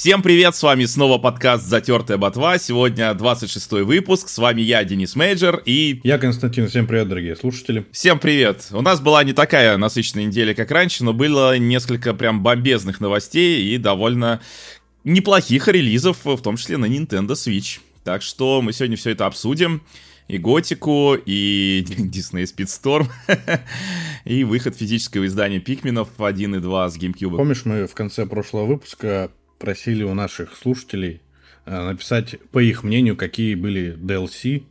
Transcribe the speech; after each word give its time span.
Всем 0.00 0.22
привет, 0.22 0.56
с 0.56 0.62
вами 0.62 0.86
снова 0.86 1.18
подкаст 1.18 1.66
«Затертая 1.66 2.16
ботва». 2.16 2.56
Сегодня 2.56 3.12
26 3.12 3.84
выпуск, 3.84 4.30
с 4.30 4.38
вами 4.38 4.62
я, 4.62 4.82
Денис 4.82 5.14
Мейджер, 5.14 5.62
и... 5.66 6.00
Я 6.04 6.16
Константин, 6.16 6.68
всем 6.68 6.86
привет, 6.86 7.10
дорогие 7.10 7.36
слушатели. 7.36 7.84
Всем 7.92 8.18
привет. 8.18 8.68
У 8.70 8.80
нас 8.80 8.98
была 9.02 9.22
не 9.24 9.34
такая 9.34 9.76
насыщенная 9.76 10.24
неделя, 10.24 10.54
как 10.54 10.70
раньше, 10.70 11.04
но 11.04 11.12
было 11.12 11.58
несколько 11.58 12.14
прям 12.14 12.42
бомбезных 12.42 13.00
новостей 13.00 13.74
и 13.74 13.76
довольно 13.76 14.40
неплохих 15.04 15.68
релизов, 15.68 16.24
в 16.24 16.40
том 16.40 16.56
числе 16.56 16.78
на 16.78 16.86
Nintendo 16.86 17.32
Switch. 17.32 17.80
Так 18.02 18.22
что 18.22 18.62
мы 18.62 18.72
сегодня 18.72 18.96
все 18.96 19.10
это 19.10 19.26
обсудим 19.26 19.82
и 20.28 20.38
Готику, 20.38 21.14
и 21.26 21.84
Disney 21.86 22.44
Speedstorm, 22.44 23.06
и 24.24 24.44
выход 24.44 24.74
физического 24.76 25.26
издания 25.26 25.60
Пикменов 25.60 26.08
1 26.16 26.54
и 26.54 26.58
2 26.58 26.88
с 26.88 26.96
GameCube. 26.96 27.36
Помнишь, 27.36 27.66
мы 27.66 27.86
в 27.86 27.92
конце 27.92 28.24
прошлого 28.24 28.64
выпуска 28.64 29.30
просили 29.60 30.02
у 30.02 30.14
наших 30.14 30.56
слушателей 30.56 31.20
э, 31.66 31.88
написать, 31.90 32.36
по 32.50 32.58
их 32.58 32.82
мнению, 32.82 33.16
какие 33.16 33.54
были 33.54 33.94
DLC 33.96 34.64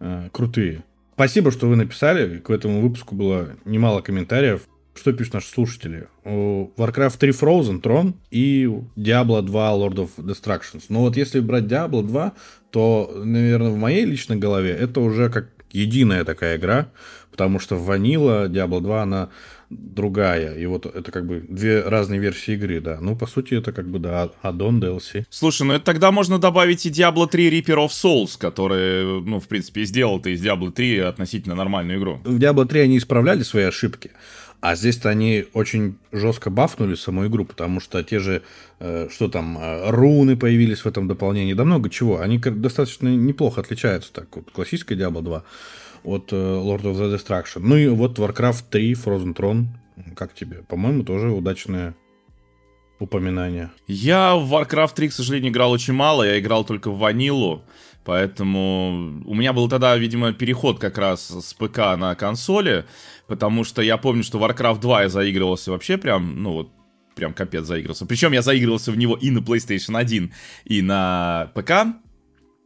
э, 0.00 0.28
крутые. 0.32 0.82
Спасибо, 1.14 1.52
что 1.52 1.68
вы 1.68 1.76
написали. 1.76 2.38
К 2.38 2.50
этому 2.50 2.80
выпуску 2.80 3.14
было 3.14 3.50
немало 3.64 4.00
комментариев. 4.00 4.62
Что 4.94 5.12
пишут 5.12 5.34
наши 5.34 5.48
слушатели? 5.48 6.08
Warcraft 6.24 7.18
3 7.18 7.30
Frozen 7.30 7.80
Throne 7.82 8.14
и 8.30 8.64
Diablo 8.96 9.42
2 9.42 9.70
Lord 9.72 9.96
of 9.96 10.10
Destructions. 10.16 10.84
Но 10.88 11.02
вот 11.02 11.16
если 11.16 11.40
брать 11.40 11.64
Diablo 11.64 12.02
2, 12.02 12.32
то, 12.70 13.12
наверное, 13.22 13.70
в 13.70 13.76
моей 13.76 14.04
личной 14.04 14.36
голове 14.36 14.70
это 14.70 15.00
уже 15.00 15.28
как 15.28 15.50
единая 15.70 16.24
такая 16.24 16.56
игра, 16.56 16.88
потому 17.30 17.58
что 17.60 17.76
Ванила, 17.76 18.48
Diablo 18.48 18.80
2, 18.80 19.02
она 19.02 19.28
другая. 19.70 20.56
И 20.56 20.66
вот 20.66 20.86
это 20.86 21.12
как 21.12 21.26
бы 21.26 21.44
две 21.48 21.80
разные 21.80 22.20
версии 22.20 22.54
игры, 22.54 22.80
да. 22.80 22.98
Ну, 23.00 23.16
по 23.16 23.26
сути, 23.26 23.54
это 23.54 23.72
как 23.72 23.88
бы, 23.88 23.98
да, 23.98 24.30
аддон 24.42 24.82
DLC. 24.82 25.24
Слушай, 25.30 25.66
ну 25.66 25.74
это 25.74 25.84
тогда 25.84 26.10
можно 26.10 26.38
добавить 26.38 26.84
и 26.86 26.90
Diablo 26.90 27.28
3 27.28 27.60
Reaper 27.60 27.86
of 27.86 27.88
Souls, 27.88 28.36
который, 28.38 29.22
ну, 29.22 29.38
в 29.38 29.46
принципе, 29.46 29.84
сделал 29.84 30.20
ты 30.20 30.32
из 30.32 30.44
Diablo 30.44 30.72
3 30.72 30.98
относительно 30.98 31.54
нормальную 31.54 31.98
игру. 31.98 32.20
В 32.24 32.38
Diablo 32.38 32.66
3 32.66 32.80
они 32.80 32.98
исправляли 32.98 33.42
свои 33.42 33.64
ошибки. 33.64 34.10
А 34.60 34.74
здесь-то 34.74 35.08
они 35.08 35.46
очень 35.54 35.96
жестко 36.12 36.50
бафнули 36.50 36.94
саму 36.94 37.26
игру, 37.26 37.46
потому 37.46 37.80
что 37.80 38.02
те 38.02 38.18
же, 38.18 38.42
э, 38.78 39.08
что 39.10 39.28
там, 39.28 39.56
э, 39.58 39.90
руны 39.90 40.36
появились 40.36 40.80
в 40.80 40.86
этом 40.86 41.08
дополнении, 41.08 41.54
да 41.54 41.64
много 41.64 41.88
чего. 41.88 42.20
Они 42.20 42.38
достаточно 42.38 43.08
неплохо 43.08 43.62
отличаются 43.62 44.12
так 44.12 44.26
вот 44.36 44.50
классической 44.50 44.98
Diablo 44.98 45.22
2 45.22 45.44
от 46.04 46.32
э, 46.32 46.36
Lord 46.36 46.82
of 46.82 46.94
the 46.94 47.14
Destruction. 47.14 47.60
Ну 47.60 47.76
и 47.76 47.88
вот 47.88 48.18
Warcraft 48.18 48.64
3 48.70 48.92
Frozen 48.94 49.34
Throne. 49.34 49.66
Как 50.16 50.34
тебе? 50.34 50.62
По-моему, 50.68 51.04
тоже 51.04 51.30
удачное 51.30 51.94
упоминание. 52.98 53.70
Я 53.86 54.36
в 54.36 54.52
Warcraft 54.52 54.94
3, 54.94 55.08
к 55.08 55.12
сожалению, 55.12 55.50
играл 55.50 55.72
очень 55.72 55.94
мало. 55.94 56.22
Я 56.22 56.38
играл 56.38 56.64
только 56.64 56.90
в 56.90 56.98
ванилу. 56.98 57.62
Поэтому 58.04 59.22
у 59.26 59.34
меня 59.34 59.52
был 59.52 59.68
тогда, 59.68 59.96
видимо, 59.96 60.32
переход 60.32 60.78
как 60.78 60.98
раз 60.98 61.28
с 61.28 61.54
ПК 61.54 61.78
на 61.96 62.14
консоли. 62.14 62.84
Потому 63.26 63.64
что 63.64 63.82
я 63.82 63.96
помню, 63.96 64.22
что 64.22 64.38
Warcraft 64.38 64.80
2 64.80 65.02
я 65.02 65.08
заигрывался 65.08 65.70
вообще 65.70 65.98
прям, 65.98 66.42
ну 66.42 66.52
вот, 66.52 66.70
прям 67.14 67.34
капец 67.34 67.64
заигрывался. 67.64 68.06
Причем 68.06 68.32
я 68.32 68.42
заигрывался 68.42 68.92
в 68.92 68.98
него 68.98 69.16
и 69.16 69.30
на 69.30 69.38
PlayStation 69.38 69.96
1, 69.98 70.32
и 70.64 70.82
на 70.82 71.50
ПК. 71.54 71.72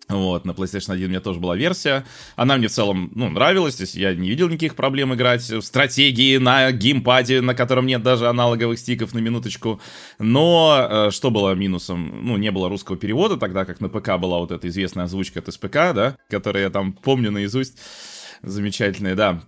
Вот, 0.08 0.44
на 0.44 0.50
PlayStation 0.50 0.92
1 0.92 1.06
у 1.06 1.08
меня 1.08 1.20
тоже 1.20 1.40
была 1.40 1.56
версия. 1.56 2.04
Она 2.36 2.56
мне 2.56 2.68
в 2.68 2.72
целом, 2.72 3.10
ну, 3.14 3.30
нравилась. 3.30 3.76
То 3.76 3.82
есть 3.82 3.94
я 3.94 4.14
не 4.14 4.28
видел 4.28 4.48
никаких 4.48 4.74
проблем 4.74 5.14
играть 5.14 5.48
в 5.48 5.62
стратегии 5.62 6.36
на 6.36 6.70
геймпаде, 6.72 7.40
на 7.40 7.54
котором 7.54 7.86
нет 7.86 8.02
даже 8.02 8.28
аналоговых 8.28 8.78
стиков 8.78 9.14
на 9.14 9.18
минуточку. 9.18 9.80
Но 10.18 10.88
э, 10.90 11.10
что 11.10 11.30
было 11.30 11.54
минусом? 11.54 12.26
Ну, 12.26 12.36
не 12.36 12.50
было 12.50 12.68
русского 12.68 12.98
перевода, 12.98 13.38
тогда 13.38 13.64
как 13.64 13.80
на 13.80 13.88
ПК 13.88 14.18
была 14.18 14.38
вот 14.38 14.52
эта 14.52 14.68
известная 14.68 15.04
озвучка 15.04 15.40
от 15.40 15.52
СПК, 15.52 15.94
да, 15.94 16.16
которую 16.28 16.64
я 16.64 16.70
там 16.70 16.92
помню 16.92 17.30
наизусть. 17.30 17.78
Замечательная, 18.42 19.14
да. 19.14 19.42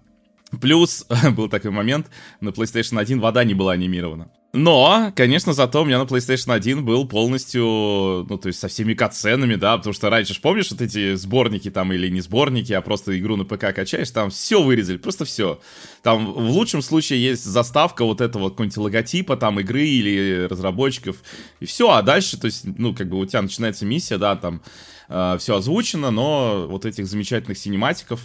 Плюс 0.61 1.07
был 1.37 1.49
такой 1.49 1.71
момент, 1.71 2.09
на 2.41 2.51
PlayStation 2.51 2.99
1 3.01 3.21
вода 3.21 3.45
не 3.45 3.55
была 3.55 3.73
анимирована. 3.73 4.31
Но, 4.53 5.13
конечно, 5.15 5.53
зато 5.53 5.83
у 5.83 5.85
меня 5.85 5.99
на 5.99 6.05
PlayStation 6.05 6.55
1 6.55 6.83
был 6.83 7.07
полностью, 7.07 8.27
ну, 8.27 8.39
то 8.39 8.47
есть 8.47 8.59
со 8.59 8.69
всеми 8.69 8.95
катсценами, 8.95 9.57
да, 9.57 9.77
потому 9.77 9.93
что 9.93 10.09
раньше, 10.09 10.41
помнишь, 10.41 10.71
вот 10.71 10.81
эти 10.81 11.15
сборники 11.15 11.71
там, 11.71 11.93
или 11.93 12.09
не 12.09 12.23
сборники, 12.23 12.73
а 12.73 12.81
просто 12.81 13.19
игру 13.19 13.37
на 13.37 13.45
ПК 13.45 13.75
качаешь, 13.75 14.11
там 14.11 14.31
все 14.31 14.63
вырезали, 14.63 14.97
просто 14.97 15.27
все. 15.27 15.61
Там 16.03 16.33
в 16.33 16.51
лучшем 16.51 16.81
случае 16.81 17.23
есть 17.23 17.45
заставка 17.45 18.07
вот 18.07 18.23
этого 18.23 18.49
какого-нибудь 18.49 18.79
логотипа 18.79 19.37
там 19.37 19.61
игры 19.61 19.85
или 19.85 20.47
разработчиков, 20.49 21.17
и 21.61 21.67
все, 21.67 21.91
а 21.91 22.01
дальше, 22.01 22.41
то 22.41 22.47
есть, 22.47 22.65
ну, 22.65 22.95
как 22.95 23.11
бы 23.11 23.19
у 23.19 23.27
тебя 23.27 23.43
начинается 23.43 23.85
миссия, 23.85 24.17
да, 24.17 24.37
там 24.37 24.63
э, 25.11 25.37
все 25.39 25.57
озвучено, 25.57 26.11
но 26.11 26.67
вот 26.67 26.87
этих 26.87 27.07
замечательных 27.07 27.59
синематиков, 27.59 28.21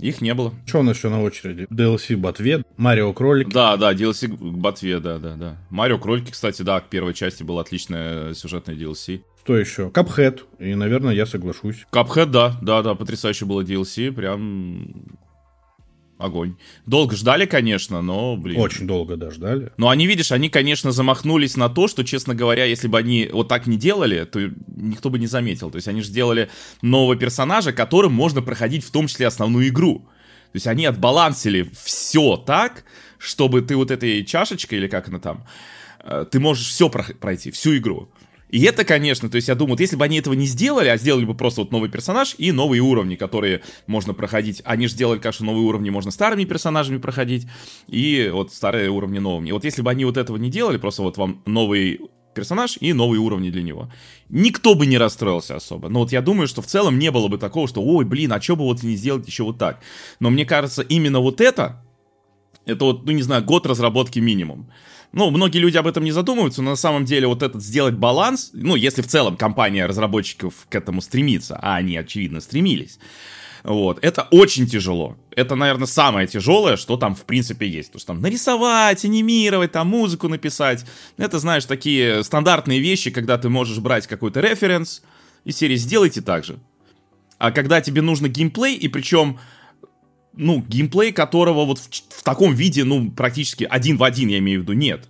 их 0.00 0.20
не 0.20 0.34
было. 0.34 0.54
Что 0.66 0.80
у 0.80 0.82
нас 0.82 0.96
еще 0.96 1.08
на 1.08 1.22
очереди? 1.22 1.66
DLC 1.70 2.16
Ботве, 2.16 2.64
Марио 2.76 3.12
Кролик. 3.12 3.48
Да, 3.48 3.76
да, 3.76 3.92
DLC 3.92 4.28
Ботве, 4.28 5.00
да, 5.00 5.18
да, 5.18 5.36
да. 5.36 5.56
Марио 5.70 5.98
Кролики, 5.98 6.30
кстати, 6.30 6.62
да, 6.62 6.80
к 6.80 6.88
первой 6.88 7.14
части 7.14 7.42
была 7.42 7.62
отличная 7.62 8.34
сюжетная 8.34 8.74
DLC. 8.74 9.22
Что 9.42 9.56
еще? 9.56 9.90
Капхед. 9.90 10.44
И, 10.58 10.74
наверное, 10.74 11.14
я 11.14 11.26
соглашусь. 11.26 11.86
Капхед, 11.90 12.30
да, 12.30 12.58
да, 12.60 12.82
да, 12.82 12.94
потрясающе 12.94 13.46
было 13.46 13.62
DLC. 13.62 14.12
Прям 14.12 15.18
огонь. 16.20 16.56
Долго 16.86 17.16
ждали, 17.16 17.46
конечно, 17.46 18.02
но, 18.02 18.36
блин. 18.36 18.60
Очень 18.60 18.86
долго, 18.86 19.16
да, 19.16 19.30
ждали. 19.30 19.72
Но 19.76 19.88
они, 19.88 20.06
видишь, 20.06 20.32
они, 20.32 20.48
конечно, 20.48 20.92
замахнулись 20.92 21.56
на 21.56 21.68
то, 21.68 21.88
что, 21.88 22.04
честно 22.04 22.34
говоря, 22.34 22.64
если 22.64 22.88
бы 22.88 22.98
они 22.98 23.28
вот 23.32 23.48
так 23.48 23.66
не 23.66 23.76
делали, 23.76 24.24
то 24.24 24.40
никто 24.76 25.10
бы 25.10 25.18
не 25.18 25.26
заметил. 25.26 25.70
То 25.70 25.76
есть 25.76 25.88
они 25.88 26.02
же 26.02 26.08
сделали 26.08 26.50
нового 26.82 27.16
персонажа, 27.16 27.72
которым 27.72 28.12
можно 28.12 28.42
проходить 28.42 28.84
в 28.84 28.90
том 28.90 29.06
числе 29.06 29.26
основную 29.26 29.68
игру. 29.68 30.00
То 30.52 30.56
есть 30.56 30.66
они 30.66 30.84
отбалансили 30.84 31.70
все 31.82 32.36
так, 32.36 32.84
чтобы 33.18 33.62
ты 33.62 33.76
вот 33.76 33.90
этой 33.90 34.24
чашечкой, 34.24 34.78
или 34.78 34.88
как 34.88 35.08
она 35.08 35.20
там, 35.20 35.46
э, 36.02 36.26
ты 36.30 36.40
можешь 36.40 36.68
все 36.68 36.88
пройти, 36.88 37.50
всю 37.50 37.76
игру. 37.76 38.08
И 38.50 38.62
это, 38.62 38.84
конечно, 38.84 39.28
то 39.28 39.36
есть 39.36 39.48
я 39.48 39.54
думаю, 39.54 39.72
вот 39.72 39.80
если 39.80 39.96
бы 39.96 40.04
они 40.04 40.18
этого 40.18 40.34
не 40.34 40.46
сделали, 40.46 40.88
а 40.88 40.96
сделали 40.96 41.24
бы 41.24 41.34
просто 41.34 41.60
вот 41.60 41.70
новый 41.70 41.88
персонаж 41.88 42.34
и 42.36 42.50
новые 42.50 42.82
уровни, 42.82 43.14
которые 43.14 43.62
можно 43.86 44.12
проходить. 44.12 44.60
Они 44.64 44.88
же 44.88 44.94
сделали, 44.94 45.18
конечно, 45.18 45.46
новые 45.46 45.64
уровни 45.64 45.90
можно 45.90 46.10
старыми 46.10 46.44
персонажами 46.44 46.98
проходить, 46.98 47.46
и 47.86 48.28
вот 48.32 48.52
старые 48.52 48.90
уровни 48.90 49.20
новыми. 49.20 49.52
Вот 49.52 49.64
если 49.64 49.82
бы 49.82 49.90
они 49.90 50.04
вот 50.04 50.16
этого 50.16 50.36
не 50.36 50.50
делали, 50.50 50.78
просто 50.78 51.02
вот 51.02 51.16
вам 51.16 51.42
новый 51.46 52.00
персонаж 52.34 52.76
и 52.80 52.92
новые 52.92 53.20
уровни 53.20 53.50
для 53.50 53.62
него. 53.62 53.90
Никто 54.28 54.74
бы 54.74 54.86
не 54.86 54.98
расстроился 54.98 55.56
особо. 55.56 55.88
Но 55.88 56.00
вот 56.00 56.12
я 56.12 56.22
думаю, 56.22 56.48
что 56.48 56.62
в 56.62 56.66
целом 56.66 56.98
не 56.98 57.10
было 57.10 57.28
бы 57.28 57.38
такого, 57.38 57.68
что, 57.68 57.82
ой, 57.82 58.04
блин, 58.04 58.32
а 58.32 58.40
что 58.40 58.56
бы 58.56 58.64
вот 58.64 58.82
не 58.82 58.96
сделать 58.96 59.26
еще 59.26 59.44
вот 59.44 59.58
так. 59.58 59.80
Но 60.20 60.30
мне 60.30 60.44
кажется, 60.44 60.82
именно 60.82 61.20
вот 61.20 61.40
это, 61.40 61.84
это 62.66 62.84
вот, 62.84 63.04
ну 63.04 63.12
не 63.12 63.22
знаю, 63.22 63.44
год 63.44 63.66
разработки 63.66 64.18
минимум. 64.18 64.70
Ну, 65.12 65.30
многие 65.30 65.58
люди 65.58 65.76
об 65.76 65.86
этом 65.86 66.04
не 66.04 66.12
задумываются, 66.12 66.62
но 66.62 66.70
на 66.70 66.76
самом 66.76 67.04
деле 67.04 67.26
вот 67.26 67.42
этот 67.42 67.62
сделать 67.62 67.94
баланс, 67.94 68.50
ну, 68.52 68.76
если 68.76 69.02
в 69.02 69.08
целом 69.08 69.36
компания 69.36 69.86
разработчиков 69.86 70.54
к 70.68 70.74
этому 70.74 71.00
стремится, 71.00 71.58
а 71.60 71.76
они, 71.76 71.96
очевидно, 71.96 72.40
стремились, 72.40 73.00
вот, 73.62 73.98
это 74.02 74.22
очень 74.30 74.66
тяжело. 74.66 75.16
Это, 75.36 75.54
наверное, 75.54 75.86
самое 75.86 76.26
тяжелое, 76.26 76.76
что 76.76 76.96
там, 76.96 77.14
в 77.14 77.24
принципе, 77.24 77.68
есть. 77.68 77.88
Потому 77.88 78.00
что 78.00 78.06
там 78.14 78.22
нарисовать, 78.22 79.04
анимировать, 79.04 79.72
там 79.72 79.88
музыку 79.88 80.28
написать. 80.28 80.84
Это, 81.18 81.38
знаешь, 81.38 81.66
такие 81.66 82.24
стандартные 82.24 82.80
вещи, 82.80 83.10
когда 83.10 83.36
ты 83.36 83.48
можешь 83.48 83.78
брать 83.78 84.06
какой-то 84.06 84.40
референс 84.40 85.02
и 85.44 85.52
серии 85.52 85.76
«сделайте 85.76 86.22
так 86.22 86.44
же». 86.44 86.58
А 87.38 87.52
когда 87.52 87.80
тебе 87.80 88.02
нужно 88.02 88.28
геймплей, 88.28 88.76
и 88.76 88.88
причем 88.88 89.38
ну, 90.40 90.64
геймплей 90.66 91.12
которого 91.12 91.64
вот 91.64 91.78
в, 91.78 91.88
в 91.88 92.22
таком 92.22 92.54
виде, 92.54 92.84
ну, 92.84 93.10
практически 93.10 93.64
один 93.64 93.96
в 93.96 94.04
один, 94.04 94.28
я 94.28 94.38
имею 94.38 94.60
в 94.60 94.62
виду, 94.62 94.72
нет. 94.72 95.08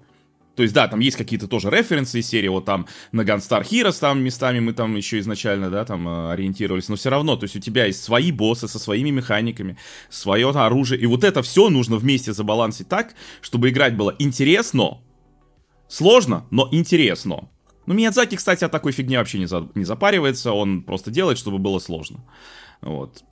То 0.56 0.62
есть, 0.62 0.74
да, 0.74 0.88
там 0.88 1.00
есть 1.00 1.16
какие-то 1.16 1.48
тоже 1.48 1.70
референсы 1.70 2.18
из 2.18 2.26
серии, 2.26 2.48
вот 2.48 2.66
там 2.66 2.86
на 3.12 3.22
Gunstar 3.22 3.62
Heroes 3.62 3.98
там 3.98 4.22
местами 4.22 4.60
мы 4.60 4.72
там 4.72 4.94
еще 4.96 5.18
изначально, 5.20 5.70
да, 5.70 5.84
там 5.84 6.06
э, 6.06 6.32
ориентировались, 6.32 6.88
но 6.88 6.96
все 6.96 7.08
равно, 7.08 7.36
то 7.36 7.44
есть 7.44 7.56
у 7.56 7.60
тебя 7.60 7.86
есть 7.86 8.02
свои 8.02 8.30
боссы 8.32 8.68
со 8.68 8.78
своими 8.78 9.10
механиками, 9.10 9.78
свое 10.10 10.50
оружие, 10.50 11.00
и 11.00 11.06
вот 11.06 11.24
это 11.24 11.42
все 11.42 11.70
нужно 11.70 11.96
вместе 11.96 12.32
забалансить 12.32 12.88
так, 12.88 13.14
чтобы 13.40 13.70
играть 13.70 13.96
было 13.96 14.14
интересно, 14.18 14.98
сложно, 15.88 16.46
но 16.50 16.68
интересно. 16.72 17.48
Ну, 17.86 17.94
Миядзаки, 17.94 18.36
кстати, 18.36 18.64
от 18.64 18.72
такой 18.72 18.92
фигни 18.92 19.16
вообще 19.16 19.38
не, 19.38 19.46
за, 19.46 19.68
не 19.74 19.84
запаривается, 19.84 20.52
он 20.52 20.82
просто 20.82 21.10
делает, 21.10 21.38
чтобы 21.38 21.58
было 21.58 21.78
сложно. 21.78 22.22
Вот. 22.82 23.22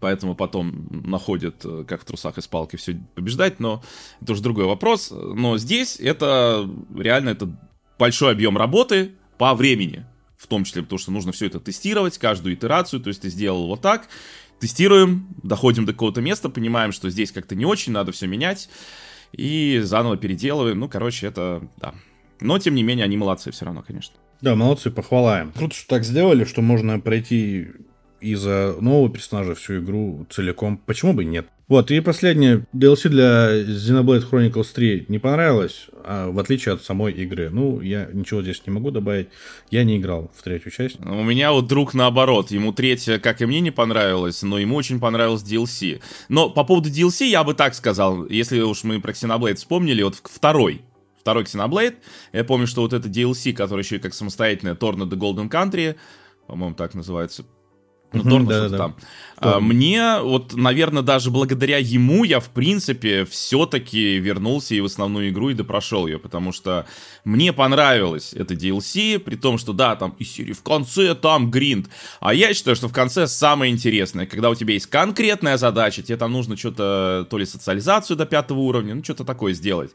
Поэтому 0.00 0.34
потом 0.34 0.88
находят, 0.90 1.64
э, 1.64 1.84
как 1.86 2.02
в 2.02 2.04
трусах 2.04 2.38
из 2.38 2.46
палки, 2.46 2.76
все 2.76 3.00
побеждать, 3.14 3.60
но 3.60 3.82
это 4.20 4.32
уже 4.32 4.42
другой 4.42 4.64
вопрос. 4.64 5.10
Но 5.10 5.58
здесь 5.58 6.00
это 6.00 6.68
реально 6.96 7.30
это 7.30 7.54
большой 7.98 8.32
объем 8.32 8.56
работы 8.56 9.12
по 9.38 9.54
времени. 9.54 10.06
В 10.36 10.46
том 10.46 10.64
числе, 10.64 10.82
потому 10.82 10.98
что 10.98 11.12
нужно 11.12 11.30
все 11.32 11.46
это 11.46 11.60
тестировать, 11.60 12.18
каждую 12.18 12.54
итерацию. 12.54 13.00
То 13.00 13.08
есть 13.08 13.22
ты 13.22 13.28
сделал 13.28 13.68
вот 13.68 13.80
так, 13.80 14.08
тестируем, 14.58 15.28
доходим 15.42 15.84
до 15.84 15.92
какого-то 15.92 16.20
места, 16.20 16.48
понимаем, 16.48 16.90
что 16.92 17.10
здесь 17.10 17.30
как-то 17.30 17.54
не 17.54 17.64
очень, 17.64 17.92
надо 17.92 18.12
все 18.12 18.26
менять. 18.26 18.68
И 19.32 19.80
заново 19.82 20.16
переделываем. 20.16 20.80
Ну, 20.80 20.88
короче, 20.88 21.26
это, 21.26 21.68
да. 21.76 21.94
Но, 22.40 22.58
тем 22.58 22.74
не 22.74 22.82
менее, 22.82 23.04
они 23.04 23.16
молодцы 23.16 23.50
все 23.52 23.64
равно, 23.66 23.82
конечно. 23.82 24.16
Да, 24.40 24.56
молодцы, 24.56 24.90
похвалаем. 24.90 25.52
Круто, 25.52 25.74
что 25.74 25.88
так 25.88 26.04
сделали, 26.04 26.44
что 26.44 26.60
можно 26.60 26.98
пройти 26.98 27.68
из-за 28.22 28.76
нового 28.80 29.10
персонажа 29.10 29.54
всю 29.54 29.80
игру 29.80 30.26
целиком. 30.30 30.78
Почему 30.78 31.12
бы 31.12 31.24
нет? 31.24 31.46
Вот, 31.68 31.90
и 31.90 32.00
последнее. 32.00 32.66
DLC 32.74 33.08
для 33.08 33.62
Xenoblade 33.62 34.28
Chronicles 34.30 34.68
3 34.74 35.06
не 35.08 35.18
понравилось, 35.18 35.86
а 36.04 36.30
в 36.30 36.38
отличие 36.38 36.74
от 36.74 36.84
самой 36.84 37.12
игры. 37.12 37.48
Ну, 37.50 37.80
я 37.80 38.08
ничего 38.12 38.42
здесь 38.42 38.62
не 38.66 38.72
могу 38.72 38.90
добавить. 38.90 39.28
Я 39.70 39.82
не 39.84 39.96
играл 39.96 40.30
в 40.36 40.42
третью 40.42 40.70
часть. 40.70 41.00
У 41.00 41.22
меня 41.22 41.52
вот 41.52 41.68
друг 41.68 41.94
наоборот. 41.94 42.50
Ему 42.50 42.72
третья, 42.72 43.18
как 43.18 43.40
и 43.40 43.46
мне, 43.46 43.60
не 43.60 43.70
понравилась, 43.70 44.42
но 44.42 44.58
ему 44.58 44.76
очень 44.76 45.00
понравилось 45.00 45.42
DLC. 45.42 46.02
Но 46.28 46.50
по 46.50 46.64
поводу 46.64 46.90
DLC 46.90 47.26
я 47.26 47.42
бы 47.42 47.54
так 47.54 47.74
сказал, 47.74 48.26
если 48.26 48.60
уж 48.60 48.84
мы 48.84 49.00
про 49.00 49.12
Xenoblade 49.12 49.54
вспомнили, 49.54 50.02
вот 50.02 50.16
второй, 50.22 50.82
второй 51.18 51.44
Xenoblade. 51.44 51.94
Я 52.34 52.44
помню, 52.44 52.66
что 52.66 52.82
вот 52.82 52.92
это 52.92 53.08
DLC, 53.08 53.54
который 53.54 53.80
еще 53.80 53.96
и 53.96 54.00
как 54.00 54.12
самостоятельная 54.12 54.74
Torna 54.74 55.08
the 55.08 55.16
Golden 55.16 55.48
Country, 55.48 55.96
по-моему, 56.46 56.74
так 56.74 56.94
называется, 56.94 57.44
ну, 58.12 58.30
Торн 58.30 58.46
да, 58.46 58.68
да, 58.68 58.78
там. 58.78 58.96
А, 59.42 59.58
мне, 59.58 60.20
вот, 60.20 60.54
наверное, 60.54 61.02
даже 61.02 61.30
благодаря 61.30 61.78
ему 61.78 62.22
я, 62.22 62.38
в 62.38 62.48
принципе, 62.50 63.24
все-таки 63.24 64.18
вернулся 64.18 64.74
и 64.74 64.80
в 64.80 64.84
основную 64.84 65.30
игру 65.30 65.50
и 65.50 65.54
допрошел 65.54 66.06
ее, 66.06 66.20
потому 66.20 66.52
что 66.52 66.86
мне 67.24 67.52
понравилось 67.52 68.32
это 68.34 68.54
DLC, 68.54 69.18
при 69.18 69.34
том, 69.34 69.58
что, 69.58 69.72
да, 69.72 69.96
там 69.96 70.14
и 70.18 70.24
серии 70.24 70.52
в 70.52 70.62
конце 70.62 71.14
там 71.16 71.50
гринд, 71.50 71.88
а 72.20 72.34
я 72.34 72.54
считаю, 72.54 72.76
что 72.76 72.88
в 72.88 72.92
конце 72.92 73.26
самое 73.26 73.72
интересное, 73.72 74.26
когда 74.26 74.48
у 74.48 74.54
тебя 74.54 74.74
есть 74.74 74.86
конкретная 74.86 75.56
задача, 75.56 76.02
тебе 76.02 76.16
там 76.16 76.32
нужно 76.32 76.56
что-то, 76.56 77.26
то 77.28 77.36
ли 77.36 77.44
социализацию 77.44 78.16
до 78.16 78.26
пятого 78.26 78.60
уровня, 78.60 78.94
ну, 78.94 79.02
что-то 79.02 79.24
такое 79.24 79.54
сделать. 79.54 79.90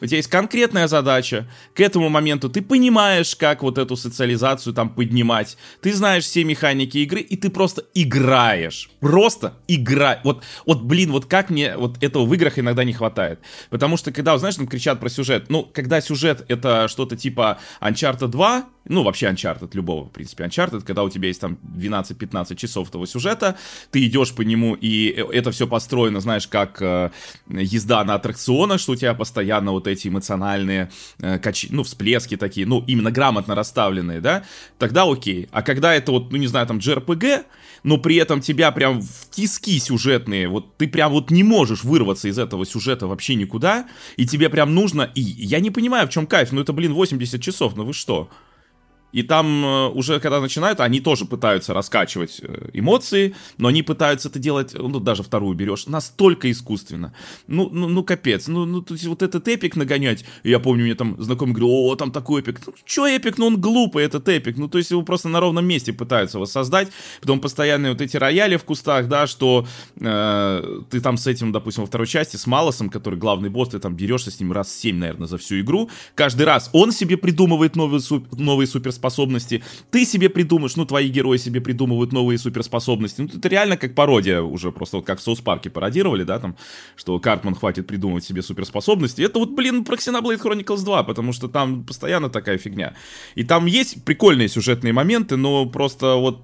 У 0.00 0.06
тебя 0.06 0.18
есть 0.18 0.28
конкретная 0.28 0.86
задача, 0.86 1.48
к 1.74 1.80
этому 1.80 2.08
моменту 2.08 2.48
ты 2.48 2.62
понимаешь, 2.62 3.34
как 3.34 3.62
вот 3.62 3.78
эту 3.78 3.96
социализацию 3.96 4.72
там 4.72 4.90
поднимать, 4.90 5.56
ты 5.80 5.92
знаешь 5.92 6.24
все 6.24 6.44
механики 6.44 6.98
игры, 6.98 7.20
и 7.20 7.36
ты 7.36 7.50
просто 7.58 7.82
играешь. 7.92 8.88
Просто 9.00 9.54
играй. 9.66 10.20
Вот, 10.22 10.44
вот, 10.64 10.82
блин, 10.82 11.10
вот 11.10 11.26
как 11.26 11.50
мне 11.50 11.76
вот 11.76 12.00
этого 12.00 12.24
в 12.24 12.32
играх 12.32 12.56
иногда 12.56 12.84
не 12.84 12.92
хватает. 12.92 13.40
Потому 13.68 13.96
что, 13.96 14.12
когда, 14.12 14.38
знаешь, 14.38 14.54
там 14.54 14.68
кричат 14.68 15.00
про 15.00 15.08
сюжет, 15.08 15.46
ну, 15.48 15.64
когда 15.64 16.00
сюжет 16.00 16.44
это 16.46 16.86
что-то 16.86 17.16
типа 17.16 17.58
Uncharted 17.80 18.28
2, 18.28 18.64
ну, 18.88 19.02
вообще 19.02 19.26
Uncharted 19.26 19.70
любого, 19.74 20.06
в 20.06 20.10
принципе, 20.10 20.44
Uncharted, 20.44 20.82
когда 20.82 21.02
у 21.02 21.10
тебя 21.10 21.28
есть 21.28 21.40
там 21.40 21.58
12-15 21.76 22.56
часов 22.56 22.88
этого 22.88 23.06
сюжета, 23.06 23.56
ты 23.90 24.04
идешь 24.06 24.34
по 24.34 24.42
нему, 24.42 24.74
и 24.74 25.08
это 25.08 25.50
все 25.50 25.66
построено, 25.66 26.20
знаешь, 26.20 26.46
как 26.46 26.80
э, 26.80 27.10
езда 27.48 28.04
на 28.04 28.14
аттракционах, 28.14 28.80
что 28.80 28.92
у 28.92 28.96
тебя 28.96 29.14
постоянно 29.14 29.72
вот 29.72 29.86
эти 29.86 30.08
эмоциональные 30.08 30.90
э, 31.20 31.38
качи, 31.38 31.68
ну, 31.70 31.82
всплески 31.82 32.36
такие, 32.36 32.66
ну, 32.66 32.82
именно 32.86 33.10
грамотно 33.10 33.54
расставленные, 33.54 34.20
да, 34.20 34.44
тогда 34.78 35.04
окей. 35.04 35.48
А 35.52 35.62
когда 35.62 35.94
это 35.94 36.12
вот, 36.12 36.32
ну, 36.32 36.38
не 36.38 36.46
знаю, 36.46 36.66
там, 36.66 36.78
JRPG, 36.78 37.44
но 37.82 37.98
при 37.98 38.16
этом 38.16 38.40
тебя 38.40 38.70
прям 38.72 39.00
в 39.00 39.30
тиски 39.30 39.78
сюжетные, 39.78 40.48
вот 40.48 40.76
ты 40.76 40.88
прям 40.88 41.12
вот 41.12 41.30
не 41.30 41.42
можешь 41.42 41.84
вырваться 41.84 42.28
из 42.28 42.38
этого 42.38 42.66
сюжета 42.66 43.06
вообще 43.06 43.34
никуда, 43.34 43.88
и 44.16 44.26
тебе 44.26 44.48
прям 44.48 44.74
нужно, 44.74 45.10
и 45.14 45.20
я 45.20 45.60
не 45.60 45.70
понимаю, 45.70 46.06
в 46.06 46.10
чем 46.10 46.26
кайф, 46.26 46.52
ну 46.52 46.60
это, 46.60 46.72
блин, 46.72 46.94
80 46.94 47.40
часов, 47.40 47.76
ну 47.76 47.84
вы 47.84 47.92
что? 47.92 48.28
И 49.12 49.22
там 49.22 49.64
э, 49.64 49.88
уже, 49.88 50.20
когда 50.20 50.40
начинают, 50.40 50.80
они 50.80 51.00
тоже 51.00 51.24
пытаются 51.24 51.72
раскачивать 51.72 52.40
э, 52.42 52.70
эмоции, 52.74 53.34
но 53.56 53.68
они 53.68 53.82
пытаются 53.82 54.28
это 54.28 54.38
делать, 54.38 54.74
ну, 54.74 55.00
даже 55.00 55.22
вторую 55.22 55.56
берешь, 55.56 55.86
настолько 55.86 56.50
искусственно. 56.50 57.14
Ну, 57.46 57.70
ну, 57.72 57.88
ну 57.88 58.04
капец. 58.04 58.48
Ну, 58.48 58.66
ну, 58.66 58.82
то 58.82 58.94
есть 58.94 59.06
вот 59.06 59.22
этот 59.22 59.48
эпик 59.48 59.76
нагонять, 59.76 60.24
я 60.44 60.58
помню, 60.58 60.84
мне 60.84 60.94
там 60.94 61.20
знакомый 61.22 61.54
говорил, 61.54 61.70
о, 61.70 61.96
там 61.96 62.12
такой 62.12 62.42
эпик. 62.42 62.60
Ну, 62.66 62.74
чё 62.84 63.06
эпик? 63.06 63.38
Ну, 63.38 63.46
он 63.46 63.60
глупый, 63.60 64.04
этот 64.04 64.28
эпик. 64.28 64.58
Ну, 64.58 64.68
то 64.68 64.78
есть 64.78 64.90
его 64.90 65.02
просто 65.02 65.28
на 65.28 65.40
ровном 65.40 65.66
месте 65.66 65.92
пытаются 65.92 66.38
воссоздать. 66.38 66.88
Потом 67.20 67.40
постоянные 67.40 67.92
вот 67.92 68.02
эти 68.02 68.16
рояли 68.16 68.56
в 68.56 68.64
кустах, 68.64 69.08
да, 69.08 69.26
что 69.26 69.66
э, 69.98 70.80
ты 70.90 71.00
там 71.00 71.16
с 71.16 71.26
этим, 71.26 71.50
допустим, 71.52 71.84
во 71.84 71.86
второй 71.86 72.06
части, 72.06 72.36
с 72.36 72.46
Малосом, 72.46 72.90
который 72.90 73.18
главный 73.18 73.48
босс, 73.48 73.70
ты 73.70 73.78
там 73.78 73.96
дерешься 73.96 74.30
с 74.30 74.38
ним 74.38 74.52
раз 74.52 74.70
семь, 74.70 74.98
наверное, 74.98 75.28
за 75.28 75.38
всю 75.38 75.60
игру. 75.60 75.88
Каждый 76.14 76.42
раз 76.42 76.68
он 76.74 76.92
себе 76.92 77.16
придумывает 77.16 77.74
новые, 77.74 78.02
новые 78.32 78.66
супер 78.66 78.92
суперспособности. 78.98 79.62
Ты 79.90 80.04
себе 80.04 80.28
придумаешь, 80.28 80.76
ну, 80.76 80.84
твои 80.84 81.08
герои 81.08 81.38
себе 81.38 81.60
придумывают 81.60 82.12
новые 82.12 82.38
суперспособности. 82.38 83.22
Ну, 83.22 83.28
это 83.28 83.48
реально 83.48 83.76
как 83.76 83.94
пародия 83.94 84.42
уже, 84.42 84.72
просто 84.72 84.96
вот 84.96 85.06
как 85.06 85.18
в 85.18 85.22
Соус 85.22 85.40
Парке 85.40 85.70
пародировали, 85.70 86.24
да, 86.24 86.38
там, 86.38 86.56
что 86.96 87.18
Картман 87.18 87.54
хватит 87.54 87.86
придумывать 87.86 88.24
себе 88.24 88.42
суперспособности. 88.42 89.22
Это 89.22 89.38
вот, 89.38 89.50
блин, 89.50 89.84
про 89.84 89.96
Xenoblade 89.96 90.40
Chronicles 90.40 90.84
2, 90.84 91.02
потому 91.04 91.32
что 91.32 91.48
там 91.48 91.84
постоянно 91.84 92.28
такая 92.28 92.58
фигня. 92.58 92.94
И 93.36 93.44
там 93.44 93.66
есть 93.66 94.04
прикольные 94.04 94.48
сюжетные 94.48 94.92
моменты, 94.92 95.36
но 95.36 95.66
просто 95.66 96.14
вот 96.16 96.42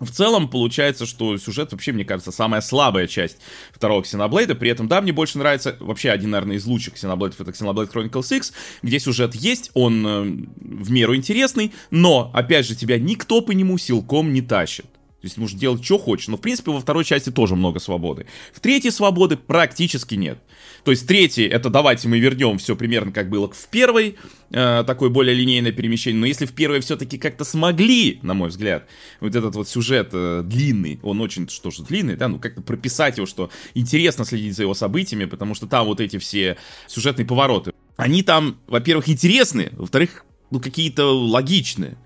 в 0.00 0.10
целом 0.10 0.48
получается, 0.48 1.06
что 1.06 1.36
сюжет 1.38 1.72
вообще, 1.72 1.92
мне 1.92 2.04
кажется, 2.04 2.32
самая 2.32 2.60
слабая 2.60 3.06
часть 3.06 3.38
второго 3.72 4.02
Xenoblade. 4.02 4.54
При 4.54 4.70
этом, 4.70 4.88
да, 4.88 5.00
мне 5.00 5.12
больше 5.12 5.38
нравится 5.38 5.76
вообще 5.80 6.10
один, 6.10 6.30
наверное, 6.30 6.56
из 6.56 6.66
лучших 6.66 6.94
Xenoblade, 6.94 7.34
это 7.38 7.50
Xenoblade 7.50 7.92
Chronicles 7.92 8.36
X, 8.36 8.52
где 8.82 9.00
сюжет 9.00 9.34
есть, 9.34 9.70
он 9.74 10.06
э, 10.06 10.22
в 10.56 10.90
меру 10.90 11.16
интересный, 11.16 11.72
но, 11.90 12.30
опять 12.32 12.66
же, 12.66 12.74
тебя 12.74 12.98
никто 12.98 13.40
по 13.40 13.52
нему 13.52 13.78
силком 13.78 14.32
не 14.32 14.42
тащит. 14.42 14.86
То 15.20 15.24
есть 15.24 15.36
можешь 15.36 15.56
делать, 15.56 15.84
что 15.84 15.98
хочешь. 15.98 16.28
Но, 16.28 16.36
в 16.36 16.40
принципе, 16.40 16.70
во 16.70 16.78
второй 16.80 17.04
части 17.04 17.30
тоже 17.30 17.56
много 17.56 17.80
свободы. 17.80 18.26
В 18.52 18.60
третьей 18.60 18.92
свободы 18.92 19.36
практически 19.36 20.14
нет. 20.14 20.38
То 20.84 20.92
есть 20.92 21.08
третий, 21.08 21.44
это 21.44 21.70
давайте 21.70 22.06
мы 22.06 22.20
вернем 22.20 22.58
все 22.58 22.76
примерно 22.76 23.10
как 23.10 23.28
было 23.28 23.50
в 23.50 23.68
первой, 23.68 24.16
э, 24.50 24.84
такое 24.86 25.10
более 25.10 25.34
линейное 25.34 25.72
перемещение. 25.72 26.20
Но 26.20 26.26
если 26.26 26.46
в 26.46 26.52
первой 26.52 26.78
все-таки 26.80 27.18
как-то 27.18 27.42
смогли, 27.42 28.20
на 28.22 28.34
мой 28.34 28.48
взгляд, 28.48 28.86
вот 29.18 29.34
этот 29.34 29.56
вот 29.56 29.68
сюжет 29.68 30.10
э, 30.12 30.42
длинный, 30.44 31.00
он 31.02 31.20
очень, 31.20 31.48
что 31.48 31.72
же, 31.72 31.82
длинный, 31.82 32.14
да, 32.14 32.28
ну 32.28 32.38
как-то 32.38 32.62
прописать 32.62 33.16
его, 33.16 33.26
что 33.26 33.50
интересно 33.74 34.24
следить 34.24 34.54
за 34.54 34.62
его 34.62 34.74
событиями, 34.74 35.24
потому 35.24 35.56
что 35.56 35.66
там 35.66 35.86
вот 35.86 36.00
эти 36.00 36.18
все 36.18 36.56
сюжетные 36.86 37.26
повороты, 37.26 37.72
они 37.96 38.22
там, 38.22 38.58
во-первых, 38.68 39.08
интересные, 39.08 39.70
во-вторых, 39.72 40.24
ну 40.52 40.60
какие-то 40.60 41.06
логичные 41.06 41.98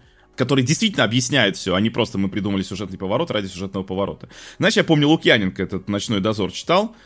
который 0.42 0.64
действительно 0.64 1.04
объясняет 1.04 1.56
все, 1.56 1.76
а 1.76 1.80
не 1.80 1.88
просто 1.88 2.18
мы 2.18 2.28
придумали 2.28 2.62
сюжетный 2.62 2.98
поворот 2.98 3.30
ради 3.30 3.46
сюжетного 3.46 3.84
поворота. 3.84 4.28
Знаешь, 4.58 4.76
я 4.76 4.82
помню 4.82 5.06
Лукьяненко 5.06 5.62
этот 5.62 5.88
«Ночной 5.88 6.20
дозор» 6.20 6.50
читал, 6.50 6.96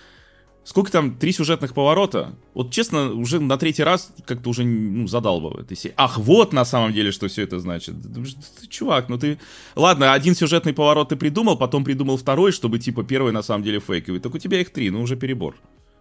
Сколько 0.64 0.90
там, 0.90 1.14
три 1.14 1.30
сюжетных 1.30 1.74
поворота? 1.74 2.34
Вот 2.52 2.72
честно, 2.72 3.12
уже 3.12 3.38
на 3.38 3.56
третий 3.56 3.84
раз 3.84 4.12
как-то 4.26 4.50
уже 4.50 4.64
ну, 4.64 5.06
задалбывает. 5.06 5.70
Если, 5.70 5.94
ах, 5.96 6.18
вот 6.18 6.52
на 6.52 6.64
самом 6.64 6.92
деле, 6.92 7.12
что 7.12 7.28
все 7.28 7.42
это 7.42 7.60
значит. 7.60 7.94
Чувак, 8.68 9.08
ну 9.08 9.16
ты... 9.16 9.38
Ладно, 9.76 10.12
один 10.12 10.34
сюжетный 10.34 10.72
поворот 10.72 11.10
ты 11.10 11.16
придумал, 11.16 11.56
потом 11.56 11.84
придумал 11.84 12.16
второй, 12.16 12.50
чтобы 12.50 12.80
типа 12.80 13.04
первый 13.04 13.32
на 13.32 13.42
самом 13.42 13.62
деле 13.62 13.78
фейковый. 13.78 14.18
Так 14.18 14.34
у 14.34 14.38
тебя 14.38 14.60
их 14.60 14.70
три, 14.70 14.90
ну 14.90 15.02
уже 15.02 15.14
перебор. 15.14 15.54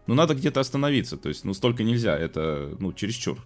Ну 0.07 0.15
надо 0.15 0.33
где-то 0.33 0.61
остановиться, 0.61 1.17
то 1.17 1.29
есть, 1.29 1.45
ну 1.45 1.53
столько 1.53 1.83
нельзя, 1.83 2.17
это, 2.17 2.75
ну, 2.79 2.91
чересчур. 2.91 3.37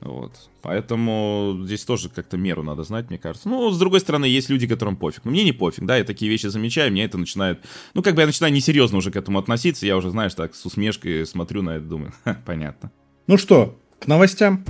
Вот. 0.00 0.48
Поэтому 0.62 1.58
здесь 1.62 1.84
тоже 1.84 2.08
как-то 2.08 2.36
меру 2.38 2.62
надо 2.62 2.84
знать, 2.84 3.10
мне 3.10 3.18
кажется. 3.18 3.48
Ну, 3.48 3.70
с 3.70 3.78
другой 3.78 4.00
стороны, 4.00 4.24
есть 4.24 4.48
люди, 4.48 4.66
которым 4.66 4.96
пофиг. 4.96 5.24
Но 5.24 5.30
мне 5.30 5.44
не 5.44 5.52
пофиг, 5.52 5.84
да, 5.84 5.96
я 5.96 6.04
такие 6.04 6.30
вещи 6.30 6.46
замечаю, 6.46 6.90
мне 6.90 7.04
это 7.04 7.18
начинает... 7.18 7.60
Ну, 7.94 8.02
как 8.02 8.14
бы 8.14 8.22
я 8.22 8.26
начинаю 8.26 8.52
несерьезно 8.52 8.98
уже 8.98 9.10
к 9.10 9.16
этому 9.16 9.38
относиться, 9.38 9.86
я 9.86 9.96
уже, 9.96 10.10
знаешь, 10.10 10.34
так 10.34 10.54
с 10.54 10.64
усмешкой 10.64 11.26
смотрю 11.26 11.62
на 11.62 11.76
это, 11.76 11.84
думаю, 11.84 12.12
понятно. 12.46 12.90
Ну 13.26 13.36
что, 13.36 13.78
к 13.98 14.06
новостям. 14.06 14.64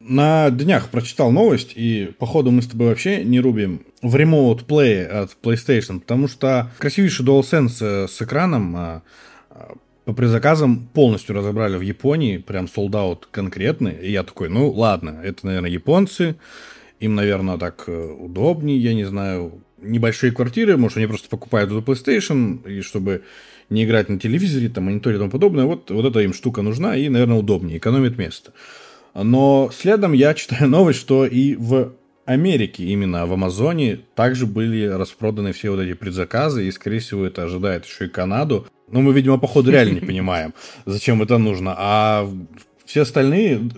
На 0.00 0.48
днях 0.50 0.88
прочитал 0.88 1.30
новость, 1.32 1.72
и 1.74 2.14
походу 2.18 2.50
мы 2.50 2.62
с 2.62 2.66
тобой 2.66 2.88
вообще 2.88 3.24
не 3.24 3.40
рубим 3.40 3.82
в 4.00 4.14
Remote 4.14 4.64
Play 4.64 5.04
от 5.04 5.36
PlayStation, 5.42 6.00
потому 6.00 6.28
что 6.28 6.70
красивейший 6.78 7.26
DualSense 7.26 8.04
э, 8.04 8.08
с 8.08 8.22
экраном 8.22 8.74
а, 8.74 9.02
по 10.08 10.14
предзаказам 10.14 10.88
полностью 10.94 11.36
разобрали 11.36 11.76
в 11.76 11.82
Японии, 11.82 12.38
прям 12.38 12.64
sold 12.64 13.24
конкретный. 13.30 13.92
И 13.92 14.10
я 14.10 14.22
такой, 14.22 14.48
ну 14.48 14.70
ладно, 14.70 15.20
это, 15.22 15.44
наверное, 15.44 15.68
японцы, 15.68 16.36
им, 16.98 17.14
наверное, 17.14 17.58
так 17.58 17.84
э, 17.88 18.16
удобнее, 18.18 18.78
я 18.78 18.94
не 18.94 19.04
знаю, 19.04 19.62
небольшие 19.82 20.32
квартиры, 20.32 20.78
может, 20.78 20.96
они 20.96 21.08
просто 21.08 21.28
покупают 21.28 21.70
эту 21.70 21.82
PlayStation, 21.82 22.66
и 22.66 22.80
чтобы 22.80 23.24
не 23.68 23.84
играть 23.84 24.08
на 24.08 24.18
телевизоре, 24.18 24.70
там, 24.70 24.84
мониторе 24.84 25.16
и 25.16 25.18
тому 25.18 25.30
подобное, 25.30 25.66
вот, 25.66 25.90
вот 25.90 26.06
эта 26.06 26.20
им 26.20 26.32
штука 26.32 26.62
нужна, 26.62 26.96
и, 26.96 27.10
наверное, 27.10 27.36
удобнее, 27.36 27.76
экономит 27.76 28.16
место. 28.16 28.54
Но 29.12 29.70
следом 29.74 30.14
я 30.14 30.32
читаю 30.32 30.70
новость, 30.70 31.00
что 31.00 31.26
и 31.26 31.54
в 31.54 31.92
Америке, 32.24 32.84
именно 32.84 33.26
в 33.26 33.32
Амазоне, 33.34 34.00
также 34.14 34.46
были 34.46 34.86
распроданы 34.86 35.52
все 35.52 35.68
вот 35.68 35.80
эти 35.80 35.92
предзаказы, 35.92 36.66
и, 36.66 36.72
скорее 36.72 37.00
всего, 37.00 37.26
это 37.26 37.42
ожидает 37.42 37.84
еще 37.84 38.06
и 38.06 38.08
Канаду. 38.08 38.66
Но 38.90 39.00
мы, 39.00 39.12
видимо, 39.12 39.38
походу 39.38 39.70
реально 39.70 39.94
не 39.94 40.00
понимаем, 40.06 40.54
зачем 40.86 41.22
это 41.22 41.38
нужно. 41.38 41.74
А 41.76 42.28
все 42.84 43.02
остальные 43.02 43.70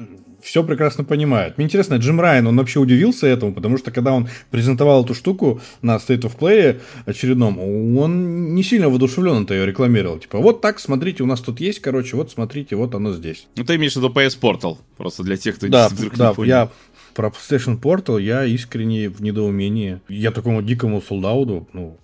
все 0.42 0.64
прекрасно 0.64 1.04
понимают. 1.04 1.58
Мне 1.58 1.66
интересно, 1.66 1.96
Джим 1.96 2.20
Райан, 2.20 2.46
он 2.46 2.56
вообще 2.56 2.80
удивился 2.80 3.26
этому, 3.26 3.52
потому 3.52 3.78
что 3.78 3.90
когда 3.90 4.12
он 4.12 4.28
презентовал 4.50 5.04
эту 5.04 5.14
штуку 5.14 5.60
на 5.82 5.96
State 5.96 6.22
of 6.22 6.38
Play 6.38 6.80
очередном, 7.06 7.58
он 7.98 8.54
не 8.54 8.62
сильно 8.62 8.88
воодушевленно 8.88 9.46
ее 9.50 9.66
рекламировал. 9.66 10.18
Типа, 10.18 10.38
вот 10.38 10.60
так, 10.60 10.80
смотрите, 10.80 11.22
у 11.22 11.26
нас 11.26 11.40
тут 11.40 11.60
есть, 11.60 11.80
короче, 11.80 12.16
вот 12.16 12.30
смотрите, 12.30 12.76
вот 12.76 12.94
оно 12.94 13.12
здесь. 13.12 13.46
Ну, 13.56 13.64
ты 13.64 13.76
имеешь 13.76 13.92
в 13.92 13.96
виду 13.96 14.08
PS 14.08 14.38
Portal, 14.40 14.78
просто 14.96 15.22
для 15.22 15.36
тех, 15.36 15.56
кто 15.56 15.68
да, 15.68 15.88
вдруг 15.88 16.16
да, 16.16 16.28
не 16.28 16.34
понял. 16.34 16.48
я 16.48 16.68
про 17.14 17.28
PlayStation 17.28 17.80
Portal 17.80 18.20
я 18.20 18.44
искренне 18.44 19.08
в 19.08 19.20
недоумении. 19.20 20.00
Я 20.08 20.30
такому 20.30 20.62
дикому 20.62 21.02
солдауду, 21.02 21.68
ну, 21.72 21.96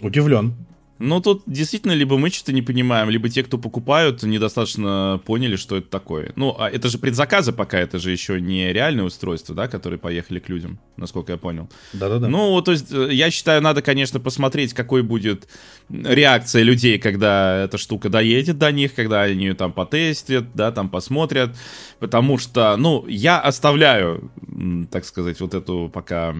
удивлен. 0.00 0.54
Ну, 1.00 1.20
тут 1.20 1.42
действительно 1.46 1.92
либо 1.92 2.16
мы 2.18 2.30
что-то 2.30 2.52
не 2.52 2.62
понимаем, 2.62 3.10
либо 3.10 3.28
те, 3.28 3.42
кто 3.42 3.58
покупают, 3.58 4.22
недостаточно 4.22 5.20
поняли, 5.26 5.56
что 5.56 5.76
это 5.76 5.88
такое. 5.88 6.32
Ну, 6.36 6.54
а 6.56 6.70
это 6.70 6.88
же 6.88 6.98
предзаказы 6.98 7.52
пока, 7.52 7.80
это 7.80 7.98
же 7.98 8.12
еще 8.12 8.40
не 8.40 8.72
реальные 8.72 9.04
устройства, 9.04 9.56
да, 9.56 9.66
которые 9.66 9.98
поехали 9.98 10.38
к 10.38 10.48
людям, 10.48 10.78
насколько 10.96 11.32
я 11.32 11.38
понял. 11.38 11.68
Да-да-да. 11.92 12.28
Ну, 12.28 12.62
то 12.62 12.70
есть, 12.70 12.92
э, 12.92 13.12
я 13.12 13.32
считаю, 13.32 13.60
надо, 13.60 13.82
конечно, 13.82 14.20
посмотреть, 14.20 14.72
какой 14.72 15.02
будет 15.02 15.48
реакция 15.88 16.62
людей, 16.62 17.00
когда 17.00 17.64
эта 17.64 17.76
штука 17.76 18.08
доедет 18.08 18.58
до 18.58 18.70
них, 18.70 18.94
когда 18.94 19.22
они 19.22 19.46
ее 19.46 19.54
там 19.54 19.72
потестят, 19.72 20.54
да, 20.54 20.70
там 20.70 20.88
посмотрят, 20.88 21.56
потому 21.98 22.38
что, 22.38 22.76
ну, 22.76 23.04
я 23.08 23.40
оставляю, 23.40 24.30
так 24.92 25.04
сказать, 25.04 25.40
вот 25.40 25.54
эту 25.54 25.90
пока, 25.92 26.36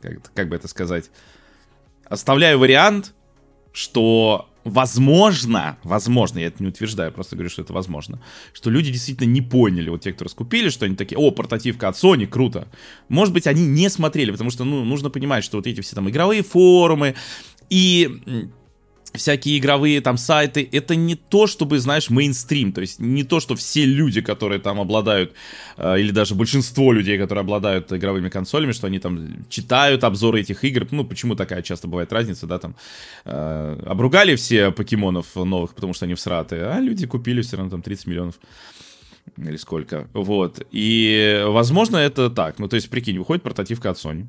как, 0.00 0.32
как 0.32 0.48
бы 0.48 0.54
это 0.54 0.68
сказать, 0.68 1.10
оставляю 2.04 2.60
вариант, 2.60 3.14
что 3.78 4.48
возможно, 4.64 5.78
возможно, 5.84 6.40
я 6.40 6.48
это 6.48 6.60
не 6.60 6.68
утверждаю, 6.68 7.12
просто 7.12 7.36
говорю, 7.36 7.48
что 7.48 7.62
это 7.62 7.72
возможно, 7.72 8.20
что 8.52 8.70
люди 8.70 8.90
действительно 8.90 9.28
не 9.28 9.40
поняли, 9.40 9.88
вот 9.88 10.00
те, 10.00 10.12
кто 10.12 10.24
раскупили, 10.24 10.68
что 10.68 10.84
они 10.84 10.96
такие, 10.96 11.16
о, 11.16 11.30
портативка 11.30 11.86
от 11.86 11.94
Sony, 11.94 12.26
круто. 12.26 12.66
Может 13.08 13.32
быть, 13.32 13.46
они 13.46 13.64
не 13.64 13.88
смотрели, 13.88 14.32
потому 14.32 14.50
что, 14.50 14.64
ну, 14.64 14.84
нужно 14.84 15.10
понимать, 15.10 15.44
что 15.44 15.58
вот 15.58 15.68
эти 15.68 15.80
все 15.80 15.94
там 15.94 16.10
игровые 16.10 16.42
форумы 16.42 17.14
и 17.70 18.50
всякие 19.14 19.58
игровые 19.58 20.00
там 20.00 20.16
сайты, 20.16 20.68
это 20.72 20.96
не 20.96 21.14
то, 21.14 21.46
чтобы, 21.46 21.78
знаешь, 21.78 22.10
мейнстрим, 22.10 22.72
то 22.72 22.80
есть 22.80 23.00
не 23.00 23.24
то, 23.24 23.40
что 23.40 23.54
все 23.54 23.84
люди, 23.84 24.20
которые 24.20 24.60
там 24.60 24.80
обладают, 24.80 25.34
э, 25.76 26.00
или 26.00 26.10
даже 26.10 26.34
большинство 26.34 26.92
людей, 26.92 27.18
которые 27.18 27.42
обладают 27.42 27.92
игровыми 27.92 28.28
консолями, 28.28 28.72
что 28.72 28.86
они 28.86 28.98
там 28.98 29.46
читают 29.48 30.04
обзоры 30.04 30.40
этих 30.40 30.64
игр, 30.64 30.86
ну, 30.90 31.04
почему 31.04 31.34
такая 31.34 31.62
часто 31.62 31.88
бывает 31.88 32.12
разница, 32.12 32.46
да, 32.46 32.58
там, 32.58 32.76
э, 33.24 33.82
обругали 33.86 34.36
все 34.36 34.70
покемонов 34.70 35.34
новых, 35.36 35.74
потому 35.74 35.94
что 35.94 36.04
они 36.04 36.14
всраты, 36.14 36.56
а 36.56 36.80
люди 36.80 37.06
купили 37.06 37.42
все 37.42 37.56
равно 37.56 37.70
там 37.70 37.82
30 37.82 38.06
миллионов 38.06 38.34
или 39.36 39.56
сколько, 39.56 40.08
вот, 40.12 40.66
и, 40.70 41.44
возможно, 41.46 41.96
это 41.96 42.30
так, 42.30 42.58
ну, 42.58 42.68
то 42.68 42.76
есть, 42.76 42.90
прикинь, 42.90 43.18
выходит 43.18 43.42
портативка 43.42 43.90
от 43.90 43.98
Sony, 43.98 44.26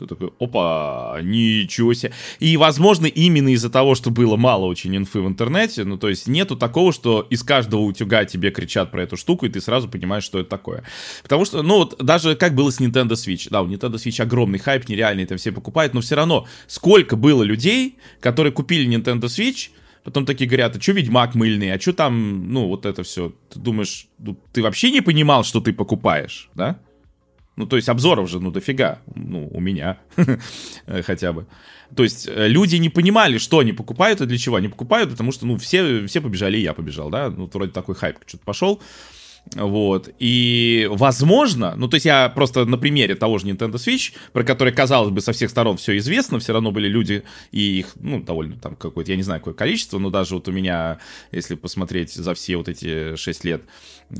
ты 0.00 0.06
такой, 0.06 0.30
опа, 0.38 1.18
ничего 1.22 1.92
себе. 1.94 2.12
И, 2.38 2.56
возможно, 2.56 3.06
именно 3.06 3.50
из-за 3.50 3.70
того, 3.70 3.94
что 3.94 4.10
было 4.10 4.36
мало 4.36 4.64
очень 4.64 4.96
инфы 4.96 5.20
в 5.20 5.28
интернете, 5.28 5.84
ну, 5.84 5.98
то 5.98 6.08
есть 6.08 6.26
нету 6.26 6.56
такого, 6.56 6.92
что 6.92 7.26
из 7.30 7.42
каждого 7.42 7.82
утюга 7.82 8.24
тебе 8.24 8.50
кричат 8.50 8.90
про 8.90 9.02
эту 9.02 9.16
штуку, 9.16 9.46
и 9.46 9.48
ты 9.48 9.60
сразу 9.60 9.88
понимаешь, 9.88 10.24
что 10.24 10.40
это 10.40 10.48
такое. 10.48 10.84
Потому 11.22 11.44
что, 11.44 11.62
ну, 11.62 11.76
вот 11.78 12.02
даже 12.02 12.34
как 12.34 12.54
было 12.54 12.70
с 12.70 12.80
Nintendo 12.80 13.12
Switch. 13.12 13.48
Да, 13.50 13.62
у 13.62 13.68
Nintendo 13.68 13.94
Switch 13.94 14.20
огромный 14.22 14.58
хайп, 14.58 14.88
нереальный, 14.88 15.26
там 15.26 15.38
все 15.38 15.52
покупают, 15.52 15.94
но 15.94 16.00
все 16.00 16.14
равно, 16.14 16.46
сколько 16.66 17.16
было 17.16 17.42
людей, 17.42 17.98
которые 18.20 18.52
купили 18.52 18.88
Nintendo 18.88 19.24
Switch, 19.24 19.70
Потом 20.02 20.24
такие 20.24 20.48
говорят, 20.48 20.76
а 20.76 20.80
что 20.80 20.92
Ведьмак 20.92 21.34
мыльный, 21.34 21.74
а 21.74 21.80
что 21.80 21.92
там, 21.92 22.50
ну, 22.52 22.68
вот 22.68 22.86
это 22.86 23.02
все. 23.02 23.34
Ты 23.50 23.58
думаешь, 23.58 24.08
ну, 24.18 24.34
ты 24.52 24.62
вообще 24.62 24.90
не 24.90 25.02
понимал, 25.02 25.44
что 25.44 25.60
ты 25.60 25.72
покупаешь, 25.72 26.48
да? 26.54 26.80
Ну, 27.56 27.66
то 27.66 27.76
есть 27.76 27.88
обзоров 27.88 28.30
же, 28.30 28.40
ну, 28.40 28.50
дофига. 28.50 29.00
Ну, 29.14 29.48
у 29.52 29.60
меня 29.60 29.98
хотя 30.86 31.32
бы. 31.32 31.46
То 31.94 32.02
есть 32.02 32.28
э, 32.28 32.48
люди 32.48 32.76
не 32.76 32.88
понимали, 32.88 33.38
что 33.38 33.58
они 33.58 33.72
покупают 33.72 34.20
и 34.20 34.26
для 34.26 34.38
чего 34.38 34.56
они 34.56 34.68
покупают, 34.68 35.10
потому 35.10 35.32
что, 35.32 35.46
ну, 35.46 35.56
все, 35.56 36.06
все 36.06 36.20
побежали, 36.20 36.58
и 36.58 36.62
я 36.62 36.72
побежал, 36.72 37.10
да. 37.10 37.30
Ну, 37.30 37.50
вроде 37.52 37.72
такой 37.72 37.94
хайп 37.94 38.18
что-то 38.26 38.44
пошел. 38.44 38.80
Вот. 39.56 40.10
И, 40.18 40.86
возможно, 40.90 41.74
ну, 41.76 41.88
то 41.88 41.96
есть 41.96 42.06
я 42.06 42.28
просто 42.28 42.66
на 42.66 42.78
примере 42.78 43.14
того 43.14 43.38
же 43.38 43.46
Nintendo 43.46 43.74
Switch, 43.74 44.12
про 44.32 44.44
который, 44.44 44.72
казалось 44.72 45.10
бы, 45.10 45.20
со 45.20 45.32
всех 45.32 45.50
сторон 45.50 45.76
все 45.76 45.96
известно, 45.98 46.38
все 46.38 46.52
равно 46.52 46.70
были 46.70 46.88
люди, 46.88 47.24
и 47.50 47.78
их, 47.78 47.94
ну, 47.96 48.22
довольно 48.22 48.56
там 48.56 48.76
какое-то, 48.76 49.10
я 49.10 49.16
не 49.16 49.22
знаю, 49.22 49.40
какое 49.40 49.54
количество, 49.54 49.98
но 49.98 50.10
даже 50.10 50.34
вот 50.34 50.46
у 50.48 50.52
меня, 50.52 50.98
если 51.32 51.54
посмотреть 51.54 52.12
за 52.12 52.34
все 52.34 52.56
вот 52.56 52.68
эти 52.68 53.16
6 53.16 53.44
лет, 53.44 53.62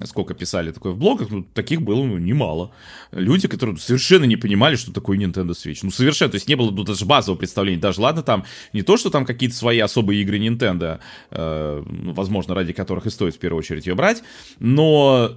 сколько 0.05 0.35
писали 0.35 0.73
такое 0.73 0.93
в 0.93 0.99
блогах, 0.99 1.31
ну, 1.31 1.43
таких 1.43 1.83
было 1.83 2.03
ну, 2.05 2.19
немало. 2.19 2.73
Люди, 3.13 3.49
которые 3.49 3.77
совершенно 3.77 4.25
не 4.25 4.37
понимали, 4.37 4.77
что 4.77 4.93
такое 4.93 5.19
Nintendo 5.19 5.51
Switch. 5.51 5.81
Ну, 5.83 5.91
совершенно, 5.91 6.31
то 6.31 6.37
есть 6.37 6.49
не 6.49 6.55
было 6.55 6.71
ну, 6.71 6.85
даже 6.85 7.05
базового 7.05 7.39
представления. 7.39 7.81
Даже, 7.81 8.01
ладно, 8.01 8.23
там 8.23 8.45
не 8.73 8.83
то, 8.83 8.97
что 8.97 9.11
там 9.11 9.25
какие-то 9.25 9.57
свои 9.57 9.79
особые 9.81 10.23
игры 10.23 10.39
Nintendo, 10.39 11.01
э, 11.31 11.83
возможно, 11.87 12.55
ради 12.55 12.73
которых 12.73 13.07
и 13.07 13.11
стоит 13.11 13.35
в 13.35 13.39
первую 13.39 13.59
очередь 13.59 13.87
ее 13.87 13.95
брать, 13.95 14.23
но 14.59 15.37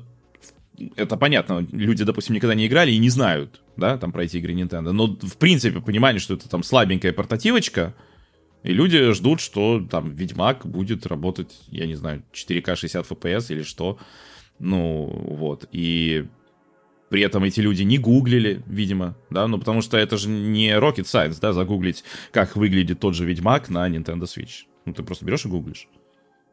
это 0.96 1.18
понятно, 1.18 1.66
люди, 1.72 2.04
допустим, 2.04 2.36
никогда 2.36 2.56
не 2.56 2.68
играли 2.68 2.92
и 2.92 2.98
не 2.98 3.10
знают, 3.10 3.62
да, 3.78 3.98
там 3.98 4.12
про 4.12 4.24
эти 4.24 4.38
игры 4.38 4.54
Nintendo, 4.54 4.92
но 4.92 5.08
в 5.08 5.38
принципе 5.38 5.80
понимание, 5.82 6.20
что 6.20 6.34
это 6.34 6.50
там 6.50 6.64
слабенькая 6.64 7.14
портативочка, 7.14 7.94
и 8.64 8.72
люди 8.72 9.12
ждут, 9.12 9.42
что 9.42 9.86
там 9.90 10.12
Ведьмак 10.12 10.66
будет 10.66 11.06
работать, 11.06 11.52
я 11.68 11.86
не 11.86 11.96
знаю, 11.96 12.24
4К 12.34 12.76
60 12.76 13.06
FPS 13.06 13.48
или 13.50 13.62
что. 13.62 14.00
Ну, 14.64 15.12
вот. 15.28 15.68
И 15.74 16.26
при 17.10 17.22
этом 17.22 17.44
эти 17.44 17.60
люди 17.60 17.84
не 17.84 17.98
гуглили, 17.98 18.64
видимо, 18.66 19.18
да, 19.30 19.46
ну 19.46 19.60
потому 19.60 19.82
что 19.82 19.98
это 19.98 20.16
же 20.18 20.30
не 20.30 20.70
rocket 20.70 21.04
science, 21.04 21.38
да, 21.42 21.52
загуглить, 21.52 22.06
как 22.32 22.56
выглядит 22.56 23.02
тот 23.02 23.14
же 23.14 23.26
Ведьмак 23.26 23.68
на 23.70 23.90
Nintendo 23.90 24.22
Switch. 24.24 24.64
Ну, 24.86 24.94
ты 24.94 25.04
просто 25.04 25.26
берешь 25.26 25.44
и 25.44 25.50
гуглишь. 25.50 25.90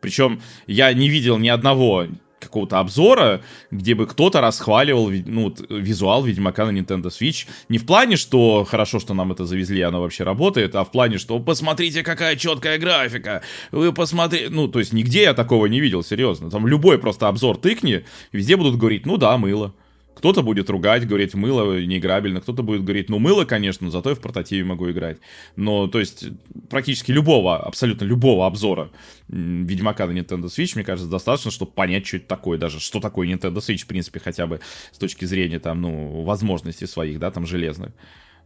Причем 0.01 0.43
я 0.67 0.93
не 0.93 1.09
видел 1.09 1.39
ни 1.39 1.49
одного 1.49 2.09
какого-то 2.41 2.79
обзора, 2.79 3.43
где 3.71 3.95
бы 3.95 4.07
кто-то 4.07 4.41
расхваливал 4.41 5.11
ну, 5.11 5.55
визуал 5.69 6.25
Ведьмака 6.25 6.67
на 6.67 6.77
Nintendo 6.77 7.07
Switch. 7.07 7.47
Не 7.69 7.79
в 7.79 7.87
плане, 7.87 8.17
что 8.17 8.65
хорошо, 8.65 8.99
что 8.99 9.15
нам 9.15 9.33
это 9.33 9.45
завезли, 9.45 9.83
оно 9.83 10.01
вообще 10.01 10.25
работает, 10.25 10.75
а 10.75 10.85
в 10.85 10.91
плане, 10.91 11.19
что 11.19 11.39
посмотрите, 11.39 12.03
какая 12.03 12.37
четкая 12.37 12.79
графика. 12.79 13.43
Вы 13.71 13.93
посмотрите. 13.93 14.49
Ну, 14.51 14.69
то 14.69 14.79
есть 14.79 14.93
нигде 14.93 15.23
я 15.23 15.35
такого 15.35 15.67
не 15.67 15.81
видел, 15.81 16.03
серьезно. 16.03 16.51
Там 16.51 16.67
любой 16.67 16.99
просто 16.99 17.29
обзор 17.29 17.59
тыкни, 17.59 18.05
везде 18.33 18.57
будут 18.57 18.77
говорить, 18.77 19.07
ну 19.07 19.17
да, 19.17 19.37
мыло. 19.37 19.73
Кто-то 20.21 20.43
будет 20.43 20.69
ругать, 20.69 21.09
говорить, 21.09 21.33
мыло 21.33 21.81
неиграбельно, 21.81 22.43
кто-то 22.43 22.63
будет 22.63 22.85
говорить, 22.85 23.09
ну, 23.09 23.19
мыло, 23.19 23.47
конечно, 23.47 23.91
зато 23.91 24.11
я 24.11 24.15
в 24.15 24.21
портативе 24.21 24.65
могу 24.65 24.91
играть. 24.91 25.17
Но, 25.57 25.87
то 25.87 25.99
есть, 25.99 26.27
практически 26.69 27.11
любого, 27.11 27.57
абсолютно 27.57 28.05
любого 28.05 28.47
обзора 28.47 28.91
Ведьмака 29.29 30.07
на 30.07 30.11
Nintendo 30.11 30.45
Switch, 30.45 30.73
мне 30.75 30.85
кажется, 30.85 31.11
достаточно, 31.11 31.51
чтобы 31.51 31.73
понять, 31.73 32.07
что 32.07 32.19
это 32.19 32.27
такое, 32.27 32.59
даже 32.59 32.81
что 32.81 33.01
такое 33.01 33.29
Nintendo 33.29 33.61
Switch, 33.61 33.85
в 33.85 33.87
принципе, 33.87 34.21
хотя 34.21 34.47
бы 34.47 34.61
с 34.93 34.99
точки 34.99 35.25
зрения, 35.25 35.59
там, 35.59 35.81
ну, 35.81 36.23
возможностей 36.23 36.85
своих, 36.85 37.19
да, 37.19 37.31
там, 37.31 37.47
железных. 37.47 37.93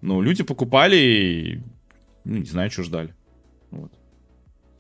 Но 0.01 0.23
люди 0.23 0.45
покупали 0.45 0.97
и, 0.97 1.61
ну, 2.25 2.37
не 2.37 2.47
знаю, 2.47 2.71
что 2.71 2.85
ждали. 2.85 3.13
Вот. 3.73 3.91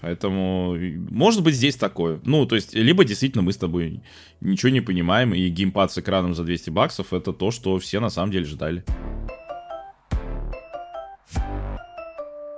Поэтому, 0.04 0.76
может 1.10 1.42
быть, 1.42 1.54
здесь 1.54 1.76
такое. 1.76 2.20
Ну, 2.26 2.44
то 2.44 2.56
есть, 2.56 2.74
либо 2.74 3.06
действительно 3.06 3.42
мы 3.42 3.54
с 3.54 3.56
тобой 3.56 4.02
ничего 4.42 4.68
не 4.68 4.82
понимаем, 4.82 5.32
и 5.32 5.48
геймпад 5.48 5.92
с 5.92 5.96
экраном 5.96 6.34
за 6.34 6.44
200 6.44 6.68
баксов 6.68 7.14
это 7.14 7.32
то, 7.32 7.50
что 7.50 7.78
все 7.78 8.00
на 8.00 8.10
самом 8.10 8.30
деле 8.30 8.44
ждали. 8.44 8.84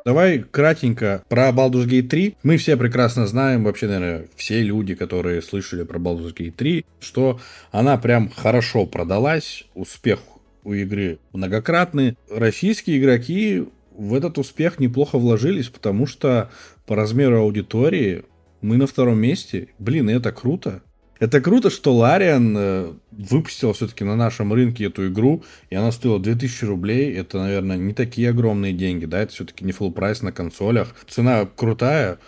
Давай 0.05 0.41
кратенько 0.41 1.23
про 1.29 1.51
Baldur's 1.51 1.87
Gate 1.87 2.09
3. 2.09 2.35
Мы 2.43 2.57
все 2.57 2.77
прекрасно 2.77 3.29
знаем, 3.29 3.63
вообще, 3.63 3.87
наверное, 3.87 4.27
все 4.35 4.61
люди, 4.61 4.97
которые 4.97 5.41
слышали 5.41 5.85
про 5.85 6.01
Baldur's 6.01 6.35
Gate 6.35 6.51
3, 6.51 6.85
что 6.99 7.39
она 7.71 7.97
прям 7.97 8.29
хорошо 8.29 8.87
продалась, 8.87 9.67
успех 9.77 10.19
у 10.65 10.73
игры 10.73 11.21
многократный. 11.33 12.17
Российские 12.29 12.99
игроки 12.99 13.67
в 13.97 14.15
этот 14.15 14.37
успех 14.39 14.79
неплохо 14.79 15.17
вложились, 15.17 15.69
потому 15.69 16.07
что 16.07 16.51
по 16.87 16.97
размеру 16.97 17.41
аудитории 17.41 18.25
мы 18.63 18.77
на 18.77 18.87
втором 18.87 19.19
месте. 19.19 19.69
Блин, 19.79 20.09
это 20.09 20.33
круто. 20.33 20.83
Это 21.19 21.41
круто, 21.41 21.71
что 21.71 21.95
Лариан 21.95 22.55
э, 22.59 22.93
выпустил 23.11 23.73
все-таки 23.73 24.05
на 24.05 24.17
нашем 24.17 24.53
рынке 24.53 24.85
эту 24.85 25.09
игру, 25.09 25.45
и 25.71 25.75
она 25.75 25.91
стоила 25.91 26.21
2000 26.21 26.65
рублей. 26.67 27.15
Это, 27.15 27.39
наверное, 27.39 27.79
не 27.79 27.95
такие 27.95 28.31
огромные 28.31 28.75
деньги, 28.75 29.07
да, 29.07 29.21
это 29.21 29.33
все-таки 29.33 29.65
не 29.65 29.73
full 29.73 29.93
прайс 29.93 30.21
на 30.21 30.31
консолях. 30.31 30.95
Цена 31.09 31.47
крутая, 31.47 32.19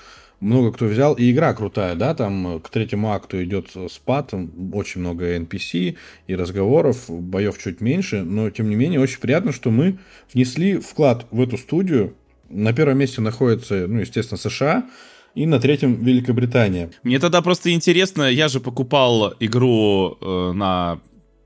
много 0.40 0.72
кто 0.72 0.86
взял, 0.86 1.12
и 1.14 1.30
игра 1.30 1.52
крутая, 1.52 1.96
да, 1.96 2.14
там 2.14 2.56
э, 2.56 2.60
к 2.60 2.70
третьему 2.70 3.12
акту 3.12 3.42
идет 3.44 3.70
спад, 3.90 4.32
очень 4.72 5.02
много 5.02 5.36
NPC 5.36 5.96
и 6.26 6.34
разговоров, 6.34 7.10
боев 7.10 7.58
чуть 7.58 7.82
меньше, 7.82 8.22
но, 8.22 8.48
тем 8.48 8.70
не 8.70 8.76
менее, 8.76 9.00
очень 9.00 9.20
приятно, 9.20 9.52
что 9.52 9.70
мы 9.70 9.98
внесли 10.32 10.78
вклад 10.78 11.26
в 11.30 11.42
эту 11.42 11.58
студию, 11.58 12.14
на 12.48 12.72
первом 12.72 12.98
месте 12.98 13.20
находится, 13.20 13.86
ну, 13.86 14.00
естественно, 14.00 14.38
США. 14.38 14.88
И 15.34 15.46
на 15.46 15.60
третьем 15.60 16.02
Великобритания. 16.02 16.90
Мне 17.04 17.18
тогда 17.18 17.42
просто 17.42 17.72
интересно, 17.72 18.22
я 18.28 18.48
же 18.48 18.60
покупал 18.60 19.34
игру 19.38 20.18
э, 20.20 20.52
на 20.52 21.00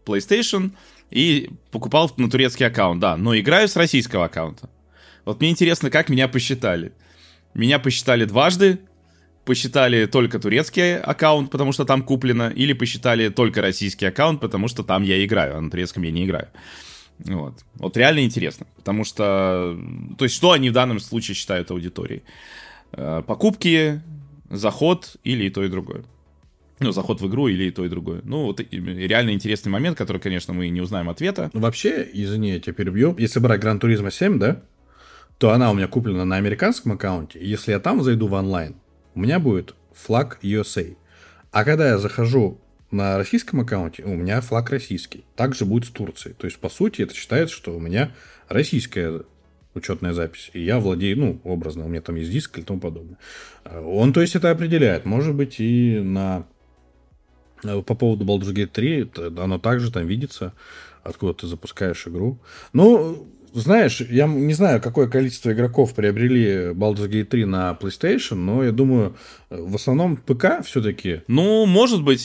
PlayStation 0.07 0.71
и 1.11 1.51
покупал 1.71 2.11
на 2.17 2.31
турецкий 2.31 2.67
аккаунт, 2.67 3.01
да, 3.01 3.17
но 3.17 3.39
играю 3.39 3.69
с 3.69 3.77
российского 3.77 4.27
аккаунта. 4.27 4.71
Вот 5.25 5.41
мне 5.41 5.51
интересно, 5.51 5.91
как 5.91 6.09
меня 6.09 6.27
посчитали. 6.27 6.93
Меня 7.55 7.79
посчитали 7.79 8.25
дважды, 8.25 8.79
посчитали 9.45 10.07
только 10.07 10.39
турецкий 10.39 10.99
аккаунт, 10.99 11.51
потому 11.51 11.73
что 11.73 11.85
там 11.85 12.03
куплено, 12.03 12.49
или 12.49 12.73
посчитали 12.73 13.29
только 13.29 13.61
российский 13.61 14.07
аккаунт, 14.07 14.41
потому 14.41 14.69
что 14.69 14.83
там 14.85 15.03
я 15.03 15.23
играю, 15.25 15.59
а 15.59 15.61
на 15.61 15.71
турецком 15.71 16.03
я 16.05 16.13
не 16.13 16.25
играю. 16.25 16.49
Вот. 17.19 17.65
Вот 17.75 17.97
реально 17.97 18.25
интересно, 18.25 18.67
потому 18.77 19.05
что... 19.05 19.79
То 20.19 20.25
есть, 20.25 20.35
что 20.35 20.53
они 20.53 20.71
в 20.71 20.73
данном 20.73 21.01
случае 21.01 21.35
считают 21.35 21.71
аудиторией? 21.71 22.23
Э, 22.93 23.23
покупки, 23.27 24.03
заход 24.51 25.17
или 25.25 25.45
и 25.45 25.51
то, 25.51 25.65
и 25.65 25.69
другое. 25.69 26.05
Ну, 26.81 26.91
заход 26.91 27.21
в 27.21 27.29
игру 27.29 27.49
или 27.49 27.65
и 27.65 27.71
то, 27.71 27.85
и 27.85 27.89
другое. 27.89 28.21
Ну, 28.25 28.47
вот 28.47 28.61
реально 28.71 29.31
интересный 29.31 29.71
момент, 29.71 29.97
который, 29.97 30.21
конечно, 30.21 30.53
мы 30.53 30.69
не 30.69 30.81
узнаем 30.81 31.09
ответа. 31.09 31.51
Ну, 31.53 31.61
вообще, 31.61 32.09
извини, 32.13 32.51
я 32.51 32.61
тебя 32.61 32.73
перебью. 32.73 33.15
Если 33.19 33.39
брать 33.39 33.63
Gran 33.63 33.81
Turismo 33.81 34.11
7, 34.11 34.39
да, 34.39 34.63
то 35.39 35.53
она 35.53 35.71
у 35.71 35.75
меня 35.75 35.87
куплена 35.87 36.25
на 36.25 36.37
американском 36.37 36.93
аккаунте. 36.93 37.39
Если 37.41 37.73
я 37.73 37.79
там 37.79 38.03
зайду 38.03 38.27
в 38.27 38.33
онлайн, 38.33 38.75
у 39.15 39.21
меня 39.21 39.39
будет 39.39 39.75
флаг 39.93 40.39
USA. 40.43 40.97
А 41.53 41.65
когда 41.65 41.89
я 41.89 41.99
захожу 41.99 42.61
на 42.93 43.19
российском 43.19 43.61
аккаунте, 43.61 44.05
у 44.05 44.15
меня 44.15 44.41
флаг 44.41 44.71
российский. 44.71 45.25
Также 45.35 45.65
будет 45.65 45.87
с 45.87 45.91
Турцией. 45.91 46.35
То 46.35 46.47
есть, 46.47 46.59
по 46.59 46.69
сути, 46.69 47.03
это 47.03 47.15
считается, 47.15 47.55
что 47.55 47.75
у 47.75 47.81
меня 47.81 48.13
российская 48.49 49.23
учетная 49.75 50.13
запись, 50.13 50.51
и 50.53 50.63
я 50.63 50.79
владею, 50.79 51.19
ну, 51.19 51.41
образно, 51.45 51.87
у 51.87 51.89
меня 51.89 52.03
там 52.03 52.17
есть 52.17 52.31
диск 52.31 52.59
и 52.59 52.63
тому 52.63 52.79
подобное. 52.79 53.17
Он, 53.65 54.13
то 54.13 54.21
есть, 54.21 54.37
это 54.37 54.51
определяет. 54.51 55.07
Может 55.07 55.35
быть, 55.35 55.57
и 55.59 55.99
на 55.99 56.47
Э, 57.65 57.83
по 57.83 57.95
поводу 57.95 58.25
Baldur's 58.25 58.53
Gate 58.53 58.67
3, 58.67 59.11
оно 59.39 59.59
также 59.59 59.91
там 59.93 60.07
видится, 60.07 60.53
откуда 61.03 61.35
ты 61.35 61.47
запускаешь 61.47 62.07
игру. 62.07 62.39
Ну, 62.73 63.29
знаешь, 63.55 64.01
я 64.01 64.27
не 64.27 64.55
знаю, 64.55 64.81
какое 64.81 65.07
количество 65.07 65.53
игроков 65.53 65.95
приобрели 65.95 66.73
Baldur's 66.73 67.09
Gate 67.09 67.25
3 67.25 67.45
на 67.45 67.79
PlayStation, 67.81 68.35
но 68.35 68.65
я 68.65 68.73
думаю, 68.73 69.17
в 69.51 69.75
основном 69.77 70.17
ПК 70.17 70.65
все-таки. 70.65 71.21
Ну, 71.29 71.67
может 71.67 72.03
быть, 72.03 72.23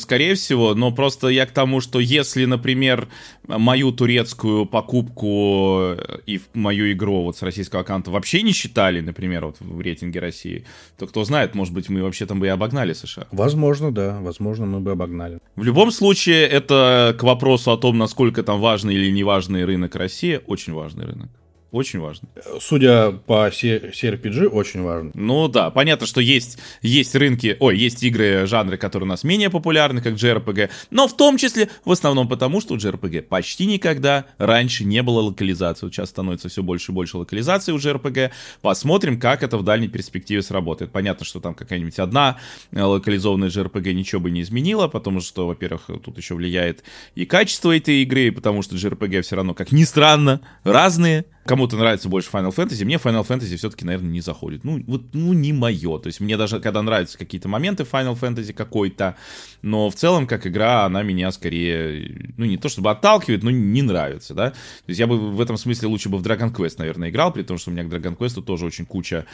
скорее 0.00 0.34
всего, 0.34 0.74
но 0.74 0.92
просто 0.92 1.28
я 1.28 1.46
к 1.46 1.50
тому, 1.50 1.80
что 1.80 2.00
если, 2.00 2.44
например, 2.46 3.08
мою 3.46 3.92
турецкую 3.92 4.66
покупку 4.66 5.94
и 6.26 6.40
мою 6.54 6.92
игру 6.92 7.22
вот 7.22 7.36
с 7.36 7.42
российского 7.42 7.82
аккаунта 7.82 8.10
вообще 8.10 8.42
не 8.42 8.52
считали, 8.52 9.00
например, 9.00 9.46
вот 9.46 9.56
в 9.60 9.80
рейтинге 9.80 10.20
России, 10.20 10.64
то 10.98 11.06
кто 11.06 11.24
знает, 11.24 11.54
может 11.54 11.74
быть, 11.74 11.88
мы 11.88 12.02
вообще 12.02 12.26
там 12.26 12.40
бы 12.40 12.46
и 12.46 12.48
обогнали 12.48 12.92
США. 12.92 13.26
Возможно, 13.30 13.92
да, 13.92 14.18
возможно, 14.20 14.66
мы 14.66 14.80
бы 14.80 14.92
обогнали. 14.92 15.38
В 15.56 15.64
любом 15.64 15.90
случае, 15.90 16.46
это 16.46 17.14
к 17.18 17.22
вопросу 17.22 17.72
о 17.72 17.76
том, 17.76 17.98
насколько 17.98 18.42
там 18.42 18.60
важный 18.60 18.94
или 18.94 19.10
неважный 19.10 19.64
рынок 19.64 19.94
России, 19.96 20.40
очень 20.46 20.69
важный 20.74 21.04
рынок. 21.04 21.30
Очень 21.72 22.00
важно. 22.00 22.28
Судя 22.60 23.12
по 23.12 23.48
CRPG, 23.48 24.46
очень 24.46 24.82
важно. 24.82 25.12
Ну 25.14 25.46
да, 25.46 25.70
понятно, 25.70 26.06
что 26.06 26.20
есть, 26.20 26.58
есть 26.82 27.14
рынки, 27.14 27.56
ой, 27.60 27.78
есть 27.78 28.02
игры, 28.02 28.46
жанры, 28.46 28.76
которые 28.76 29.06
у 29.06 29.08
нас 29.08 29.22
менее 29.22 29.50
популярны, 29.50 30.02
как 30.02 30.14
JRPG, 30.14 30.70
но 30.90 31.06
в 31.06 31.16
том 31.16 31.36
числе 31.36 31.68
в 31.84 31.92
основном 31.92 32.28
потому, 32.28 32.60
что 32.60 32.74
у 32.74 32.76
JRPG 32.76 33.22
почти 33.22 33.66
никогда 33.66 34.26
раньше 34.38 34.84
не 34.84 35.02
было 35.02 35.20
локализации. 35.20 35.86
Вот 35.86 35.94
сейчас 35.94 36.10
становится 36.10 36.48
все 36.48 36.62
больше 36.62 36.90
и 36.90 36.94
больше 36.94 37.18
локализации 37.18 37.70
у 37.70 37.76
JRPG. 37.76 38.32
Посмотрим, 38.62 39.20
как 39.20 39.44
это 39.44 39.56
в 39.56 39.62
дальней 39.62 39.88
перспективе 39.88 40.42
сработает. 40.42 40.90
Понятно, 40.90 41.24
что 41.24 41.38
там 41.38 41.54
какая-нибудь 41.54 41.98
одна 42.00 42.38
э, 42.72 42.82
локализованная 42.82 43.48
JRPG 43.48 43.92
ничего 43.92 44.20
бы 44.20 44.30
не 44.32 44.42
изменила, 44.42 44.88
потому 44.88 45.20
что, 45.20 45.46
во-первых, 45.46 45.82
тут 46.04 46.18
еще 46.18 46.34
влияет 46.34 46.82
и 47.14 47.26
качество 47.26 47.76
этой 47.76 48.02
игры, 48.02 48.32
потому 48.32 48.62
что 48.62 48.74
JRPG 48.74 49.22
все 49.22 49.36
равно, 49.36 49.54
как 49.54 49.70
ни 49.70 49.84
странно, 49.84 50.40
разные, 50.64 51.26
Кому-то 51.50 51.76
нравится 51.76 52.08
больше 52.08 52.30
Final 52.30 52.54
Fantasy, 52.54 52.84
мне 52.84 52.94
Final 52.94 53.26
Fantasy 53.26 53.56
все-таки, 53.56 53.84
наверное, 53.84 54.12
не 54.12 54.20
заходит. 54.20 54.62
Ну, 54.62 54.80
вот, 54.86 55.12
ну, 55.14 55.32
не 55.32 55.52
мое. 55.52 55.98
То 55.98 56.06
есть 56.06 56.20
мне 56.20 56.36
даже, 56.36 56.60
когда 56.60 56.80
нравятся 56.80 57.18
какие-то 57.18 57.48
моменты 57.48 57.82
Final 57.82 58.16
Fantasy 58.16 58.52
какой-то, 58.52 59.16
но 59.60 59.90
в 59.90 59.96
целом, 59.96 60.28
как 60.28 60.46
игра, 60.46 60.84
она 60.84 61.02
меня 61.02 61.32
скорее, 61.32 62.30
ну, 62.36 62.44
не 62.44 62.56
то 62.56 62.68
чтобы 62.68 62.92
отталкивает, 62.92 63.42
но 63.42 63.50
не 63.50 63.82
нравится, 63.82 64.32
да. 64.32 64.50
То 64.50 64.56
есть 64.86 65.00
я 65.00 65.08
бы 65.08 65.18
в 65.18 65.40
этом 65.40 65.56
смысле 65.56 65.88
лучше 65.88 66.08
бы 66.08 66.18
в 66.18 66.22
Dragon 66.22 66.54
Quest, 66.54 66.76
наверное, 66.78 67.10
играл, 67.10 67.32
при 67.32 67.42
том, 67.42 67.58
что 67.58 67.70
у 67.70 67.72
меня 67.72 67.82
к 67.82 67.88
Dragon 67.88 68.16
Quest 68.16 68.40
тоже 68.42 68.64
очень 68.64 68.86
куча, 68.86 69.26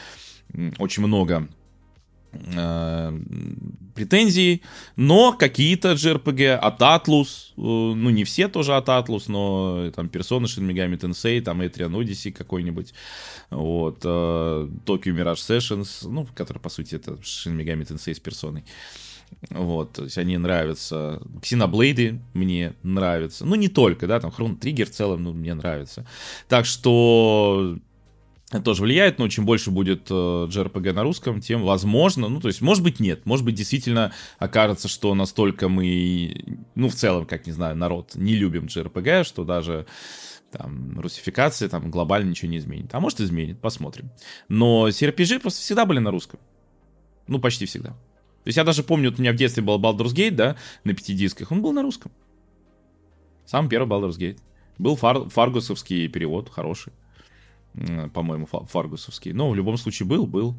очень 0.79 1.05
много 1.05 1.47
Э, 2.33 3.17
претензий, 3.95 4.61
но 4.95 5.33
какие-то 5.33 5.93
JRPG 5.93 6.55
от 6.55 6.81
Atlus, 6.81 7.51
э, 7.57 7.61
ну 7.61 8.09
не 8.09 8.23
все 8.25 8.47
тоже 8.47 8.75
от 8.75 8.89
Atlus, 8.89 9.23
но 9.27 9.89
там 9.95 10.07
Persona, 10.07 10.43
Shin 10.43 10.67
Megami 10.67 10.99
Tensei, 10.99 11.41
там 11.41 11.61
Etrian 11.61 11.91
Odyssey 11.91 12.31
какой-нибудь, 12.31 12.93
вот, 13.49 14.03
Tokyo 14.03 15.13
Mirage 15.13 15.35
Sessions, 15.35 16.07
ну, 16.07 16.27
который, 16.35 16.59
по 16.59 16.69
сути, 16.69 16.95
это 16.95 17.13
Shin 17.13 17.57
Megami 17.57 17.87
Tensei 17.87 18.13
с 18.13 18.19
персоной. 18.19 18.63
Вот, 19.49 19.93
то 19.93 20.03
есть 20.03 20.17
они 20.17 20.37
нравятся. 20.37 21.21
Xenoblade 21.41 22.19
мне 22.33 22.73
нравятся. 22.83 23.45
Ну, 23.45 23.55
не 23.55 23.67
только, 23.67 24.07
да, 24.07 24.19
там 24.19 24.31
Chrono 24.31 24.59
Trigger 24.59 24.85
в 24.85 24.91
целом, 24.91 25.23
ну, 25.23 25.33
мне 25.33 25.53
нравится. 25.53 26.05
Так 26.47 26.65
что 26.65 27.77
это 28.49 28.61
тоже 28.61 28.83
влияет, 28.83 29.19
но 29.19 29.27
чем 29.27 29.45
больше 29.45 29.71
будет 29.71 30.09
э, 30.09 30.13
JRPG 30.13 30.93
на 30.93 31.03
русском, 31.03 31.41
тем 31.41 31.63
возможно, 31.63 32.29
ну, 32.29 32.39
то 32.39 32.47
есть, 32.47 32.61
может 32.61 32.81
быть, 32.81 33.01
нет, 33.01 33.25
может 33.25 33.43
быть, 33.43 33.55
действительно 33.55 34.13
окажется, 34.39 34.87
что 34.87 35.13
настолько 35.15 35.67
мы, 35.67 36.57
ну, 36.73 36.87
в 36.87 36.95
целом, 36.95 37.25
как, 37.25 37.45
не 37.45 37.51
знаю, 37.51 37.75
народ 37.75 38.15
не 38.15 38.35
любим 38.35 38.67
JRPG, 38.67 39.25
что 39.25 39.43
даже 39.43 39.85
там, 40.49 40.97
русификация 40.97 41.67
там 41.67 41.91
глобально 41.91 42.29
ничего 42.29 42.49
не 42.49 42.57
изменит. 42.57 42.95
А 42.95 43.01
может, 43.01 43.19
изменит, 43.19 43.59
посмотрим. 43.59 44.11
Но 44.47 44.87
CRPG 44.87 45.41
просто 45.41 45.59
всегда 45.59 45.85
были 45.85 45.99
на 45.99 46.11
русском. 46.11 46.39
Ну, 47.27 47.39
почти 47.39 47.65
всегда. 47.65 47.89
То 47.89 48.49
есть 48.49 48.57
я 48.57 48.63
даже 48.63 48.81
помню, 48.81 49.09
вот 49.09 49.19
у 49.19 49.21
меня 49.21 49.33
в 49.33 49.35
детстве 49.35 49.61
был 49.61 49.77
Baldur's 49.77 50.15
Gate, 50.15 50.31
да, 50.31 50.55
на 50.85 50.93
пяти 50.93 51.13
дисках, 51.13 51.51
он 51.51 51.61
был 51.61 51.73
на 51.73 51.81
русском. 51.81 52.13
Самый 53.45 53.67
первый 53.67 53.89
Baldur's 53.89 54.17
Gate. 54.17 54.39
Был 54.77 54.95
фар 54.95 55.27
фаргусовский 55.27 56.07
перевод, 56.07 56.49
хороший 56.49 56.93
по-моему, 58.13 58.45
фаргусовский. 58.45 59.33
Но 59.33 59.49
в 59.49 59.55
любом 59.55 59.77
случае 59.77 60.07
был, 60.07 60.25
был. 60.25 60.55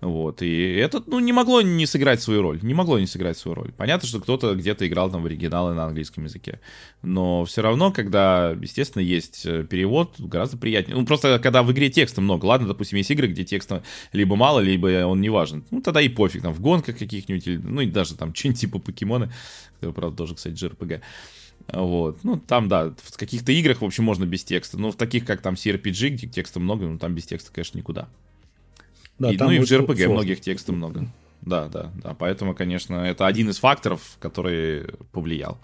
Вот, 0.00 0.42
и 0.42 0.74
это, 0.74 1.02
ну, 1.06 1.18
не 1.18 1.32
могло 1.32 1.62
не 1.62 1.86
сыграть 1.86 2.20
свою 2.20 2.42
роль, 2.42 2.58
не 2.62 2.74
могло 2.74 2.98
не 2.98 3.06
сыграть 3.06 3.38
свою 3.38 3.54
роль. 3.54 3.72
Понятно, 3.72 4.06
что 4.06 4.20
кто-то 4.20 4.54
где-то 4.54 4.86
играл 4.86 5.10
там 5.10 5.22
в 5.22 5.26
оригинале 5.26 5.74
на 5.74 5.86
английском 5.86 6.24
языке, 6.24 6.60
но 7.00 7.46
все 7.46 7.62
равно, 7.62 7.90
когда, 7.90 8.50
естественно, 8.60 9.00
есть 9.00 9.46
э, 9.46 9.64
перевод, 9.64 10.16
гораздо 10.18 10.58
приятнее. 10.58 10.98
Ну, 10.98 11.06
просто 11.06 11.38
когда 11.38 11.62
в 11.62 11.72
игре 11.72 11.88
текста 11.88 12.20
много, 12.20 12.44
ладно, 12.44 12.68
допустим, 12.68 12.98
есть 12.98 13.10
игры, 13.12 13.28
где 13.28 13.44
текста 13.44 13.82
либо 14.12 14.36
мало, 14.36 14.60
либо 14.60 15.06
он 15.06 15.22
не 15.22 15.30
важен, 15.30 15.64
ну, 15.70 15.80
тогда 15.80 16.02
и 16.02 16.08
пофиг, 16.10 16.42
там, 16.42 16.52
в 16.52 16.60
гонках 16.60 16.98
каких-нибудь, 16.98 17.64
ну, 17.64 17.80
и 17.80 17.86
даже 17.86 18.14
там 18.14 18.34
что-нибудь 18.34 18.60
типа 18.60 18.78
покемоны, 18.80 19.32
которые, 19.76 19.94
правда, 19.94 20.18
тоже, 20.18 20.34
кстати, 20.34 20.54
JRPG. 20.54 21.00
Вот. 21.72 22.22
Ну, 22.24 22.38
там, 22.38 22.68
да, 22.68 22.92
в 22.96 23.16
каких-то 23.16 23.52
играх, 23.52 23.80
в 23.80 23.84
общем, 23.84 24.04
можно 24.04 24.24
без 24.24 24.44
текста. 24.44 24.78
Но 24.78 24.90
в 24.90 24.96
таких, 24.96 25.24
как 25.24 25.40
там 25.40 25.54
CRPG, 25.54 26.08
где 26.10 26.26
текста 26.26 26.60
много, 26.60 26.86
ну, 26.86 26.98
там 26.98 27.14
без 27.14 27.26
текста, 27.26 27.50
конечно, 27.52 27.78
никуда. 27.78 28.08
Да, 29.18 29.32
и, 29.32 29.36
ну, 29.36 29.50
и 29.50 29.58
в 29.58 29.62
JRPG 29.62 29.86
сложно. 29.86 30.08
многих 30.08 30.40
текста 30.40 30.72
много. 30.72 31.08
Да, 31.40 31.68
да, 31.68 31.90
да. 32.02 32.14
Поэтому, 32.14 32.54
конечно, 32.54 32.96
это 32.96 33.26
один 33.26 33.50
из 33.50 33.58
факторов, 33.58 34.16
который 34.18 34.86
повлиял. 35.12 35.58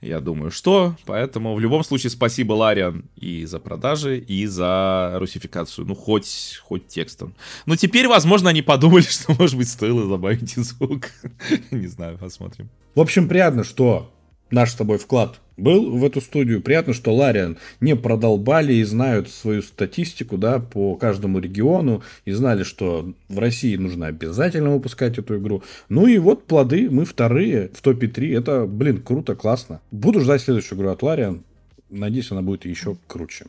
Я 0.00 0.20
думаю, 0.20 0.50
что. 0.50 0.96
Поэтому 1.06 1.54
в 1.54 1.60
любом 1.60 1.84
случае 1.84 2.10
спасибо 2.10 2.54
Лариан 2.54 3.04
и 3.14 3.44
за 3.44 3.60
продажи, 3.60 4.18
и 4.18 4.46
за 4.46 5.12
русификацию. 5.16 5.86
Ну, 5.86 5.94
хоть, 5.94 6.60
хоть 6.64 6.88
текстом. 6.88 7.34
Но 7.66 7.76
теперь, 7.76 8.08
возможно, 8.08 8.50
они 8.50 8.62
подумали, 8.62 9.02
что, 9.08 9.32
может 9.38 9.56
быть, 9.56 9.68
стоило 9.68 10.08
добавить 10.08 10.50
звук. 10.56 11.10
Не 11.70 11.86
знаю, 11.86 12.18
посмотрим. 12.18 12.68
В 12.96 13.00
общем, 13.00 13.28
приятно, 13.28 13.62
что 13.62 14.10
наш 14.52 14.70
с 14.70 14.74
тобой 14.74 14.98
вклад 14.98 15.40
был 15.56 15.96
в 15.96 16.04
эту 16.04 16.20
студию. 16.20 16.62
Приятно, 16.62 16.92
что 16.92 17.14
Лариан 17.14 17.58
не 17.80 17.96
продолбали 17.96 18.74
и 18.74 18.84
знают 18.84 19.28
свою 19.28 19.62
статистику 19.62 20.36
да, 20.36 20.58
по 20.58 20.94
каждому 20.96 21.38
региону 21.38 22.02
и 22.24 22.32
знали, 22.32 22.62
что 22.62 23.12
в 23.28 23.38
России 23.38 23.76
нужно 23.76 24.06
обязательно 24.06 24.70
выпускать 24.70 25.18
эту 25.18 25.38
игру. 25.38 25.62
Ну 25.88 26.06
и 26.06 26.18
вот 26.18 26.46
плоды, 26.46 26.90
мы 26.90 27.04
вторые 27.04 27.70
в 27.74 27.80
топе 27.80 28.06
3. 28.06 28.30
Это, 28.32 28.66
блин, 28.66 29.02
круто, 29.02 29.34
классно. 29.34 29.80
Буду 29.90 30.20
ждать 30.20 30.42
следующую 30.42 30.78
игру 30.78 30.90
от 30.90 31.02
Лариан. 31.02 31.42
Надеюсь, 31.90 32.30
она 32.30 32.42
будет 32.42 32.64
еще 32.64 32.96
круче. 33.06 33.46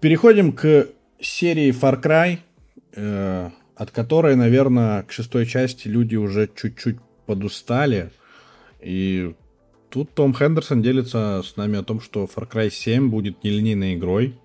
Переходим 0.00 0.52
к 0.52 0.88
серии 1.20 1.72
Far 1.72 2.02
Cry. 2.02 2.38
Э, 3.76 3.82
от 3.82 3.90
которой, 3.90 4.36
наверное, 4.36 5.02
к 5.02 5.12
шестой 5.12 5.46
части 5.46 5.88
люди 5.88 6.16
уже 6.16 6.48
чуть-чуть 6.54 6.96
подустали. 7.26 8.10
И 8.80 9.34
тут 9.90 10.10
Том 10.14 10.34
Хендерсон 10.34 10.82
делится 10.82 11.42
с 11.44 11.56
нами 11.56 11.78
о 11.78 11.82
том, 11.82 12.00
что 12.00 12.24
Far 12.24 12.50
Cry 12.50 12.70
7 12.70 13.10
будет 13.10 13.44
нелинейной 13.44 13.94
игрой. 13.94 14.38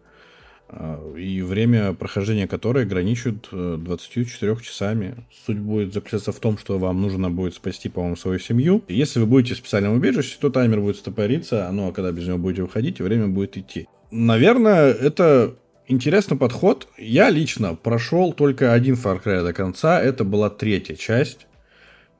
а, 0.69 1.15
и 1.15 1.41
время 1.41 1.93
прохождения 1.93 2.45
которой 2.45 2.85
граничит 2.85 3.47
24 3.51 4.51
э, 4.51 4.55
часами. 4.61 5.15
Суть 5.45 5.59
будет 5.59 5.93
заключаться 5.93 6.31
в 6.31 6.39
том, 6.39 6.57
что 6.57 6.77
вам 6.77 7.01
нужно 7.01 7.29
будет 7.29 7.55
спасти, 7.55 7.89
по-моему, 7.89 8.17
свою 8.17 8.39
семью. 8.39 8.83
Если 8.89 9.19
вы 9.19 9.27
будете 9.27 9.55
в 9.55 9.57
специальном 9.57 9.93
убежище, 9.93 10.37
то 10.41 10.49
таймер 10.49 10.81
будет 10.81 10.97
стопориться, 10.97 11.69
ну 11.71 11.87
а 11.87 11.91
когда 11.93 12.11
без 12.11 12.27
него 12.27 12.37
будете 12.37 12.63
выходить, 12.63 12.99
время 12.99 13.27
будет 13.27 13.57
идти. 13.57 13.87
Наверное, 14.11 14.91
это 14.91 15.55
интересный 15.87 16.37
подход. 16.37 16.87
Я 16.97 17.29
лично 17.29 17.75
прошел 17.75 18.33
только 18.33 18.73
один 18.73 18.95
Far 18.95 19.21
Cry 19.23 19.43
до 19.43 19.53
конца, 19.53 20.01
это 20.01 20.23
была 20.23 20.49
третья 20.49 20.95
часть. 20.95 21.47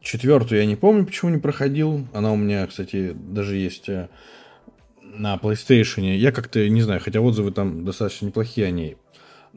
Четвертую 0.02 0.60
я 0.62 0.66
не 0.66 0.76
помню, 0.76 1.06
почему 1.06 1.32
не 1.32 1.40
проходил. 1.40 2.08
Она 2.14 2.32
у 2.32 2.38
меня, 2.38 2.66
кстати, 2.68 3.14
даже 3.14 3.58
есть 3.58 3.90
э, 3.90 4.08
на 5.02 5.36
PlayStation. 5.36 6.16
Я 6.16 6.32
как-то 6.32 6.68
не 6.70 6.82
знаю, 6.82 7.02
хотя 7.02 7.20
отзывы 7.20 7.52
там 7.52 7.84
достаточно 7.84 8.28
неплохие 8.28 8.68
о 8.68 8.72
ней. 8.72 8.98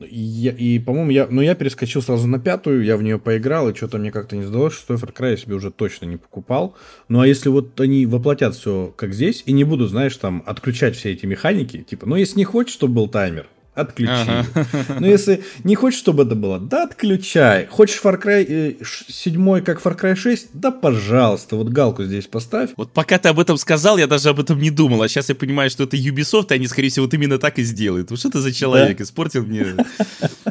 И, 0.00 0.48
и 0.48 0.78
по-моему, 0.78 1.10
я, 1.10 1.26
ну, 1.28 1.42
я 1.42 1.54
перескочил 1.54 2.00
сразу 2.00 2.26
на 2.26 2.38
пятую, 2.38 2.84
я 2.84 2.96
в 2.96 3.02
нее 3.02 3.18
поиграл, 3.18 3.68
и 3.68 3.74
что-то 3.74 3.98
мне 3.98 4.10
как-то 4.10 4.34
не 4.34 4.44
сдалось, 4.44 4.72
что 4.72 4.94
Far 4.94 5.14
Cry 5.14 5.32
я 5.32 5.36
себе 5.36 5.54
уже 5.54 5.70
точно 5.70 6.06
не 6.06 6.16
покупал. 6.16 6.74
Ну, 7.08 7.20
а 7.20 7.26
если 7.26 7.50
вот 7.50 7.78
они 7.78 8.06
воплотят 8.06 8.54
все 8.54 8.94
как 8.96 9.12
здесь, 9.12 9.42
и 9.46 9.52
не 9.52 9.64
будут, 9.64 9.90
знаешь, 9.90 10.16
там, 10.16 10.42
отключать 10.46 10.96
все 10.96 11.12
эти 11.12 11.26
механики, 11.26 11.82
типа, 11.82 12.06
ну, 12.06 12.16
если 12.16 12.38
не 12.38 12.44
хочешь, 12.44 12.72
чтобы 12.72 12.94
был 12.94 13.08
таймер, 13.08 13.46
отключи. 13.80 14.10
Ага. 14.10 14.46
Ну, 15.00 15.06
если 15.06 15.42
не 15.64 15.74
хочешь, 15.74 15.98
чтобы 15.98 16.24
это 16.24 16.34
было, 16.34 16.58
да 16.58 16.84
отключай. 16.84 17.66
Хочешь 17.66 18.00
Far 18.02 18.20
Cry 18.20 18.76
7 19.08 19.56
э, 19.56 19.60
как 19.62 19.80
Far 19.80 19.98
Cry 19.98 20.14
6? 20.14 20.48
Да 20.54 20.70
пожалуйста, 20.70 21.56
вот 21.56 21.68
галку 21.68 22.04
здесь 22.04 22.26
поставь. 22.26 22.70
Вот 22.76 22.92
пока 22.92 23.18
ты 23.18 23.28
об 23.28 23.40
этом 23.40 23.56
сказал, 23.56 23.98
я 23.98 24.06
даже 24.06 24.28
об 24.28 24.40
этом 24.40 24.58
не 24.58 24.70
думал, 24.70 25.02
а 25.02 25.08
сейчас 25.08 25.28
я 25.28 25.34
понимаю, 25.34 25.70
что 25.70 25.84
это 25.84 25.96
Ubisoft, 25.96 26.46
и 26.50 26.54
они, 26.54 26.66
скорее 26.66 26.88
всего, 26.88 27.06
вот 27.06 27.14
именно 27.14 27.38
так 27.38 27.58
и 27.58 27.62
сделают. 27.62 28.10
Вот 28.10 28.18
что 28.18 28.30
ты 28.30 28.40
за 28.40 28.52
человек, 28.52 28.98
да? 28.98 29.04
испортил 29.04 29.44
мне 29.44 29.66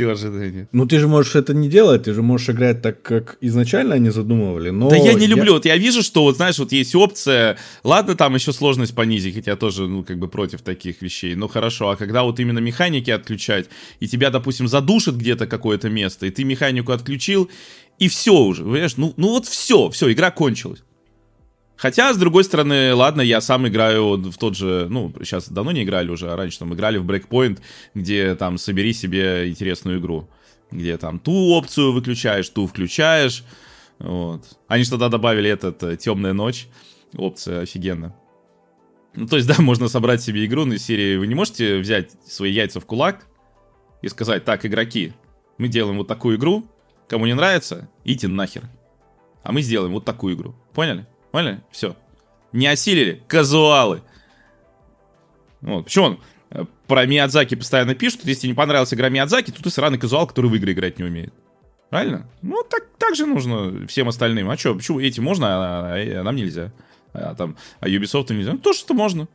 все 0.00 0.10
ожидания. 0.12 0.68
Ну, 0.72 0.86
ты 0.86 0.98
же 0.98 1.08
можешь 1.08 1.34
это 1.34 1.54
не 1.54 1.68
делать, 1.68 2.04
ты 2.04 2.14
же 2.14 2.22
можешь 2.22 2.48
играть 2.48 2.82
так, 2.82 3.02
как 3.02 3.36
изначально 3.40 3.94
они 3.94 4.10
задумывали, 4.10 4.70
но... 4.70 4.90
Да 4.90 4.96
я 4.96 5.14
не 5.14 5.26
люблю, 5.26 5.46
я... 5.46 5.52
вот 5.52 5.64
я 5.66 5.76
вижу, 5.76 6.02
что, 6.02 6.22
вот 6.22 6.36
знаешь, 6.36 6.58
вот 6.58 6.72
есть 6.72 6.94
опция, 6.94 7.58
ладно, 7.84 8.14
там 8.14 8.34
еще 8.34 8.52
сложность 8.52 8.94
понизить, 8.94 9.34
хотя 9.34 9.56
тоже, 9.56 9.86
ну, 9.86 10.02
как 10.02 10.18
бы 10.18 10.28
против 10.28 10.62
таких 10.62 11.02
вещей, 11.02 11.34
ну, 11.34 11.48
хорошо, 11.48 11.90
а 11.90 11.96
когда 11.96 12.22
вот 12.22 12.40
именно 12.40 12.58
механики 12.60 13.10
отключать, 13.10 13.66
и 14.00 14.08
тебя, 14.08 14.30
допустим, 14.30 14.68
задушит 14.68 15.16
где-то 15.16 15.46
какое-то 15.46 15.90
место, 15.90 16.26
и 16.26 16.30
ты 16.30 16.44
механику 16.44 16.92
отключил, 16.92 17.50
и 17.98 18.08
все 18.08 18.32
уже, 18.32 18.62
понимаешь, 18.62 18.96
ну, 18.96 19.12
ну 19.16 19.28
вот 19.28 19.46
все, 19.46 19.90
все, 19.90 20.10
игра 20.10 20.30
кончилась. 20.30 20.82
Хотя, 21.80 22.12
с 22.12 22.18
другой 22.18 22.44
стороны, 22.44 22.94
ладно, 22.94 23.22
я 23.22 23.40
сам 23.40 23.66
играю 23.66 24.16
в 24.16 24.36
тот 24.36 24.54
же, 24.54 24.86
ну, 24.90 25.14
сейчас 25.20 25.48
давно 25.48 25.72
не 25.72 25.82
играли 25.82 26.10
уже, 26.10 26.30
а 26.30 26.36
раньше 26.36 26.58
там 26.58 26.74
играли 26.74 26.98
в 26.98 27.10
Breakpoint, 27.10 27.58
где 27.94 28.34
там 28.34 28.58
собери 28.58 28.92
себе 28.92 29.48
интересную 29.48 29.98
игру, 29.98 30.28
где 30.70 30.98
там 30.98 31.18
ту 31.18 31.32
опцию 31.54 31.92
выключаешь, 31.92 32.50
ту 32.50 32.66
включаешь, 32.66 33.44
вот. 33.98 34.44
Они 34.68 34.84
что 34.84 34.98
тогда 34.98 35.08
добавили 35.08 35.48
этот 35.48 35.82
э, 35.82 35.96
«Темная 35.96 36.34
ночь», 36.34 36.68
опция 37.16 37.62
офигенно. 37.62 38.14
Ну, 39.14 39.26
то 39.26 39.36
есть, 39.36 39.48
да, 39.56 39.56
можно 39.58 39.88
собрать 39.88 40.20
себе 40.20 40.44
игру 40.44 40.66
на 40.66 40.76
серии, 40.76 41.16
вы 41.16 41.26
не 41.28 41.34
можете 41.34 41.78
взять 41.78 42.10
свои 42.26 42.52
яйца 42.52 42.80
в 42.80 42.84
кулак 42.84 43.26
и 44.02 44.08
сказать, 44.10 44.44
так, 44.44 44.66
игроки, 44.66 45.14
мы 45.56 45.68
делаем 45.68 45.96
вот 45.96 46.08
такую 46.08 46.36
игру, 46.36 46.66
кому 47.08 47.24
не 47.24 47.34
нравится, 47.34 47.88
идите 48.04 48.28
нахер. 48.28 48.64
А 49.42 49.52
мы 49.52 49.62
сделаем 49.62 49.94
вот 49.94 50.04
такую 50.04 50.36
игру. 50.36 50.54
Поняли? 50.74 51.06
Поняли? 51.30 51.60
Все. 51.70 51.96
Не 52.52 52.66
осилили. 52.66 53.22
Казуалы. 53.28 54.02
Вот. 55.60 55.84
Почему 55.84 56.04
он 56.06 56.20
э, 56.50 56.64
про 56.86 57.06
Миядзаки 57.06 57.54
постоянно 57.54 57.94
пишут, 57.94 58.24
если 58.24 58.48
не 58.48 58.54
понравился 58.54 58.96
игра 58.96 59.08
Миядзаки, 59.08 59.50
то 59.50 59.62
ты 59.62 59.70
сраный 59.70 59.98
казуал, 59.98 60.26
который 60.26 60.50
в 60.50 60.54
игры 60.54 60.72
играть 60.72 60.98
не 60.98 61.04
умеет. 61.04 61.32
Правильно? 61.90 62.28
Ну, 62.42 62.62
так, 62.68 62.86
так 62.98 63.16
же 63.16 63.26
нужно 63.26 63.86
всем 63.86 64.08
остальным. 64.08 64.48
А 64.48 64.56
что, 64.56 64.74
почему 64.74 65.00
этим 65.00 65.24
можно, 65.24 65.46
а, 65.48 65.94
а, 65.94 66.20
а 66.20 66.22
нам 66.22 66.36
нельзя? 66.36 66.72
А, 67.12 67.34
там, 67.34 67.56
а 67.80 67.88
Ubisoft 67.88 68.32
нельзя? 68.32 68.52
Ну, 68.52 68.58
то, 68.58 68.72
что 68.72 68.94
можно. 68.94 69.28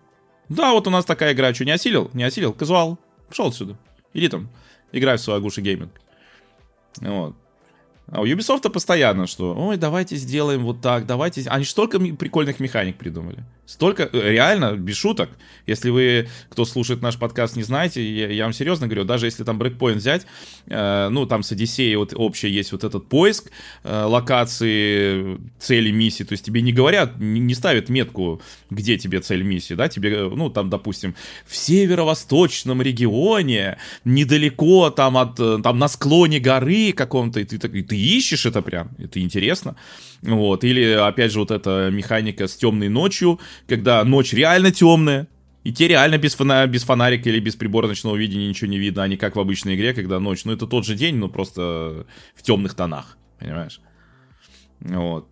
Да, 0.50 0.72
вот 0.72 0.88
у 0.88 0.90
нас 0.90 1.06
такая 1.06 1.34
игра. 1.34 1.54
Что, 1.54 1.66
не 1.66 1.72
осилил? 1.72 2.10
Не 2.14 2.24
осилил? 2.24 2.54
Казуал. 2.54 2.98
Пошел 3.28 3.48
отсюда. 3.48 3.78
Иди 4.14 4.30
там, 4.30 4.50
играй 4.92 5.18
в 5.18 5.22
свой 5.22 5.38
Агуши 5.38 5.62
Гейминг. 5.62 5.92
Вот. 7.02 7.36
А 8.08 8.22
у 8.22 8.26
Ubisoft 8.26 8.70
постоянно, 8.70 9.26
что, 9.26 9.56
ой, 9.56 9.78
давайте 9.78 10.16
сделаем 10.16 10.64
вот 10.64 10.82
так, 10.82 11.08
давайте... 11.08 11.42
Они 11.50 11.66
столько 11.66 12.00
прикольных 12.00 12.60
механик 12.60 12.98
придумали. 12.98 13.44
Столько, 13.66 14.08
э, 14.14 14.32
реально, 14.32 14.76
без 14.76 14.96
шуток. 14.96 15.32
Если 15.66 15.90
вы, 15.90 16.28
кто 16.50 16.66
слушает 16.66 17.02
наш 17.02 17.18
подкаст, 17.18 17.56
не 17.56 17.64
знаете, 17.64 18.08
я, 18.08 18.30
я 18.30 18.44
вам 18.44 18.54
серьезно 18.54 18.86
говорю, 18.86 19.06
даже 19.06 19.26
если 19.26 19.44
там 19.44 19.58
брейкпоинт 19.58 19.98
взять, 19.98 20.28
э, 20.68 21.10
ну, 21.10 21.26
там 21.26 21.42
с 21.42 21.52
Одиссеей 21.52 21.96
вот 21.96 22.14
общее 22.16 22.54
есть 22.54 22.72
вот 22.72 22.84
этот 22.84 23.10
поиск 23.10 23.50
э, 23.84 24.04
локации, 24.04 25.40
цели 25.58 25.90
миссии, 25.90 26.24
то 26.24 26.34
есть 26.34 26.46
тебе 26.46 26.62
не 26.62 26.74
говорят, 26.74 27.18
не, 27.20 27.40
не 27.40 27.56
ставят 27.56 27.90
метку, 27.90 28.40
где 28.70 29.00
тебе 29.00 29.20
цель 29.20 29.42
миссии, 29.42 29.74
да, 29.74 29.90
тебе, 29.90 30.30
ну, 30.30 30.52
там, 30.52 30.70
допустим, 30.70 31.16
в 31.48 31.56
северо-восточном 31.56 32.84
регионе, 32.84 33.80
недалеко 34.04 34.92
там 34.92 35.18
от, 35.18 35.40
э, 35.40 35.58
там 35.64 35.80
на 35.80 35.88
склоне 35.88 36.40
горы 36.40 36.94
каком-то, 36.94 37.40
и 37.40 37.46
ты, 37.46 37.56
и 37.68 37.82
ты 37.82 37.95
ищешь 37.98 38.46
это 38.46 38.62
прям, 38.62 38.92
это 38.98 39.20
интересно. 39.20 39.76
Вот. 40.22 40.64
Или, 40.64 40.92
опять 40.94 41.32
же, 41.32 41.40
вот 41.40 41.52
эта 41.52 41.90
механика 41.92 42.48
с 42.48 42.56
темной 42.56 42.90
ночью, 42.90 43.40
когда 43.68 44.04
ночь 44.04 44.34
реально 44.34 44.72
темная, 44.72 45.28
и 45.64 45.74
те 45.74 45.88
реально 45.88 46.20
без, 46.20 46.36
фона 46.36 46.68
без 46.68 46.84
фонарика 46.84 47.28
или 47.30 47.40
без 47.40 47.56
прибора 47.56 47.88
ночного 47.88 48.16
видения 48.16 48.48
ничего 48.48 48.70
не 48.70 48.78
видно, 48.78 49.04
а 49.04 49.08
не 49.08 49.18
как 49.18 49.36
в 49.36 49.40
обычной 49.40 49.76
игре, 49.76 49.94
когда 49.94 50.20
ночь. 50.20 50.46
Ну, 50.46 50.54
это 50.54 50.68
тот 50.68 50.86
же 50.86 50.94
день, 50.94 51.16
но 51.16 51.28
просто 51.28 52.06
в 52.36 52.44
темных 52.44 52.76
тонах, 52.76 53.18
понимаешь? 53.40 53.82
Вот. 54.80 55.28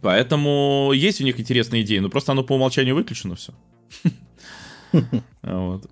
Поэтому 0.00 0.92
есть 0.94 1.20
у 1.20 1.24
них 1.24 1.38
интересные 1.38 1.82
идеи, 1.82 1.98
но 1.98 2.08
просто 2.08 2.32
оно 2.32 2.42
по 2.42 2.54
умолчанию 2.54 2.94
выключено 2.94 3.36
все. 3.36 3.52
Вот. 5.42 5.88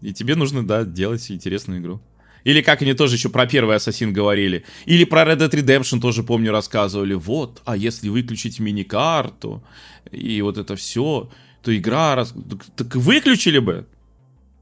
И 0.00 0.12
тебе 0.12 0.34
нужно, 0.34 0.66
да, 0.66 0.84
делать 0.84 1.30
интересную 1.30 1.80
игру. 1.80 2.00
Или 2.44 2.60
как 2.60 2.82
они 2.82 2.94
тоже 2.94 3.16
еще 3.16 3.28
про 3.28 3.46
первый 3.46 3.76
Ассасин 3.76 4.12
говорили. 4.12 4.64
Или 4.86 5.04
про 5.04 5.22
Red 5.22 5.38
Dead 5.38 5.50
Redemption 5.50 6.00
тоже, 6.00 6.22
помню, 6.22 6.52
рассказывали. 6.52 7.14
Вот, 7.14 7.62
а 7.64 7.76
если 7.76 8.08
выключить 8.08 8.60
мини-карту 8.60 9.62
и 10.10 10.42
вот 10.42 10.58
это 10.58 10.76
все, 10.76 11.30
то 11.62 11.76
игра... 11.76 12.14
Рас... 12.14 12.34
Так, 12.76 12.96
выключили 12.96 13.58
бы. 13.58 13.86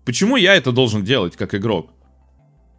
Почему 0.05 0.37
я 0.37 0.55
это 0.55 0.73
должен 0.73 1.05
делать, 1.05 1.37
как 1.37 1.55
игрок? 1.55 1.91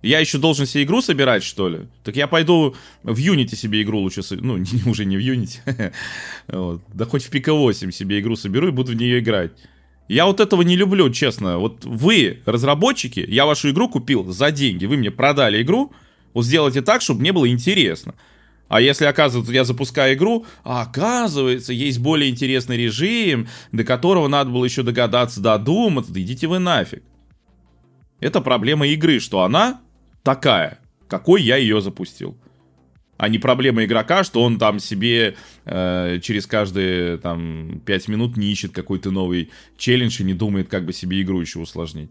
Я 0.01 0.19
еще 0.19 0.39
должен 0.39 0.65
себе 0.65 0.83
игру 0.83 1.01
собирать, 1.01 1.43
что 1.43 1.69
ли? 1.69 1.81
Так 2.03 2.15
я 2.15 2.27
пойду 2.27 2.75
в 3.03 3.17
Unity 3.17 3.55
себе 3.55 3.83
игру 3.83 3.99
лучше... 3.99 4.21
Ну, 4.31 4.63
уже 4.85 5.05
не 5.05 5.17
в 5.17 5.19
Unity. 5.19 5.93
вот. 6.47 6.81
Да 6.93 7.05
хоть 7.05 7.23
в 7.23 7.31
Pika 7.31 7.53
8 7.53 7.91
себе 7.91 8.19
игру 8.19 8.35
соберу 8.35 8.67
и 8.67 8.71
буду 8.71 8.93
в 8.93 8.95
нее 8.95 9.19
играть. 9.19 9.51
Я 10.11 10.25
вот 10.25 10.41
этого 10.41 10.61
не 10.63 10.75
люблю, 10.75 11.09
честно. 11.09 11.57
Вот 11.57 11.85
вы, 11.85 12.41
разработчики, 12.45 13.25
я 13.25 13.45
вашу 13.45 13.69
игру 13.69 13.87
купил 13.87 14.29
за 14.29 14.51
деньги, 14.51 14.85
вы 14.85 14.97
мне 14.97 15.09
продали 15.09 15.61
игру, 15.61 15.93
вот 16.33 16.43
сделайте 16.43 16.81
так, 16.81 17.01
чтобы 17.01 17.21
мне 17.21 17.31
было 17.31 17.47
интересно. 17.49 18.15
А 18.67 18.81
если, 18.81 19.05
оказывается, 19.05 19.53
я 19.53 19.63
запускаю 19.63 20.17
игру, 20.17 20.45
а 20.65 20.81
оказывается, 20.81 21.71
есть 21.71 21.99
более 21.99 22.29
интересный 22.29 22.75
режим, 22.75 23.47
до 23.71 23.85
которого 23.85 24.27
надо 24.27 24.49
было 24.49 24.65
еще 24.65 24.83
догадаться, 24.83 25.39
додуматься, 25.39 26.11
да 26.11 26.19
идите 26.19 26.47
вы 26.47 26.59
нафиг. 26.59 27.03
Это 28.19 28.41
проблема 28.41 28.87
игры, 28.87 29.21
что 29.21 29.43
она 29.43 29.79
такая, 30.23 30.79
какой 31.07 31.41
я 31.41 31.55
ее 31.55 31.79
запустил 31.79 32.35
а 33.21 33.29
не 33.29 33.37
проблема 33.37 33.85
игрока, 33.85 34.23
что 34.23 34.41
он 34.41 34.57
там 34.57 34.79
себе 34.79 35.35
э, 35.65 36.19
через 36.23 36.47
каждые 36.47 37.19
там 37.19 37.79
5 37.85 38.07
минут 38.07 38.35
не 38.35 38.51
ищет 38.51 38.71
какой-то 38.71 39.11
новый 39.11 39.51
челлендж 39.77 40.19
и 40.21 40.23
не 40.23 40.33
думает, 40.33 40.69
как 40.69 40.85
бы 40.85 40.91
себе 40.91 41.21
игру 41.21 41.39
еще 41.39 41.59
усложнить. 41.59 42.09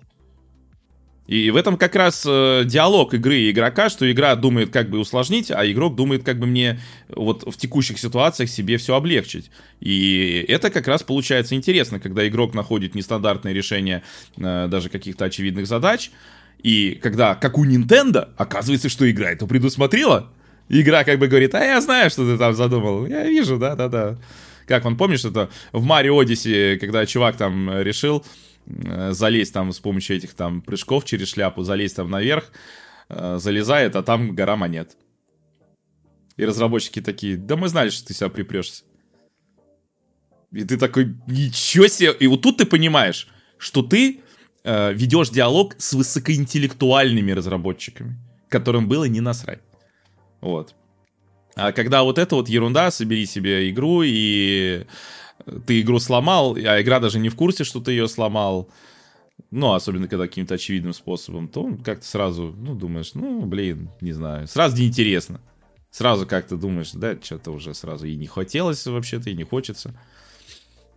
И 1.27 1.51
в 1.51 1.57
этом 1.57 1.77
как 1.77 1.97
раз 1.97 2.25
э, 2.25 2.63
диалог 2.65 3.13
игры 3.15 3.41
и 3.41 3.51
игрока, 3.51 3.91
что 3.91 4.09
игра 4.09 4.37
думает, 4.37 4.71
как 4.71 4.89
бы 4.89 5.01
усложнить, 5.01 5.51
а 5.51 5.69
игрок 5.69 5.97
думает, 5.97 6.23
как 6.23 6.39
бы 6.39 6.47
мне 6.47 6.79
вот 7.09 7.43
в 7.43 7.57
текущих 7.57 7.99
ситуациях 7.99 8.49
себе 8.49 8.77
все 8.77 8.95
облегчить. 8.95 9.51
И 9.81 10.45
это 10.47 10.71
как 10.71 10.87
раз 10.87 11.03
получается 11.03 11.57
интересно, 11.57 11.99
когда 11.99 12.25
игрок 12.29 12.55
находит 12.55 12.95
нестандартное 12.95 13.53
решение 13.53 14.05
э, 14.37 14.69
даже 14.69 14.89
каких-то 14.89 15.25
очевидных 15.25 15.67
задач, 15.67 16.13
и 16.63 17.01
когда, 17.03 17.35
как 17.35 17.59
у 17.59 17.67
Nintendo, 17.67 18.29
оказывается, 18.37 18.89
что 18.89 19.11
игра 19.11 19.33
это 19.33 19.49
предусмотрела, 19.49 20.31
игра 20.71 21.05
как 21.05 21.19
бы 21.19 21.27
говорит, 21.27 21.55
а 21.55 21.65
я 21.65 21.81
знаю, 21.81 22.11
что 22.11 22.25
ты 22.25 22.39
там 22.39 22.55
задумал. 22.55 23.07
Я 23.07 23.25
вижу, 23.25 23.59
да-да-да. 23.59 24.19
Как 24.67 24.85
он, 24.85 24.97
помнишь, 24.97 25.25
это 25.25 25.51
в 25.73 25.83
Марио 25.83 26.21
Одиссе, 26.21 26.79
когда 26.79 27.05
чувак 27.05 27.37
там 27.37 27.81
решил 27.81 28.25
э, 28.67 29.11
залезть 29.13 29.53
там 29.53 29.73
с 29.73 29.81
помощью 29.81 30.17
этих 30.17 30.35
там 30.35 30.63
прыжков 30.63 31.05
через 31.05 31.29
шляпу, 31.31 31.65
залезть 31.65 31.97
там 31.97 32.09
наверх, 32.09 32.53
э, 33.09 33.39
залезает, 33.41 33.97
а 33.97 34.05
там 34.05 34.35
гора 34.35 34.55
монет. 34.55 34.97
И 36.37 36.45
разработчики 36.45 37.01
такие, 37.01 37.37
да 37.37 37.57
мы 37.57 37.69
знали, 37.69 37.91
что 37.91 38.07
ты 38.07 38.15
себя 38.15 38.29
припрешься. 38.29 38.85
И 40.53 40.65
ты 40.65 40.77
такой, 40.77 41.17
ничего 41.27 41.89
себе. 41.89 42.13
И 42.19 42.27
вот 42.29 42.43
тут 42.43 42.59
ты 42.59 42.65
понимаешь, 42.65 43.29
что 43.59 43.83
ты 43.83 44.21
э, 44.63 44.93
ведешь 44.93 45.31
диалог 45.31 45.75
с 45.79 45.95
высокоинтеллектуальными 45.95 47.33
разработчиками, 47.33 48.17
которым 48.49 48.89
было 48.89 49.05
не 49.05 49.21
насрать. 49.21 49.61
Вот. 50.41 50.75
А 51.57 51.73
когда 51.73 52.03
вот 52.03 52.19
это 52.19 52.37
вот 52.37 52.49
ерунда, 52.49 52.91
собери 52.91 53.27
себе 53.27 53.71
игру, 53.71 54.03
и 54.05 54.87
ты 55.67 55.81
игру 55.81 55.99
сломал, 55.99 56.55
а 56.55 56.81
игра 56.81 57.01
даже 57.01 57.19
не 57.19 57.29
в 57.29 57.37
курсе, 57.37 57.65
что 57.65 57.81
ты 57.81 57.93
ее 57.93 58.09
сломал, 58.09 58.69
ну, 59.51 59.73
особенно 59.73 60.07
когда 60.07 60.27
каким-то 60.27 60.55
очевидным 60.55 60.93
способом, 60.93 61.49
то 61.49 61.77
как-то 61.85 62.07
сразу, 62.07 62.55
ну, 62.57 62.75
думаешь, 62.75 63.13
ну, 63.15 63.45
блин, 63.47 63.91
не 64.01 64.13
знаю, 64.13 64.47
сразу 64.47 64.77
неинтересно. 64.77 65.41
Сразу 65.91 66.25
как-то 66.25 66.57
думаешь, 66.57 66.93
да, 66.93 67.19
что-то 67.21 67.51
уже 67.51 67.75
сразу 67.75 68.07
и 68.07 68.15
не 68.15 68.27
хотелось 68.27 68.87
вообще-то, 68.87 69.31
и 69.31 69.35
не 69.35 69.43
хочется. 69.43 69.93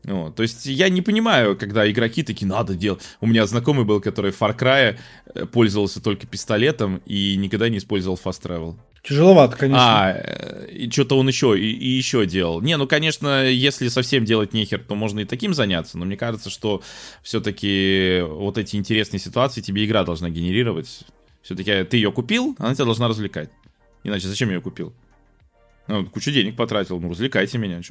Вот. 0.04 0.36
То 0.36 0.44
есть 0.44 0.66
я 0.66 0.90
не 0.90 1.02
понимаю, 1.02 1.58
когда 1.58 1.90
игроки 1.90 2.24
такие, 2.24 2.46
надо 2.46 2.76
делать. 2.76 3.02
У 3.22 3.26
меня 3.26 3.46
знакомый 3.46 3.86
был, 3.86 4.02
который 4.02 4.32
в 4.32 4.40
Far 4.40 4.58
Cry 4.58 4.98
э, 5.34 5.46
пользовался 5.46 6.02
только 6.02 6.28
пистолетом 6.28 7.02
и 7.06 7.36
никогда 7.38 7.70
не 7.70 7.78
использовал 7.78 8.20
Fast 8.24 8.42
Travel. 8.44 8.76
Тяжеловато, 9.04 9.58
конечно. 9.58 10.06
А, 10.06 10.14
э, 10.14 10.72
и 10.72 10.90
что-то 10.90 11.18
он 11.20 11.28
еще, 11.28 11.60
и, 11.60 11.72
и 11.72 11.90
еще 11.90 12.26
делал. 12.26 12.62
Не, 12.62 12.78
ну, 12.78 12.88
конечно, 12.88 13.46
если 13.46 13.90
совсем 13.90 14.24
делать 14.24 14.54
нехер, 14.54 14.82
то 14.82 14.96
можно 14.96 15.20
и 15.20 15.26
таким 15.26 15.54
заняться, 15.54 15.98
но 15.98 16.06
мне 16.06 16.16
кажется, 16.16 16.50
что 16.50 16.82
все-таки 17.22 18.22
вот 18.26 18.58
эти 18.58 18.78
интересные 18.78 19.20
ситуации 19.20 19.60
тебе 19.60 19.84
игра 19.84 20.06
должна 20.06 20.30
генерировать. 20.30 21.02
Все-таки 21.42 21.84
ты 21.84 21.98
ее 21.98 22.14
купил, 22.14 22.56
она 22.60 22.74
тебя 22.74 22.86
должна 22.86 23.10
развлекать. 23.10 23.50
Иначе 24.06 24.30
зачем 24.30 24.48
я 24.50 24.56
ее 24.56 24.62
купил? 24.62 24.94
Ну, 25.88 26.06
кучу 26.06 26.32
денег 26.32 26.56
потратил, 26.56 27.00
ну, 27.00 27.10
развлекайте 27.10 27.58
меня. 27.58 27.82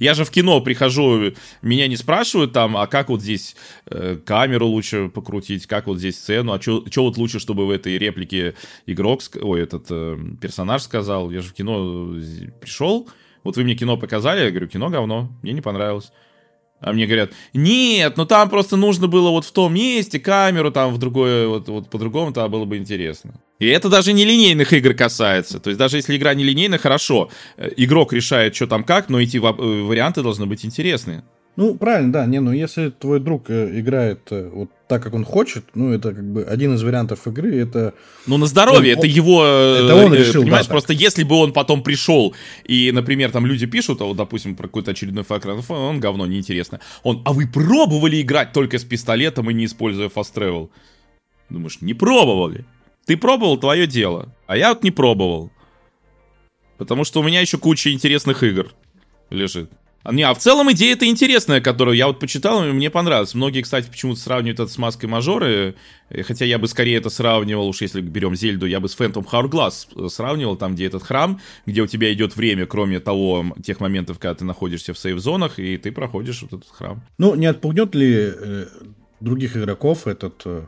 Я 0.00 0.14
же 0.14 0.24
в 0.24 0.30
кино 0.30 0.60
прихожу, 0.60 1.32
меня 1.62 1.86
не 1.86 1.96
спрашивают 1.96 2.52
там, 2.52 2.76
а 2.76 2.88
как 2.88 3.08
вот 3.08 3.22
здесь 3.22 3.54
э, 3.86 4.18
камеру 4.24 4.66
лучше 4.66 5.08
покрутить, 5.08 5.66
как 5.66 5.86
вот 5.86 5.98
здесь 5.98 6.18
сцену, 6.18 6.52
а 6.52 6.60
что 6.60 6.82
вот 6.96 7.16
лучше, 7.16 7.38
чтобы 7.38 7.66
в 7.66 7.70
этой 7.70 7.98
реплике 7.98 8.54
игрок, 8.86 9.22
ой, 9.40 9.62
этот 9.62 9.86
э, 9.90 10.18
персонаж 10.40 10.82
сказал. 10.82 11.30
Я 11.30 11.40
же 11.40 11.50
в 11.50 11.52
кино 11.52 12.14
э, 12.16 12.50
пришел, 12.60 13.08
вот 13.44 13.56
вы 13.56 13.62
мне 13.62 13.76
кино 13.76 13.96
показали, 13.96 14.42
я 14.42 14.50
говорю, 14.50 14.66
кино 14.66 14.90
говно, 14.90 15.30
мне 15.42 15.52
не 15.52 15.60
понравилось. 15.60 16.10
А 16.80 16.92
мне 16.92 17.06
говорят, 17.06 17.32
нет, 17.54 18.16
ну 18.16 18.26
там 18.26 18.50
просто 18.50 18.76
нужно 18.76 19.06
было 19.06 19.30
вот 19.30 19.44
в 19.44 19.52
том 19.52 19.72
месте 19.72 20.18
камеру, 20.18 20.72
там 20.72 20.92
в 20.92 20.98
другое, 20.98 21.46
вот, 21.46 21.68
вот 21.68 21.90
по-другому, 21.90 22.32
то 22.32 22.46
было 22.48 22.64
бы 22.64 22.76
интересно. 22.76 23.40
И 23.58 23.66
это 23.66 23.88
даже 23.88 24.12
не 24.12 24.24
линейных 24.24 24.72
игр 24.72 24.94
касается. 24.94 25.60
То 25.60 25.70
есть 25.70 25.78
даже 25.78 25.96
если 25.96 26.16
игра 26.16 26.34
не 26.34 26.44
линейная, 26.44 26.78
хорошо. 26.78 27.30
Э, 27.56 27.70
игрок 27.76 28.12
решает, 28.12 28.54
что 28.54 28.66
там 28.66 28.84
как, 28.84 29.08
но 29.08 29.20
эти 29.20 29.38
э, 29.38 29.40
варианты 29.40 30.22
должны 30.22 30.46
быть 30.46 30.64
интересные. 30.64 31.24
Ну, 31.56 31.74
правильно, 31.74 32.12
да. 32.12 32.26
Не, 32.26 32.40
ну 32.40 32.52
если 32.52 32.90
твой 32.90 33.18
друг 33.18 33.48
э, 33.48 33.80
играет 33.80 34.30
вот 34.30 34.68
так, 34.88 35.02
как 35.02 35.14
он 35.14 35.24
хочет, 35.24 35.64
ну, 35.74 35.90
это 35.90 36.12
как 36.12 36.30
бы 36.30 36.42
один 36.42 36.74
из 36.74 36.82
вариантов 36.82 37.26
игры, 37.26 37.56
это... 37.56 37.94
Ну, 38.26 38.36
на 38.36 38.44
здоровье, 38.44 38.92
он, 38.92 38.98
это 38.98 39.06
его... 39.06 39.42
Это 39.42 39.94
он 39.94 40.12
решил, 40.12 40.42
Понимаешь, 40.42 40.66
да, 40.66 40.72
просто 40.72 40.88
так. 40.88 41.00
если 41.00 41.24
бы 41.24 41.36
он 41.36 41.54
потом 41.54 41.82
пришел, 41.82 42.34
и, 42.64 42.92
например, 42.92 43.30
там 43.30 43.46
люди 43.46 43.64
пишут, 43.64 44.02
а 44.02 44.04
вот, 44.04 44.18
допустим, 44.18 44.54
про 44.54 44.68
какой-то 44.68 44.90
очередной 44.90 45.24
факт, 45.24 45.46
он 45.70 45.98
говно, 45.98 46.26
неинтересно. 46.26 46.80
Он, 47.02 47.22
а 47.24 47.32
вы 47.32 47.48
пробовали 47.48 48.20
играть 48.20 48.52
только 48.52 48.78
с 48.78 48.84
пистолетом 48.84 49.50
и 49.50 49.54
не 49.54 49.64
используя 49.64 50.08
fast 50.08 50.34
travel? 50.34 50.68
Думаешь, 51.48 51.80
не 51.80 51.94
пробовали. 51.94 52.66
Ты 53.06 53.16
пробовал, 53.16 53.56
твое 53.56 53.86
дело. 53.86 54.34
А 54.46 54.56
я 54.56 54.70
вот 54.70 54.82
не 54.82 54.90
пробовал. 54.90 55.50
Потому 56.76 57.04
что 57.04 57.20
у 57.20 57.22
меня 57.22 57.40
еще 57.40 57.56
куча 57.56 57.92
интересных 57.92 58.42
игр 58.42 58.72
лежит. 59.30 59.70
А, 60.02 60.12
не, 60.12 60.22
а 60.22 60.34
в 60.34 60.38
целом 60.38 60.70
идея 60.70 60.92
это 60.92 61.06
интересная, 61.06 61.60
которую 61.60 61.96
я 61.96 62.06
вот 62.06 62.20
почитал, 62.20 62.64
и 62.64 62.70
мне 62.70 62.90
понравилось. 62.90 63.34
Многие, 63.34 63.62
кстати, 63.62 63.88
почему-то 63.88 64.20
сравнивают 64.20 64.60
это 64.60 64.70
с 64.70 64.78
маской 64.78 65.06
мажоры, 65.06 65.74
э, 66.10 66.22
хотя 66.22 66.44
я 66.44 66.58
бы 66.58 66.68
скорее 66.68 66.98
это 66.98 67.10
сравнивал, 67.10 67.68
уж 67.68 67.80
если 67.80 68.00
берем 68.00 68.36
Зельду, 68.36 68.66
я 68.66 68.78
бы 68.78 68.88
с 68.88 68.96
Phantom 68.96 69.26
Hourglass 69.28 69.88
э, 69.96 70.08
сравнивал, 70.08 70.56
там, 70.56 70.76
где 70.76 70.86
этот 70.86 71.02
храм, 71.02 71.40
где 71.64 71.82
у 71.82 71.88
тебя 71.88 72.12
идет 72.12 72.36
время, 72.36 72.66
кроме 72.66 73.00
того, 73.00 73.46
тех 73.64 73.80
моментов, 73.80 74.20
когда 74.20 74.34
ты 74.34 74.44
находишься 74.44 74.94
в 74.94 74.98
сейф-зонах, 74.98 75.58
и 75.58 75.76
ты 75.76 75.90
проходишь 75.90 76.42
вот 76.42 76.52
этот 76.52 76.70
храм. 76.70 77.02
Ну, 77.18 77.34
не 77.34 77.46
отпугнет 77.46 77.96
ли 77.96 78.32
э, 78.32 78.66
других 79.18 79.56
игроков 79.56 80.06
этот 80.06 80.40
э, 80.44 80.66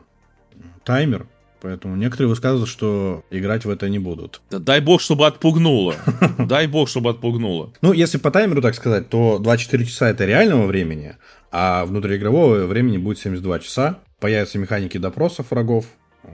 таймер, 0.84 1.28
Поэтому 1.60 1.96
некоторые 1.96 2.28
высказывают, 2.28 2.68
что 2.68 3.24
играть 3.30 3.64
в 3.64 3.70
это 3.70 3.88
не 3.88 3.98
будут. 3.98 4.40
Да 4.50 4.58
дай 4.58 4.80
бог, 4.80 5.00
чтобы 5.00 5.26
отпугнуло. 5.26 5.96
Дай 6.38 6.66
бог, 6.66 6.88
чтобы 6.88 7.10
отпугнуло. 7.10 7.72
Ну, 7.82 7.92
если 7.92 8.18
по 8.18 8.30
таймеру 8.30 8.62
так 8.62 8.74
сказать, 8.74 9.08
то 9.08 9.38
24 9.38 9.84
часа 9.84 10.08
это 10.10 10.24
реального 10.24 10.66
времени, 10.66 11.16
а 11.50 11.84
внутриигрового 11.84 12.66
времени 12.66 12.98
будет 12.98 13.18
72 13.18 13.58
часа. 13.60 13.98
Появятся 14.20 14.58
механики 14.58 14.98
допросов 14.98 15.50
врагов, 15.50 15.86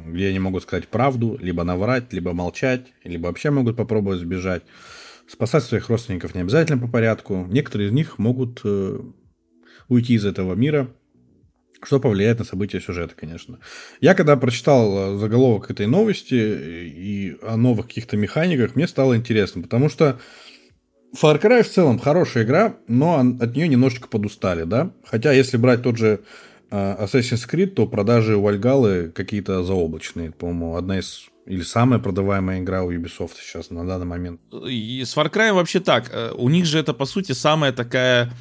где 0.06 0.28
они 0.28 0.38
могут 0.38 0.62
сказать 0.62 0.88
правду, 0.88 1.38
либо 1.40 1.64
наврать, 1.64 2.12
либо 2.12 2.32
молчать, 2.32 2.86
либо 3.02 3.26
вообще 3.26 3.50
могут 3.50 3.76
попробовать 3.76 4.20
сбежать. 4.20 4.62
Спасать 5.26 5.64
своих 5.64 5.88
родственников 5.88 6.34
не 6.34 6.42
обязательно 6.42 6.78
по 6.78 6.88
порядку. 6.88 7.46
Некоторые 7.48 7.88
из 7.88 7.92
них 7.92 8.18
могут 8.18 8.60
э, 8.64 9.00
уйти 9.88 10.14
из 10.14 10.26
этого 10.26 10.54
мира 10.54 10.90
что 11.86 12.00
повлияет 12.00 12.38
на 12.38 12.44
события 12.44 12.80
сюжета, 12.80 13.14
конечно. 13.16 13.58
Я 14.00 14.14
когда 14.14 14.36
прочитал 14.36 15.14
э, 15.14 15.18
заголовок 15.18 15.70
этой 15.70 15.86
новости 15.86 16.34
и 16.34 17.36
о 17.42 17.56
новых 17.56 17.86
каких-то 17.86 18.16
механиках, 18.16 18.76
мне 18.76 18.86
стало 18.88 19.16
интересно, 19.16 19.62
потому 19.62 19.88
что 19.88 20.18
Far 21.20 21.40
Cry 21.40 21.62
в 21.62 21.70
целом 21.70 21.98
хорошая 21.98 22.44
игра, 22.44 22.76
но 22.88 23.20
от 23.20 23.54
нее 23.54 23.68
немножечко 23.68 24.08
подустали, 24.08 24.64
да? 24.64 24.90
Хотя, 25.04 25.32
если 25.32 25.56
брать 25.56 25.82
тот 25.82 25.96
же 25.96 26.20
э, 26.70 27.04
Assassin's 27.04 27.48
Creed, 27.48 27.68
то 27.68 27.86
продажи 27.86 28.36
у 28.36 28.42
Вальгалы 28.42 29.12
какие-то 29.14 29.62
заоблачные. 29.62 30.32
По-моему, 30.32 30.76
одна 30.76 30.98
из 30.98 31.28
или 31.46 31.62
самая 31.62 32.00
продаваемая 32.00 32.60
игра 32.60 32.82
у 32.82 32.90
Ubisoft 32.90 33.32
сейчас 33.38 33.70
на 33.70 33.86
данный 33.86 34.06
момент. 34.06 34.40
И 34.66 35.02
с 35.04 35.14
Far 35.14 35.30
Cry 35.30 35.52
вообще 35.52 35.80
так. 35.80 36.10
Э, 36.12 36.32
у 36.34 36.48
них 36.48 36.64
же 36.64 36.78
это, 36.78 36.94
по 36.94 37.04
сути, 37.04 37.32
самая 37.32 37.72
такая 37.72 38.32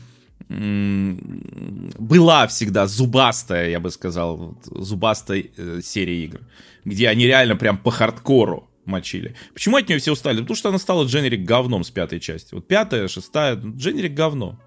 была 0.49 2.47
всегда 2.47 2.87
зубастая, 2.87 3.69
я 3.69 3.79
бы 3.79 3.89
сказал, 3.91 4.57
зубастая 4.65 5.45
э, 5.57 5.81
серия 5.83 6.23
игр, 6.25 6.41
где 6.85 7.09
они 7.09 7.25
реально 7.25 7.55
прям 7.55 7.77
по 7.77 7.91
хардкору 7.91 8.69
мочили. 8.85 9.35
Почему 9.53 9.77
от 9.77 9.87
нее 9.87 9.99
все 9.99 10.11
устали? 10.11 10.41
Потому 10.41 10.55
что 10.55 10.69
она 10.69 10.77
стала 10.77 11.05
дженерик 11.05 11.45
говном 11.45 11.83
с 11.83 11.89
пятой 11.91 12.19
части. 12.19 12.53
Вот 12.53 12.67
пятая, 12.67 13.07
шестая, 13.07 13.55
дженерик 13.55 14.13
говно. 14.13 14.59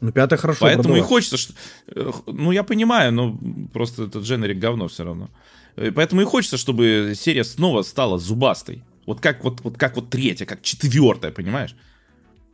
Ну, 0.00 0.12
пятая 0.12 0.36
хорошо 0.36 0.60
Поэтому 0.62 0.82
продалась. 0.82 1.04
и 1.04 1.08
хочется, 1.08 1.36
что... 1.36 1.54
Э, 1.88 2.12
ну, 2.26 2.52
я 2.52 2.62
понимаю, 2.62 3.12
но 3.12 3.38
просто 3.72 4.04
это 4.04 4.18
дженерик 4.18 4.58
говно 4.58 4.88
все 4.88 5.04
равно. 5.04 5.30
Э, 5.76 5.90
поэтому 5.90 6.20
и 6.20 6.24
хочется, 6.24 6.58
чтобы 6.58 7.14
серия 7.16 7.44
снова 7.44 7.82
стала 7.82 8.18
зубастой. 8.18 8.82
Вот 9.06 9.20
как 9.20 9.44
вот, 9.44 9.60
вот, 9.62 9.78
как 9.78 9.96
вот 9.96 10.10
третья, 10.10 10.46
как 10.46 10.62
четвертая, 10.62 11.30
понимаешь? 11.30 11.74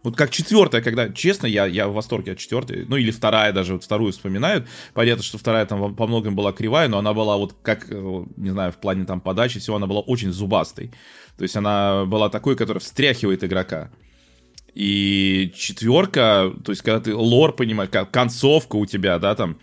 Вот 0.03 0.17
как 0.17 0.31
четвертая, 0.31 0.81
когда, 0.81 1.11
честно, 1.11 1.47
я, 1.47 1.67
я 1.67 1.87
в 1.87 1.93
восторге 1.93 2.33
от 2.33 2.39
четвертой, 2.39 2.87
ну 2.89 2.97
или 2.97 3.11
вторая 3.11 3.53
даже, 3.53 3.75
вот 3.75 3.85
вторую 3.85 4.13
вспоминают. 4.13 4.67
Понятно, 4.95 5.23
что 5.23 5.37
вторая 5.37 5.67
там 5.67 5.95
по 5.95 6.07
многим 6.07 6.35
была 6.35 6.53
кривая, 6.53 6.89
но 6.89 6.99
она 6.99 7.13
была 7.13 7.37
вот 7.37 7.55
как, 7.63 7.87
э, 7.91 8.25
не 8.37 8.51
знаю, 8.51 8.73
в 8.73 8.77
плане 8.77 9.05
там 9.05 9.21
подачи 9.21 9.61
всего, 9.61 9.77
она 9.77 9.87
была 9.87 10.01
очень 10.01 10.33
зубастой. 10.33 10.91
То 11.37 11.43
есть 11.43 11.55
она 11.55 12.07
была 12.07 12.31
такой, 12.31 12.57
которая 12.57 12.81
встряхивает 12.81 13.45
игрока. 13.45 13.91
И 14.75 15.53
четверка, 15.55 16.53
то 16.65 16.73
есть 16.73 16.83
когда 16.83 17.01
ты 17.01 17.15
лор 17.15 17.55
понимаешь, 17.55 17.91
концовка 18.11 18.77
у 18.77 18.87
тебя, 18.87 19.19
да, 19.19 19.35
там, 19.35 19.59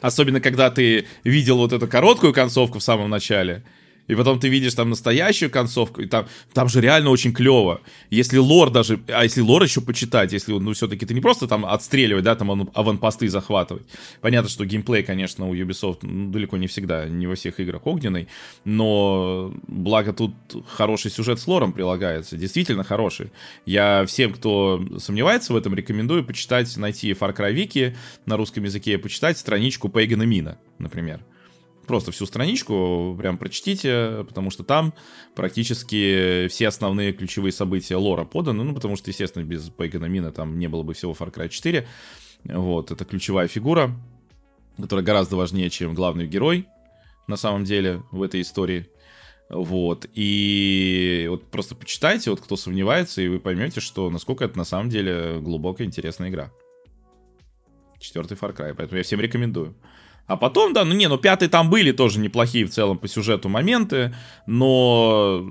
особенно 0.00 0.40
когда 0.40 0.70
ты 0.70 1.06
видел 1.24 1.58
вот 1.58 1.72
эту 1.72 1.88
короткую 1.88 2.32
концовку 2.32 2.78
в 2.78 2.82
самом 2.82 3.10
начале, 3.10 3.64
и 4.08 4.14
потом 4.14 4.40
ты 4.40 4.48
видишь 4.48 4.74
там 4.74 4.90
настоящую 4.90 5.50
концовку, 5.50 6.02
и 6.02 6.06
там, 6.06 6.26
там 6.52 6.68
же 6.68 6.80
реально 6.80 7.10
очень 7.10 7.32
клево. 7.32 7.80
Если 8.10 8.38
лор 8.38 8.70
даже, 8.70 9.00
а 9.08 9.22
если 9.22 9.40
лор 9.40 9.62
еще 9.62 9.80
почитать, 9.80 10.32
если 10.32 10.52
ну 10.52 10.72
все-таки 10.72 11.06
ты 11.06 11.14
не 11.14 11.20
просто 11.20 11.46
там 11.46 11.64
отстреливать, 11.64 12.24
да, 12.24 12.34
там 12.34 12.68
аванпосты 12.74 13.28
захватывать. 13.28 13.84
Понятно, 14.20 14.48
что 14.48 14.64
геймплей, 14.64 15.02
конечно, 15.02 15.48
у 15.48 15.54
Ubisoft 15.54 15.98
ну, 16.02 16.30
далеко 16.30 16.56
не 16.56 16.66
всегда, 16.66 17.06
не 17.06 17.26
во 17.26 17.34
всех 17.34 17.60
играх 17.60 17.86
огненный, 17.86 18.28
но 18.64 19.52
благо 19.66 20.12
тут 20.12 20.34
хороший 20.68 21.10
сюжет 21.10 21.38
с 21.38 21.46
лором 21.46 21.72
прилагается, 21.72 22.36
действительно 22.36 22.84
хороший. 22.84 23.30
Я 23.66 24.04
всем, 24.06 24.32
кто 24.32 24.82
сомневается 24.98 25.52
в 25.52 25.56
этом, 25.56 25.74
рекомендую 25.74 26.24
почитать, 26.24 26.74
найти 26.76 27.12
Far 27.12 27.36
Cry 27.36 27.54
Wiki 27.54 27.94
на 28.24 28.36
русском 28.36 28.64
языке, 28.64 28.96
почитать 28.96 29.38
страничку 29.38 29.88
Пейгана 29.90 30.22
Мина, 30.22 30.58
например. 30.78 31.20
Просто 31.88 32.12
всю 32.12 32.26
страничку 32.26 33.16
прям 33.18 33.38
прочтите, 33.38 34.26
потому 34.28 34.50
что 34.50 34.62
там 34.62 34.92
практически 35.34 36.46
все 36.48 36.68
основные 36.68 37.14
ключевые 37.14 37.50
события 37.50 37.96
лора 37.96 38.26
поданы, 38.26 38.62
ну, 38.62 38.74
потому 38.74 38.94
что, 38.96 39.08
естественно, 39.08 39.42
без 39.42 39.70
Пейгана 39.70 40.04
Мина 40.04 40.30
там 40.30 40.58
не 40.58 40.68
было 40.68 40.82
бы 40.82 40.92
всего 40.92 41.12
Far 41.14 41.32
Cry 41.32 41.48
4. 41.48 41.88
Вот, 42.44 42.90
это 42.90 43.04
ключевая 43.06 43.48
фигура, 43.48 43.98
которая 44.76 45.02
гораздо 45.02 45.36
важнее, 45.36 45.70
чем 45.70 45.94
главный 45.94 46.26
герой, 46.26 46.66
на 47.26 47.36
самом 47.36 47.64
деле, 47.64 48.02
в 48.10 48.22
этой 48.22 48.42
истории. 48.42 48.90
Вот, 49.48 50.06
и 50.12 51.26
вот 51.30 51.50
просто 51.50 51.74
почитайте, 51.74 52.28
вот 52.28 52.42
кто 52.42 52.56
сомневается, 52.56 53.22
и 53.22 53.28
вы 53.28 53.40
поймете, 53.40 53.80
что 53.80 54.10
насколько 54.10 54.44
это 54.44 54.58
на 54.58 54.64
самом 54.64 54.90
деле 54.90 55.40
глубокая, 55.40 55.86
интересная 55.86 56.28
игра. 56.28 56.52
Четвертый 57.98 58.36
Far 58.36 58.54
Cry, 58.54 58.74
поэтому 58.74 58.98
я 58.98 59.04
всем 59.04 59.22
рекомендую. 59.22 59.74
А 60.28 60.36
потом, 60.36 60.74
да, 60.74 60.84
ну 60.84 60.94
не, 60.94 61.08
ну 61.08 61.16
пятый 61.18 61.48
там 61.48 61.70
были 61.70 61.90
тоже 61.90 62.20
неплохие 62.20 62.66
в 62.66 62.70
целом 62.70 62.98
по 62.98 63.08
сюжету 63.08 63.48
моменты, 63.48 64.14
но 64.46 65.44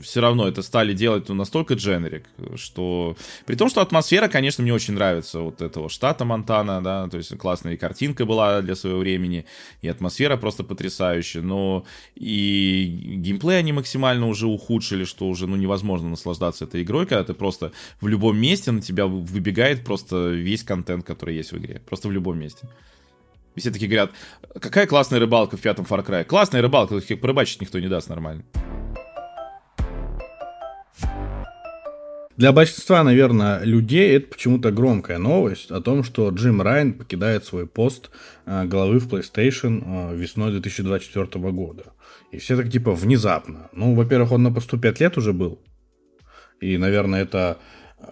все 0.00 0.20
равно 0.20 0.46
это 0.46 0.60
стали 0.62 0.92
делать 0.92 1.28
ну, 1.28 1.34
настолько 1.34 1.74
дженерик, 1.74 2.26
что... 2.56 3.16
При 3.46 3.54
том, 3.54 3.70
что 3.70 3.80
атмосфера, 3.80 4.28
конечно, 4.28 4.62
мне 4.62 4.74
очень 4.74 4.94
нравится 4.94 5.40
вот 5.40 5.62
этого 5.62 5.88
штата 5.88 6.24
Монтана, 6.24 6.82
да, 6.82 7.08
то 7.08 7.16
есть 7.16 7.36
классная 7.38 7.76
картинка 7.76 8.26
была 8.26 8.60
для 8.60 8.74
своего 8.74 8.98
времени, 8.98 9.46
и 9.82 9.88
атмосфера 9.88 10.36
просто 10.36 10.64
потрясающая, 10.64 11.42
но 11.42 11.84
и 12.14 13.16
геймплей 13.16 13.58
они 13.58 13.72
максимально 13.72 14.26
уже 14.26 14.46
ухудшили, 14.46 15.04
что 15.04 15.28
уже, 15.28 15.46
ну, 15.46 15.56
невозможно 15.56 16.10
наслаждаться 16.10 16.64
этой 16.64 16.82
игрой, 16.82 17.06
когда 17.06 17.24
ты 17.24 17.32
просто 17.32 17.72
в 18.00 18.08
любом 18.08 18.36
месте 18.36 18.70
на 18.70 18.82
тебя 18.82 19.06
выбегает 19.06 19.84
просто 19.84 20.28
весь 20.28 20.62
контент, 20.62 21.04
который 21.06 21.36
есть 21.36 21.52
в 21.52 21.58
игре, 21.58 21.80
просто 21.86 22.08
в 22.08 22.12
любом 22.12 22.38
месте. 22.38 22.68
Все 23.56 23.70
такие 23.70 23.88
говорят, 23.88 24.10
какая 24.60 24.86
классная 24.86 25.20
рыбалка 25.20 25.56
в 25.56 25.60
пятом 25.60 25.86
Far 25.88 26.04
Cry. 26.04 26.24
Классная 26.24 26.62
рыбалка, 26.62 27.00
порыбачить 27.16 27.60
никто 27.60 27.78
не 27.78 27.88
даст 27.88 28.08
нормально. 28.08 28.44
Для 32.36 32.50
большинства, 32.50 33.04
наверное, 33.04 33.62
людей 33.62 34.16
это 34.16 34.26
почему-то 34.32 34.72
громкая 34.72 35.18
новость 35.18 35.70
о 35.70 35.80
том, 35.80 36.02
что 36.02 36.30
Джим 36.30 36.62
Райан 36.62 36.92
покидает 36.92 37.44
свой 37.44 37.68
пост 37.68 38.10
э, 38.44 38.64
главы 38.64 38.98
в 38.98 39.06
PlayStation 39.06 40.10
э, 40.10 40.16
весной 40.16 40.50
2024 40.50 41.26
года. 41.52 41.92
И 42.32 42.38
все 42.38 42.56
так 42.56 42.70
типа 42.70 42.90
внезапно. 42.92 43.68
Ну, 43.72 43.94
во-первых, 43.94 44.32
он 44.32 44.42
на 44.42 44.52
посту 44.52 44.80
5 44.80 45.00
лет 45.00 45.16
уже 45.16 45.32
был. 45.32 45.60
И, 46.60 46.76
наверное, 46.76 47.22
это 47.22 47.58
э, 48.00 48.06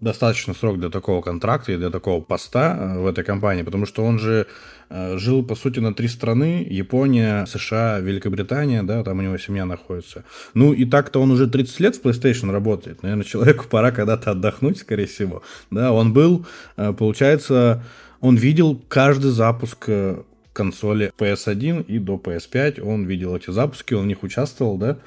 достаточно 0.00 0.54
срок 0.54 0.78
для 0.78 0.88
такого 0.88 1.20
контракта 1.20 1.72
и 1.72 1.76
для 1.76 1.90
такого 1.90 2.22
поста 2.22 2.94
в 2.96 3.06
этой 3.06 3.22
компании, 3.22 3.64
потому 3.64 3.84
что 3.84 4.02
он 4.02 4.18
же 4.18 4.46
жил, 4.90 5.44
по 5.44 5.54
сути, 5.54 5.80
на 5.80 5.94
три 5.94 6.08
страны. 6.08 6.66
Япония, 6.68 7.46
США, 7.46 7.98
Великобритания, 8.00 8.82
да, 8.82 9.02
там 9.04 9.18
у 9.18 9.22
него 9.22 9.38
семья 9.38 9.64
находится. 9.64 10.24
Ну, 10.54 10.72
и 10.72 10.84
так-то 10.84 11.20
он 11.20 11.30
уже 11.30 11.46
30 11.46 11.80
лет 11.80 11.96
в 11.96 12.02
PlayStation 12.02 12.50
работает. 12.50 13.02
Наверное, 13.02 13.24
человеку 13.24 13.66
пора 13.68 13.90
когда-то 13.90 14.30
отдохнуть, 14.30 14.78
скорее 14.78 15.06
всего. 15.06 15.42
Да, 15.70 15.92
он 15.92 16.12
был, 16.12 16.46
э, 16.76 16.92
получается, 16.92 17.82
он 18.20 18.36
видел 18.36 18.82
каждый 18.88 19.30
запуск 19.30 19.84
э, 19.88 20.22
консоли 20.52 21.12
PS1 21.16 21.84
и 21.86 21.98
до 21.98 22.16
PS5. 22.16 22.80
Он 22.80 23.06
видел 23.06 23.36
эти 23.36 23.50
запуски, 23.50 23.94
он 23.94 24.04
в 24.04 24.06
них 24.08 24.22
участвовал, 24.22 24.76
да. 24.76 24.98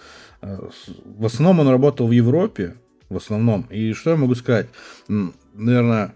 В 0.41 1.25
основном 1.25 1.59
он 1.59 1.67
работал 1.67 2.07
в 2.07 2.11
Европе, 2.11 2.75
в 3.09 3.17
основном. 3.17 3.67
И 3.69 3.93
что 3.93 4.11
я 4.11 4.15
могу 4.15 4.33
сказать? 4.35 4.67
Наверное, 5.53 6.15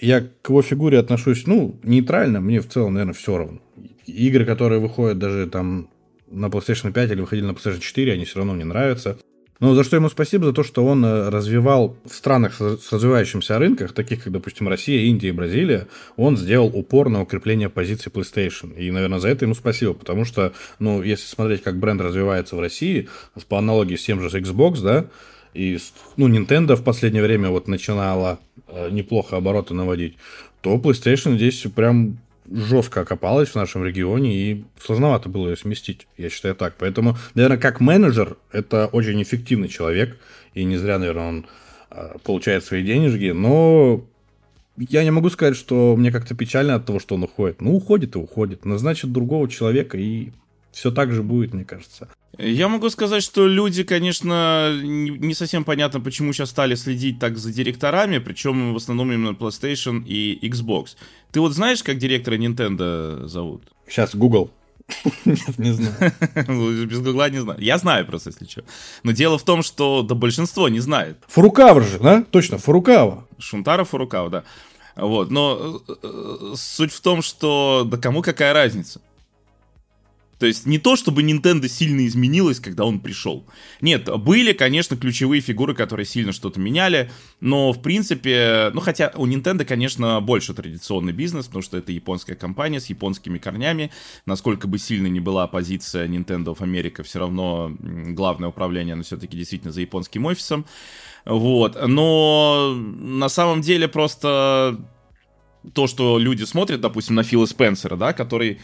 я 0.00 0.20
к 0.20 0.48
его 0.48 0.62
фигуре 0.62 0.98
отношусь, 0.98 1.46
ну, 1.46 1.78
нейтрально, 1.82 2.40
мне 2.40 2.60
в 2.60 2.68
целом, 2.68 2.94
наверное, 2.94 3.14
все 3.14 3.36
равно. 3.36 3.60
Игры, 4.06 4.44
которые 4.44 4.80
выходят 4.80 5.18
даже 5.18 5.46
там 5.46 5.88
на 6.30 6.46
PlayStation 6.46 6.92
5 6.92 7.10
или 7.10 7.20
выходили 7.20 7.46
на 7.46 7.52
PlayStation 7.52 7.80
4, 7.80 8.12
они 8.12 8.24
все 8.24 8.38
равно 8.38 8.54
мне 8.54 8.64
нравятся. 8.64 9.18
Но 9.58 9.74
за 9.74 9.84
что 9.84 9.96
ему 9.96 10.10
спасибо, 10.10 10.44
за 10.44 10.52
то, 10.52 10.62
что 10.62 10.84
он 10.84 11.02
э, 11.04 11.30
развивал 11.30 11.96
в 12.04 12.14
странах 12.14 12.60
с 12.60 12.92
развивающимся 12.92 13.58
рынках, 13.58 13.92
таких 13.92 14.24
как, 14.24 14.32
допустим, 14.32 14.68
Россия, 14.68 15.06
Индия 15.06 15.28
и 15.28 15.32
Бразилия, 15.32 15.88
он 16.16 16.36
сделал 16.36 16.66
упор 16.74 17.08
на 17.08 17.22
укрепление 17.22 17.70
позиции 17.70 18.10
PlayStation. 18.10 18.76
И, 18.76 18.90
наверное, 18.90 19.18
за 19.18 19.28
это 19.28 19.46
ему 19.46 19.54
спасибо, 19.54 19.94
потому 19.94 20.26
что, 20.26 20.52
ну, 20.78 21.02
если 21.02 21.26
смотреть, 21.26 21.62
как 21.62 21.78
бренд 21.78 22.02
развивается 22.02 22.54
в 22.54 22.60
России, 22.60 23.08
по 23.48 23.58
аналогии 23.58 23.96
с 23.96 24.04
тем 24.04 24.20
же 24.20 24.28
Xbox, 24.28 24.82
да, 24.82 25.06
и, 25.54 25.78
ну, 26.18 26.28
Nintendo 26.28 26.76
в 26.76 26.84
последнее 26.84 27.22
время 27.22 27.48
вот 27.48 27.66
начинала 27.66 28.38
неплохо 28.90 29.36
обороты 29.36 29.74
наводить, 29.74 30.16
то 30.60 30.76
PlayStation 30.76 31.36
здесь 31.36 31.66
прям 31.74 32.18
жестко 32.50 33.00
окопалась 33.02 33.50
в 33.50 33.54
нашем 33.54 33.84
регионе, 33.84 34.34
и 34.34 34.64
сложновато 34.80 35.28
было 35.28 35.50
ее 35.50 35.56
сместить, 35.56 36.06
я 36.16 36.30
считаю 36.30 36.54
так. 36.54 36.74
Поэтому, 36.78 37.16
наверное, 37.34 37.58
как 37.58 37.80
менеджер, 37.80 38.36
это 38.52 38.86
очень 38.86 39.22
эффективный 39.22 39.68
человек, 39.68 40.18
и 40.54 40.64
не 40.64 40.76
зря, 40.76 40.98
наверное, 40.98 41.28
он 41.28 41.46
э, 41.90 42.16
получает 42.24 42.64
свои 42.64 42.82
денежки, 42.82 43.32
но 43.32 44.04
я 44.76 45.04
не 45.04 45.10
могу 45.10 45.30
сказать, 45.30 45.56
что 45.56 45.96
мне 45.96 46.12
как-то 46.12 46.34
печально 46.34 46.74
от 46.74 46.86
того, 46.86 46.98
что 47.00 47.14
он 47.14 47.24
уходит. 47.24 47.60
Ну, 47.60 47.74
уходит 47.74 48.14
и 48.14 48.18
уходит. 48.18 48.64
Назначит 48.64 49.12
другого 49.12 49.48
человека, 49.48 49.96
и 49.96 50.30
все 50.76 50.90
так 50.90 51.10
же 51.10 51.22
будет, 51.22 51.54
мне 51.54 51.64
кажется. 51.64 52.06
Я 52.36 52.68
могу 52.68 52.90
сказать, 52.90 53.22
что 53.22 53.46
люди, 53.46 53.82
конечно, 53.82 54.78
не 54.82 55.32
совсем 55.32 55.64
понятно, 55.64 56.00
почему 56.00 56.34
сейчас 56.34 56.50
стали 56.50 56.74
следить 56.74 57.18
так 57.18 57.38
за 57.38 57.50
директорами, 57.50 58.18
причем 58.18 58.74
в 58.74 58.76
основном 58.76 59.10
именно 59.10 59.30
PlayStation 59.30 60.04
и 60.04 60.38
Xbox. 60.46 60.96
Ты 61.32 61.40
вот 61.40 61.54
знаешь, 61.54 61.82
как 61.82 61.96
директора 61.96 62.36
Nintendo 62.36 63.26
зовут? 63.26 63.62
Сейчас 63.88 64.14
Google. 64.14 64.50
Нет, 65.24 65.58
не 65.58 65.72
знаю. 65.72 66.12
Ну, 66.46 66.84
без 66.84 67.00
гугла 67.00 67.30
не 67.30 67.40
знаю. 67.40 67.58
Я 67.58 67.78
знаю 67.78 68.04
просто, 68.04 68.28
если 68.30 68.44
что. 68.44 68.62
Но 69.02 69.12
дело 69.12 69.38
в 69.38 69.44
том, 69.44 69.62
что 69.62 70.02
да 70.02 70.14
большинство 70.14 70.68
не 70.68 70.80
знает. 70.80 71.16
Фурукава 71.28 71.80
же, 71.80 71.98
да? 71.98 72.22
Точно, 72.30 72.58
Фурукава. 72.58 73.26
Шунтара 73.38 73.84
Фурукава, 73.84 74.28
да. 74.28 74.44
Вот, 74.94 75.30
но 75.30 75.80
э, 75.88 75.94
э, 76.02 76.54
суть 76.54 76.92
в 76.92 77.00
том, 77.00 77.22
что 77.22 77.86
да 77.90 77.96
кому 77.96 78.20
какая 78.20 78.52
разница? 78.52 79.00
То 80.38 80.46
есть 80.46 80.66
не 80.66 80.78
то, 80.78 80.96
чтобы 80.96 81.22
Nintendo 81.22 81.66
сильно 81.68 82.06
изменилась, 82.06 82.60
когда 82.60 82.84
он 82.84 83.00
пришел. 83.00 83.46
Нет, 83.80 84.08
были, 84.20 84.52
конечно, 84.52 84.96
ключевые 84.96 85.40
фигуры, 85.40 85.74
которые 85.74 86.04
сильно 86.04 86.32
что-то 86.32 86.60
меняли, 86.60 87.10
но 87.40 87.72
в 87.72 87.80
принципе, 87.80 88.70
ну 88.74 88.80
хотя 88.80 89.12
у 89.16 89.26
Nintendo, 89.26 89.64
конечно, 89.64 90.20
больше 90.20 90.52
традиционный 90.52 91.12
бизнес, 91.12 91.46
потому 91.46 91.62
что 91.62 91.78
это 91.78 91.92
японская 91.92 92.36
компания 92.36 92.80
с 92.80 92.86
японскими 92.86 93.38
корнями. 93.38 93.90
Насколько 94.26 94.68
бы 94.68 94.78
сильно 94.78 95.06
ни 95.06 95.20
была 95.20 95.46
позиция 95.46 96.06
Nintendo 96.06 96.54
в 96.54 96.60
Америке, 96.60 97.02
все 97.02 97.20
равно 97.20 97.74
главное 97.80 98.50
управление, 98.50 98.92
оно 98.92 99.02
все-таки 99.02 99.36
действительно 99.36 99.72
за 99.72 99.80
японским 99.80 100.26
офисом. 100.26 100.66
Вот, 101.24 101.76
но 101.86 102.74
на 102.76 103.28
самом 103.28 103.60
деле 103.62 103.88
просто 103.88 104.78
то, 105.74 105.86
что 105.86 106.18
люди 106.18 106.44
смотрят, 106.44 106.80
допустим, 106.80 107.16
на 107.16 107.24
Фила 107.24 107.46
Спенсера, 107.46 107.96
да, 107.96 108.12
который 108.12 108.60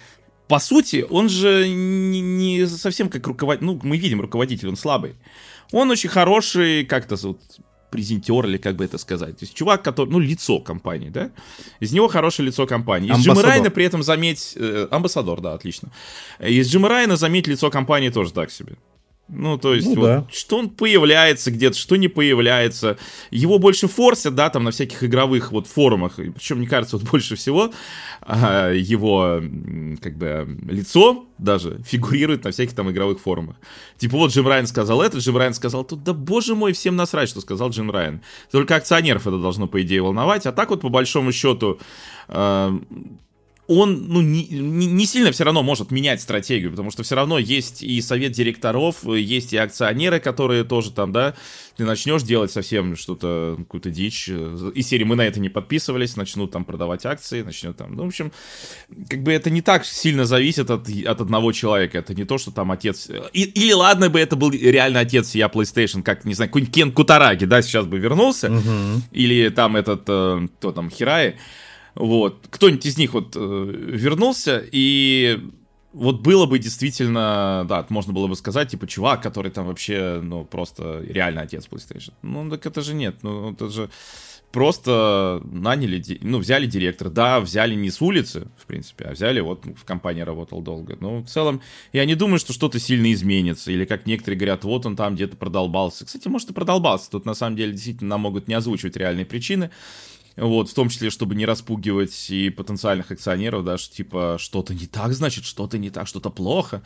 по 0.49 0.59
сути, 0.59 1.05
он 1.09 1.29
же 1.29 1.69
не, 1.69 2.21
не 2.21 2.67
совсем 2.67 3.09
как 3.09 3.27
руководитель, 3.27 3.67
ну, 3.67 3.81
мы 3.83 3.97
видим, 3.97 4.21
руководитель, 4.21 4.69
он 4.69 4.77
слабый. 4.77 5.15
Он 5.73 5.91
очень 5.91 6.11
хороший, 6.11 6.85
как-то 6.85 7.17
вот, 7.17 7.41
презентер, 7.91 8.47
или 8.47 8.57
как 8.57 8.77
бы 8.77 8.85
это 8.85 8.99
сказать. 8.99 9.39
То 9.39 9.45
есть 9.45 9.55
чувак, 9.55 9.83
который, 9.83 10.11
ну, 10.11 10.19
лицо 10.19 10.59
компании, 10.59 11.11
да? 11.11 11.31
Из 11.81 11.93
него 11.93 12.09
хорошее 12.09 12.47
лицо 12.47 12.67
компании. 12.67 13.13
Из 13.13 13.19
Джима 13.19 13.43
Райна 13.43 13.71
при 13.71 13.85
этом 13.85 14.03
заметь... 14.03 14.55
Э, 14.57 14.89
амбассадор, 14.91 15.41
да, 15.41 15.53
отлично. 15.53 15.91
Из 16.41 16.69
Джима 16.69 16.89
Райна 16.89 17.17
заметь 17.17 17.47
лицо 17.47 17.71
компании 17.71 18.09
тоже 18.09 18.33
так 18.33 18.51
себе. 18.51 18.77
Ну, 19.35 19.57
то 19.57 19.75
есть, 19.75 19.89
ну, 19.89 19.95
вот, 19.95 20.07
да. 20.07 20.27
что 20.31 20.59
он 20.59 20.69
появляется 20.69 21.51
где-то, 21.51 21.77
что 21.77 21.97
не 21.97 22.09
появляется. 22.09 22.99
Его 23.31 23.59
больше 23.59 23.89
форсят, 23.89 24.35
да, 24.35 24.51
там 24.51 24.65
на 24.65 24.73
всяких 24.73 25.03
игровых 25.03 25.53
вот 25.53 25.67
форумах. 25.67 26.17
Причем, 26.17 26.59
мне 26.59 26.67
кажется, 26.67 26.99
вот 26.99 27.09
больше 27.11 27.35
всего 27.35 27.73
а, 28.21 28.71
его, 28.71 29.41
как 30.03 30.19
бы, 30.19 30.59
лицо 30.69 31.25
даже 31.39 31.81
фигурирует 31.87 32.45
на 32.45 32.51
всяких 32.51 32.75
там 32.75 32.91
игровых 32.91 33.21
форумах. 33.21 33.57
Типа, 33.97 34.19
вот 34.19 34.33
Джим 34.33 34.47
Райан 34.47 34.67
сказал 34.67 35.01
это, 35.01 35.17
Джим 35.17 35.39
Райан 35.39 35.55
сказал 35.55 35.85
тут, 35.85 36.03
да 36.05 36.13
боже 36.13 36.55
мой, 36.55 36.75
всем 36.75 36.97
насрать, 36.97 37.31
что 37.31 37.41
сказал 37.41 37.71
Джим 37.71 37.91
Райан. 37.91 38.21
Только 38.51 38.77
акционеров 38.77 39.27
это 39.27 39.39
должно, 39.39 39.67
по 39.67 39.81
идее, 39.81 40.03
волновать. 40.03 40.45
А 40.45 40.53
так 40.53 40.69
вот, 40.69 40.83
по 40.83 40.91
большому 40.91 41.33
счету, 41.33 41.81
а, 42.29 42.79
он 43.69 44.09
ну, 44.09 44.21
не, 44.21 44.45
не 44.49 45.07
сильно 45.07 45.31
все 45.31 45.45
равно 45.45 45.63
может 45.63 45.91
менять 45.91 46.21
стратегию, 46.21 46.71
потому 46.71 46.91
что 46.91 47.05
все 47.05 47.15
равно 47.15 47.39
есть 47.39 47.83
и 47.83 48.01
совет 48.01 48.33
директоров, 48.33 49.05
есть 49.05 49.53
и 49.53 49.57
акционеры, 49.57 50.19
которые 50.19 50.65
тоже 50.65 50.91
там, 50.91 51.13
да, 51.13 51.35
ты 51.77 51.85
начнешь 51.85 52.23
делать 52.23 52.51
совсем 52.51 52.97
что-то, 52.97 53.55
какую-то 53.59 53.91
дичь, 53.91 54.29
и 54.29 54.83
серии 54.83 55.05
мы 55.05 55.15
на 55.15 55.23
это 55.23 55.39
не 55.39 55.49
подписывались, 55.49 56.17
начнут 56.17 56.51
там 56.51 56.65
продавать 56.65 57.07
акции, 57.07 57.43
начнет 57.43 57.77
там, 57.77 57.95
ну, 57.95 58.03
в 58.03 58.09
общем, 58.09 58.33
как 59.09 59.23
бы 59.23 59.33
это 59.33 59.49
не 59.49 59.63
так 59.63 59.85
сильно 59.85 60.25
зависит 60.25 60.69
от, 60.71 60.89
от 60.89 61.21
одного 61.21 61.53
человека, 61.53 61.99
это 61.99 62.15
не 62.15 62.25
то, 62.25 62.39
что 62.39 62.51
там 62.51 62.73
отец, 62.73 63.09
и, 63.33 63.43
или 63.43 63.73
ладно 63.73 64.11
бы 64.11 64.19
это 64.19 64.35
был 64.35 64.51
реально 64.51 65.01
отец 65.01 65.37
я 65.37 65.47
PlayStation, 65.47 66.03
как, 66.03 66.25
не 66.25 66.35
знаю, 66.35 66.49
какой-нибудь 66.51 66.75
Кен 66.75 66.93
Кутараги, 66.93 67.45
да, 67.45 67.63
сейчас 67.63 67.87
бы 67.87 67.99
вернулся, 67.99 68.51
угу. 68.51 69.03
или 69.13 69.51
там 69.51 69.77
этот, 69.77 70.03
э, 70.09 70.49
кто 70.59 70.73
там, 70.73 70.91
Хирай, 70.91 71.37
вот. 71.95 72.47
Кто-нибудь 72.51 72.87
из 72.87 72.99
них 72.99 73.15
вот 73.15 73.37
э, 73.37 73.39
вернулся, 73.39 74.63
и 74.73 75.41
вот 75.93 76.21
было 76.21 76.47
бы 76.47 76.59
действительно, 76.59 77.67
да, 77.69 77.85
можно 77.89 78.13
было 78.13 78.27
бы 78.27 78.37
сказать, 78.37 78.71
типа, 78.71 78.87
чувак, 78.87 79.23
который 79.23 79.51
там 79.51 79.67
вообще, 79.67 80.21
ну, 80.23 80.45
просто 80.45 81.05
реально 81.07 81.43
отец 81.43 81.69
PlayStation. 81.71 82.13
Ну, 82.23 82.49
так 82.51 82.65
это 82.65 82.81
же 82.81 82.95
нет, 82.95 83.17
ну, 83.23 83.53
это 83.53 83.69
же 83.69 83.91
просто 84.53 85.41
наняли, 85.45 86.03
ну, 86.21 86.39
взяли 86.39 86.67
директора. 86.67 87.09
Да, 87.09 87.41
взяли 87.41 87.75
не 87.75 87.91
с 87.91 88.01
улицы, 88.01 88.49
в 88.59 88.67
принципе, 88.67 89.07
а 89.07 89.13
взяли, 89.13 89.41
вот 89.41 89.65
в 89.65 89.85
компании 89.85 90.21
работал 90.21 90.61
долго. 90.61 90.97
Но 91.01 91.23
в 91.23 91.27
целом, 91.27 91.63
я 91.93 92.05
не 92.05 92.15
думаю, 92.15 92.39
что 92.39 92.53
что-то 92.53 92.79
сильно 92.79 93.13
изменится. 93.13 93.73
Или, 93.73 93.85
как 93.85 94.07
некоторые 94.07 94.39
говорят, 94.39 94.65
вот 94.65 94.87
он 94.87 94.95
там 94.95 95.15
где-то 95.15 95.37
продолбался. 95.37 96.05
Кстати, 96.05 96.29
может 96.29 96.51
и 96.51 96.53
продолбался. 96.53 97.11
Тут, 97.11 97.25
на 97.25 97.35
самом 97.35 97.57
деле, 97.57 97.73
действительно, 97.73 98.11
нам 98.11 98.21
могут 98.21 98.47
не 98.47 98.55
озвучивать 98.55 98.97
реальные 98.97 99.25
причины. 99.25 99.71
Вот, 100.37 100.71
в 100.71 100.75
том 100.75 100.89
числе, 100.89 101.11
чтобы 101.11 101.35
не 101.35 101.47
распугивать 101.47 102.31
и 102.31 102.51
потенциальных 102.51 103.11
акционеров, 103.11 103.65
да, 103.65 103.79
что, 103.79 103.95
типа, 103.95 104.37
что-то 104.39 104.75
не 104.75 104.87
так, 104.87 105.13
значит, 105.13 105.45
что-то 105.45 105.79
не 105.79 105.91
так, 105.91 106.07
что-то 106.07 106.31
плохо. 106.31 106.83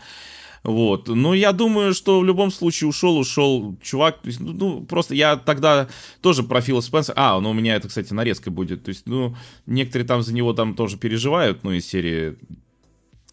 Вот. 0.63 1.07
Но 1.07 1.33
я 1.33 1.53
думаю, 1.53 1.95
что 1.95 2.19
в 2.19 2.25
любом 2.25 2.51
случае 2.51 2.89
ушел, 2.89 3.17
ушел 3.19 3.77
чувак. 3.81 4.21
То 4.23 4.27
есть, 4.27 4.41
ну, 4.41 4.53
ну, 4.53 4.85
просто 4.85 5.15
я 5.15 5.37
тогда 5.37 5.89
тоже 6.21 6.43
про 6.43 6.61
Фила 6.61 6.81
Спенсера... 6.81 7.15
А, 7.17 7.41
ну, 7.41 7.51
у 7.51 7.53
меня 7.53 7.77
это, 7.77 7.87
кстати, 7.87 8.13
нарезка 8.13 8.51
будет. 8.51 8.83
То 8.83 8.89
есть, 8.89 9.07
ну, 9.07 9.37
некоторые 9.67 10.09
там 10.09 10.23
за 10.23 10.35
него 10.35 10.53
там 10.55 10.75
тоже 10.75 10.97
переживают, 10.97 11.63
ну, 11.63 11.71
из 11.71 11.87
серии 11.87 12.37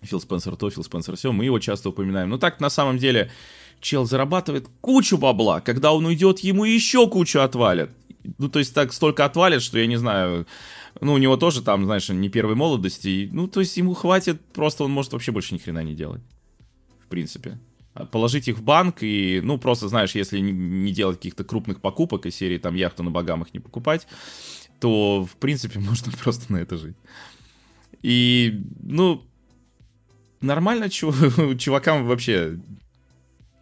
Фил 0.03 0.21
Спенсер 0.21 0.55
то, 0.55 0.69
Фил 0.69 0.83
Спенсер 0.83 1.15
все. 1.15 1.31
Мы 1.31 1.45
его 1.45 1.57
часто 1.57 1.89
упоминаем. 1.89 2.29
Но 2.29 2.37
так, 2.37 2.59
на 2.59 2.69
самом 2.69 2.99
деле, 2.99 3.31
чел 3.79 4.05
зарабатывает 4.05 4.67
кучу 4.81 5.17
бабла. 5.17 5.59
Когда 5.61 5.91
он 5.91 6.05
уйдет, 6.05 6.39
ему 6.39 6.65
еще 6.65 7.07
кучу 7.09 7.39
отвалят. 7.39 7.89
Ну, 8.37 8.49
то 8.49 8.59
есть, 8.59 8.73
так 8.73 8.93
столько 8.93 9.25
отвалят, 9.25 9.61
что 9.61 9.79
я 9.79 9.87
не 9.87 9.97
знаю... 9.97 10.47
Ну, 11.01 11.13
у 11.13 11.17
него 11.17 11.37
тоже 11.37 11.61
там, 11.61 11.85
знаешь, 11.85 12.09
не 12.09 12.29
первой 12.29 12.55
молодости. 12.55 13.29
Ну, 13.31 13.47
то 13.47 13.59
есть, 13.59 13.75
ему 13.77 13.93
хватит, 13.93 14.41
просто 14.53 14.83
он 14.83 14.91
может 14.91 15.13
вообще 15.13 15.31
больше 15.31 15.53
ни 15.53 15.59
хрена 15.59 15.83
не 15.83 15.95
делать 15.95 16.21
принципе. 17.13 17.59
Положить 18.11 18.47
их 18.47 18.57
в 18.57 18.63
банк 18.63 19.03
и, 19.03 19.39
ну, 19.43 19.59
просто, 19.59 19.87
знаешь, 19.87 20.15
если 20.15 20.39
не 20.39 20.91
делать 20.91 21.17
каких-то 21.17 21.43
крупных 21.43 21.79
покупок 21.79 22.25
из 22.25 22.35
серии 22.35 22.57
там 22.57 22.73
яхту 22.73 23.03
на 23.03 23.11
Багамах 23.11 23.53
не 23.53 23.59
покупать, 23.59 24.07
то, 24.79 25.23
в 25.23 25.35
принципе, 25.35 25.79
можно 25.89 26.11
просто 26.11 26.51
на 26.51 26.57
это 26.57 26.77
жить. 26.77 26.95
И, 28.01 28.63
ну, 28.81 29.23
нормально 30.41 30.85
чув- 30.85 31.55
чувакам 31.59 32.07
вообще 32.07 32.59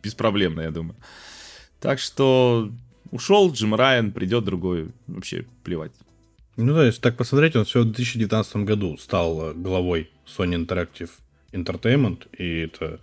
беспроблемно, 0.02 0.62
я 0.62 0.72
думаю. 0.72 0.96
Так 1.82 2.00
что 2.00 2.72
ушел 3.10 3.52
Джим 3.52 3.76
Райан, 3.76 4.12
придет 4.12 4.44
другой, 4.44 4.90
вообще 5.08 5.46
плевать. 5.64 5.92
Ну 6.58 6.74
да, 6.74 6.86
если 6.86 7.02
так 7.02 7.18
посмотреть, 7.18 7.56
он 7.56 7.66
все 7.66 7.82
в 7.82 7.86
2019 7.86 8.58
году 8.58 8.98
стал 8.98 9.54
главой 9.56 10.10
Sony 10.28 10.66
Interactive 10.66 11.10
Entertainment, 11.52 12.28
и 12.38 12.66
это 12.66 13.00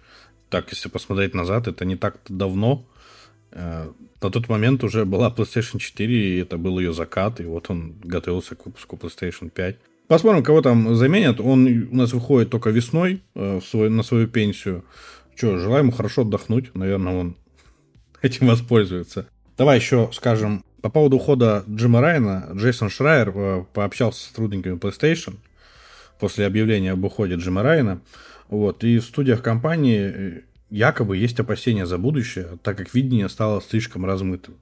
так, 0.51 0.71
если 0.71 0.89
посмотреть 0.89 1.35
назад, 1.35 1.69
это 1.69 1.85
не 1.85 1.97
так 1.97 2.19
давно. 2.29 2.87
Э, 3.53 3.91
на 4.21 4.31
тот 4.31 4.49
момент 4.49 4.85
уже 4.85 5.05
была 5.05 5.31
PlayStation 5.31 5.79
4, 5.79 6.37
и 6.37 6.39
это 6.39 6.59
был 6.59 6.79
ее 6.79 6.93
закат, 6.93 7.41
и 7.41 7.45
вот 7.45 7.71
он 7.71 7.95
готовился 8.03 8.55
к 8.55 8.67
выпуску 8.67 8.97
PlayStation 8.97 9.51
5. 9.51 9.77
Посмотрим, 10.09 10.43
кого 10.43 10.63
там 10.63 10.95
заменят. 10.95 11.39
Он 11.39 11.67
у 11.91 11.95
нас 11.95 12.13
выходит 12.13 12.51
только 12.51 12.71
весной 12.71 13.23
э, 13.35 13.61
свой, 13.63 13.91
на 13.91 14.03
свою 14.03 14.27
пенсию. 14.27 14.85
Че, 15.37 15.59
желаем 15.59 15.87
ему 15.87 15.97
хорошо 15.97 16.23
отдохнуть. 16.23 16.75
Наверное, 16.75 17.15
он 17.15 17.37
этим 18.23 18.47
воспользуется. 18.47 19.29
Давай 19.59 19.79
еще 19.79 20.09
скажем 20.13 20.65
по 20.83 20.89
поводу 20.89 21.17
ухода 21.17 21.65
Джима 21.69 22.01
Райана. 22.01 22.49
Джейсон 22.55 22.91
Шрайер 22.91 23.33
э, 23.35 23.65
пообщался 23.75 24.21
с 24.21 24.27
сотрудниками 24.29 24.77
PlayStation 24.77 25.35
после 26.21 26.47
объявления 26.47 26.93
об 26.93 27.05
уходе 27.05 27.35
Джима 27.35 27.65
Райана. 27.65 28.01
Вот, 28.49 28.85
и 28.85 29.01
в 29.01 29.05
студиях 29.05 29.43
компании 29.43 30.13
э, 30.15 30.41
якобы 30.71 31.17
есть 31.17 31.41
опасения 31.41 31.87
за 31.87 31.99
будущее, 31.99 32.51
так 32.63 32.79
как 32.79 32.95
видение 32.95 33.29
стало 33.29 33.61
слишком 33.61 34.07
размытым. 34.07 34.55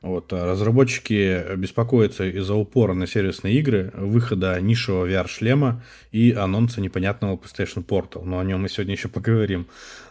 Вот, 0.00 0.32
а 0.32 0.46
разработчики 0.46 1.54
беспокоятся 1.56 2.24
из-за 2.24 2.54
упора 2.54 2.94
на 2.94 3.06
сервисные 3.06 3.56
игры, 3.56 3.92
выхода 3.94 4.58
нишевого 4.58 5.06
VR-шлема 5.06 5.82
и 6.12 6.32
анонса 6.32 6.80
непонятного 6.80 7.36
PlayStation 7.36 7.84
Portal. 7.84 8.24
Но 8.24 8.38
о 8.38 8.44
нем 8.44 8.62
мы 8.62 8.70
сегодня 8.70 8.94
еще 8.94 9.08
поговорим. 9.08 9.66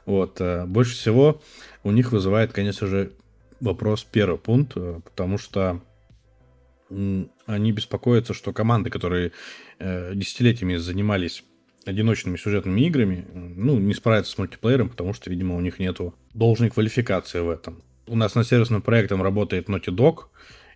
Вот, 0.05 0.38
а 0.39 0.68
больше 0.68 0.93
всего 0.93 1.41
у 1.84 1.89
них 1.89 2.11
вызывает, 2.11 2.53
конечно 2.53 2.86
же, 2.86 3.11
вопрос 3.64 4.03
первый 4.03 4.38
пункт, 4.38 4.74
э, 4.76 4.99
потому 5.03 5.38
что 5.38 5.82
они 7.47 7.72
беспокоятся, 7.72 8.34
что 8.34 8.53
команды, 8.53 8.89
которые 8.89 9.32
э, 9.80 10.14
десятилетиями 10.14 10.76
занимались 10.76 11.43
одиночными 11.86 12.38
сюжетными 12.38 12.82
играми, 12.82 13.26
ну, 13.34 13.78
не 13.80 13.93
справятся 13.93 14.32
с 14.34 14.38
мультиплеером, 14.38 14.89
потому 14.89 15.14
что, 15.14 15.30
видимо, 15.30 15.55
у 15.55 15.59
них 15.59 15.80
нету 15.80 16.14
должной 16.34 16.70
квалификации 16.70 17.39
в 17.39 17.49
этом. 17.49 17.82
У 18.07 18.16
нас 18.16 18.36
над 18.36 18.47
сервисным 18.47 18.82
проектом 18.82 19.24
работает 19.24 19.70
Naughty 19.70 19.89
Dog, 19.89 20.26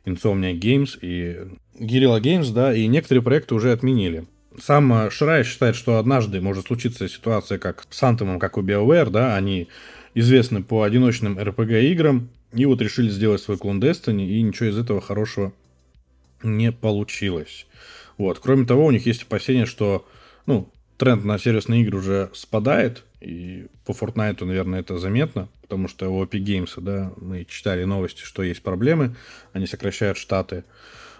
Insomnia 0.05 0.57
Games 0.57 0.97
и 1.01 1.49
Guerrilla 1.79 2.19
Games, 2.21 2.51
да, 2.53 2.73
и 2.73 2.87
некоторые 2.87 3.21
проекты 3.21 3.55
уже 3.55 3.71
отменили. 3.71 4.25
Сам 4.59 5.11
Шрай 5.11 5.43
считает, 5.43 5.75
что 5.75 5.97
однажды 5.97 6.41
может 6.41 6.67
случиться 6.67 7.07
ситуация, 7.07 7.59
как 7.59 7.85
с 7.89 8.01
Anthem, 8.01 8.39
как 8.39 8.57
у 8.57 8.61
BioWare, 8.63 9.09
да, 9.11 9.35
они 9.35 9.67
известны 10.15 10.63
по 10.63 10.83
одиночным 10.83 11.37
RPG-играм, 11.37 12.29
и 12.53 12.65
вот 12.65 12.81
решили 12.81 13.09
сделать 13.09 13.41
свой 13.41 13.57
клон 13.57 13.81
Destiny, 13.81 14.27
и 14.27 14.41
ничего 14.41 14.69
из 14.69 14.77
этого 14.77 15.01
хорошего 15.01 15.53
не 16.43 16.71
получилось. 16.71 17.67
Вот. 18.17 18.39
Кроме 18.39 18.65
того, 18.65 18.85
у 18.85 18.91
них 18.91 19.05
есть 19.05 19.23
опасения, 19.23 19.65
что 19.65 20.07
ну, 20.45 20.69
тренд 20.97 21.25
на 21.25 21.37
сервисные 21.37 21.81
игры 21.81 21.97
уже 21.97 22.29
спадает, 22.33 23.03
и 23.21 23.67
по 23.85 23.91
Fortnite, 23.91 24.43
наверное, 24.45 24.79
это 24.79 24.97
заметно, 24.97 25.49
потому 25.61 25.87
что 25.87 26.09
у 26.09 26.23
Epic 26.23 26.43
Games, 26.43 26.71
да, 26.77 27.11
мы 27.17 27.45
читали 27.45 27.83
новости, 27.83 28.21
что 28.21 28.43
есть 28.43 28.61
проблемы, 28.61 29.15
они 29.53 29.67
сокращают 29.67 30.17
штаты. 30.17 30.63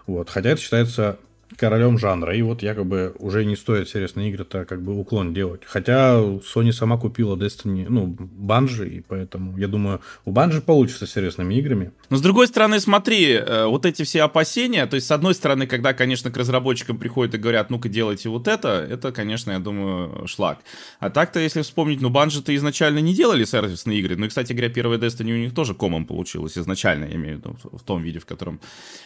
Вот. 0.06 0.30
Хотя 0.30 0.50
это 0.50 0.62
считается 0.62 1.20
королем 1.56 1.98
жанра. 1.98 2.36
И 2.36 2.42
вот 2.42 2.62
якобы 2.62 3.16
уже 3.20 3.46
не 3.46 3.56
стоит 3.56 3.90
серьезные 3.90 4.30
игры-то 4.30 4.66
как 4.66 4.82
бы 4.82 4.98
уклон 4.98 5.34
делать. 5.34 5.62
Хотя 5.66 6.20
Sony 6.20 6.72
сама 6.72 6.98
купила 6.98 7.36
Destiny, 7.36 7.86
ну, 7.90 8.16
Банжи, 8.20 8.90
и 8.90 9.02
поэтому, 9.02 9.58
я 9.58 9.68
думаю, 9.68 10.02
у 10.26 10.32
Банжи 10.32 10.62
получится 10.62 11.08
серьезными 11.08 11.56
играми. 11.56 11.92
Но 12.10 12.18
с 12.18 12.22
другой 12.22 12.48
стороны, 12.48 12.80
смотри, 12.80 13.34
э, 13.34 13.66
вот 13.66 13.86
эти 13.86 14.04
все 14.04 14.24
опасения, 14.24 14.86
то 14.86 14.96
есть 14.96 15.08
с 15.08 15.12
одной 15.12 15.34
стороны, 15.34 15.68
когда, 15.68 15.94
конечно, 15.94 16.32
к 16.32 16.38
разработчикам 16.38 16.98
приходят 16.98 17.36
и 17.36 17.38
говорят, 17.38 17.70
ну-ка 17.70 17.90
делайте 17.90 18.30
вот 18.30 18.48
это, 18.48 18.86
это, 18.90 19.12
конечно, 19.12 19.52
я 19.52 19.60
думаю, 19.60 20.28
шлак. 20.28 20.60
А 21.00 21.10
так-то, 21.10 21.40
если 21.40 21.62
вспомнить, 21.62 22.02
ну, 22.02 22.10
Банжи-то 22.10 22.56
изначально 22.56 23.00
не 23.00 23.14
делали 23.14 23.46
сервисные 23.46 24.00
игры. 24.00 24.16
Ну 24.18 24.26
и, 24.26 24.30
кстати 24.30 24.54
говоря, 24.54 24.70
первая 24.70 25.00
Destiny 25.00 25.34
у 25.34 25.38
них 25.38 25.54
тоже 25.54 25.74
комом 25.74 26.06
получилась 26.06 26.58
изначально, 26.58 27.06
я 27.06 27.16
имею 27.16 27.38
в 27.38 27.40
виду, 27.40 27.58
в 27.72 27.84
том 27.84 28.02
виде, 28.02 28.20
в 28.20 28.26
котором 28.26 28.60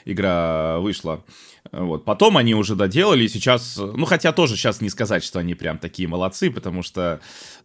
игра 0.05 0.79
вышла. 0.79 1.23
Вот. 1.71 2.05
Потом 2.05 2.30
они 2.37 2.53
уже 2.55 2.75
доделали, 2.75 3.23
и 3.23 3.27
сейчас, 3.27 3.77
ну, 3.77 4.05
хотя 4.05 4.31
тоже 4.31 4.55
сейчас 4.55 4.81
не 4.81 4.89
сказать, 4.89 5.23
что 5.23 5.39
они 5.39 5.55
прям 5.55 5.77
такие 5.77 6.07
молодцы, 6.07 6.51
потому 6.51 6.83
что, 6.83 7.21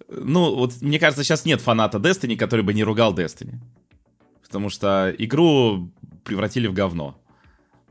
ну, 0.08 0.54
вот 0.54 0.80
мне 0.80 0.98
кажется, 0.98 1.24
сейчас 1.24 1.44
нет 1.44 1.60
фаната 1.60 1.98
Destiny, 1.98 2.36
который 2.36 2.62
бы 2.62 2.74
не 2.74 2.84
ругал 2.84 3.14
Destiny. 3.14 3.58
Потому 4.42 4.70
что 4.70 5.14
игру 5.18 5.90
превратили 6.24 6.66
в 6.66 6.72
говно. 6.72 7.20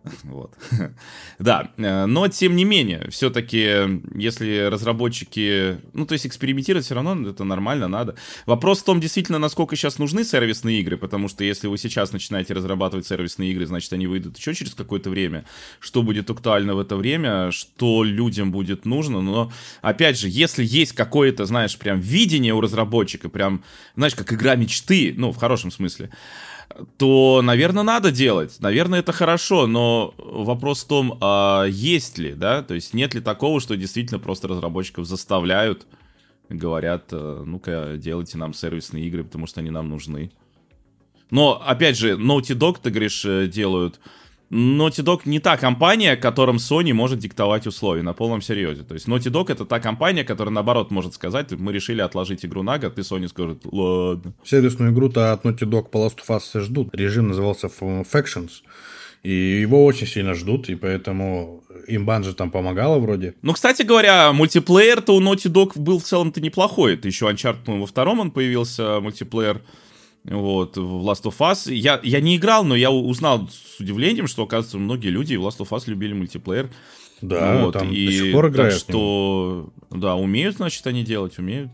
Вот. 0.23 0.53
да, 1.39 1.71
э, 1.77 2.05
но 2.05 2.27
тем 2.27 2.55
не 2.55 2.65
менее, 2.65 3.09
все-таки, 3.09 4.01
если 4.15 4.67
разработчики, 4.69 5.79
ну, 5.93 6.05
то 6.05 6.13
есть 6.13 6.25
экспериментировать 6.25 6.85
все 6.85 6.95
равно 6.95 7.29
это 7.29 7.43
нормально, 7.43 7.87
надо. 7.87 8.15
Вопрос 8.45 8.81
в 8.81 8.85
том, 8.85 8.99
действительно, 8.99 9.39
насколько 9.39 9.75
сейчас 9.75 9.99
нужны 9.99 10.23
сервисные 10.23 10.79
игры, 10.81 10.97
потому 10.97 11.27
что 11.27 11.43
если 11.43 11.67
вы 11.67 11.77
сейчас 11.77 12.11
начинаете 12.11 12.53
разрабатывать 12.53 13.07
сервисные 13.07 13.51
игры, 13.51 13.65
значит, 13.65 13.93
они 13.93 14.07
выйдут 14.07 14.37
еще 14.37 14.53
через 14.53 14.73
какое-то 14.73 15.09
время. 15.09 15.45
Что 15.79 16.03
будет 16.03 16.29
актуально 16.29 16.75
в 16.75 16.79
это 16.79 16.95
время, 16.95 17.51
что 17.51 18.03
людям 18.03 18.51
будет 18.51 18.85
нужно, 18.85 19.21
но, 19.21 19.51
опять 19.81 20.19
же, 20.19 20.27
если 20.29 20.63
есть 20.63 20.93
какое-то, 20.93 21.45
знаешь, 21.45 21.77
прям 21.77 21.99
видение 21.99 22.53
у 22.53 22.61
разработчика, 22.61 23.29
прям, 23.29 23.63
знаешь, 23.95 24.15
как 24.15 24.31
игра 24.33 24.55
мечты, 24.55 25.13
ну, 25.15 25.31
в 25.31 25.37
хорошем 25.37 25.71
смысле, 25.71 26.09
то, 26.97 27.41
наверное, 27.43 27.83
надо 27.83 28.11
делать. 28.11 28.57
Наверное, 28.59 28.99
это 28.99 29.11
хорошо, 29.11 29.67
но 29.67 30.13
вопрос 30.17 30.83
в 30.83 30.87
том, 30.87 31.17
а 31.21 31.65
есть 31.65 32.17
ли, 32.17 32.33
да, 32.33 32.63
то 32.63 32.73
есть 32.73 32.93
нет 32.93 33.13
ли 33.13 33.21
такого, 33.21 33.59
что 33.61 33.77
действительно 33.77 34.19
просто 34.19 34.47
разработчиков 34.47 35.05
заставляют, 35.05 35.87
говорят, 36.49 37.07
э, 37.11 37.43
ну-ка, 37.45 37.95
делайте 37.97 38.37
нам 38.37 38.53
сервисные 38.53 39.05
игры, 39.05 39.23
потому 39.23 39.47
что 39.47 39.61
они 39.61 39.69
нам 39.69 39.89
нужны. 39.89 40.31
Но, 41.31 41.61
опять 41.65 41.97
же, 41.97 42.13
Naughty 42.13 42.55
Dog, 42.55 42.77
ты 42.81 42.89
говоришь, 42.89 43.25
э, 43.25 43.47
делают 43.47 43.99
Naughty 44.51 45.03
Dog 45.03 45.21
не 45.25 45.39
та 45.39 45.57
компания, 45.57 46.15
которым 46.15 46.57
Sony 46.57 46.93
может 46.93 47.19
диктовать 47.19 47.67
условия 47.67 48.03
на 48.03 48.13
полном 48.13 48.41
серьезе. 48.41 48.83
То 48.83 48.93
есть 48.93 49.07
Naughty 49.07 49.31
Dog 49.31 49.51
это 49.51 49.65
та 49.65 49.79
компания, 49.79 50.23
которая 50.23 50.53
наоборот 50.53 50.91
может 50.91 51.13
сказать, 51.13 51.51
мы 51.51 51.73
решили 51.73 52.01
отложить 52.01 52.45
игру 52.45 52.63
на 52.63 52.77
год, 52.77 52.97
и 52.97 53.01
Sony 53.01 53.27
скажет, 53.27 53.61
ладно. 53.65 54.33
Сервисную 54.43 54.91
игру-то 54.91 55.33
от 55.33 55.45
Naughty 55.45 55.67
Dog 55.67 55.89
по 55.89 55.97
Last 55.97 56.19
of 56.27 56.37
Us 56.37 56.61
ждут. 56.61 56.89
Режим 56.93 57.27
назывался 57.27 57.67
Factions. 57.67 58.61
И 59.23 59.61
его 59.61 59.83
очень 59.85 60.05
сильно 60.05 60.35
ждут, 60.35 60.69
и 60.69 60.75
поэтому 60.75 61.63
им 61.87 62.05
Банжи 62.05 62.35
там 62.35 62.51
помогала 62.51 62.99
вроде. 62.99 63.33
Ну, 63.41 63.53
кстати 63.53 63.81
говоря, 63.81 64.31
мультиплеер-то 64.33 65.15
у 65.15 65.19
Naughty 65.19 65.51
Dog 65.51 65.71
был 65.75 65.97
в 65.97 66.03
целом-то 66.03 66.39
неплохой. 66.41 66.93
Это 66.93 67.07
еще 67.07 67.27
Uncharted, 67.27 67.61
ну, 67.65 67.79
во 67.79 67.87
втором 67.87 68.19
он 68.19 68.29
появился, 68.29 68.99
мультиплеер 68.99 69.61
вот, 70.25 70.77
в 70.77 71.07
Last 71.07 71.23
of 71.23 71.37
Us. 71.39 71.73
Я, 71.73 71.99
я 72.03 72.19
не 72.19 72.37
играл, 72.37 72.63
но 72.63 72.75
я 72.75 72.91
узнал 72.91 73.47
с 73.49 73.79
удивлением, 73.79 74.27
что, 74.27 74.43
оказывается, 74.43 74.77
многие 74.77 75.09
люди 75.09 75.35
в 75.35 75.45
Last 75.45 75.59
of 75.59 75.69
Us 75.69 75.83
любили 75.87 76.13
мультиплеер. 76.13 76.69
Да, 77.21 77.63
вот, 77.63 77.73
там 77.73 77.91
и 77.91 78.05
до 78.05 78.11
сих 78.11 78.33
пор 78.33 78.49
играют. 78.49 78.73
Так 78.73 78.81
что, 78.81 79.69
да, 79.89 80.15
умеют, 80.15 80.57
значит, 80.57 80.85
они 80.87 81.03
делать, 81.03 81.37
умеют. 81.37 81.71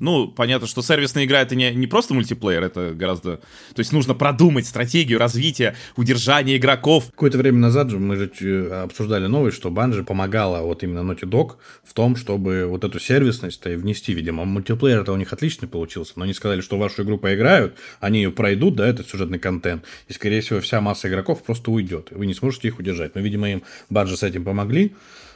Ну, 0.00 0.28
понятно, 0.28 0.66
что 0.66 0.82
сервисная 0.82 1.24
игра 1.24 1.42
это 1.42 1.54
не, 1.54 1.72
не 1.74 1.86
просто 1.86 2.14
мультиплеер, 2.14 2.62
это 2.62 2.92
гораздо... 2.94 3.36
То 3.36 3.78
есть 3.78 3.92
нужно 3.92 4.14
продумать 4.14 4.66
стратегию 4.66 5.18
развития, 5.18 5.76
удержания 5.96 6.56
игроков. 6.56 7.10
Какое-то 7.10 7.36
время 7.38 7.58
назад 7.58 7.90
же 7.90 7.98
мы 7.98 8.16
же 8.16 8.30
э, 8.40 8.82
обсуждали 8.82 9.26
новость, 9.26 9.58
что 9.58 9.70
Банжи 9.70 10.02
помогала 10.02 10.62
вот 10.62 10.82
именно 10.82 11.00
Naughty 11.00 11.28
Dog 11.28 11.56
в 11.84 11.92
том, 11.92 12.16
чтобы 12.16 12.66
вот 12.66 12.82
эту 12.82 12.98
сервисность 12.98 13.60
и 13.66 13.76
внести, 13.76 14.14
видимо. 14.14 14.44
Мультиплеер-то 14.46 15.12
у 15.12 15.16
них 15.16 15.32
отличный 15.32 15.68
получился, 15.68 16.14
но 16.16 16.24
они 16.24 16.32
сказали, 16.32 16.62
что 16.62 16.78
вашу 16.78 17.02
игру 17.02 17.18
поиграют, 17.18 17.76
они 18.00 18.22
ее 18.22 18.30
пройдут, 18.30 18.76
да, 18.76 18.88
этот 18.88 19.06
сюжетный 19.08 19.38
контент, 19.38 19.84
и, 20.08 20.14
скорее 20.14 20.40
всего, 20.40 20.60
вся 20.60 20.80
масса 20.80 21.08
игроков 21.08 21.42
просто 21.42 21.70
уйдет, 21.70 22.10
и 22.10 22.14
вы 22.14 22.24
не 22.24 22.34
сможете 22.34 22.68
их 22.68 22.78
удержать. 22.78 23.14
Но, 23.14 23.20
видимо, 23.20 23.50
им 23.50 23.62
Банжи 23.90 24.16
с 24.16 24.22
этим 24.22 24.44
помогли, 24.44 24.94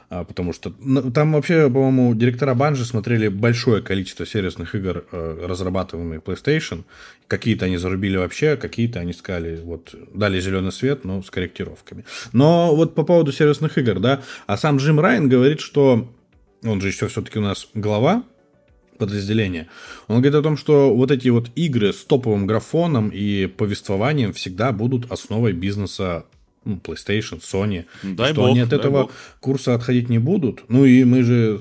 потому 0.09 0.53
что 0.53 0.73
ну, 0.79 1.11
там 1.11 1.33
вообще, 1.33 1.69
по-моему, 1.69 2.15
директора 2.15 2.55
Банжи 2.55 2.85
смотрели 2.85 3.29
большое 3.29 3.83
количество 3.83 4.27
сервисных 4.27 4.75
игр, 4.75 5.05
э, 5.11 5.47
разрабатываемых 5.47 6.23
PlayStation. 6.23 6.85
Какие-то 7.27 7.67
они 7.67 7.77
зарубили 7.77 8.17
вообще, 8.17 8.57
какие-то 8.57 9.01
они 9.01 9.13
сказали, 9.13 9.61
вот, 9.63 9.95
дали 10.13 10.41
зеленый 10.41 10.73
свет, 10.73 11.05
но 11.05 11.23
с 11.23 11.31
корректировками. 11.31 12.05
Но 12.33 12.75
вот 12.75 12.95
по 12.95 13.05
поводу 13.05 13.33
сервисных 13.33 13.79
игр, 13.79 13.99
да, 13.99 14.23
а 14.47 14.57
сам 14.57 14.77
Джим 14.77 15.01
Райан 15.01 15.29
говорит, 15.29 15.61
что 15.61 16.13
он 16.65 16.81
же 16.81 16.89
еще 16.89 17.09
все-таки 17.09 17.39
у 17.39 17.43
нас 17.43 17.69
глава 17.75 18.25
подразделения. 18.99 19.69
Он 20.09 20.17
говорит 20.17 20.35
о 20.35 20.43
том, 20.43 20.57
что 20.57 20.95
вот 20.95 21.11
эти 21.11 21.29
вот 21.29 21.51
игры 21.55 21.93
с 21.93 22.05
топовым 22.05 22.47
графоном 22.47 23.11
и 23.11 23.47
повествованием 23.47 24.33
всегда 24.33 24.73
будут 24.73 25.11
основой 25.11 25.53
бизнеса 25.53 26.25
ну, 26.65 26.77
PlayStation, 26.77 27.41
Sony, 27.41 27.85
дай 28.03 28.33
что 28.33 28.43
бог, 28.43 28.51
они 28.51 28.61
от 28.61 28.73
этого 28.73 29.03
бог. 29.03 29.13
курса 29.41 29.75
отходить 29.75 30.09
не 30.09 30.19
будут. 30.19 30.65
Ну 30.69 30.85
и 30.85 31.05
мы 31.05 31.23
же 31.23 31.61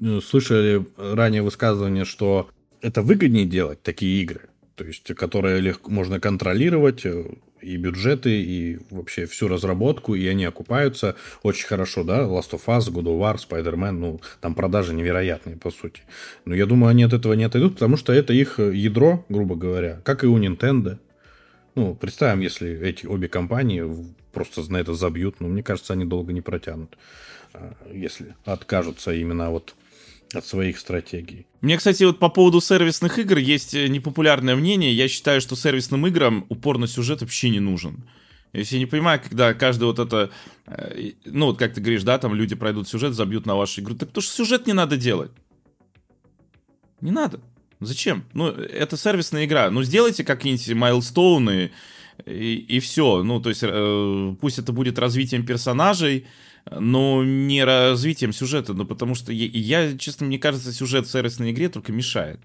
э, 0.00 0.20
слышали 0.20 0.84
ранее 0.96 1.42
высказывание, 1.42 2.04
что 2.04 2.48
это 2.82 3.02
выгоднее 3.02 3.44
делать 3.44 3.82
такие 3.82 4.22
игры, 4.22 4.48
то 4.74 4.84
есть 4.84 5.14
которые 5.14 5.60
легко 5.60 5.90
можно 5.90 6.20
контролировать 6.20 7.04
э, 7.04 7.24
и 7.62 7.76
бюджеты, 7.76 8.42
и 8.42 8.78
вообще 8.90 9.26
всю 9.26 9.48
разработку, 9.48 10.14
и 10.14 10.26
они 10.26 10.44
окупаются 10.44 11.16
очень 11.42 11.66
хорошо, 11.66 12.04
да, 12.04 12.22
Last 12.22 12.52
of 12.52 12.62
Us, 12.66 12.90
God 12.90 13.04
of 13.04 13.18
War, 13.18 13.36
Spider-Man, 13.36 13.92
ну, 13.92 14.20
там 14.40 14.54
продажи 14.54 14.94
невероятные, 14.94 15.56
по 15.56 15.70
сути. 15.70 16.02
Но 16.44 16.54
я 16.54 16.66
думаю, 16.66 16.90
они 16.90 17.02
от 17.02 17.12
этого 17.12 17.34
не 17.34 17.44
отойдут, 17.44 17.74
потому 17.74 17.96
что 17.96 18.12
это 18.12 18.32
их 18.32 18.58
ядро, 18.58 19.24
грубо 19.28 19.56
говоря, 19.56 20.00
как 20.04 20.24
и 20.24 20.26
у 20.26 20.38
Nintendo. 20.38 20.98
Ну, 21.74 21.94
представим, 21.94 22.40
если 22.40 22.80
эти 22.80 23.06
обе 23.06 23.28
компании 23.28 23.84
просто 24.32 24.70
на 24.70 24.78
это 24.78 24.94
забьют, 24.94 25.40
но 25.40 25.48
мне 25.48 25.62
кажется, 25.62 25.92
они 25.92 26.04
долго 26.04 26.32
не 26.32 26.40
протянут, 26.40 26.96
а, 27.52 27.74
если 27.92 28.34
откажутся 28.44 29.12
именно 29.12 29.50
вот 29.50 29.74
от 30.32 30.46
своих 30.46 30.78
стратегий. 30.78 31.46
Мне, 31.60 31.76
кстати, 31.76 32.04
вот 32.04 32.18
по 32.18 32.28
поводу 32.28 32.60
сервисных 32.60 33.18
игр 33.18 33.38
есть 33.38 33.74
э, 33.74 33.88
непопулярное 33.88 34.54
мнение. 34.54 34.92
Я 34.92 35.08
считаю, 35.08 35.40
что 35.40 35.56
сервисным 35.56 36.06
играм 36.06 36.46
упор 36.48 36.78
на 36.78 36.86
сюжет 36.86 37.20
вообще 37.20 37.50
не 37.50 37.60
нужен. 37.60 38.04
Если 38.52 38.76
я 38.76 38.80
не 38.80 38.86
понимаю, 38.86 39.20
когда 39.20 39.54
каждый 39.54 39.84
вот 39.84 39.98
это, 39.98 40.30
э, 40.66 41.12
ну 41.24 41.46
вот 41.46 41.58
как 41.58 41.74
ты 41.74 41.80
говоришь, 41.80 42.02
да, 42.02 42.18
там 42.18 42.34
люди 42.34 42.54
пройдут 42.54 42.88
сюжет, 42.88 43.14
забьют 43.14 43.46
на 43.46 43.56
вашу 43.56 43.80
игру, 43.80 43.94
так 43.94 44.10
то 44.10 44.20
что 44.20 44.32
сюжет 44.32 44.66
не 44.66 44.72
надо 44.72 44.96
делать. 44.96 45.32
Не 47.00 47.10
надо. 47.10 47.40
Зачем? 47.80 48.24
Ну, 48.34 48.48
это 48.48 48.96
сервисная 48.96 49.46
игра. 49.46 49.70
Ну, 49.70 49.82
сделайте 49.82 50.22
какие-нибудь 50.22 50.74
майлстоуны, 50.74 51.72
и, 52.26 52.76
и 52.76 52.80
все. 52.80 53.22
Ну, 53.22 53.40
то 53.40 53.48
есть, 53.48 53.62
э, 53.64 54.34
пусть 54.40 54.58
это 54.58 54.72
будет 54.72 54.98
развитием 54.98 55.46
персонажей, 55.46 56.26
но 56.70 57.24
не 57.24 57.64
развитием 57.64 58.32
сюжета, 58.32 58.74
ну, 58.74 58.84
потому 58.84 59.14
что 59.14 59.32
я, 59.32 59.46
я, 59.46 59.98
честно, 59.98 60.26
мне 60.26 60.38
кажется, 60.38 60.72
сюжет 60.72 61.06
в 61.06 61.10
сервисной 61.10 61.52
игре 61.52 61.68
только 61.68 61.92
мешает. 61.92 62.40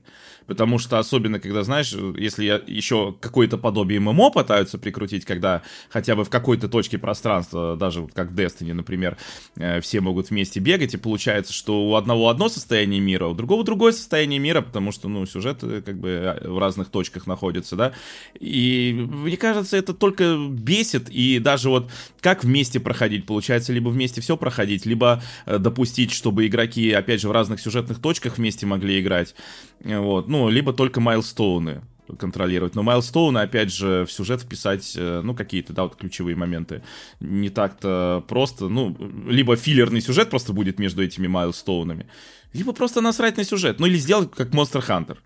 Потому 0.48 0.78
что 0.78 1.00
особенно, 1.00 1.40
когда, 1.40 1.64
знаешь, 1.64 1.94
если 2.18 2.46
я 2.46 2.62
еще 2.68 3.16
какое-то 3.20 3.58
подобие 3.58 4.00
ММО 4.00 4.30
пытаются 4.30 4.78
прикрутить, 4.78 5.26
когда 5.26 5.64
хотя 5.90 6.16
бы 6.16 6.24
в 6.24 6.30
какой-то 6.30 6.70
точке 6.70 6.98
пространства, 6.98 7.76
даже 7.76 8.02
вот 8.02 8.14
как 8.14 8.32
Destiny, 8.32 8.74
например, 8.74 9.18
э, 9.56 9.82
все 9.82 10.02
могут 10.02 10.30
вместе 10.30 10.60
бегать, 10.60 10.94
и 10.94 10.98
получается, 10.98 11.52
что 11.52 11.90
у 11.90 11.96
одного 11.96 12.30
одно 12.30 12.48
состояние 12.50 13.00
мира, 13.00 13.26
у 13.26 13.34
другого 13.34 13.64
другое 13.64 13.92
состояние 13.92 14.40
мира, 14.40 14.62
потому 14.62 14.92
что, 14.92 15.10
ну, 15.10 15.26
сюжет 15.26 15.64
э, 15.64 15.82
как 15.84 16.00
бы 16.00 16.10
э, 16.10 16.48
в 16.48 16.60
разных 16.60 16.90
точках 16.90 17.26
находится, 17.26 17.76
да. 17.76 17.94
И 18.40 18.94
мне 18.96 19.38
кажется, 19.38 19.78
это 19.78 19.94
только 19.94 20.38
бесит, 20.38 21.10
и 21.10 21.40
даже 21.40 21.70
вот 21.70 21.90
как 22.22 22.44
вместе 22.44 22.80
проходить, 22.80 23.26
получается, 23.26 23.74
либо 23.74 23.90
вместе 23.90 24.05
все 24.14 24.38
проходить, 24.38 24.86
либо 24.86 25.22
допустить, 25.46 26.12
чтобы 26.12 26.48
игроки, 26.48 26.92
опять 26.92 27.22
же, 27.22 27.30
в 27.30 27.32
разных 27.32 27.60
сюжетных 27.60 28.00
точках 28.00 28.38
вместе 28.38 28.66
могли 28.66 29.00
играть. 29.00 29.36
Вот, 29.84 30.28
ну, 30.28 30.50
либо 30.50 30.74
только 30.74 31.00
майлстоуны 31.02 31.82
контролировать. 32.20 32.76
Но 32.76 32.84
майлстоуны, 32.84 33.40
опять 33.40 33.72
же, 33.72 34.06
в 34.06 34.12
сюжет 34.12 34.42
вписать, 34.42 34.94
э, 34.96 35.22
ну, 35.24 35.34
какие-то, 35.34 35.74
да, 35.74 35.84
вот 35.84 35.96
ключевые 35.96 36.36
моменты 36.36 36.84
не 37.20 37.50
так-то 37.50 38.24
просто. 38.28 38.70
Ну, 38.70 38.96
либо 39.28 39.56
филлерный 39.56 40.02
сюжет 40.02 40.30
просто 40.30 40.54
будет 40.54 40.80
между 40.80 41.04
этими 41.04 41.28
майлстоунами, 41.28 42.08
либо 42.54 42.74
просто 42.74 43.02
насрать 43.02 43.38
на 43.38 43.44
сюжет. 43.44 43.80
Ну, 43.80 43.88
или 43.88 43.98
сделать 43.98 44.32
как 44.32 44.50
Monster 44.50 44.86
Hunter. 44.86 45.18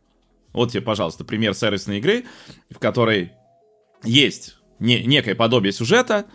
Вот 0.53 0.71
тебе, 0.71 0.81
пожалуйста, 0.81 1.23
пример 1.23 1.53
сервисной 1.53 1.99
игры, 1.99 2.25
в 2.69 2.79
которой 2.79 3.33
есть 4.03 4.57
не, 4.79 5.03
некое 5.03 5.35
подобие 5.35 5.71
сюжета, 5.71 6.25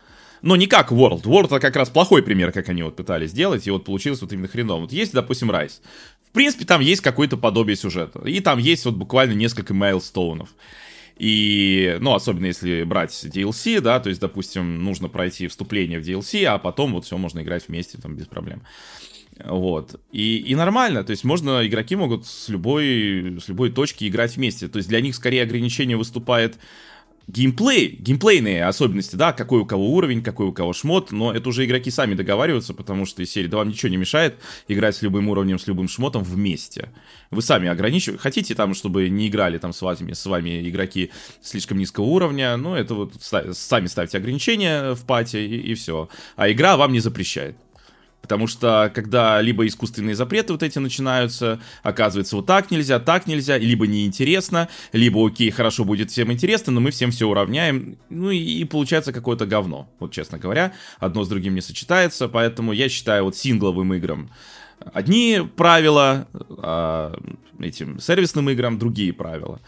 но 0.45 0.57
не 0.57 0.67
как 0.67 0.93
World. 0.93 1.23
World 1.23 1.47
это 1.47 1.61
как 1.61 1.77
раз 1.77 1.91
плохой 1.91 2.23
пример, 2.23 2.53
как 2.53 2.69
они 2.69 2.83
вот 2.83 2.97
пытались 2.97 3.31
сделать, 3.31 3.67
и 3.67 3.71
вот 3.71 3.85
получилось 3.85 4.21
вот 4.21 4.33
именно 4.33 4.49
хреново. 4.49 4.83
Вот 4.83 4.93
есть, 4.93 5.13
допустим, 5.13 5.51
Rise 5.51 5.81
принципе, 6.35 6.67
там 6.67 6.83
есть 6.83 7.01
какое-то 7.01 7.39
подобие 7.39 7.77
сюжета. 7.77 8.21
И 8.29 8.41
там 8.41 8.59
есть 8.59 8.85
вот 8.85 8.97
буквально 8.97 9.33
несколько 9.33 9.73
мейлстоунов. 9.73 10.51
И, 11.17 11.97
ну, 12.01 12.13
особенно 12.13 12.47
если 12.47 12.83
брать 12.83 13.13
DLC, 13.13 13.81
да, 13.81 14.01
то 14.01 14.09
есть, 14.09 14.21
допустим, 14.21 14.83
нужно 14.83 15.09
пройти 15.09 15.47
вступление 15.47 16.01
в 16.01 16.03
DLC, 16.03 16.45
а 16.45 16.59
потом 16.59 16.93
вот 16.93 17.07
все 17.07 17.17
можно 17.17 17.41
играть 17.41 17.69
вместе, 17.69 17.99
там, 17.99 18.17
без 18.17 18.27
проблем. 18.27 18.63
Вот. 19.45 20.01
И, 20.11 20.39
и 20.39 20.55
нормально, 20.57 21.05
то 21.05 21.13
есть 21.13 21.23
можно, 21.23 21.65
игроки 21.65 21.95
могут 21.95 22.27
с 22.27 22.49
любой, 22.49 23.39
с 23.41 23.49
любой 23.49 23.71
точки 23.71 24.09
играть 24.09 24.37
вместе. 24.37 24.67
То 24.67 24.79
есть 24.79 24.89
для 24.89 25.01
них 25.01 25.15
скорее 25.15 25.45
ограничение 25.45 25.97
выступает 25.97 26.59
геймплей, 27.27 27.97
геймплейные 27.99 28.67
особенности, 28.67 29.17
да, 29.17 29.33
какой 29.33 29.61
у 29.61 29.67
кого 29.67 29.91
уровень, 29.95 30.23
какой 30.23 30.47
у 30.47 30.53
кого 30.53 30.73
шмот, 30.73 31.13
но 31.13 31.33
это 31.33 31.49
уже 31.49 31.65
игроки 31.65 31.91
сами 31.91 32.15
договариваются, 32.15 32.75
потому 32.75 33.07
что 33.07 33.23
из 33.23 33.31
серии, 33.31 33.49
да 33.49 33.59
вам 33.59 33.69
ничего 33.69 33.91
не 33.91 33.97
мешает 33.97 34.37
играть 34.69 34.97
с 34.97 35.03
любым 35.03 35.29
уровнем, 35.29 35.59
с 35.59 35.67
любым 35.67 35.89
шмотом 35.89 36.23
вместе. 36.23 36.91
Вы 37.31 37.43
сами 37.43 37.69
ограничиваете, 37.69 38.23
хотите 38.23 38.55
там, 38.55 38.75
чтобы 38.75 39.09
не 39.09 39.29
играли 39.29 39.59
там 39.59 39.73
с 39.73 39.81
вами, 39.83 40.13
с 40.13 40.27
вами 40.27 40.69
игроки 40.69 41.11
слишком 41.43 41.79
низкого 41.79 42.05
уровня, 42.05 42.57
ну 42.57 42.75
это 42.75 42.95
вот 42.95 43.15
сами 43.21 43.87
ставьте 43.87 44.19
ограничения 44.19 44.95
в 44.95 45.05
пати 45.05 45.37
и, 45.39 45.73
и 45.73 45.75
все. 45.75 46.09
А 46.37 46.51
игра 46.51 46.77
вам 46.77 46.93
не 46.93 47.01
запрещает. 47.01 47.57
Потому 48.25 48.47
что, 48.47 48.91
когда 48.95 49.43
либо 49.43 49.67
искусственные 49.67 50.15
запреты 50.15 50.55
вот 50.55 50.63
эти 50.63 50.79
начинаются, 50.79 51.61
оказывается, 51.83 52.37
вот 52.37 52.47
так 52.47 52.71
нельзя, 52.71 52.99
так 52.99 53.27
нельзя, 53.27 53.59
либо 53.59 53.87
неинтересно, 53.87 54.71
либо, 54.95 55.27
окей, 55.27 55.51
хорошо, 55.51 55.85
будет 55.85 56.11
всем 56.11 56.33
интересно, 56.33 56.73
но 56.73 56.81
мы 56.81 56.91
всем 56.91 57.11
все 57.11 57.29
уравняем, 57.29 57.99
ну 58.09 58.31
и, 58.31 58.39
и 58.39 58.65
получается 58.65 59.13
какое-то 59.13 59.45
говно, 59.45 59.91
вот 59.99 60.13
честно 60.13 60.39
говоря, 60.39 60.73
одно 60.99 61.23
с 61.23 61.29
другим 61.29 61.55
не 61.55 61.61
сочетается, 61.61 62.27
поэтому 62.29 62.73
я 62.73 62.89
считаю 62.89 63.25
вот 63.25 63.37
сингловым 63.37 63.93
играм 63.93 64.31
одни 64.95 65.43
правила, 65.55 66.27
а 66.63 67.15
этим 67.61 68.01
сервисным 68.01 68.49
играм 68.49 68.79
другие 68.79 69.13
правила. 69.13 69.61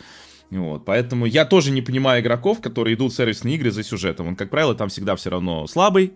Вот, 0.48 0.86
поэтому 0.86 1.26
я 1.26 1.44
тоже 1.44 1.72
не 1.72 1.82
понимаю 1.82 2.22
игроков, 2.22 2.62
которые 2.62 2.94
идут 2.94 3.12
в 3.12 3.16
сервисные 3.16 3.56
игры 3.56 3.70
за 3.70 3.82
сюжетом. 3.82 4.28
Он, 4.28 4.36
как 4.36 4.48
правило, 4.48 4.74
там 4.74 4.88
всегда 4.88 5.14
все 5.14 5.28
равно 5.28 5.66
слабый, 5.66 6.14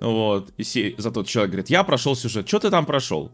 вот. 0.00 0.52
И 0.56 0.64
си... 0.64 0.94
зато 0.98 1.24
человек 1.24 1.50
говорит, 1.52 1.70
я 1.70 1.84
прошел 1.84 2.16
сюжет. 2.16 2.48
Что 2.48 2.58
ты 2.58 2.70
там 2.70 2.86
прошел? 2.86 3.30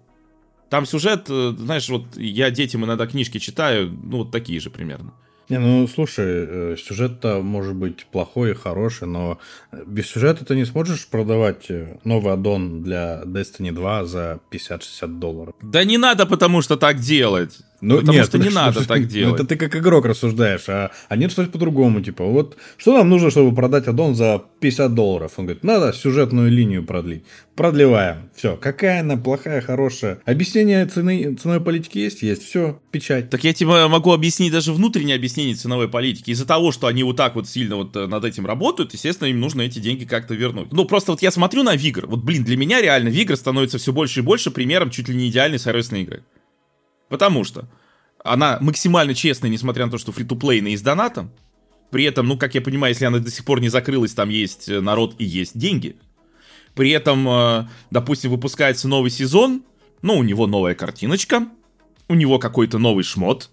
Там 0.69 0.87
сюжет, 0.87 1.27
э, 1.29 1.55
знаешь, 1.59 1.89
вот 1.89 2.17
я 2.17 2.51
детям 2.51 2.85
иногда 2.85 3.07
книжки 3.07 3.39
читаю, 3.39 3.91
ну 3.91 4.19
вот 4.19 4.31
такие 4.31 4.59
же 4.61 4.71
примерно. 4.71 5.13
Не, 5.49 5.59
ну 5.59 5.87
слушай, 5.87 6.25
э, 6.27 6.77
сюжет-то 6.79 7.43
может 7.43 7.75
быть 7.75 8.07
плохой 8.07 8.53
и 8.53 8.55
хороший, 8.55 9.07
но 9.07 9.39
без 9.87 10.07
сюжета 10.07 10.45
ты 10.47 10.57
не 10.57 10.65
сможешь 10.65 11.07
продавать 11.09 11.67
э, 11.69 11.99
новый 12.05 12.33
аддон 12.33 12.83
для 12.83 13.23
Destiny 13.27 13.73
2 13.73 14.05
за 14.07 14.41
50-60 14.51 15.19
долларов. 15.19 15.55
Да 15.61 15.85
не 15.85 15.99
надо, 15.99 16.25
потому 16.25 16.63
что 16.63 16.77
так 16.77 17.01
делать. 17.01 17.59
Ну, 17.83 17.99
Потому 17.99 18.19
нет, 18.19 18.27
что 18.27 18.39
не 18.39 18.49
надо 18.49 18.79
что, 18.79 18.89
так 18.89 19.09
делать. 19.09 19.35
Это 19.35 19.45
ты 19.45 19.57
как 19.57 19.75
игрок 19.75 20.07
рассуждаешь, 20.07 20.69
а, 20.69 20.93
а 21.09 21.17
нет 21.17 21.33
что-то 21.33 21.51
по-другому. 21.51 22.01
Типа, 22.01 22.25
вот 22.25 22.57
что 22.77 22.97
нам 22.97 23.09
нужно, 23.09 23.33
чтобы 23.33 23.53
продать 23.55 23.89
аддон 23.89 24.15
за 24.15 24.41
50 24.61 24.95
долларов? 24.95 25.33
Он 25.37 25.47
говорит, 25.47 25.65
надо 25.65 25.93
сюжетную 25.93 26.49
линию 26.49 26.85
продлить. 26.85 27.25
Продлеваем. 27.57 28.31
Все. 28.37 28.57
Какая 28.57 29.01
она 29.01 29.17
плохая, 29.17 29.61
хорошая. 29.61 30.21
Объяснение 30.25 30.87
цены, 30.87 31.35
ценовой 31.35 31.61
политики 31.61 31.99
есть? 31.99 32.23
Есть. 32.23 32.45
Все. 32.45 32.81
Печать. 32.93 33.31
Так 33.31 33.43
я 33.43 33.53
тебе 33.53 33.89
могу 33.89 34.13
объяснить 34.13 34.53
даже 34.53 34.73
внутреннее 34.73 35.17
объяснение 35.17 35.57
ценовой 35.57 35.89
политики. 35.89 36.31
Из-за 36.31 36.47
того, 36.47 36.71
что 36.71 36.87
они 36.87 37.03
вот 37.03 37.17
так 37.17 37.35
вот 37.35 37.49
сильно 37.49 37.75
вот 37.75 37.97
э, 37.97 38.07
над 38.07 38.25
этим 38.25 38.47
работают, 38.47 38.93
естественно, 38.93 39.27
им 39.27 39.41
нужно 39.41 39.63
эти 39.63 39.81
деньги 39.81 40.05
как-то 40.05 40.35
вернуть. 40.35 40.73
Ну, 40.73 40.85
просто 40.85 41.11
вот 41.11 41.21
я 41.21 41.33
смотрю 41.33 41.65
на 41.65 41.75
Вигр. 41.75 42.07
Вот, 42.07 42.23
блин, 42.23 42.45
для 42.45 42.57
меня 42.57 42.81
реально 42.81 43.09
Вигр 43.09 43.37
становится 43.37 43.79
все 43.79 43.93
больше 43.93 44.21
и 44.21 44.23
больше 44.23 44.53
примером 44.53 44.91
чуть 44.91 45.09
ли 45.09 45.17
не 45.17 45.29
идеальной 45.29 45.59
сервисной 45.59 46.03
игры. 46.03 46.23
Потому 47.13 47.45
что 47.45 47.69
она 48.25 48.57
максимально 48.63 49.15
честная, 49.15 49.51
несмотря 49.51 49.85
на 49.85 49.93
то, 49.93 49.99
что 49.99 50.13
фри-то-плейная 50.13 50.71
и 50.71 50.77
с 50.79 50.81
донатом. 50.81 51.31
При 51.91 52.05
этом, 52.05 52.27
ну, 52.27 52.39
как 52.39 52.55
я 52.55 52.63
понимаю, 52.63 52.95
если 52.95 53.05
она 53.05 53.19
до 53.19 53.31
сих 53.31 53.45
пор 53.45 53.61
не 53.61 53.69
закрылась, 53.69 54.15
там 54.15 54.31
есть 54.31 54.71
э, 54.71 54.81
народ 54.81 55.17
и 55.19 55.25
есть 55.27 55.59
деньги. 55.59 55.97
При 56.75 56.89
этом, 56.89 57.29
э, 57.29 57.69
допустим, 57.91 58.31
выпускается 58.31 58.89
новый 58.89 59.11
сезон, 59.11 59.63
ну, 60.01 60.17
у 60.17 60.23
него 60.23 60.47
новая 60.47 60.75
картиночка, 60.75 61.47
у 62.09 62.15
него 62.15 62.39
какой-то 62.39 62.79
новый 62.79 63.05
шмот, 63.05 63.51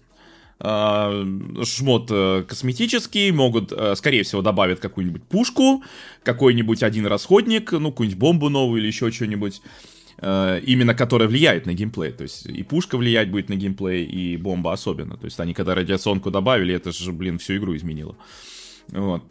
э, 0.60 1.24
шмот 1.62 2.08
косметический, 2.48 3.30
могут, 3.30 3.74
скорее 3.96 4.22
всего, 4.22 4.40
добавят 4.40 4.80
какую-нибудь 4.80 5.24
пушку, 5.24 5.84
какой-нибудь 6.22 6.82
один 6.82 7.04
расходник, 7.04 7.72
ну, 7.72 7.90
какую-нибудь 7.90 8.18
бомбу 8.18 8.48
новую 8.48 8.80
или 8.80 8.86
еще 8.86 9.10
что-нибудь. 9.10 9.60
Э, 10.22 10.60
именно 10.66 10.94
которая 10.94 11.28
влияет 11.28 11.64
на 11.66 11.72
геймплей. 11.72 12.12
То 12.12 12.24
есть 12.24 12.44
и 12.46 12.62
пушка 12.62 12.98
влиять 12.98 13.30
будет 13.30 13.48
на 13.48 13.56
геймплей, 13.56 14.04
и 14.04 14.36
бомба 14.36 14.72
особенно. 14.72 15.16
То 15.16 15.24
есть 15.24 15.40
они 15.40 15.54
когда 15.54 15.74
радиационку 15.74 16.30
добавили, 16.30 16.74
это 16.74 16.92
же, 16.92 17.12
блин, 17.12 17.38
всю 17.38 17.56
игру 17.56 17.74
изменило. 17.74 18.16
Вот. 18.88 19.22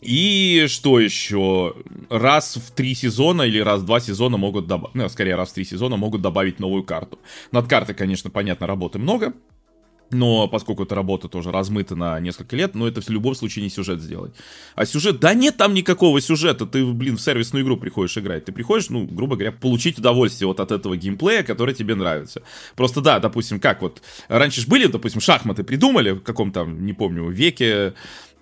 И 0.00 0.66
что 0.68 1.00
еще? 1.00 1.74
Раз 2.10 2.56
в 2.56 2.70
три 2.72 2.94
сезона 2.94 3.42
или 3.42 3.58
раз 3.58 3.80
в 3.80 3.86
два 3.86 3.98
сезона 4.00 4.36
могут 4.36 4.66
добавить, 4.66 4.94
ну, 4.94 5.08
скорее 5.08 5.34
раз 5.34 5.50
в 5.50 5.54
три 5.54 5.64
сезона 5.64 5.96
могут 5.96 6.20
добавить 6.20 6.60
новую 6.60 6.84
карту. 6.84 7.18
Над 7.50 7.66
картой, 7.66 7.94
конечно, 7.94 8.30
понятно, 8.30 8.66
работы 8.66 8.98
много, 8.98 9.32
но 10.14 10.48
поскольку 10.48 10.84
эта 10.84 10.94
работа 10.94 11.28
тоже 11.28 11.50
размыта 11.50 11.96
на 11.96 12.18
несколько 12.20 12.56
лет, 12.56 12.74
но 12.74 12.86
это 12.88 13.02
в 13.02 13.08
любом 13.10 13.34
случае 13.34 13.64
не 13.64 13.70
сюжет 13.70 14.00
сделать. 14.00 14.34
А 14.74 14.86
сюжет, 14.86 15.20
да 15.20 15.34
нет 15.34 15.56
там 15.56 15.74
никакого 15.74 16.20
сюжета, 16.20 16.66
ты, 16.66 16.84
блин, 16.86 17.16
в 17.16 17.20
сервисную 17.20 17.64
игру 17.64 17.76
приходишь 17.76 18.16
играть. 18.16 18.44
Ты 18.44 18.52
приходишь, 18.52 18.90
ну, 18.90 19.04
грубо 19.06 19.36
говоря, 19.36 19.52
получить 19.52 19.98
удовольствие 19.98 20.48
вот 20.48 20.60
от 20.60 20.70
этого 20.70 20.96
геймплея, 20.96 21.42
который 21.42 21.74
тебе 21.74 21.94
нравится. 21.94 22.42
Просто 22.76 23.00
да, 23.00 23.18
допустим, 23.18 23.60
как 23.60 23.82
вот, 23.82 24.02
раньше 24.28 24.60
же 24.60 24.68
были, 24.68 24.86
допустим, 24.86 25.20
шахматы 25.20 25.64
придумали 25.64 26.12
в 26.12 26.20
каком-то, 26.20 26.64
не 26.64 26.92
помню, 26.92 27.28
веке, 27.28 27.94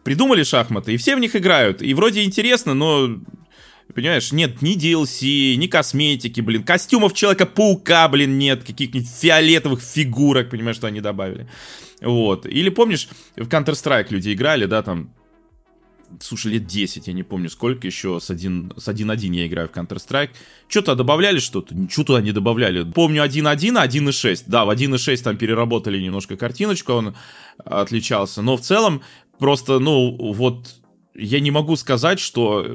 придумали 0.05 0.43
шахматы, 0.43 0.95
и 0.95 0.97
все 0.97 1.17
в 1.17 1.21
них 1.21 1.35
играют. 1.37 1.83
И 1.83 1.95
вроде 1.95 2.23
интересно, 2.25 2.75
но 2.75 3.19
Понимаешь, 3.95 4.33
нет 4.33 4.63
ни 4.63 4.77
DLC, 4.77 5.57
ни 5.57 5.67
косметики, 5.67 6.41
блин. 6.41 6.65
Костюмов 6.65 7.13
Человека-паука, 7.13 8.09
блин, 8.09 8.39
нет. 8.39 8.65
Каких-нибудь 8.65 9.09
фиолетовых 9.09 9.83
фигурок, 9.83 10.51
понимаешь, 10.51 10.77
что 10.77 10.87
они 10.87 11.01
добавили. 11.01 11.49
Вот. 12.01 12.47
Или 12.47 12.71
помнишь, 12.71 13.09
в 13.37 13.49
Counter-Strike 13.49 14.07
люди 14.11 14.33
играли, 14.33 14.67
да, 14.67 14.83
там, 14.83 15.13
слушай, 16.21 16.53
лет 16.53 16.67
10, 16.67 17.07
я 17.07 17.13
не 17.13 17.23
помню 17.23 17.49
сколько 17.51 17.87
еще, 17.87 18.19
с 18.21 18.31
1.1 18.31 18.81
с 18.81 18.89
1 18.89 19.33
я 19.33 19.47
играю 19.47 19.69
в 19.69 19.73
Counter-Strike. 19.73 20.31
Что-то 20.69 20.95
добавляли 20.95 21.39
что-то? 21.39 21.75
Ничего 21.75 22.05
туда 22.05 22.21
не 22.21 22.33
добавляли. 22.33 22.91
Помню 22.91 23.23
1.1, 23.23 23.87
1.6. 23.87 24.45
Да, 24.47 24.65
в 24.65 24.71
1.6 24.71 25.23
там 25.23 25.37
переработали 25.37 26.01
немножко 26.01 26.37
картиночку, 26.37 26.93
он 26.93 27.15
отличался. 27.65 28.43
Но 28.43 28.57
в 28.57 28.63
целом, 28.63 29.03
просто, 29.39 29.79
ну, 29.79 30.17
вот 30.33 30.82
я 31.15 31.41
не 31.41 31.51
могу 31.51 31.77
сказать, 31.77 32.19
что, 32.19 32.67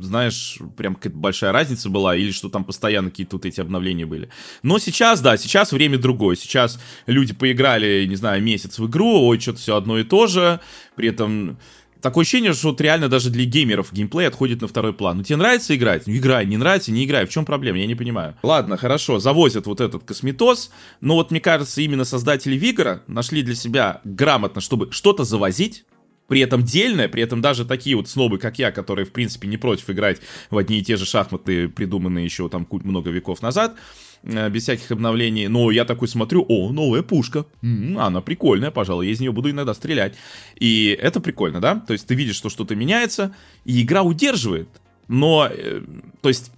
знаешь, 0.00 0.58
прям 0.76 0.94
какая-то 0.94 1.16
большая 1.16 1.52
разница 1.52 1.88
была, 1.88 2.16
или 2.16 2.32
что 2.32 2.48
там 2.48 2.64
постоянно 2.64 3.10
какие-то 3.10 3.36
вот 3.36 3.46
эти 3.46 3.60
обновления 3.60 4.06
были. 4.06 4.28
Но 4.62 4.78
сейчас, 4.78 5.20
да, 5.20 5.36
сейчас 5.36 5.72
время 5.72 5.98
другое. 5.98 6.36
Сейчас 6.36 6.80
люди 7.06 7.32
поиграли, 7.32 8.06
не 8.06 8.16
знаю, 8.16 8.42
месяц 8.42 8.78
в 8.78 8.88
игру, 8.88 9.26
ой, 9.26 9.38
что-то 9.38 9.58
все 9.58 9.76
одно 9.76 9.98
и 9.98 10.04
то 10.04 10.26
же, 10.26 10.60
при 10.96 11.08
этом... 11.08 11.58
Такое 12.00 12.22
ощущение, 12.22 12.54
что 12.54 12.68
вот 12.68 12.80
реально 12.80 13.10
даже 13.10 13.28
для 13.28 13.44
геймеров 13.44 13.92
геймплей 13.92 14.26
отходит 14.26 14.62
на 14.62 14.68
второй 14.68 14.94
план. 14.94 15.18
Ну 15.18 15.22
тебе 15.22 15.36
нравится 15.36 15.76
играть? 15.76 16.06
Ну 16.06 16.14
играй, 16.14 16.46
не 16.46 16.56
нравится, 16.56 16.90
не 16.92 17.04
играй. 17.04 17.26
В 17.26 17.28
чем 17.28 17.44
проблема? 17.44 17.76
Я 17.76 17.86
не 17.86 17.94
понимаю. 17.94 18.38
Ладно, 18.42 18.78
хорошо, 18.78 19.18
завозят 19.18 19.66
вот 19.66 19.82
этот 19.82 20.04
косметоз, 20.04 20.70
но 21.02 21.16
вот 21.16 21.30
мне 21.30 21.40
кажется, 21.40 21.82
именно 21.82 22.04
создатели 22.04 22.56
Вигора 22.56 23.02
нашли 23.06 23.42
для 23.42 23.54
себя 23.54 24.00
грамотно, 24.04 24.62
чтобы 24.62 24.90
что-то 24.92 25.24
завозить, 25.24 25.84
при 26.30 26.42
этом 26.42 26.62
дельное, 26.62 27.08
при 27.08 27.24
этом 27.24 27.40
даже 27.40 27.64
такие 27.64 27.96
вот 27.96 28.08
снобы, 28.08 28.38
как 28.38 28.56
я, 28.60 28.70
которые, 28.70 29.04
в 29.04 29.10
принципе, 29.10 29.48
не 29.48 29.56
против 29.56 29.90
играть 29.90 30.20
в 30.48 30.56
одни 30.56 30.78
и 30.78 30.82
те 30.84 30.96
же 30.96 31.04
шахматы, 31.04 31.68
придуманные 31.68 32.24
еще 32.24 32.48
там 32.48 32.68
много 32.70 33.10
веков 33.10 33.42
назад, 33.42 33.74
э, 34.22 34.48
без 34.48 34.62
всяких 34.62 34.92
обновлений. 34.92 35.48
Но 35.48 35.72
я 35.72 35.84
такой 35.84 36.06
смотрю, 36.06 36.46
о, 36.48 36.70
новая 36.70 37.02
пушка. 37.02 37.46
М-м, 37.62 37.98
она 37.98 38.20
прикольная, 38.20 38.70
пожалуй, 38.70 39.06
я 39.06 39.12
из 39.12 39.18
нее 39.18 39.32
буду 39.32 39.50
иногда 39.50 39.74
стрелять. 39.74 40.14
И 40.54 40.96
это 41.02 41.18
прикольно, 41.18 41.60
да? 41.60 41.80
То 41.80 41.94
есть 41.94 42.06
ты 42.06 42.14
видишь, 42.14 42.36
что 42.36 42.48
что-то 42.48 42.76
меняется, 42.76 43.34
и 43.64 43.82
игра 43.82 44.04
удерживает. 44.04 44.68
Но, 45.08 45.48
э, 45.50 45.82
то 46.22 46.28
есть, 46.28 46.52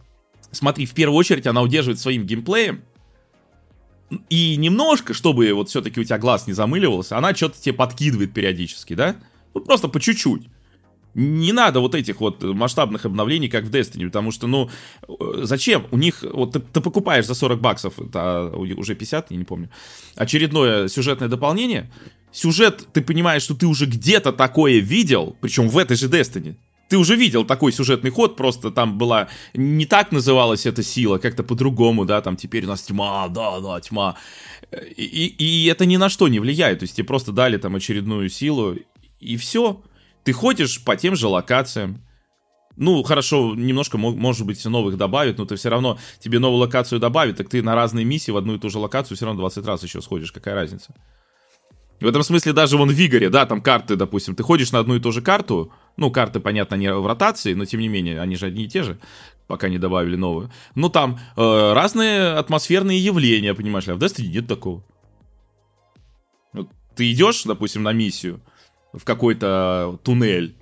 смотри, 0.50 0.84
в 0.84 0.92
первую 0.92 1.16
очередь 1.16 1.46
она 1.46 1.62
удерживает 1.62 1.98
своим 1.98 2.26
геймплеем, 2.26 2.82
и 4.28 4.56
немножко, 4.56 5.14
чтобы 5.14 5.50
вот 5.54 5.70
все-таки 5.70 5.98
у 5.98 6.04
тебя 6.04 6.18
глаз 6.18 6.46
не 6.46 6.52
замыливался, 6.52 7.16
она 7.16 7.34
что-то 7.34 7.58
тебе 7.58 7.72
подкидывает 7.72 8.34
периодически, 8.34 8.92
да? 8.92 9.16
Ну, 9.54 9.60
просто 9.60 9.88
по 9.88 10.00
чуть-чуть. 10.00 10.42
Не 11.14 11.52
надо 11.52 11.80
вот 11.80 11.94
этих 11.94 12.20
вот 12.20 12.42
масштабных 12.42 13.04
обновлений, 13.04 13.48
как 13.48 13.64
в 13.64 13.70
Destiny, 13.70 14.06
потому 14.06 14.30
что, 14.30 14.46
ну, 14.46 14.70
э, 15.08 15.12
зачем? 15.42 15.86
У 15.90 15.98
них, 15.98 16.22
вот 16.22 16.52
ты, 16.52 16.60
ты 16.60 16.80
покупаешь 16.80 17.26
за 17.26 17.34
40 17.34 17.60
баксов, 17.60 17.98
это 17.98 18.50
уже 18.56 18.94
50, 18.94 19.30
я 19.30 19.36
не 19.36 19.44
помню, 19.44 19.68
очередное 20.16 20.88
сюжетное 20.88 21.28
дополнение, 21.28 21.90
сюжет, 22.30 22.88
ты 22.94 23.02
понимаешь, 23.02 23.42
что 23.42 23.54
ты 23.54 23.66
уже 23.66 23.84
где-то 23.84 24.32
такое 24.32 24.78
видел, 24.78 25.36
причем 25.42 25.68
в 25.68 25.76
этой 25.76 25.98
же 25.98 26.08
Destiny, 26.08 26.56
ты 26.92 26.98
уже 26.98 27.16
видел 27.16 27.44
такой 27.44 27.72
сюжетный 27.72 28.10
ход, 28.10 28.36
просто 28.36 28.70
там 28.70 28.98
была, 28.98 29.28
не 29.54 29.86
так 29.86 30.12
называлась 30.12 30.66
эта 30.66 30.82
сила, 30.82 31.18
как-то 31.18 31.42
по-другому, 31.42 32.04
да, 32.04 32.20
там 32.20 32.36
теперь 32.36 32.64
у 32.64 32.68
нас 32.68 32.82
тьма, 32.82 33.28
да, 33.28 33.60
да, 33.60 33.80
тьма. 33.80 34.16
И, 34.96 35.04
и, 35.04 35.44
и 35.44 35.66
это 35.66 35.86
ни 35.86 35.96
на 35.96 36.10
что 36.10 36.28
не 36.28 36.38
влияет, 36.38 36.80
то 36.80 36.84
есть 36.84 36.96
тебе 36.96 37.06
просто 37.06 37.32
дали 37.32 37.56
там 37.56 37.76
очередную 37.76 38.28
силу, 38.28 38.76
и 39.22 39.36
все. 39.36 39.82
Ты 40.24 40.32
ходишь 40.32 40.82
по 40.84 40.96
тем 40.96 41.16
же 41.16 41.28
локациям. 41.28 42.02
Ну, 42.76 43.02
хорошо, 43.02 43.54
немножко, 43.54 43.98
может 43.98 44.46
быть, 44.46 44.64
новых 44.64 44.96
добавят, 44.96 45.38
но 45.38 45.44
ты 45.44 45.56
все 45.56 45.68
равно, 45.68 45.98
тебе 46.18 46.38
новую 46.38 46.60
локацию 46.60 46.98
добавят, 47.00 47.36
так 47.36 47.50
ты 47.50 47.62
на 47.62 47.74
разные 47.74 48.04
миссии 48.04 48.30
в 48.30 48.36
одну 48.36 48.54
и 48.54 48.58
ту 48.58 48.70
же 48.70 48.78
локацию 48.78 49.16
все 49.16 49.26
равно 49.26 49.40
20 49.40 49.66
раз 49.66 49.82
еще 49.82 50.00
сходишь, 50.00 50.32
какая 50.32 50.54
разница? 50.54 50.94
В 52.00 52.06
этом 52.06 52.22
смысле 52.22 52.54
даже 52.54 52.78
вон 52.78 52.88
в 52.88 52.92
Вигоре, 52.92 53.28
да, 53.28 53.44
там 53.44 53.60
карты, 53.60 53.94
допустим, 53.94 54.34
ты 54.34 54.42
ходишь 54.42 54.72
на 54.72 54.78
одну 54.78 54.96
и 54.96 55.00
ту 55.00 55.12
же 55.12 55.20
карту, 55.20 55.70
ну, 55.98 56.10
карты, 56.10 56.40
понятно, 56.40 56.76
не 56.76 56.92
в 56.92 57.06
ротации, 57.06 57.52
но 57.52 57.66
тем 57.66 57.80
не 57.80 57.88
менее, 57.88 58.20
они 58.20 58.36
же 58.36 58.46
одни 58.46 58.64
и 58.64 58.68
те 58.68 58.82
же, 58.82 58.98
пока 59.46 59.68
не 59.68 59.78
добавили 59.78 60.16
новые. 60.16 60.50
Ну, 60.74 60.88
там 60.88 61.20
э, 61.36 61.72
разные 61.74 62.32
атмосферные 62.32 62.98
явления, 62.98 63.54
понимаешь 63.54 63.86
а 63.88 63.94
в 63.94 63.98
Destiny 63.98 64.28
нет 64.28 64.48
такого. 64.48 64.82
Вот 66.54 66.68
ты 66.96 67.12
идешь, 67.12 67.44
допустим, 67.44 67.82
на 67.82 67.92
миссию, 67.92 68.40
в 68.92 69.04
какой-то 69.04 69.98
туннель, 70.02 70.56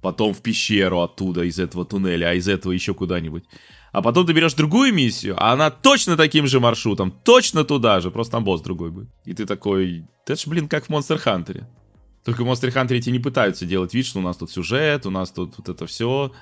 потом 0.00 0.34
в 0.34 0.42
пещеру 0.42 1.00
оттуда, 1.00 1.42
из 1.44 1.58
этого 1.58 1.84
туннеля, 1.84 2.30
а 2.30 2.34
из 2.34 2.48
этого 2.48 2.72
еще 2.72 2.94
куда-нибудь. 2.94 3.44
А 3.92 4.02
потом 4.02 4.26
ты 4.26 4.32
берешь 4.32 4.54
другую 4.54 4.92
миссию, 4.92 5.34
а 5.38 5.52
она 5.52 5.70
точно 5.70 6.16
таким 6.16 6.46
же 6.46 6.60
маршрутом, 6.60 7.10
точно 7.10 7.64
туда 7.64 8.00
же, 8.00 8.10
просто 8.10 8.32
там 8.32 8.44
босс 8.44 8.60
другой 8.60 8.90
будет. 8.90 9.08
И 9.24 9.32
ты 9.32 9.46
такой, 9.46 10.04
это 10.24 10.36
ж, 10.36 10.46
блин, 10.46 10.68
как 10.68 10.86
в 10.86 10.90
Monster 10.90 11.18
Hunter. 11.24 11.64
Только 12.24 12.44
в 12.44 12.46
Monster 12.46 12.72
Hunter 12.72 12.94
эти 12.94 13.10
не 13.10 13.18
пытаются 13.18 13.64
делать 13.64 13.94
вид, 13.94 14.04
что 14.04 14.18
у 14.18 14.22
нас 14.22 14.36
тут 14.36 14.50
сюжет, 14.50 15.06
у 15.06 15.10
нас 15.10 15.30
тут 15.30 15.54
вот 15.56 15.68
это 15.68 15.86
все. 15.86 16.32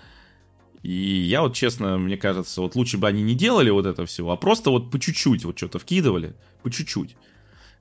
И 0.83 0.93
я 0.93 1.43
вот 1.43 1.55
честно, 1.55 1.97
мне 1.97 2.17
кажется, 2.17 2.61
вот 2.61 2.75
лучше 2.75 2.99
бы 2.99 3.07
они 3.07 3.23
не 3.23 3.35
делали 3.35 3.71
вот 3.71 3.87
это 3.87 4.05
все, 4.05 4.29
а 4.29 4.37
просто 4.37 4.71
вот 4.71 4.91
по 4.91 4.99
чуть-чуть 4.99 5.45
вот 5.45 5.57
что-то 5.57 5.79
вкидывали, 5.79 6.35
по 6.63 6.71
чуть-чуть 6.71 7.17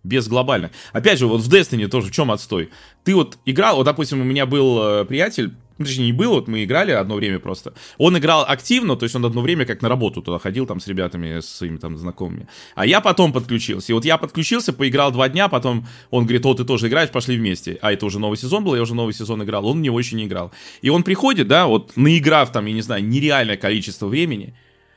без 0.04 0.28
глобальных. 0.28 0.72
Опять 0.92 1.20
же, 1.20 1.28
вот 1.28 1.42
в 1.42 1.54
Destiny 1.54 1.88
тоже 1.88 2.08
в 2.08 2.12
чем 2.12 2.32
отстой? 2.32 2.70
Ты 3.04 3.16
вот 3.16 3.38
играл, 3.46 3.78
вот, 3.78 3.84
допустим, 3.84 4.22
у 4.22 4.24
меня 4.24 4.46
был 4.46 4.82
э, 4.82 5.06
приятель, 5.06 5.54
ну, 5.78 5.86
точнее, 5.86 6.06
не 6.08 6.12
был, 6.12 6.32
вот 6.32 6.48
мы 6.48 6.64
играли 6.64 6.92
одно 6.92 7.16
время 7.16 7.40
просто. 7.40 7.74
Он 7.98 8.18
играл 8.18 8.46
активно, 8.48 8.96
то 8.96 9.04
есть 9.04 9.16
он 9.16 9.26
одно 9.26 9.42
время 9.42 9.66
как 9.66 9.82
на 9.82 9.90
работу 9.90 10.22
туда 10.22 10.38
ходил 10.38 10.68
там 10.68 10.80
с 10.80 10.88
ребятами, 10.88 11.40
с 11.40 11.50
своими 11.50 11.78
там 11.78 11.98
знакомыми. 11.98 12.48
А 12.76 12.86
я 12.86 13.02
потом 13.02 13.34
подключился. 13.34 13.92
И 13.92 13.96
вот 13.96 14.06
я 14.06 14.18
подключился, 14.18 14.72
поиграл 14.72 15.12
два 15.12 15.30
дня, 15.30 15.48
потом 15.48 15.88
он 16.12 16.26
говорит, 16.26 16.46
о, 16.46 16.54
ты 16.54 16.64
тоже 16.64 16.90
играешь, 16.90 17.10
пошли 17.10 17.38
вместе. 17.38 17.80
А 17.82 17.92
это 17.92 18.06
уже 18.06 18.20
новый 18.20 18.38
сезон 18.38 18.64
был, 18.64 18.76
я 18.76 18.82
уже 18.82 18.94
новый 18.94 19.14
сезон 19.14 19.44
играл, 19.44 19.66
он 19.66 19.82
него 19.82 19.98
еще 19.98 20.16
не 20.16 20.26
играл. 20.26 20.52
И 20.82 20.90
он 20.90 21.02
приходит, 21.02 21.48
да, 21.48 21.66
вот 21.66 21.94
наиграв 21.96 22.52
там, 22.52 22.66
я 22.68 22.74
не 22.74 22.82
знаю, 22.82 23.04
нереальное 23.04 23.58
количество 23.58 24.08
времени, 24.08 24.54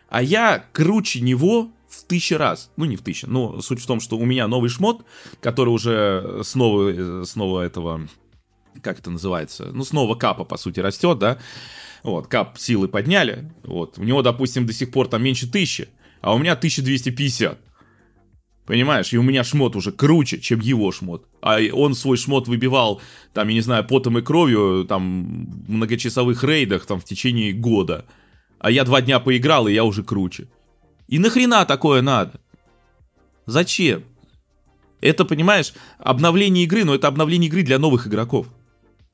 а 0.08 0.22
я 0.22 0.66
круче 0.72 1.20
него 1.20 1.70
тысячи 2.06 2.34
раз. 2.34 2.70
Ну, 2.76 2.84
не 2.84 2.96
в 2.96 3.02
тысячи, 3.02 3.26
но 3.26 3.60
суть 3.60 3.80
в 3.80 3.86
том, 3.86 4.00
что 4.00 4.16
у 4.16 4.24
меня 4.24 4.48
новый 4.48 4.70
шмот, 4.70 5.04
который 5.40 5.70
уже 5.70 6.40
снова, 6.44 7.24
снова 7.24 7.62
этого, 7.62 8.08
как 8.82 8.98
это 8.98 9.10
называется, 9.10 9.70
ну, 9.72 9.84
снова 9.84 10.14
капа, 10.14 10.44
по 10.44 10.56
сути, 10.56 10.80
растет, 10.80 11.18
да, 11.18 11.38
вот, 12.02 12.28
кап 12.28 12.58
силы 12.58 12.88
подняли, 12.88 13.52
вот, 13.64 13.98
у 13.98 14.04
него, 14.04 14.22
допустим, 14.22 14.66
до 14.66 14.72
сих 14.72 14.90
пор 14.90 15.08
там 15.08 15.22
меньше 15.22 15.50
тысячи, 15.50 15.88
а 16.20 16.34
у 16.34 16.38
меня 16.38 16.52
1250. 16.52 17.58
Понимаешь, 18.66 19.12
и 19.12 19.18
у 19.18 19.22
меня 19.22 19.44
шмот 19.44 19.76
уже 19.76 19.92
круче, 19.92 20.40
чем 20.40 20.58
его 20.58 20.90
шмот. 20.90 21.28
А 21.40 21.58
он 21.72 21.94
свой 21.94 22.16
шмот 22.16 22.48
выбивал, 22.48 23.00
там, 23.32 23.46
я 23.46 23.54
не 23.54 23.60
знаю, 23.60 23.86
потом 23.86 24.18
и 24.18 24.22
кровью, 24.22 24.84
там, 24.88 25.46
в 25.46 25.70
многочасовых 25.70 26.42
рейдах, 26.42 26.84
там, 26.84 26.98
в 26.98 27.04
течение 27.04 27.52
года. 27.52 28.06
А 28.58 28.72
я 28.72 28.82
два 28.82 29.02
дня 29.02 29.20
поиграл, 29.20 29.68
и 29.68 29.72
я 29.72 29.84
уже 29.84 30.02
круче. 30.02 30.48
И 31.08 31.18
нахрена 31.18 31.64
такое 31.64 32.02
надо? 32.02 32.40
Зачем? 33.46 34.04
Это, 35.00 35.24
понимаешь, 35.24 35.72
обновление 35.98 36.64
игры, 36.64 36.84
но 36.84 36.94
это 36.94 37.06
обновление 37.06 37.48
игры 37.48 37.62
для 37.62 37.78
новых 37.78 38.06
игроков. 38.06 38.48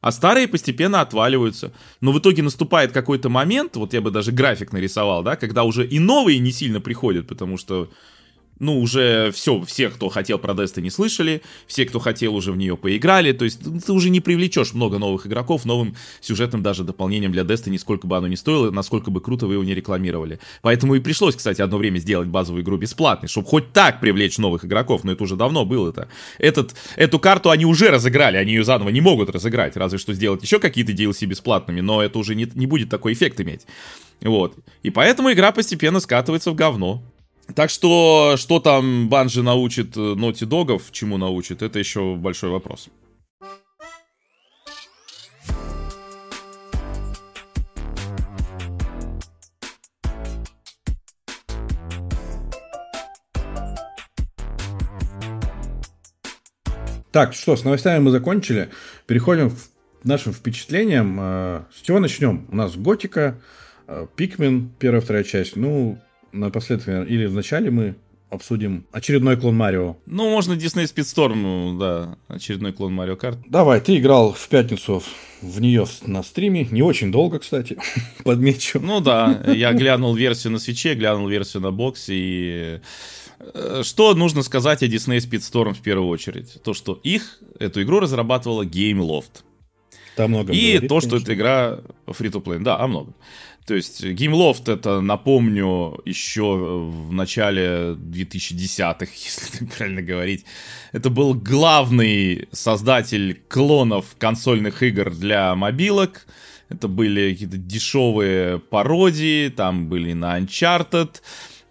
А 0.01 0.11
старые 0.11 0.49
постепенно 0.49 1.01
отваливаются. 1.01 1.72
Но 2.01 2.12
в 2.12 2.18
итоге 2.18 2.43
наступает 2.43 2.93
какой-то 2.93 3.28
момент, 3.28 3.76
вот 3.76 3.93
я 3.93 4.01
бы 4.01 4.11
даже 4.11 4.32
график 4.32 4.72
нарисовал, 4.72 5.22
да, 5.22 5.36
когда 5.36 5.64
уже 5.64 5.86
и 5.86 5.99
новые 5.99 6.38
не 6.38 6.51
сильно 6.51 6.80
приходят, 6.80 7.28
потому 7.28 7.57
что 7.57 7.90
ну, 8.62 8.80
уже 8.80 9.32
все, 9.32 9.60
все, 9.62 9.90
кто 9.90 10.08
хотел 10.08 10.38
про 10.38 10.54
Destiny, 10.54 10.88
слышали, 10.88 11.42
все, 11.66 11.84
кто 11.84 11.98
хотел, 11.98 12.36
уже 12.36 12.52
в 12.52 12.56
нее 12.56 12.76
поиграли, 12.76 13.32
то 13.32 13.44
есть 13.44 13.60
ты 13.84 13.92
уже 13.92 14.08
не 14.08 14.20
привлечешь 14.20 14.72
много 14.72 14.98
новых 14.98 15.26
игроков 15.26 15.64
новым 15.64 15.96
сюжетным 16.20 16.62
даже 16.62 16.84
дополнением 16.84 17.32
для 17.32 17.42
Destiny, 17.42 17.76
сколько 17.76 18.06
бы 18.06 18.16
оно 18.16 18.28
ни 18.28 18.36
стоило, 18.36 18.70
насколько 18.70 19.10
бы 19.10 19.20
круто 19.20 19.48
вы 19.48 19.54
его 19.54 19.64
не 19.64 19.74
рекламировали. 19.74 20.38
Поэтому 20.62 20.94
и 20.94 21.00
пришлось, 21.00 21.34
кстати, 21.34 21.60
одно 21.60 21.76
время 21.76 21.98
сделать 21.98 22.28
базовую 22.28 22.62
игру 22.62 22.76
бесплатной, 22.76 23.28
чтобы 23.28 23.48
хоть 23.48 23.72
так 23.72 24.00
привлечь 24.00 24.38
новых 24.38 24.64
игроков, 24.64 25.02
но 25.02 25.10
это 25.10 25.24
уже 25.24 25.34
давно 25.34 25.64
было-то. 25.64 26.08
Этот, 26.38 26.76
эту 26.94 27.18
карту 27.18 27.50
они 27.50 27.66
уже 27.66 27.90
разыграли, 27.90 28.36
они 28.36 28.52
ее 28.52 28.62
заново 28.62 28.90
не 28.90 29.00
могут 29.00 29.28
разыграть, 29.30 29.76
разве 29.76 29.98
что 29.98 30.14
сделать 30.14 30.40
еще 30.40 30.60
какие-то 30.60 30.92
DLC 30.92 31.26
бесплатными, 31.26 31.80
но 31.80 32.00
это 32.00 32.16
уже 32.16 32.36
не, 32.36 32.48
не 32.54 32.66
будет 32.66 32.90
такой 32.90 33.14
эффект 33.14 33.40
иметь. 33.40 33.66
Вот. 34.20 34.54
И 34.84 34.90
поэтому 34.90 35.32
игра 35.32 35.50
постепенно 35.50 35.98
скатывается 35.98 36.52
в 36.52 36.54
говно. 36.54 37.02
Так 37.55 37.68
что, 37.68 38.36
что 38.38 38.61
там 38.61 39.09
Банжи 39.09 39.42
научит 39.42 39.96
Ноти 39.96 40.44
э, 40.44 40.46
Догов, 40.46 40.90
чему 40.90 41.18
научит, 41.18 41.61
это 41.61 41.78
еще 41.78 42.14
большой 42.16 42.50
вопрос. 42.50 42.88
Так, 57.11 57.34
что, 57.34 57.57
с 57.57 57.64
новостями 57.64 58.03
мы 58.03 58.11
закончили. 58.11 58.70
Переходим 59.07 59.50
к 59.50 60.05
нашим 60.05 60.32
впечатлениям. 60.32 61.18
Э, 61.20 61.62
с 61.74 61.82
чего 61.82 61.98
начнем? 61.98 62.46
У 62.50 62.57
нас 62.57 62.74
Готика, 62.74 63.38
э, 63.86 64.07
Пикмен, 64.16 64.70
первая, 64.78 65.03
вторая 65.03 65.24
часть. 65.24 65.57
Ну, 65.57 65.98
напоследок, 66.33 67.09
или 67.09 67.26
вначале 67.26 67.70
мы 67.70 67.95
обсудим 68.33 68.87
очередной 68.93 69.37
клон 69.37 69.57
Марио. 69.57 69.97
Ну, 70.07 70.30
можно 70.30 70.55
Disney 70.55 70.85
Speedstorm, 70.85 71.35
ну, 71.35 71.78
да, 71.78 72.16
очередной 72.28 72.72
клон 72.72 72.95
Марио 72.95 73.14
Карт. 73.14 73.39
Давай, 73.47 73.80
ты 73.80 73.99
играл 73.99 74.33
в 74.33 74.49
пятницу 74.49 75.03
в 75.43 75.61
нее 75.61 75.87
на 76.07 76.22
стриме, 76.22 76.66
не 76.70 76.83
очень 76.83 77.12
долго, 77.12 77.41
кстати, 77.41 77.76
подмечу. 78.24 78.80
Ну 78.80 79.01
да, 79.01 79.43
я 79.47 79.72
глянул 79.74 80.14
версию 80.14 80.55
на 80.55 80.59
свече, 80.59 80.95
глянул 80.95 81.28
версию 81.28 81.62
на 81.62 81.70
боксе 81.72 82.14
и... 82.14 82.80
Э, 83.55 83.83
что 83.85 84.14
нужно 84.14 84.43
сказать 84.43 84.83
о 84.83 84.87
Disney 84.87 85.18
Speedstorm 85.18 85.74
в 85.74 85.83
первую 85.83 86.09
очередь? 86.09 86.62
То, 86.62 86.72
что 86.72 86.99
их, 87.03 87.39
эту 87.59 87.83
игру 87.83 88.01
разрабатывала 88.01 88.64
Gameloft. 88.64 89.43
Там 90.16 90.30
много 90.30 90.52
И 90.52 90.72
говорит, 90.72 90.88
то, 90.88 91.00
что 91.00 91.16
эта 91.16 91.34
игра 91.34 91.80
free-to-play. 92.06 92.58
Да, 92.60 92.78
о 92.78 92.86
многом. 92.86 93.14
То 93.66 93.74
есть 93.74 94.04
Gameloft 94.04 94.70
это, 94.72 95.00
напомню, 95.00 96.00
еще 96.04 96.88
в 96.90 97.12
начале 97.12 97.94
2010-х, 97.94 99.06
если 99.14 99.58
так 99.58 99.76
правильно 99.76 100.02
говорить. 100.02 100.44
Это 100.90 101.10
был 101.10 101.34
главный 101.34 102.48
создатель 102.50 103.40
клонов 103.48 104.16
консольных 104.18 104.82
игр 104.82 105.10
для 105.10 105.54
мобилок. 105.54 106.26
Это 106.68 106.88
были 106.88 107.32
какие-то 107.32 107.58
дешевые 107.58 108.58
пародии, 108.58 109.48
там 109.48 109.88
были 109.88 110.12
на 110.12 110.38
Uncharted. 110.40 111.20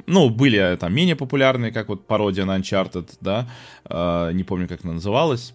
Ну, 0.07 0.29
были 0.29 0.77
там 0.79 0.93
менее 0.93 1.15
популярные, 1.15 1.71
как 1.71 1.89
вот 1.89 2.07
пародия 2.07 2.45
на 2.45 2.57
Uncharted, 2.57 3.09
да. 3.19 3.49
Э, 3.85 4.31
не 4.33 4.43
помню, 4.43 4.67
как 4.67 4.85
она 4.85 4.93
называлась. 4.93 5.53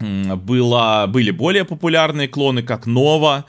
Была, 0.00 1.06
были 1.06 1.30
более 1.30 1.64
популярные 1.64 2.26
клоны, 2.26 2.62
как 2.62 2.86
Nova 2.86 3.44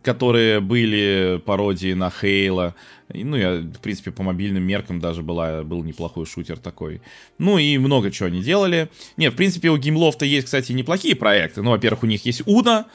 которые 0.00 0.60
были 0.60 1.40
пародии 1.44 1.92
на 1.92 2.10
Хейла. 2.10 2.74
Ну, 3.12 3.36
я, 3.36 3.56
в 3.56 3.80
принципе, 3.80 4.10
по 4.10 4.22
мобильным 4.22 4.62
меркам 4.62 5.00
даже 5.00 5.22
была, 5.22 5.62
был 5.64 5.84
неплохой 5.84 6.24
шутер 6.24 6.58
такой. 6.58 7.02
Ну, 7.38 7.58
и 7.58 7.76
много 7.76 8.10
чего 8.10 8.28
они 8.28 8.42
делали. 8.42 8.88
Не, 9.18 9.30
в 9.30 9.36
принципе, 9.36 9.68
у 9.70 9.76
Геймлофта 9.76 10.24
есть, 10.24 10.46
кстати, 10.46 10.72
неплохие 10.72 11.14
проекты. 11.14 11.62
Ну, 11.62 11.70
во-первых, 11.70 12.04
у 12.04 12.06
них 12.06 12.24
есть 12.24 12.42
Уна, 12.46 12.86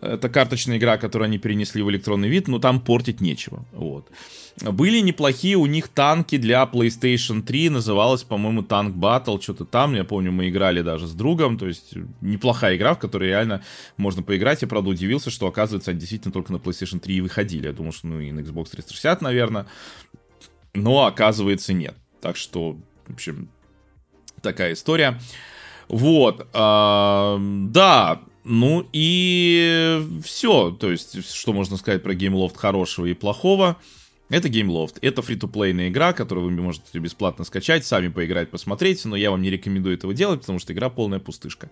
это 0.00 0.28
карточная 0.30 0.78
игра, 0.78 0.96
которую 0.96 1.26
они 1.26 1.38
перенесли 1.38 1.82
в 1.82 1.90
электронный 1.90 2.28
вид, 2.28 2.48
но 2.48 2.58
там 2.58 2.80
портить 2.80 3.20
нечего. 3.20 3.64
Вот. 3.72 4.06
Были 4.62 5.00
неплохие 5.00 5.56
у 5.56 5.66
них 5.66 5.88
танки 5.88 6.36
для 6.36 6.62
PlayStation 6.64 7.42
3, 7.42 7.70
называлась, 7.70 8.24
по-моему, 8.24 8.62
Tank 8.62 8.94
Battle, 8.94 9.40
что-то 9.40 9.64
там, 9.64 9.94
я 9.94 10.04
помню, 10.04 10.32
мы 10.32 10.48
играли 10.48 10.82
даже 10.82 11.06
с 11.06 11.12
другом, 11.12 11.58
то 11.58 11.66
есть 11.66 11.94
неплохая 12.20 12.76
игра, 12.76 12.94
в 12.94 12.98
которой 12.98 13.28
реально 13.28 13.62
можно 13.96 14.22
поиграть. 14.22 14.62
Я, 14.62 14.68
правда, 14.68 14.90
удивился, 14.90 15.30
что, 15.30 15.46
оказывается, 15.46 15.92
они 15.92 16.00
действительно 16.00 16.32
только 16.32 16.52
на 16.52 16.56
PlayStation 16.56 16.98
3 16.98 17.14
и 17.14 17.20
выходили. 17.20 17.66
Я 17.66 17.72
думал, 17.72 17.92
что, 17.92 18.08
ну, 18.08 18.20
и 18.20 18.32
на 18.32 18.40
Xbox 18.40 18.70
360, 18.70 19.22
наверное, 19.22 19.66
но, 20.74 21.06
оказывается, 21.06 21.72
нет. 21.72 21.94
Так 22.20 22.36
что, 22.36 22.76
в 23.06 23.14
общем, 23.14 23.48
такая 24.42 24.72
история. 24.72 25.20
Вот, 25.88 26.48
а, 26.52 27.38
да, 27.40 28.20
ну 28.44 28.86
и 28.92 30.02
все, 30.24 30.70
то 30.70 30.90
есть, 30.90 31.24
что 31.24 31.52
можно 31.52 31.76
сказать 31.76 32.02
про 32.02 32.14
GameLoft 32.14 32.56
хорошего 32.56 33.06
и 33.06 33.14
плохого. 33.14 33.76
Это 34.30 34.48
GameLoft. 34.48 34.98
Это 35.00 35.22
фри-то-плейная 35.22 35.88
игра, 35.88 36.12
которую 36.12 36.46
вы 36.46 36.62
можете 36.62 36.98
бесплатно 36.98 37.44
скачать, 37.44 37.86
сами 37.86 38.08
поиграть, 38.08 38.50
посмотреть, 38.50 39.04
но 39.04 39.16
я 39.16 39.30
вам 39.30 39.40
не 39.40 39.50
рекомендую 39.50 39.96
этого 39.96 40.12
делать, 40.12 40.40
потому 40.40 40.58
что 40.58 40.72
игра 40.72 40.90
полная 40.90 41.18
пустышка. 41.18 41.70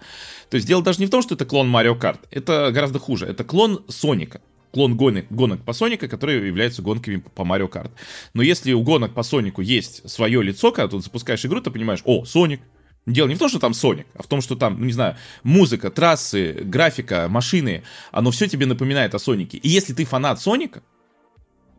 То 0.48 0.56
есть 0.56 0.66
дело 0.66 0.82
даже 0.82 1.00
не 1.00 1.06
в 1.06 1.10
том, 1.10 1.22
что 1.22 1.34
это 1.34 1.44
клон 1.44 1.74
Mario 1.74 1.98
Kart. 1.98 2.20
Это 2.30 2.70
гораздо 2.72 2.98
хуже. 2.98 3.26
Это 3.26 3.44
клон 3.44 3.84
Соника 3.88 4.40
клон 4.76 4.94
гонок, 4.94 5.24
гонок 5.30 5.64
по 5.64 5.72
Соника, 5.72 6.06
которые 6.06 6.46
являются 6.46 6.82
гонками 6.82 7.16
по 7.34 7.44
Марио 7.44 7.66
Карт. 7.66 7.92
Но 8.34 8.42
если 8.42 8.74
у 8.74 8.82
гонок 8.82 9.14
по 9.14 9.22
Сонику 9.22 9.62
есть 9.62 10.06
свое 10.08 10.42
лицо, 10.42 10.70
когда 10.70 10.88
ты 10.88 11.00
запускаешь 11.00 11.46
игру, 11.46 11.62
ты 11.62 11.70
понимаешь, 11.70 12.02
о, 12.04 12.26
Соник. 12.26 12.60
Дело 13.06 13.26
не 13.28 13.36
в 13.36 13.38
том, 13.38 13.48
что 13.48 13.58
там 13.58 13.72
Соник, 13.72 14.06
а 14.14 14.22
в 14.22 14.26
том, 14.26 14.42
что 14.42 14.54
там, 14.54 14.78
ну 14.78 14.84
не 14.84 14.92
знаю, 14.92 15.16
музыка, 15.44 15.90
трассы, 15.90 16.60
графика, 16.62 17.26
машины, 17.30 17.84
оно 18.12 18.30
все 18.32 18.48
тебе 18.48 18.66
напоминает 18.66 19.14
о 19.14 19.18
Сонике. 19.18 19.56
И 19.56 19.68
если 19.68 19.94
ты 19.94 20.04
фанат 20.04 20.42
Соника, 20.42 20.82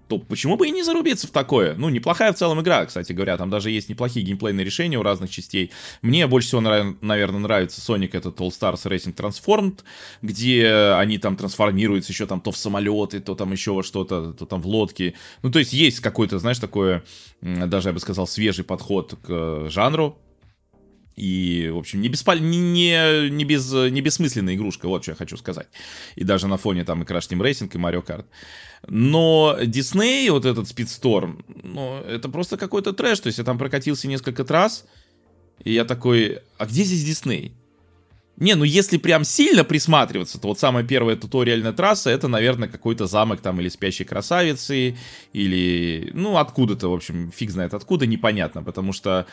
то 0.08 0.20
почему 0.20 0.58
бы 0.58 0.68
и 0.68 0.72
не 0.72 0.84
зарубиться 0.84 1.28
в 1.28 1.32
такое? 1.32 1.76
Ну, 1.76 1.90
неплохая 1.90 2.34
в 2.34 2.36
целом 2.36 2.62
игра, 2.62 2.86
кстати 2.86 3.14
говоря, 3.14 3.38
там 3.38 3.50
даже 3.50 3.72
есть 3.72 3.90
неплохие 3.90 4.26
геймплейные 4.26 4.66
решения 4.66 4.98
у 4.98 5.04
разных 5.04 5.30
частей. 5.30 5.72
Мне 6.02 6.28
больше 6.28 6.48
всего, 6.48 6.62
наверное, 6.62 7.40
нравится 7.40 7.82
Sonic, 7.82 8.12
это 8.14 8.30
All 8.30 8.50
Stars 8.50 8.84
Racing 8.86 9.16
Transformed, 9.16 9.80
где 10.22 10.68
они 10.98 11.18
там 11.18 11.36
трансформируются 11.36 12.12
еще 12.12 12.26
там 12.26 12.42
то 12.42 12.52
в 12.52 12.58
самолеты, 12.58 13.20
то 13.20 13.36
там 13.36 13.52
еще 13.52 13.72
во 13.72 13.84
что-то, 13.84 14.34
то 14.34 14.46
там 14.46 14.62
в 14.62 14.68
лодки. 14.68 15.16
Ну, 15.44 15.52
то 15.52 15.60
есть 15.60 15.74
есть 15.74 16.00
какой-то, 16.00 16.40
знаешь, 16.40 16.60
такое, 16.60 17.04
даже, 17.42 17.90
я 17.90 17.94
бы 17.94 18.00
сказал, 18.00 18.28
свежий 18.28 18.64
подход 18.64 19.16
к 19.22 19.70
жанру, 19.70 20.18
и, 21.18 21.70
в 21.74 21.78
общем, 21.78 22.00
не, 22.00 22.10
беспол... 22.10 22.36
не, 22.36 23.30
не, 23.30 23.44
без... 23.44 23.74
не 23.74 24.02
бессмысленная 24.02 24.54
игрушка, 24.54 24.88
вот 24.88 25.02
что 25.02 25.14
я 25.14 25.16
хочу 25.16 25.36
сказать. 25.36 25.68
И 26.16 26.24
даже 26.24 26.48
на 26.48 26.58
фоне 26.58 26.86
там 26.86 27.02
и 27.02 27.06
Crash 27.06 27.30
Team 27.30 27.42
Racing, 27.42 27.72
и 27.74 27.78
Mario 27.78 28.06
Kart. 28.06 28.26
Но 28.88 29.58
Disney, 29.60 30.30
вот 30.30 30.46
этот 30.46 30.68
Speedstorm, 30.68 31.44
ну, 31.64 32.00
это 32.02 32.30
просто 32.30 32.56
какой-то 32.56 32.94
трэш. 32.94 33.20
То 33.20 33.28
есть 33.28 33.40
я 33.40 33.44
там 33.44 33.58
прокатился 33.58 34.08
несколько 34.08 34.46
раз, 34.46 34.86
и 35.64 35.74
я 35.74 35.86
такой, 35.86 36.40
а 36.60 36.68
где 36.68 36.84
здесь 36.84 37.20
Disney? 37.20 37.52
Не, 38.38 38.54
ну 38.54 38.64
если 38.64 38.98
прям 38.98 39.24
сильно 39.24 39.64
присматриваться, 39.64 40.40
то 40.40 40.50
вот 40.50 40.60
самая 40.60 40.84
первая 40.84 41.16
туториальная 41.16 41.74
трасса, 41.74 42.12
это, 42.12 42.28
наверное, 42.28 42.70
какой-то 42.70 43.08
замок 43.08 43.42
там 43.42 43.60
или 43.60 43.70
спящей 43.70 44.06
красавицы, 44.06 44.96
или, 45.34 46.12
ну, 46.14 46.38
откуда-то, 46.38 46.90
в 46.90 46.94
общем, 46.94 47.32
фиг 47.32 47.50
знает 47.50 47.74
откуда, 47.74 48.06
непонятно, 48.06 48.62
потому 48.62 48.94
что 48.94 49.26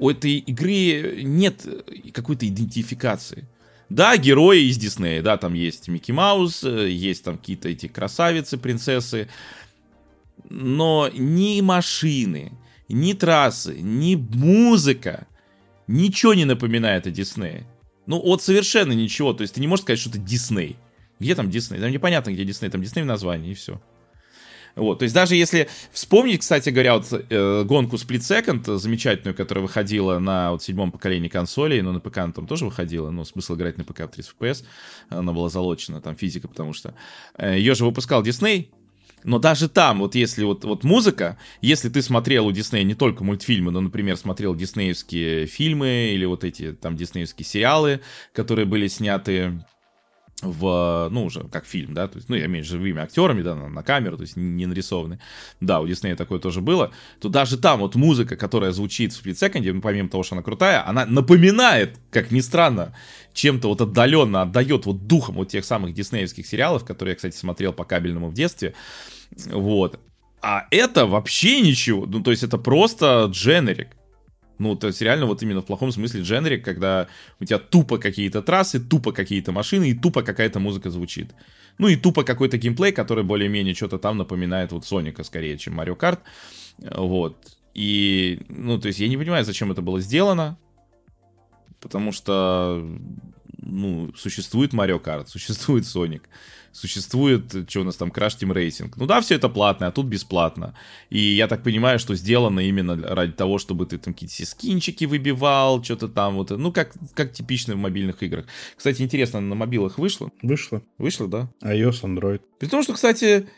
у 0.00 0.10
этой 0.10 0.38
игры 0.38 1.22
нет 1.22 1.64
какой-то 2.12 2.48
идентификации. 2.48 3.46
Да, 3.90 4.16
герои 4.16 4.62
из 4.62 4.78
Диснея, 4.78 5.22
да, 5.22 5.36
там 5.36 5.52
есть 5.52 5.88
Микки 5.88 6.10
Маус, 6.10 6.62
есть 6.62 7.24
там 7.24 7.36
какие-то 7.36 7.68
эти 7.68 7.86
красавицы, 7.86 8.56
принцессы, 8.56 9.28
но 10.48 11.10
ни 11.12 11.60
машины, 11.60 12.52
ни 12.88 13.12
трассы, 13.12 13.76
ни 13.80 14.14
музыка, 14.14 15.26
ничего 15.86 16.34
не 16.34 16.46
напоминает 16.46 17.06
о 17.06 17.10
Диснее. 17.10 17.66
Ну, 18.06 18.20
вот 18.20 18.42
совершенно 18.42 18.92
ничего, 18.92 19.34
то 19.34 19.42
есть 19.42 19.54
ты 19.54 19.60
не 19.60 19.66
можешь 19.66 19.82
сказать, 19.82 20.00
что 20.00 20.10
это 20.10 20.18
Дисней. 20.18 20.76
Где 21.18 21.34
там 21.34 21.50
Дисней? 21.50 21.78
Там 21.78 21.90
непонятно, 21.90 22.30
где 22.30 22.44
Дисней, 22.44 22.70
там 22.70 22.82
Дисней 22.82 23.02
в 23.02 23.06
названии, 23.06 23.50
и 23.50 23.54
все. 23.54 23.82
Вот, 24.76 25.00
то 25.00 25.02
есть 25.02 25.14
даже 25.14 25.34
если 25.34 25.68
вспомнить, 25.92 26.40
кстати 26.40 26.70
говоря, 26.70 26.96
вот 26.96 27.06
э, 27.12 27.64
гонку 27.64 27.96
Split 27.96 28.20
Second, 28.20 28.78
замечательную, 28.78 29.34
которая 29.34 29.62
выходила 29.62 30.18
на 30.18 30.52
вот, 30.52 30.62
седьмом 30.62 30.92
поколении 30.92 31.28
консолей, 31.28 31.82
но 31.82 31.92
на 31.92 32.00
ПК 32.00 32.18
она 32.18 32.32
там 32.32 32.46
тоже 32.46 32.64
выходила, 32.64 33.10
но 33.10 33.24
смысл 33.24 33.54
играть 33.56 33.78
на 33.78 33.84
ПК 33.84 34.02
в 34.02 34.08
30 34.08 34.34
FPS, 34.38 34.64
она 35.08 35.32
была 35.32 35.48
залочена, 35.48 36.00
там 36.00 36.16
физика, 36.16 36.48
потому 36.48 36.72
что 36.72 36.94
э, 37.36 37.56
ее 37.58 37.74
же 37.74 37.84
выпускал 37.84 38.22
Disney, 38.22 38.68
Но 39.24 39.38
даже 39.38 39.68
там, 39.68 39.98
вот 39.98 40.14
если 40.14 40.44
вот, 40.44 40.64
вот 40.64 40.84
музыка, 40.84 41.36
если 41.60 41.88
ты 41.88 42.00
смотрел 42.00 42.46
у 42.46 42.52
Диснея 42.52 42.84
не 42.84 42.94
только 42.94 43.22
мультфильмы, 43.22 43.70
но, 43.70 43.80
например, 43.80 44.16
смотрел 44.16 44.54
диснеевские 44.54 45.46
фильмы 45.46 46.12
или 46.14 46.24
вот 46.24 46.44
эти 46.44 46.72
там 46.72 46.96
диснеевские 46.96 47.44
сериалы, 47.44 48.00
которые 48.32 48.64
были 48.64 48.86
сняты 48.88 49.62
в, 50.42 51.08
ну, 51.10 51.24
уже 51.24 51.44
как 51.44 51.66
фильм, 51.66 51.94
да, 51.94 52.08
то 52.08 52.16
есть, 52.16 52.28
ну, 52.28 52.36
я 52.36 52.46
имею 52.46 52.64
в 52.64 52.68
виду 52.68 52.78
живыми 52.78 53.00
актерами, 53.00 53.42
да, 53.42 53.54
на, 53.54 53.68
на 53.68 53.82
камеру, 53.82 54.16
то 54.16 54.22
есть 54.22 54.36
не 54.36 54.66
нарисованы. 54.66 55.20
Да, 55.60 55.80
у 55.80 55.86
Диснея 55.86 56.16
такое 56.16 56.38
тоже 56.38 56.60
было. 56.60 56.92
То 57.20 57.28
даже 57.28 57.58
там 57.58 57.80
вот 57.80 57.94
музыка, 57.94 58.36
которая 58.36 58.72
звучит 58.72 59.12
в 59.12 59.26
Second, 59.26 59.80
помимо 59.80 60.08
того, 60.08 60.22
что 60.22 60.34
она 60.34 60.42
крутая, 60.42 60.86
она 60.86 61.06
напоминает, 61.06 61.98
как 62.10 62.30
ни 62.30 62.40
странно, 62.40 62.94
чем-то 63.32 63.68
вот 63.68 63.80
отдаленно 63.80 64.42
отдает 64.42 64.86
вот 64.86 65.06
духом 65.06 65.36
вот 65.36 65.48
тех 65.48 65.64
самых 65.64 65.94
диснеевских 65.94 66.46
сериалов, 66.46 66.84
которые 66.84 67.12
я, 67.12 67.16
кстати, 67.16 67.36
смотрел 67.36 67.72
по 67.72 67.84
кабельному 67.84 68.28
в 68.28 68.34
детстве. 68.34 68.74
Вот. 69.46 70.00
А 70.42 70.66
это 70.70 71.06
вообще 71.06 71.60
ничего. 71.60 72.06
Ну, 72.06 72.22
то 72.22 72.30
есть 72.30 72.42
это 72.42 72.58
просто 72.58 73.28
дженерик. 73.30 73.88
Ну, 74.60 74.76
то 74.76 74.88
есть 74.88 75.00
реально 75.00 75.24
вот 75.24 75.42
именно 75.42 75.62
в 75.62 75.64
плохом 75.64 75.90
смысле 75.90 76.20
дженерик, 76.20 76.62
когда 76.62 77.08
у 77.40 77.46
тебя 77.46 77.58
тупо 77.58 77.96
какие-то 77.96 78.42
трассы, 78.42 78.78
тупо 78.78 79.10
какие-то 79.10 79.52
машины 79.52 79.88
и 79.88 79.94
тупо 79.94 80.22
какая-то 80.22 80.60
музыка 80.60 80.90
звучит. 80.90 81.30
Ну 81.78 81.88
и 81.88 81.96
тупо 81.96 82.24
какой-то 82.24 82.58
геймплей, 82.58 82.92
который 82.92 83.24
более-менее 83.24 83.74
что-то 83.74 83.98
там 83.98 84.18
напоминает 84.18 84.72
вот 84.72 84.84
Соника 84.84 85.24
скорее, 85.24 85.56
чем 85.56 85.80
Mario 85.80 85.96
Kart. 85.96 86.18
Вот. 86.94 87.56
И, 87.72 88.42
ну, 88.50 88.78
то 88.78 88.88
есть 88.88 89.00
я 89.00 89.08
не 89.08 89.16
понимаю, 89.16 89.46
зачем 89.46 89.72
это 89.72 89.80
было 89.80 89.98
сделано, 89.98 90.58
потому 91.80 92.12
что, 92.12 92.86
ну, 93.62 94.12
существует 94.14 94.74
Mario 94.74 95.02
Kart, 95.02 95.26
существует 95.28 95.84
Sonic 95.84 96.20
существует, 96.72 97.68
что 97.68 97.80
у 97.80 97.84
нас 97.84 97.96
там, 97.96 98.10
Crash 98.10 98.38
Team 98.40 98.52
Racing. 98.54 98.92
Ну 98.96 99.06
да, 99.06 99.20
все 99.20 99.34
это 99.34 99.48
платно, 99.48 99.88
а 99.88 99.92
тут 99.92 100.06
бесплатно. 100.06 100.74
И 101.08 101.18
я 101.18 101.48
так 101.48 101.62
понимаю, 101.62 101.98
что 101.98 102.14
сделано 102.14 102.60
именно 102.60 102.96
ради 102.96 103.32
того, 103.32 103.58
чтобы 103.58 103.86
ты 103.86 103.98
там 103.98 104.14
какие-то 104.14 104.46
скинчики 104.46 105.04
выбивал, 105.04 105.82
что-то 105.82 106.08
там 106.08 106.34
вот, 106.34 106.50
ну 106.50 106.72
как, 106.72 106.92
как 107.14 107.32
типично 107.32 107.74
в 107.74 107.78
мобильных 107.78 108.22
играх. 108.22 108.46
Кстати, 108.76 109.02
интересно, 109.02 109.40
на 109.40 109.54
мобилах 109.54 109.98
вышло? 109.98 110.30
Вышло. 110.42 110.82
Вышло, 110.98 111.28
да? 111.28 111.50
iOS, 111.62 112.02
Android. 112.02 112.40
При 112.58 112.68
том, 112.68 112.82
что, 112.82 112.94
кстати, 112.94 113.48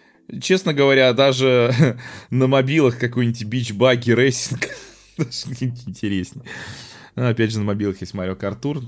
честно 0.41 0.73
говоря, 0.75 1.13
даже 1.13 1.99
на 2.31 2.47
мобилах 2.47 2.99
какой-нибудь 2.99 3.73
Buggy 3.73 4.17
Racing 4.17 4.65
даже 5.19 5.87
интереснее. 5.87 6.47
Опять 7.15 7.53
же, 7.53 7.59
на 7.59 7.65
мобилах 7.65 8.01
есть 8.01 8.15
Kart 8.15 8.61
Tour, 8.61 8.83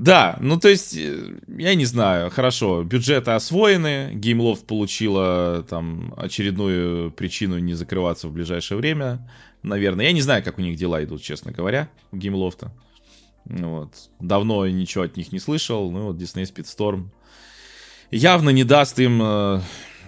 да, 0.00 0.38
ну 0.40 0.58
то 0.58 0.70
есть, 0.70 0.96
э, 0.96 1.34
я 1.46 1.74
не 1.74 1.84
знаю, 1.84 2.30
хорошо, 2.30 2.82
бюджеты 2.84 3.32
освоены, 3.32 4.12
GameLoft 4.14 4.64
получила 4.64 5.62
там 5.68 6.14
очередную 6.16 7.10
причину 7.10 7.58
не 7.58 7.74
закрываться 7.74 8.28
в 8.28 8.32
ближайшее 8.32 8.78
время, 8.78 9.30
наверное. 9.62 10.06
Я 10.06 10.12
не 10.12 10.22
знаю, 10.22 10.42
как 10.42 10.56
у 10.56 10.62
них 10.62 10.78
дела 10.78 11.04
идут, 11.04 11.20
честно 11.20 11.52
говоря, 11.52 11.90
у 12.12 12.16
GameLoft. 12.16 12.70
Вот. 13.44 13.92
Давно 14.20 14.66
ничего 14.66 15.04
от 15.04 15.18
них 15.18 15.32
не 15.32 15.38
слышал, 15.38 15.90
ну 15.90 16.06
вот 16.06 16.16
Disney 16.16 16.44
Speedstorm 16.44 17.10
явно 18.10 18.48
не 18.48 18.64
даст 18.64 18.98
им 18.98 19.20
э, 19.22 19.60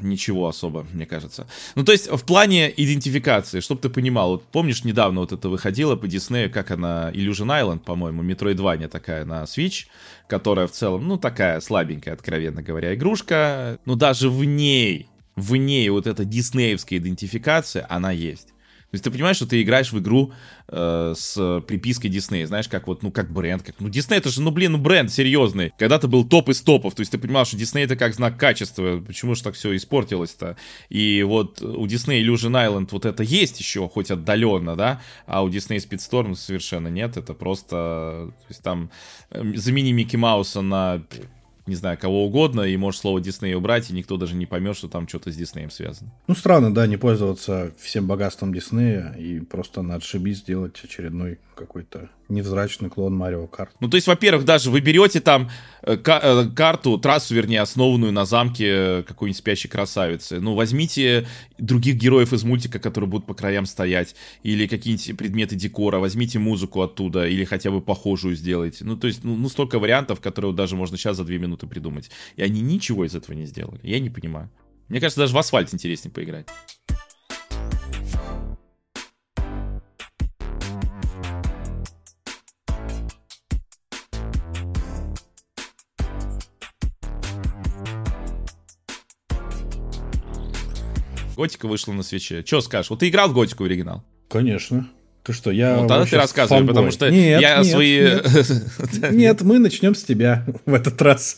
ничего 0.02 0.48
особо, 0.48 0.86
мне 0.92 1.06
кажется. 1.06 1.46
Ну, 1.74 1.84
то 1.84 1.92
есть, 1.92 2.10
в 2.10 2.24
плане 2.24 2.72
идентификации, 2.76 3.60
чтобы 3.60 3.80
ты 3.80 3.88
понимал, 3.88 4.32
вот 4.32 4.44
помнишь, 4.44 4.84
недавно 4.84 5.20
вот 5.20 5.32
это 5.32 5.48
выходило 5.48 5.96
по 5.96 6.08
Диснею, 6.08 6.50
как 6.50 6.70
она, 6.70 7.10
Illusion 7.12 7.48
Island, 7.48 7.80
по-моему, 7.80 8.22
Metroidvania 8.22 8.88
такая 8.88 9.24
на 9.24 9.44
Switch, 9.44 9.86
которая 10.28 10.66
в 10.66 10.72
целом, 10.72 11.06
ну, 11.06 11.18
такая 11.18 11.60
слабенькая, 11.60 12.14
откровенно 12.14 12.62
говоря, 12.62 12.94
игрушка, 12.94 13.78
но 13.84 13.94
даже 13.94 14.30
в 14.30 14.44
ней, 14.44 15.08
в 15.36 15.56
ней 15.56 15.88
вот 15.88 16.06
эта 16.06 16.24
диснеевская 16.24 16.98
идентификация, 16.98 17.86
она 17.88 18.10
есть. 18.10 18.51
То 18.92 18.96
есть 18.96 19.04
ты 19.04 19.10
понимаешь, 19.10 19.36
что 19.36 19.46
ты 19.46 19.62
играешь 19.62 19.90
в 19.90 19.98
игру 20.00 20.34
э, 20.68 21.14
с 21.16 21.62
припиской 21.66 22.10
Disney, 22.10 22.44
знаешь, 22.44 22.68
как 22.68 22.86
вот, 22.86 23.02
ну, 23.02 23.10
как 23.10 23.32
бренд, 23.32 23.62
как, 23.62 23.76
ну, 23.80 23.88
Disney 23.88 24.16
это 24.16 24.28
же, 24.28 24.42
ну, 24.42 24.50
блин, 24.50 24.72
ну, 24.72 24.78
бренд 24.78 25.10
серьезный. 25.10 25.72
Когда-то 25.78 26.08
был 26.08 26.28
топ 26.28 26.50
из 26.50 26.60
топов, 26.60 26.94
то 26.94 27.00
есть 27.00 27.10
ты 27.10 27.16
понимал, 27.16 27.46
что 27.46 27.56
Disney 27.56 27.84
это 27.84 27.96
как 27.96 28.12
знак 28.14 28.36
качества, 28.36 29.02
почему 29.06 29.34
же 29.34 29.42
так 29.44 29.54
все 29.54 29.74
испортилось-то? 29.74 30.58
И 30.90 31.22
вот 31.26 31.62
у 31.62 31.86
Disney 31.86 32.22
Illusion 32.22 32.52
Island 32.52 32.88
вот 32.90 33.06
это 33.06 33.22
есть 33.22 33.58
еще, 33.60 33.88
хоть 33.88 34.10
отдаленно, 34.10 34.76
да, 34.76 35.00
а 35.24 35.42
у 35.42 35.48
Disney 35.48 35.78
Speedstorm 35.78 36.34
совершенно 36.34 36.88
нет, 36.88 37.16
это 37.16 37.32
просто, 37.32 37.68
то 37.68 38.46
есть 38.50 38.62
там 38.62 38.90
э, 39.30 39.42
замени 39.54 39.92
Микки 39.92 40.16
Мауса 40.16 40.60
на 40.60 41.02
не 41.66 41.74
знаю, 41.74 41.98
кого 41.98 42.24
угодно, 42.24 42.62
и 42.62 42.76
можешь 42.76 43.00
слово 43.00 43.20
Дисней 43.20 43.54
убрать, 43.54 43.90
и 43.90 43.94
никто 43.94 44.16
даже 44.16 44.34
не 44.34 44.46
поймет, 44.46 44.76
что 44.76 44.88
там 44.88 45.06
что-то 45.06 45.30
с 45.30 45.36
Диснеем 45.36 45.70
связано. 45.70 46.12
Ну, 46.26 46.34
странно, 46.34 46.74
да, 46.74 46.86
не 46.86 46.96
пользоваться 46.96 47.72
всем 47.78 48.06
богатством 48.06 48.52
Диснея 48.52 49.12
и 49.18 49.40
просто 49.40 49.82
на 49.82 49.96
отшибись 49.96 50.38
сделать 50.38 50.80
очередной 50.82 51.38
какой-то 51.54 52.10
невзрачный 52.32 52.90
клон 52.90 53.14
Марио 53.14 53.46
Карт. 53.46 53.72
Ну, 53.80 53.88
то 53.88 53.96
есть, 53.96 54.06
во-первых, 54.06 54.44
даже 54.44 54.70
вы 54.70 54.80
берете 54.80 55.20
там 55.20 55.50
э, 55.82 55.96
э, 55.96 56.46
карту, 56.54 56.98
трассу, 56.98 57.34
вернее, 57.34 57.60
основанную 57.60 58.12
на 58.12 58.24
замке 58.24 58.66
э, 58.68 59.02
какой-нибудь 59.02 59.38
спящей 59.38 59.68
красавицы. 59.68 60.40
Ну, 60.40 60.54
возьмите 60.54 61.26
других 61.58 61.96
героев 61.96 62.32
из 62.32 62.42
мультика, 62.44 62.78
которые 62.78 63.08
будут 63.08 63.26
по 63.26 63.34
краям 63.34 63.66
стоять, 63.66 64.14
или 64.42 64.66
какие-нибудь 64.66 65.16
предметы 65.16 65.56
декора, 65.56 65.98
возьмите 65.98 66.38
музыку 66.38 66.82
оттуда, 66.82 67.26
или 67.26 67.44
хотя 67.44 67.70
бы 67.70 67.80
похожую 67.80 68.34
сделайте. 68.34 68.84
Ну, 68.84 68.96
то 68.96 69.06
есть, 69.06 69.24
ну, 69.24 69.36
ну 69.36 69.48
столько 69.48 69.78
вариантов, 69.78 70.20
которые 70.20 70.54
даже 70.54 70.76
можно 70.76 70.96
сейчас 70.96 71.16
за 71.16 71.24
две 71.24 71.38
минуты 71.38 71.66
придумать. 71.66 72.10
И 72.36 72.42
они 72.42 72.60
ничего 72.60 73.04
из 73.04 73.14
этого 73.14 73.34
не 73.34 73.46
сделали. 73.46 73.80
Я 73.82 74.00
не 74.00 74.10
понимаю. 74.10 74.50
Мне 74.88 75.00
кажется, 75.00 75.20
даже 75.20 75.34
в 75.34 75.38
асфальт 75.38 75.72
интереснее 75.72 76.12
поиграть. 76.12 76.46
Готика 91.36 91.66
вышла 91.66 91.92
на 91.92 92.02
свече. 92.02 92.42
Че 92.42 92.60
скажешь? 92.60 92.90
Вот 92.90 93.00
ты 93.00 93.08
играл 93.08 93.28
в 93.28 93.34
Готику 93.34 93.64
оригинал? 93.64 94.02
Конечно. 94.28 94.88
Ты 95.22 95.32
что, 95.32 95.52
я 95.52 95.76
Ну, 95.76 95.86
тогда 95.86 96.04
ты 96.04 96.16
рассказывай, 96.16 96.58
фанбой. 96.58 96.74
потому 96.74 96.90
что 96.90 97.08
нет, 97.08 97.40
я 97.40 97.58
нет, 97.58 97.66
свои... 97.66 98.00
Нет. 98.00 99.10
нет, 99.12 99.42
мы 99.42 99.60
начнем 99.60 99.94
с 99.94 100.02
тебя 100.02 100.44
в 100.66 100.74
этот 100.74 101.00
раз. 101.00 101.36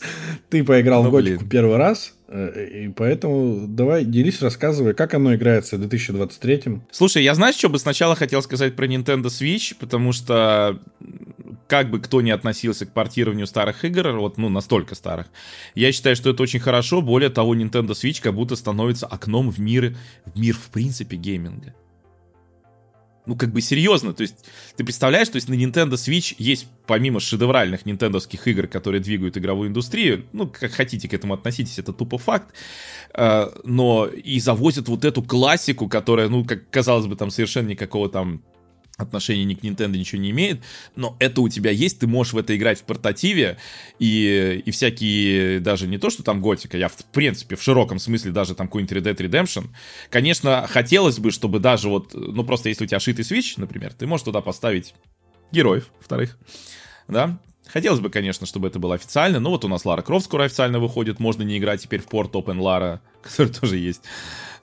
Ты 0.49 0.63
поиграл 0.63 1.03
ну, 1.03 1.09
в 1.09 1.11
Готику 1.11 1.37
блин. 1.37 1.49
первый 1.49 1.77
раз, 1.77 2.15
э, 2.27 2.85
и 2.85 2.89
поэтому 2.89 3.67
давай 3.67 4.03
делись, 4.03 4.41
рассказывай, 4.41 4.95
как 4.95 5.13
оно 5.13 5.35
играется 5.35 5.77
в 5.77 5.81
2023 5.81 6.81
Слушай, 6.89 7.23
я 7.23 7.35
знаешь, 7.35 7.55
что 7.55 7.69
бы 7.69 7.77
сначала 7.77 8.15
хотел 8.15 8.41
сказать 8.41 8.75
про 8.75 8.87
Nintendo 8.87 9.25
Switch, 9.25 9.75
потому 9.79 10.13
что 10.13 10.79
как 11.67 11.91
бы 11.91 11.99
кто 11.99 12.21
ни 12.21 12.31
относился 12.31 12.87
к 12.87 12.91
портированию 12.91 13.45
старых 13.45 13.85
игр, 13.85 14.13
вот, 14.13 14.37
ну, 14.37 14.49
настолько 14.49 14.95
старых, 14.95 15.27
я 15.75 15.91
считаю, 15.91 16.15
что 16.15 16.31
это 16.31 16.41
очень 16.41 16.59
хорошо. 16.59 17.03
Более 17.03 17.29
того, 17.29 17.55
Nintendo 17.55 17.91
Switch 17.91 18.19
как 18.19 18.33
будто 18.33 18.55
становится 18.55 19.05
окном 19.05 19.51
в 19.51 19.59
мир, 19.59 19.95
в 20.25 20.39
мир, 20.39 20.55
в 20.55 20.71
принципе, 20.71 21.17
гейминга. 21.17 21.75
Ну, 23.25 23.35
как 23.35 23.51
бы 23.51 23.61
серьезно, 23.61 24.13
то 24.13 24.21
есть, 24.21 24.45
ты 24.75 24.83
представляешь, 24.83 25.29
то 25.29 25.37
есть 25.37 25.49
на 25.49 25.55
Nintendo 25.55 25.93
Switch 25.93 26.35
есть, 26.37 26.67
помимо 26.85 27.19
шедевральных 27.19 27.85
нинтендовских 27.85 28.47
игр, 28.47 28.67
которые 28.67 29.01
двигают 29.01 29.37
игровую 29.37 29.69
индустрию, 29.69 30.25
ну, 30.33 30.47
как 30.47 30.71
хотите 30.71 31.09
к 31.09 31.13
этому 31.13 31.33
относитесь, 31.33 31.79
это 31.79 31.93
тупо 31.93 32.17
факт, 32.17 32.53
э, 33.13 33.51
но 33.63 34.05
и 34.07 34.39
завозят 34.39 34.87
вот 34.87 35.05
эту 35.05 35.23
классику, 35.23 35.89
которая, 35.89 36.29
ну, 36.29 36.45
как 36.45 36.69
казалось 36.69 37.07
бы, 37.07 37.15
там 37.15 37.31
совершенно 37.31 37.69
никакого 37.69 38.09
там 38.09 38.43
отношения 38.97 39.43
ни 39.43 39.53
к 39.53 39.63
Nintendo 39.63 39.97
ничего 39.97 40.21
не 40.21 40.31
имеет, 40.31 40.61
но 40.95 41.15
это 41.19 41.41
у 41.41 41.49
тебя 41.49 41.71
есть, 41.71 41.99
ты 41.99 42.07
можешь 42.07 42.33
в 42.33 42.37
это 42.37 42.55
играть 42.55 42.79
в 42.79 42.83
портативе, 42.83 43.57
и, 43.99 44.61
и 44.65 44.71
всякие, 44.71 45.59
даже 45.59 45.87
не 45.87 45.97
то, 45.97 46.09
что 46.09 46.23
там 46.23 46.41
готика, 46.41 46.77
я 46.77 46.87
в 46.87 46.95
принципе 47.11 47.55
в 47.55 47.61
широком 47.61 47.99
смысле 47.99 48.31
даже 48.31 48.55
там 48.55 48.67
какой-нибудь 48.67 48.97
Red 48.97 49.03
Dead 49.03 49.17
Redemption, 49.17 49.67
конечно, 50.09 50.65
хотелось 50.67 51.19
бы, 51.19 51.31
чтобы 51.31 51.59
даже 51.59 51.89
вот, 51.89 52.13
ну 52.13 52.43
просто 52.43 52.69
если 52.69 52.85
у 52.85 52.87
тебя 52.87 52.99
шитый 52.99 53.25
Switch, 53.25 53.53
например, 53.57 53.93
ты 53.93 54.07
можешь 54.07 54.25
туда 54.25 54.41
поставить 54.41 54.93
героев, 55.51 55.89
вторых, 55.99 56.37
да, 57.07 57.39
Хотелось 57.67 57.99
бы, 57.99 58.11
конечно, 58.11 58.45
чтобы 58.45 58.67
это 58.67 58.77
было 58.77 58.93
официально, 58.93 59.39
но 59.39 59.49
вот 59.49 59.65
у 59.65 59.67
нас 59.67 59.85
Лара 59.85 60.03
Крофт 60.03 60.25
скоро 60.25 60.43
официально 60.43 60.79
выходит, 60.79 61.19
можно 61.19 61.41
не 61.41 61.57
играть 61.57 61.81
теперь 61.81 61.99
в 61.99 62.05
порт 62.05 62.33
Open 62.33 62.59
Lara, 62.59 62.99
который 63.23 63.51
тоже 63.51 63.77
есть 63.77 64.03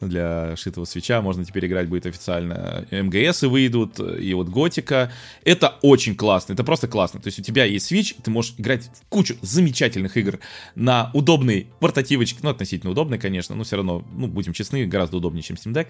для 0.09 0.57
шитого 0.57 0.85
свеча, 0.85 1.21
можно 1.23 1.45
теперь 1.45 1.67
играть 1.67 1.89
будет 1.89 2.07
официально. 2.07 2.87
МГСы 2.91 3.49
выйдут, 3.49 4.01
и 4.01 4.35
вот 4.35 4.49
Готика. 4.49 5.13
Это 5.45 5.75
очень 5.83 6.15
классно, 6.15 6.53
это 6.55 6.65
просто 6.65 6.89
классно. 6.89 7.21
То 7.21 7.29
есть 7.29 7.39
у 7.39 7.43
тебя 7.43 7.65
есть 7.65 7.91
Switch, 7.91 8.17
ты 8.23 8.31
можешь 8.31 8.55
играть 8.59 8.85
в 8.85 9.09
кучу 9.09 9.37
замечательных 9.43 10.17
игр 10.17 10.39
на 10.75 11.11
удобный 11.15 11.69
портативочке, 11.81 12.41
ну, 12.43 12.51
относительно 12.51 12.93
удобный, 12.93 13.19
конечно, 13.19 13.55
но 13.55 13.65
все 13.65 13.77
равно, 13.77 14.05
ну, 14.13 14.27
будем 14.27 14.53
честны, 14.53 14.87
гораздо 14.87 15.17
удобнее, 15.17 15.43
чем 15.43 15.57
Steam 15.57 15.73
Deck, 15.73 15.89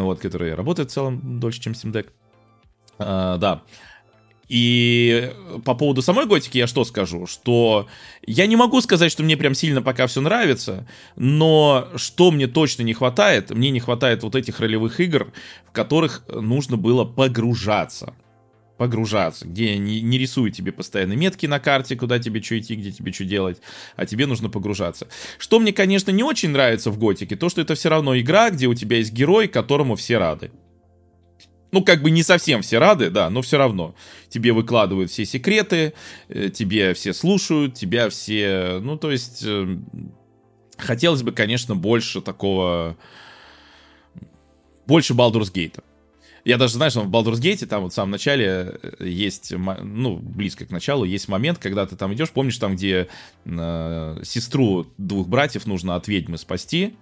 вот, 0.00 0.20
который 0.20 0.54
работает 0.54 0.90
в 0.90 0.92
целом 0.92 1.40
дольше, 1.40 1.60
чем 1.60 1.72
Steam 1.72 1.92
Deck. 1.92 2.08
А, 2.98 3.38
да. 3.38 3.62
И 4.48 5.32
по 5.64 5.74
поводу 5.74 6.02
самой 6.02 6.26
готики 6.26 6.58
я 6.58 6.66
что 6.66 6.84
скажу? 6.84 7.26
Что 7.26 7.88
я 8.26 8.46
не 8.46 8.56
могу 8.56 8.80
сказать, 8.80 9.10
что 9.10 9.22
мне 9.22 9.36
прям 9.36 9.54
сильно 9.54 9.82
пока 9.82 10.06
все 10.06 10.20
нравится, 10.20 10.86
но 11.16 11.88
что 11.96 12.30
мне 12.30 12.46
точно 12.46 12.82
не 12.82 12.94
хватает, 12.94 13.50
мне 13.50 13.70
не 13.70 13.80
хватает 13.80 14.22
вот 14.22 14.34
этих 14.34 14.60
ролевых 14.60 15.00
игр, 15.00 15.32
в 15.66 15.72
которых 15.72 16.24
нужно 16.28 16.76
было 16.76 17.04
погружаться. 17.04 18.14
Погружаться, 18.76 19.46
где 19.46 19.78
не, 19.78 20.00
не 20.00 20.18
рисуют 20.18 20.56
тебе 20.56 20.72
постоянно 20.72 21.12
метки 21.12 21.46
на 21.46 21.60
карте, 21.60 21.94
куда 21.94 22.18
тебе 22.18 22.42
что 22.42 22.58
идти, 22.58 22.74
где 22.74 22.90
тебе 22.90 23.12
что 23.12 23.24
делать, 23.24 23.58
а 23.94 24.04
тебе 24.04 24.26
нужно 24.26 24.50
погружаться. 24.50 25.06
Что 25.38 25.60
мне, 25.60 25.72
конечно, 25.72 26.10
не 26.10 26.24
очень 26.24 26.50
нравится 26.50 26.90
в 26.90 26.98
Готике, 26.98 27.36
то, 27.36 27.48
что 27.48 27.60
это 27.60 27.76
все 27.76 27.88
равно 27.88 28.18
игра, 28.18 28.50
где 28.50 28.66
у 28.66 28.74
тебя 28.74 28.96
есть 28.96 29.12
герой, 29.12 29.46
которому 29.46 29.94
все 29.94 30.18
рады. 30.18 30.50
Ну, 31.74 31.82
как 31.82 32.02
бы 32.02 32.12
не 32.12 32.22
совсем 32.22 32.62
все 32.62 32.78
рады, 32.78 33.10
да, 33.10 33.28
но 33.30 33.42
все 33.42 33.58
равно. 33.58 33.96
Тебе 34.28 34.52
выкладывают 34.52 35.10
все 35.10 35.24
секреты, 35.24 35.92
э, 36.28 36.48
тебе 36.48 36.94
все 36.94 37.12
слушают, 37.12 37.74
тебя 37.74 38.08
все... 38.10 38.78
Ну, 38.80 38.96
то 38.96 39.10
есть... 39.10 39.42
Э, 39.44 39.76
хотелось 40.78 41.24
бы, 41.24 41.32
конечно, 41.32 41.74
больше 41.74 42.20
такого... 42.20 42.96
Больше 44.86 45.14
Baldur's 45.14 45.52
Gate. 45.52 45.82
Я 46.44 46.58
даже, 46.58 46.74
знаешь, 46.74 46.94
в 46.94 47.10
Baldur's 47.10 47.40
Gate, 47.40 47.66
там 47.66 47.82
вот 47.82 47.90
в 47.90 47.94
самом 47.96 48.12
начале 48.12 48.78
э, 48.80 49.08
есть, 49.08 49.52
ну, 49.52 50.16
близко 50.18 50.66
к 50.66 50.70
началу, 50.70 51.04
есть 51.04 51.26
момент, 51.26 51.58
когда 51.58 51.86
ты 51.86 51.96
там 51.96 52.14
идешь, 52.14 52.30
помнишь, 52.30 52.58
там, 52.58 52.76
где 52.76 53.08
э, 53.46 54.20
сестру 54.22 54.86
двух 54.96 55.26
братьев 55.26 55.66
нужно 55.66 55.96
от 55.96 56.06
ведьмы 56.06 56.38
спасти, 56.38 56.94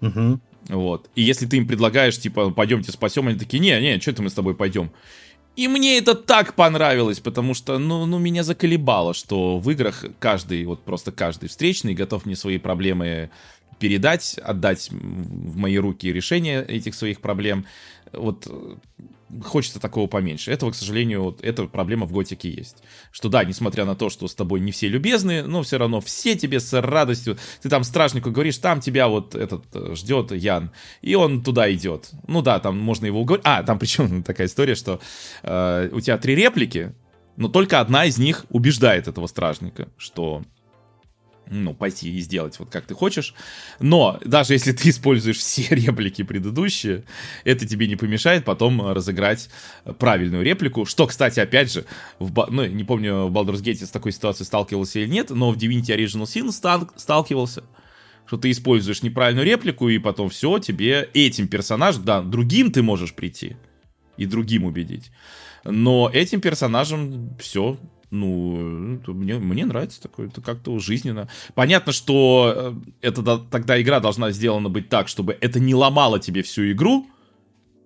Угу. 0.00 0.40
Вот. 0.68 1.10
И 1.14 1.22
если 1.22 1.46
ты 1.46 1.58
им 1.58 1.66
предлагаешь, 1.66 2.18
типа, 2.18 2.50
пойдемте 2.50 2.92
спасем, 2.92 3.28
они 3.28 3.38
такие, 3.38 3.60
не, 3.60 3.78
не, 3.80 4.00
что 4.00 4.10
это 4.10 4.22
мы 4.22 4.30
с 4.30 4.34
тобой 4.34 4.54
пойдем? 4.54 4.90
И 5.56 5.68
мне 5.68 5.98
это 5.98 6.14
так 6.14 6.54
понравилось, 6.54 7.20
потому 7.20 7.54
что, 7.54 7.78
ну, 7.78 8.06
ну, 8.06 8.18
меня 8.18 8.42
заколебало, 8.42 9.14
что 9.14 9.58
в 9.58 9.70
играх 9.70 10.04
каждый, 10.18 10.64
вот 10.64 10.82
просто 10.84 11.12
каждый 11.12 11.48
встречный 11.48 11.94
готов 11.94 12.26
мне 12.26 12.34
свои 12.34 12.58
проблемы 12.58 13.30
передать, 13.78 14.38
отдать 14.38 14.88
в 14.90 15.56
мои 15.56 15.76
руки 15.76 16.12
решение 16.12 16.64
этих 16.64 16.94
своих 16.94 17.20
проблем. 17.20 17.66
Вот 18.16 18.48
хочется 19.42 19.80
такого 19.80 20.06
поменьше. 20.06 20.50
Этого, 20.52 20.70
к 20.70 20.74
сожалению, 20.74 21.24
вот 21.24 21.42
эта 21.42 21.64
проблема 21.64 22.06
в 22.06 22.12
Готике 22.12 22.50
есть. 22.50 22.82
Что 23.10 23.28
да, 23.28 23.44
несмотря 23.44 23.84
на 23.84 23.94
то, 23.96 24.10
что 24.10 24.28
с 24.28 24.34
тобой 24.34 24.60
не 24.60 24.72
все 24.72 24.88
любезны, 24.88 25.42
но 25.42 25.62
все 25.62 25.78
равно 25.78 26.00
все 26.00 26.36
тебе 26.36 26.60
с 26.60 26.80
радостью... 26.80 27.38
Ты 27.62 27.68
там 27.68 27.84
стражнику 27.84 28.30
говоришь, 28.30 28.58
там 28.58 28.80
тебя 28.80 29.08
вот 29.08 29.34
этот 29.34 29.64
э, 29.74 29.94
ждет 29.94 30.32
Ян, 30.32 30.70
и 31.02 31.14
он 31.14 31.42
туда 31.42 31.72
идет. 31.72 32.10
Ну 32.26 32.42
да, 32.42 32.60
там 32.60 32.78
можно 32.78 33.06
его 33.06 33.20
уговорить. 33.20 33.44
А, 33.46 33.62
там 33.62 33.78
причем 33.78 34.22
такая 34.24 34.46
история, 34.46 34.74
что 34.74 35.00
э, 35.42 35.88
у 35.92 36.00
тебя 36.00 36.18
три 36.18 36.34
реплики, 36.34 36.94
но 37.36 37.48
только 37.48 37.80
одна 37.80 38.04
из 38.04 38.18
них 38.18 38.46
убеждает 38.50 39.08
этого 39.08 39.26
стражника, 39.26 39.88
что 39.96 40.42
ну, 41.50 41.74
пойти 41.74 42.10
и 42.16 42.20
сделать 42.20 42.58
вот 42.58 42.70
как 42.70 42.86
ты 42.86 42.94
хочешь. 42.94 43.34
Но 43.80 44.18
даже 44.24 44.54
если 44.54 44.72
ты 44.72 44.90
используешь 44.90 45.38
все 45.38 45.66
реплики 45.74 46.22
предыдущие, 46.22 47.04
это 47.44 47.66
тебе 47.66 47.86
не 47.86 47.96
помешает 47.96 48.44
потом 48.44 48.92
разыграть 48.92 49.50
правильную 49.98 50.44
реплику. 50.44 50.84
Что, 50.84 51.06
кстати, 51.06 51.40
опять 51.40 51.72
же, 51.72 51.84
в, 52.18 52.46
ну, 52.50 52.66
не 52.66 52.84
помню, 52.84 53.26
в 53.26 53.32
Baldur's 53.32 53.62
Gate 53.62 53.84
с 53.84 53.90
такой 53.90 54.12
ситуацией 54.12 54.46
сталкивался 54.46 55.00
или 55.00 55.08
нет, 55.08 55.30
но 55.30 55.50
в 55.50 55.56
Divinity 55.56 55.96
Original 55.96 56.24
Sin 56.24 56.50
стал, 56.52 56.90
сталкивался. 56.96 57.64
Что 58.26 58.38
ты 58.38 58.50
используешь 58.50 59.02
неправильную 59.02 59.46
реплику, 59.46 59.88
и 59.90 59.98
потом 59.98 60.30
все, 60.30 60.58
тебе 60.58 61.10
этим 61.12 61.46
персонажем, 61.46 62.04
да, 62.04 62.22
другим 62.22 62.72
ты 62.72 62.82
можешь 62.82 63.12
прийти 63.12 63.56
и 64.16 64.24
другим 64.24 64.64
убедить. 64.64 65.10
Но 65.64 66.10
этим 66.12 66.40
персонажем 66.40 67.36
все, 67.38 67.78
ну, 68.14 69.00
мне, 69.08 69.38
мне 69.38 69.66
нравится 69.66 70.00
такое, 70.00 70.28
это 70.28 70.40
как-то 70.40 70.78
жизненно. 70.78 71.28
Понятно, 71.54 71.92
что 71.92 72.52
э, 73.00 73.08
это 73.08 73.38
тогда 73.38 73.80
игра 73.80 74.00
должна 74.00 74.30
сделана 74.30 74.68
быть 74.68 74.88
так, 74.88 75.08
чтобы 75.08 75.36
это 75.40 75.58
не 75.58 75.74
ломало 75.74 76.20
тебе 76.20 76.42
всю 76.42 76.70
игру, 76.70 77.06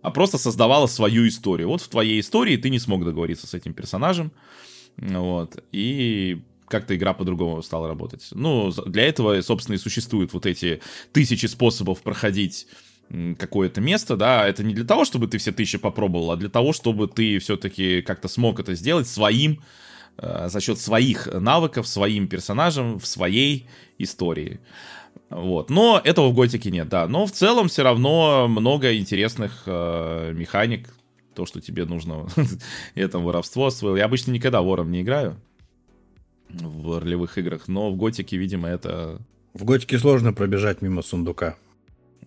а 0.03 0.11
просто 0.11 0.39
создавала 0.39 0.87
свою 0.87 1.27
историю. 1.27 1.69
Вот 1.69 1.81
в 1.81 1.89
твоей 1.89 2.21
истории 2.21 2.57
ты 2.57 2.71
не 2.71 2.79
смог 2.79 3.05
договориться 3.05 3.47
с 3.47 3.55
этим 3.55 3.73
персонажем, 3.73 4.31
вот, 4.97 5.63
и 5.73 6.43
как-то 6.69 6.95
игра 6.95 7.15
по-другому 7.15 7.63
стала 7.63 7.89
работать. 7.89 8.29
Ну, 8.33 8.71
для 8.87 9.05
этого, 9.05 9.41
собственно, 9.41 9.77
и 9.77 9.79
существуют 9.79 10.35
вот 10.35 10.45
эти 10.45 10.83
тысячи 11.13 11.47
способов 11.47 12.03
проходить 12.03 12.67
какое-то 13.39 13.81
место, 13.81 14.19
да, 14.19 14.47
это 14.47 14.63
не 14.63 14.75
для 14.75 14.85
того, 14.85 15.07
чтобы 15.07 15.29
ты 15.29 15.39
все 15.39 15.51
тысячи 15.51 15.79
попробовал, 15.79 16.33
а 16.33 16.37
для 16.37 16.51
того, 16.51 16.75
чтобы 16.75 17.09
ты 17.09 17.39
все-таки 17.39 18.03
как-то 18.03 18.29
смог 18.29 18.61
это 18.61 18.75
сделать 18.75 19.09
своим 19.09 19.61
Э, 19.61 19.63
за 20.21 20.61
счет 20.61 20.79
своих 20.79 21.29
навыков, 21.33 21.87
своим 21.87 22.29
персонажем, 22.29 22.99
в 22.99 23.07
своей 23.07 23.67
истории. 23.99 24.61
Вот. 25.31 25.71
Но 25.71 26.01
этого 26.03 26.29
в 26.29 26.35
Готике 26.35 26.71
нет, 26.71 26.89
да. 26.89 27.07
Но 27.07 27.27
в 27.27 27.33
целом 27.33 27.69
все 27.69 27.83
равно 27.83 28.49
много 28.49 28.97
интересных 28.97 29.63
э, 29.67 30.33
механик. 30.35 30.89
То, 31.35 31.47
что 31.47 31.61
тебе 31.61 31.85
нужно, 31.85 32.27
это 32.95 33.19
воровство 33.19 33.67
освоил. 33.67 33.97
Я 33.97 34.07
обычно 34.07 34.33
никогда 34.33 34.61
вором 34.61 34.91
не 34.91 35.03
играю 35.03 35.37
в 36.51 36.99
ролевых 36.99 37.37
играх, 37.39 37.69
но 37.69 37.91
в 37.91 37.97
Готике, 37.97 38.37
видимо, 38.37 38.69
это... 38.69 39.21
В 39.55 39.65
Готике 39.65 39.99
сложно 39.99 40.33
пробежать 40.33 40.83
мимо 40.83 41.03
сундука. 41.03 41.57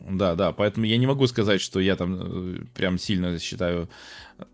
Да, 0.10 0.36
да, 0.36 0.52
поэтому 0.52 0.86
я 0.86 0.98
не 0.98 1.08
могу 1.08 1.28
сказать, 1.28 1.62
что 1.62 1.80
я 1.80 1.96
там 1.96 2.16
э, 2.20 2.58
прям 2.74 2.98
сильно 2.98 3.38
считаю 3.40 3.90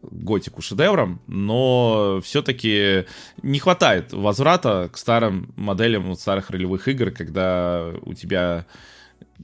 готику 0.01 0.61
шедевром, 0.61 1.21
но 1.27 2.19
все-таки 2.23 3.05
не 3.41 3.59
хватает 3.59 4.11
возврата 4.11 4.89
к 4.91 4.97
старым 4.97 5.53
моделям 5.55 6.03
вот 6.03 6.19
старых 6.19 6.49
ролевых 6.49 6.87
игр, 6.87 7.11
когда 7.11 7.93
у 8.01 8.13
тебя 8.13 8.65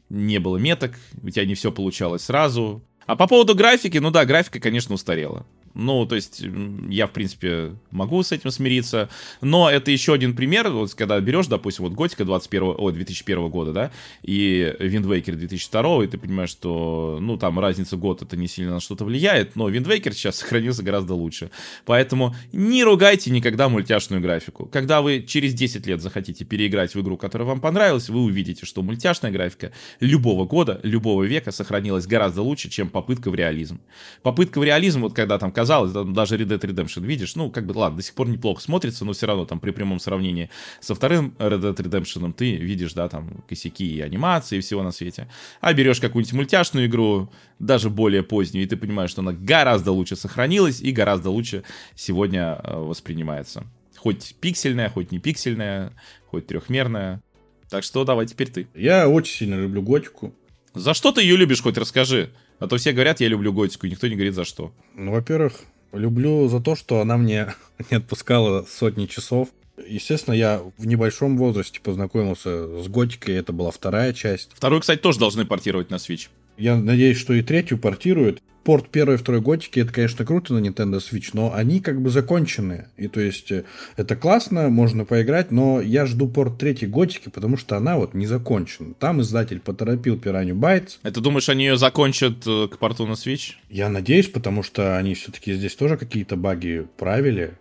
не 0.09 0.39
было 0.39 0.57
меток, 0.57 0.95
у 1.21 1.29
тебя 1.29 1.45
не 1.45 1.55
все 1.55 1.71
получалось 1.71 2.23
сразу. 2.23 2.83
А 3.05 3.15
по 3.15 3.27
поводу 3.27 3.55
графики, 3.55 3.97
ну 3.97 4.11
да, 4.11 4.25
графика, 4.25 4.59
конечно, 4.59 4.95
устарела. 4.95 5.45
Ну, 5.73 6.05
то 6.05 6.15
есть, 6.15 6.43
я, 6.89 7.07
в 7.07 7.11
принципе, 7.11 7.75
могу 7.91 8.21
с 8.21 8.31
этим 8.31 8.51
смириться. 8.51 9.09
Но 9.41 9.69
это 9.69 9.91
еще 9.91 10.13
один 10.13 10.35
пример, 10.35 10.69
вот 10.69 10.93
когда 10.93 11.19
берешь, 11.19 11.47
допустим, 11.47 11.85
вот 11.85 11.93
Готика 11.93 12.25
21, 12.25 12.75
о, 12.77 12.91
2001 12.91 13.49
года, 13.49 13.73
да, 13.73 13.91
и 14.21 14.75
Waker 14.79 15.35
2002, 15.35 16.03
и 16.03 16.07
ты 16.07 16.17
понимаешь, 16.17 16.49
что, 16.49 17.17
ну, 17.21 17.37
там 17.37 17.59
разница 17.59 17.97
год 17.97 18.21
это 18.21 18.37
не 18.37 18.47
сильно 18.47 18.73
на 18.73 18.79
что-то 18.79 19.05
влияет, 19.05 19.55
но 19.55 19.69
Waker 19.69 20.13
сейчас 20.13 20.35
сохранился 20.37 20.83
гораздо 20.83 21.15
лучше. 21.15 21.49
Поэтому 21.85 22.35
не 22.51 22.83
ругайте 22.83 23.31
никогда 23.31 23.69
мультяшную 23.69 24.21
графику. 24.21 24.67
Когда 24.67 25.01
вы 25.01 25.23
через 25.27 25.53
10 25.53 25.87
лет 25.87 26.01
захотите 26.01 26.45
переиграть 26.45 26.93
в 26.95 27.01
игру, 27.01 27.17
которая 27.17 27.47
вам 27.47 27.61
понравилась, 27.61 28.09
вы 28.09 28.21
увидите, 28.21 28.65
что 28.65 28.81
мультяшная 28.81 29.31
графика 29.31 29.71
любого 29.99 30.45
года, 30.45 30.79
любого 30.83 31.23
века 31.23 31.51
сохранилась 31.51 32.05
гораздо 32.05 32.41
лучше, 32.41 32.69
чем 32.69 32.89
попытка 32.89 33.29
в 33.29 33.35
реализм. 33.35 33.81
Попытка 34.21 34.59
в 34.59 34.63
реализм, 34.63 35.01
вот 35.01 35.13
когда 35.13 35.39
там 35.39 35.51
казалось, 35.63 35.93
даже 35.93 36.35
Red 36.35 36.47
Dead 36.47 36.59
Redemption, 36.59 37.05
видишь, 37.05 37.35
ну, 37.35 37.49
как 37.49 37.65
бы, 37.65 37.71
ладно, 37.71 37.97
до 37.97 38.03
сих 38.03 38.15
пор 38.15 38.27
неплохо 38.27 38.61
смотрится, 38.61 39.05
но 39.05 39.13
все 39.13 39.27
равно 39.27 39.45
там 39.45 39.61
при 39.61 39.71
прямом 39.71 39.99
сравнении 39.99 40.49
со 40.81 40.93
вторым 40.93 41.35
Red 41.39 41.61
Dead 41.61 41.75
Redemption 41.75 42.33
ты 42.33 42.57
видишь, 42.57 42.93
да, 42.93 43.07
там 43.07 43.45
косяки 43.47 43.85
и 43.85 44.01
анимации 44.01 44.57
и 44.57 44.59
всего 44.59 44.83
на 44.83 44.91
свете. 44.91 45.29
А 45.61 45.73
берешь 45.73 46.01
какую-нибудь 46.01 46.33
мультяшную 46.33 46.87
игру, 46.87 47.29
даже 47.59 47.89
более 47.89 48.23
позднюю, 48.23 48.65
и 48.65 48.67
ты 48.67 48.75
понимаешь, 48.75 49.11
что 49.11 49.21
она 49.21 49.31
гораздо 49.31 49.93
лучше 49.93 50.17
сохранилась 50.17 50.81
и 50.81 50.91
гораздо 50.91 51.29
лучше 51.29 51.63
сегодня 51.95 52.59
э, 52.61 52.77
воспринимается. 52.77 53.63
Хоть 53.95 54.35
пиксельная, 54.41 54.89
хоть 54.89 55.13
не 55.13 55.19
пиксельная, 55.19 55.93
хоть 56.27 56.45
трехмерная. 56.47 57.21
Так 57.69 57.85
что 57.85 58.03
давай 58.03 58.25
теперь 58.25 58.49
ты. 58.49 58.67
Я 58.75 59.07
очень 59.07 59.33
сильно 59.33 59.55
люблю 59.55 59.81
готику. 59.81 60.35
За 60.73 60.93
что 60.93 61.13
ты 61.13 61.21
ее 61.21 61.37
любишь, 61.37 61.61
хоть 61.61 61.77
расскажи? 61.77 62.33
А 62.59 62.67
то 62.67 62.77
все 62.77 62.93
говорят, 62.93 63.19
я 63.19 63.27
люблю 63.27 63.51
готику, 63.53 63.87
и 63.87 63.91
никто 63.91 64.07
не 64.07 64.15
говорит 64.15 64.35
за 64.35 64.45
что. 64.45 64.71
Ну, 64.95 65.11
во-первых, 65.11 65.59
люблю 65.91 66.47
за 66.47 66.59
то, 66.59 66.75
что 66.75 67.01
она 67.01 67.17
мне 67.17 67.53
не 67.91 67.97
отпускала 67.97 68.65
сотни 68.69 69.05
часов. 69.05 69.49
Естественно, 69.87 70.35
я 70.35 70.61
в 70.77 70.85
небольшом 70.85 71.37
возрасте 71.37 71.79
познакомился 71.81 72.83
с 72.83 72.87
готикой, 72.87 73.35
это 73.35 73.53
была 73.53 73.71
вторая 73.71 74.13
часть. 74.13 74.51
Вторую, 74.53 74.81
кстати, 74.81 74.99
тоже 74.99 75.19
должны 75.19 75.45
портировать 75.45 75.89
на 75.89 75.95
Switch. 75.95 76.29
Я 76.57 76.75
надеюсь, 76.75 77.17
что 77.17 77.33
и 77.33 77.41
третью 77.41 77.77
портируют. 77.77 78.41
Порт 78.63 78.87
первой 78.87 79.15
и 79.15 79.17
второй 79.17 79.41
готики, 79.41 79.81
это, 79.81 79.91
конечно, 79.91 80.25
круто 80.25 80.53
на 80.53 80.65
Nintendo 80.65 80.99
Switch, 80.99 81.31
но 81.33 81.53
они 81.53 81.81
как 81.81 82.01
бы 82.01 82.09
закончены. 82.09 82.87
И 82.95 83.09
то 83.09 83.19
есть 83.19 83.51
э, 83.51 83.65
это 83.97 84.15
классно, 84.15 84.69
можно 84.69 85.03
поиграть, 85.03 85.51
но 85.51 85.81
я 85.81 86.05
жду 86.05 86.29
порт 86.29 86.59
третьей 86.59 86.87
готики, 86.87 87.27
потому 87.27 87.57
что 87.57 87.75
она 87.75 87.97
вот 87.97 88.13
не 88.13 88.25
закончена. 88.25 88.93
Там 88.93 89.19
издатель 89.19 89.59
поторопил 89.59 90.15
Piranha 90.15 90.53
Bytes. 90.53 90.99
Это 91.03 91.19
думаешь, 91.19 91.49
они 91.49 91.65
ее 91.65 91.77
закончат 91.77 92.47
э, 92.47 92.69
к 92.69 92.77
порту 92.77 93.05
на 93.05 93.13
Switch? 93.13 93.55
Я 93.69 93.89
надеюсь, 93.89 94.29
потому 94.29 94.63
что 94.63 94.97
они 94.97 95.13
все-таки 95.13 95.53
здесь 95.55 95.75
тоже 95.75 95.97
какие-то 95.97 96.37
баги 96.37 96.87
правили. 96.95 97.55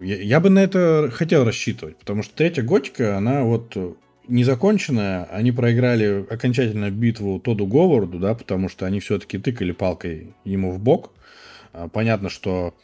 Я, 0.00 0.16
я 0.16 0.40
бы 0.40 0.48
на 0.48 0.60
это 0.60 1.10
хотел 1.12 1.44
рассчитывать, 1.44 1.98
потому 1.98 2.22
что 2.22 2.34
третья 2.34 2.62
готика, 2.62 3.18
она 3.18 3.42
вот 3.42 3.76
незаконченная, 4.28 5.24
они 5.24 5.52
проиграли 5.52 6.24
окончательно 6.28 6.90
битву 6.90 7.38
Тоду 7.40 7.66
Говарду, 7.66 8.18
да, 8.18 8.34
потому 8.34 8.68
что 8.68 8.86
они 8.86 9.00
все-таки 9.00 9.38
тыкали 9.38 9.72
палкой 9.72 10.34
ему 10.44 10.72
в 10.72 10.78
бок. 10.78 11.12
А, 11.72 11.88
понятно, 11.88 12.28
что 12.28 12.74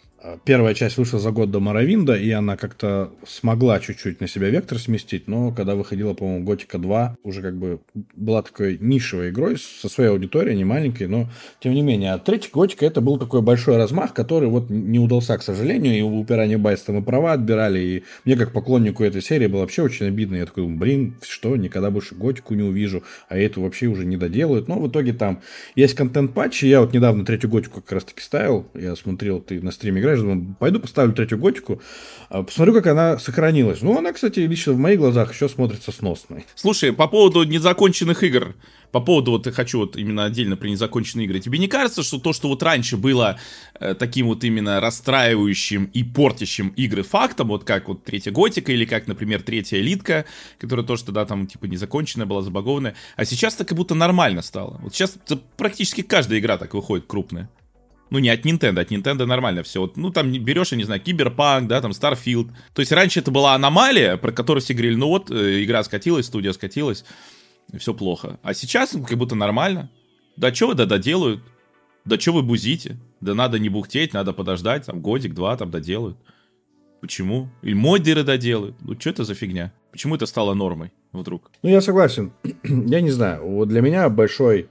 первая 0.44 0.74
часть 0.74 0.96
вышла 0.96 1.18
за 1.18 1.30
год 1.30 1.50
до 1.50 1.60
Моровинда, 1.60 2.14
и 2.14 2.30
она 2.30 2.56
как-то 2.56 3.12
смогла 3.26 3.80
чуть-чуть 3.80 4.20
на 4.20 4.28
себя 4.28 4.50
вектор 4.50 4.78
сместить, 4.78 5.28
но 5.28 5.52
когда 5.52 5.74
выходила, 5.74 6.14
по-моему, 6.14 6.44
Готика 6.44 6.78
2, 6.78 7.16
уже 7.22 7.42
как 7.42 7.56
бы 7.56 7.80
была 8.14 8.42
такой 8.42 8.78
нишевой 8.80 9.30
игрой 9.30 9.56
со 9.58 9.88
своей 9.88 10.10
аудиторией, 10.10 10.56
не 10.56 10.64
маленькой, 10.64 11.08
но 11.08 11.28
тем 11.60 11.74
не 11.74 11.82
менее. 11.82 12.12
А 12.12 12.18
третья 12.18 12.50
Готика 12.52 12.86
это 12.86 13.00
был 13.00 13.18
такой 13.18 13.42
большой 13.42 13.76
размах, 13.76 14.14
который 14.14 14.48
вот 14.48 14.70
не 14.70 14.98
удался, 14.98 15.36
к 15.38 15.42
сожалению, 15.42 15.96
и 15.96 16.02
у 16.02 16.24
Пирани 16.24 16.56
Байс 16.56 16.82
там 16.82 16.98
и 16.98 17.02
права 17.02 17.32
отбирали, 17.32 17.80
и 17.80 18.04
мне 18.24 18.36
как 18.36 18.52
поклоннику 18.52 19.04
этой 19.04 19.22
серии 19.22 19.46
было 19.46 19.60
вообще 19.60 19.82
очень 19.82 20.06
обидно. 20.06 20.36
Я 20.36 20.46
такой, 20.46 20.66
блин, 20.66 21.16
что, 21.22 21.56
никогда 21.56 21.90
больше 21.90 22.14
Готику 22.14 22.54
не 22.54 22.62
увижу, 22.62 23.02
а 23.28 23.38
эту 23.38 23.62
вообще 23.62 23.86
уже 23.86 24.04
не 24.04 24.16
доделают. 24.16 24.68
Но 24.68 24.78
в 24.78 24.88
итоге 24.88 25.12
там 25.12 25.40
есть 25.74 25.94
контент-патчи, 25.94 26.66
я 26.66 26.80
вот 26.80 26.92
недавно 26.92 27.24
третью 27.24 27.50
Готику 27.50 27.80
как 27.80 27.92
раз 27.92 28.04
таки 28.04 28.20
ставил, 28.20 28.66
я 28.74 28.94
смотрел, 28.96 29.40
ты 29.40 29.60
на 29.60 29.70
стриме 29.70 30.00
играешь, 30.00 30.11
думаю, 30.20 30.56
пойду 30.58 30.80
поставлю 30.80 31.14
третью 31.14 31.38
готику, 31.38 31.80
а, 32.28 32.42
посмотрю, 32.42 32.74
как 32.74 32.86
она 32.86 33.18
сохранилась. 33.18 33.82
Ну, 33.82 33.96
она, 33.96 34.12
кстати, 34.12 34.40
лично 34.40 34.72
в 34.72 34.78
моих 34.78 34.98
глазах 34.98 35.32
еще 35.32 35.48
смотрится 35.48 35.92
сносной. 35.92 36.44
Слушай, 36.54 36.92
по 36.92 37.08
поводу 37.08 37.44
незаконченных 37.44 38.22
игр, 38.22 38.54
по 38.90 39.00
поводу, 39.00 39.32
вот 39.32 39.46
хочу 39.54 39.78
вот 39.78 39.96
именно 39.96 40.24
отдельно 40.24 40.56
про 40.56 40.68
незаконченные 40.68 41.26
игры, 41.26 41.40
тебе 41.40 41.58
не 41.58 41.68
кажется, 41.68 42.02
что 42.02 42.18
то, 42.18 42.32
что 42.32 42.48
вот 42.48 42.62
раньше 42.62 42.96
было 42.96 43.38
э, 43.80 43.94
таким 43.94 44.26
вот 44.26 44.44
именно 44.44 44.80
расстраивающим 44.80 45.84
и 45.86 46.04
портящим 46.04 46.68
игры 46.68 47.02
фактом, 47.02 47.48
вот 47.48 47.64
как 47.64 47.88
вот 47.88 48.04
третья 48.04 48.30
Готика 48.30 48.70
или 48.72 48.84
как, 48.84 49.06
например, 49.06 49.42
третья 49.42 49.78
Элитка, 49.78 50.26
которая 50.58 50.86
тоже 50.86 51.04
тогда 51.04 51.24
там 51.24 51.46
типа 51.46 51.64
незаконченная 51.64 52.26
была, 52.26 52.42
забагованная, 52.42 52.94
а 53.16 53.24
сейчас 53.24 53.54
так 53.54 53.68
как 53.68 53.78
будто 53.78 53.94
нормально 53.94 54.42
стало. 54.42 54.78
Вот 54.82 54.94
сейчас 54.94 55.16
практически 55.56 56.02
каждая 56.02 56.38
игра 56.38 56.58
так 56.58 56.74
выходит 56.74 57.06
крупная. 57.06 57.48
Ну, 58.12 58.18
не 58.18 58.28
от 58.28 58.44
Nintendo, 58.44 58.80
от 58.80 58.90
Nintendo 58.90 59.24
нормально 59.24 59.62
все. 59.62 59.80
Вот, 59.80 59.96
ну, 59.96 60.10
там 60.10 60.30
берешь, 60.30 60.72
я 60.72 60.76
не 60.76 60.84
знаю, 60.84 61.00
Киберпанк, 61.00 61.66
да, 61.66 61.80
там 61.80 61.92
Starfield. 61.92 62.50
То 62.74 62.80
есть 62.80 62.92
раньше 62.92 63.20
это 63.20 63.30
была 63.30 63.54
аномалия, 63.54 64.18
про 64.18 64.32
которую 64.32 64.60
все 64.60 64.74
говорили, 64.74 64.96
ну 64.96 65.08
вот, 65.08 65.30
э, 65.30 65.64
игра 65.64 65.82
скатилась, 65.82 66.26
студия 66.26 66.52
скатилась, 66.52 67.06
все 67.74 67.94
плохо. 67.94 68.38
А 68.42 68.52
сейчас 68.52 68.92
ну, 68.92 69.02
как 69.02 69.16
будто 69.16 69.34
нормально. 69.34 69.90
Да 70.36 70.54
что 70.54 70.66
вы, 70.66 70.74
да 70.74 70.84
доделают. 70.84 71.42
Да 72.04 72.20
что 72.20 72.32
вы 72.32 72.42
бузите? 72.42 72.98
Да 73.22 73.32
надо 73.34 73.58
не 73.58 73.70
бухтеть, 73.70 74.12
надо 74.12 74.34
подождать, 74.34 74.84
там, 74.84 75.00
годик-два 75.00 75.56
там 75.56 75.70
доделают. 75.70 76.18
Почему? 77.00 77.48
Или 77.62 77.72
модеры 77.72 78.24
доделают. 78.24 78.76
Ну, 78.82 78.94
что 79.00 79.08
это 79.08 79.24
за 79.24 79.34
фигня? 79.34 79.72
Почему 79.90 80.16
это 80.16 80.26
стало 80.26 80.52
нормой 80.52 80.92
вдруг? 81.14 81.50
Ну, 81.62 81.70
я 81.70 81.80
согласен. 81.80 82.34
я 82.62 83.00
не 83.00 83.10
знаю. 83.10 83.48
Вот 83.48 83.68
для 83.68 83.80
меня 83.80 84.06
большой 84.10 84.68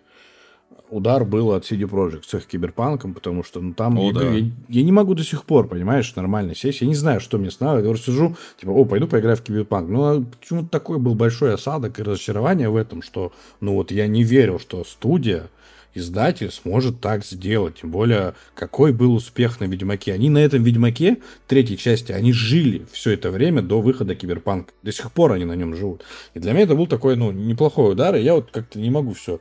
удар 0.92 1.26
был 1.26 1.54
от 1.54 1.64
CD 1.64 1.90
Projekt 1.90 2.24
с 2.28 2.34
их 2.36 2.46
киберпанком, 2.46 3.14
потому 3.14 3.44
что 3.44 3.62
ну, 3.62 3.74
там 3.74 3.98
о, 3.98 4.12
да. 4.12 4.30
я, 4.30 4.46
я 4.68 4.84
не 4.84 4.92
могу 4.92 5.16
до 5.16 5.24
сих 5.24 5.46
пор, 5.46 5.68
понимаешь, 5.68 6.14
нормально 6.16 6.54
сесть. 6.54 6.82
Я 6.82 6.88
не 6.88 6.96
знаю, 6.96 7.22
что 7.22 7.38
мне 7.38 7.50
снова. 7.50 7.80
Я 7.80 7.96
сижу, 7.96 8.36
типа, 8.60 8.72
о, 8.72 8.86
пойду 8.86 9.08
поиграю 9.08 9.38
в 9.38 9.42
киберпанк. 9.42 9.90
Ну, 9.90 10.04
а 10.04 10.24
почему-то 10.40 10.70
такой 10.70 11.00
был 11.00 11.16
большой 11.16 11.54
осадок 11.54 11.98
и 11.98 12.04
разочарование 12.04 12.70
в 12.70 12.76
этом, 12.76 13.02
что, 13.02 13.32
ну, 13.62 13.74
вот 13.76 13.92
я 13.92 14.06
не 14.08 14.24
верил, 14.24 14.60
что 14.60 14.84
студия, 14.84 15.50
издатель 15.94 16.52
сможет 16.52 17.00
так 17.00 17.26
сделать. 17.26 17.76
Тем 17.82 17.92
более, 17.92 18.34
какой 18.54 18.92
был 18.92 19.14
успех 19.14 19.62
на 19.62 19.66
Ведьмаке. 19.66 20.14
Они 20.14 20.30
на 20.30 20.40
этом 20.40 20.62
Ведьмаке, 20.62 21.20
третьей 21.48 21.78
части, 21.78 22.12
они 22.12 22.34
жили 22.34 22.86
все 22.92 23.12
это 23.12 23.32
время 23.32 23.62
до 23.62 23.80
выхода 23.80 24.14
Киберпанка. 24.14 24.74
До 24.84 24.92
сих 24.92 25.10
пор 25.14 25.32
они 25.32 25.46
на 25.46 25.54
нем 25.54 25.74
живут. 25.74 26.04
И 26.34 26.40
для 26.40 26.52
меня 26.52 26.64
это 26.64 26.76
был 26.76 26.88
такой, 26.88 27.16
ну, 27.16 27.32
неплохой 27.32 27.94
удар, 27.94 28.16
и 28.16 28.22
я 28.22 28.36
вот 28.36 28.52
как-то 28.52 28.78
не 28.78 28.90
могу 28.90 29.14
все 29.14 29.40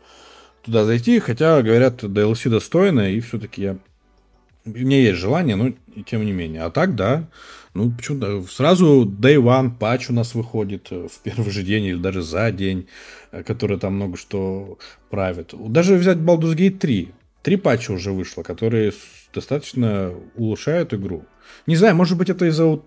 туда 0.63 0.85
зайти, 0.85 1.19
хотя, 1.19 1.63
говорят, 1.63 2.03
DLC 2.03 2.49
достойная, 2.49 3.11
и 3.11 3.21
все-таки 3.21 3.63
я... 3.63 3.79
У 4.67 4.71
меня 4.71 5.01
есть 5.01 5.19
желание, 5.19 5.57
но 5.57 5.73
тем 6.05 6.25
не 6.25 6.33
менее. 6.33 6.63
А 6.63 6.71
так, 6.71 6.95
да, 6.95 7.29
ну, 7.73 7.91
почему-то 7.91 8.43
сразу 8.43 9.05
Day 9.05 9.37
One 9.37 9.71
патч 9.79 10.11
у 10.11 10.13
нас 10.13 10.35
выходит 10.35 10.89
э, 10.91 11.09
в 11.09 11.21
первый 11.21 11.51
же 11.51 11.63
день 11.63 11.85
или 11.85 11.97
даже 11.97 12.23
за 12.23 12.51
день, 12.51 12.89
э, 13.31 13.43
который 13.43 13.79
там 13.79 13.95
много 13.95 14.17
что 14.17 14.79
правит. 15.09 15.55
Даже 15.57 15.95
взять 15.95 16.19
Baldur's 16.19 16.57
Gate 16.57 16.79
3. 16.79 17.13
Три 17.43 17.57
патча 17.57 17.93
уже 17.93 18.13
вышло, 18.13 18.43
которые 18.43 18.93
достаточно 19.33 20.13
улучшают 20.35 20.93
игру. 20.93 21.25
Не 21.67 21.77
знаю, 21.77 21.95
может 21.95 22.19
быть, 22.19 22.29
это 22.29 22.45
из-за 22.47 22.81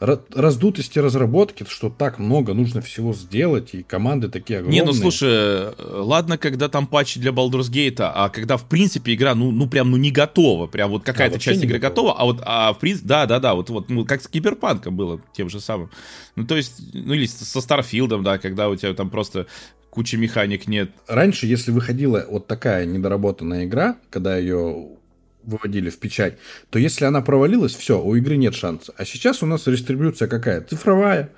раздутости 0.00 0.98
разработки, 0.98 1.66
что 1.68 1.90
так 1.90 2.18
много 2.18 2.54
нужно 2.54 2.80
всего 2.80 3.12
сделать, 3.12 3.74
и 3.74 3.82
команды 3.82 4.28
такие 4.28 4.60
огромные. 4.60 4.80
Не, 4.80 4.86
ну 4.86 4.94
слушай, 4.94 5.74
ладно, 5.78 6.38
когда 6.38 6.68
там 6.68 6.86
патчи 6.86 7.20
для 7.20 7.32
Baldur's 7.32 7.70
Gate, 7.70 8.00
а 8.00 8.30
когда 8.30 8.56
в 8.56 8.66
принципе 8.66 9.14
игра, 9.14 9.34
ну, 9.34 9.50
ну 9.50 9.68
прям, 9.68 9.90
ну 9.90 9.98
не 9.98 10.10
готова, 10.10 10.66
прям 10.66 10.90
вот 10.90 11.04
какая-то 11.04 11.36
а, 11.36 11.38
часть 11.38 11.62
игры 11.62 11.78
готова. 11.78 12.14
готова, 12.14 12.20
а 12.20 12.24
вот, 12.24 12.42
а 12.46 12.72
в 12.72 12.78
принципе, 12.78 13.08
да, 13.08 13.26
да, 13.26 13.38
да, 13.38 13.54
вот, 13.54 13.68
вот, 13.68 13.90
ну, 13.90 14.06
как 14.06 14.22
с 14.22 14.28
Киберпанком 14.28 14.96
было 14.96 15.20
тем 15.34 15.50
же 15.50 15.60
самым. 15.60 15.90
Ну, 16.34 16.46
то 16.46 16.56
есть, 16.56 16.94
ну 16.94 17.12
или 17.12 17.26
со 17.26 17.60
Старфилдом, 17.60 18.24
да, 18.24 18.38
когда 18.38 18.70
у 18.70 18.76
тебя 18.76 18.94
там 18.94 19.10
просто 19.10 19.46
кучи 19.90 20.16
механик 20.16 20.66
нет. 20.66 20.92
Раньше, 21.08 21.46
если 21.46 21.72
выходила 21.72 22.24
вот 22.28 22.46
такая 22.46 22.86
недоработанная 22.86 23.64
игра, 23.64 23.96
когда 24.08 24.38
ее 24.38 24.99
выводили 25.44 25.90
в 25.90 25.98
печать, 25.98 26.38
то 26.70 26.78
если 26.78 27.04
она 27.04 27.20
провалилась, 27.20 27.74
все, 27.74 28.02
у 28.02 28.14
игры 28.14 28.36
нет 28.36 28.54
шанса. 28.54 28.92
А 28.96 29.04
сейчас 29.04 29.42
у 29.42 29.46
нас 29.46 29.64
дистрибьюция 29.64 30.28
какая? 30.28 30.62
Цифровая. 30.62 31.30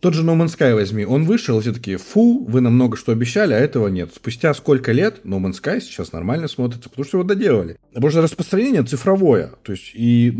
Тот 0.00 0.12
же 0.12 0.22
No 0.22 0.36
Man's 0.36 0.58
Sky 0.58 0.74
возьми, 0.74 1.06
он 1.06 1.24
вышел, 1.24 1.58
все 1.62 1.72
такие, 1.72 1.96
фу, 1.96 2.44
вы 2.46 2.60
нам 2.60 2.74
много 2.74 2.94
что 2.94 3.12
обещали, 3.12 3.54
а 3.54 3.58
этого 3.58 3.88
нет. 3.88 4.12
Спустя 4.14 4.52
сколько 4.52 4.92
лет 4.92 5.20
No 5.24 5.40
Man's 5.40 5.62
Sky 5.62 5.80
сейчас 5.80 6.12
нормально 6.12 6.46
смотрится, 6.46 6.90
потому 6.90 7.06
что 7.06 7.16
его 7.16 7.26
доделали. 7.26 7.78
Потому 7.94 8.10
что 8.10 8.20
распространение 8.20 8.82
цифровое, 8.82 9.52
то 9.62 9.72
есть 9.72 9.92
и 9.94 10.30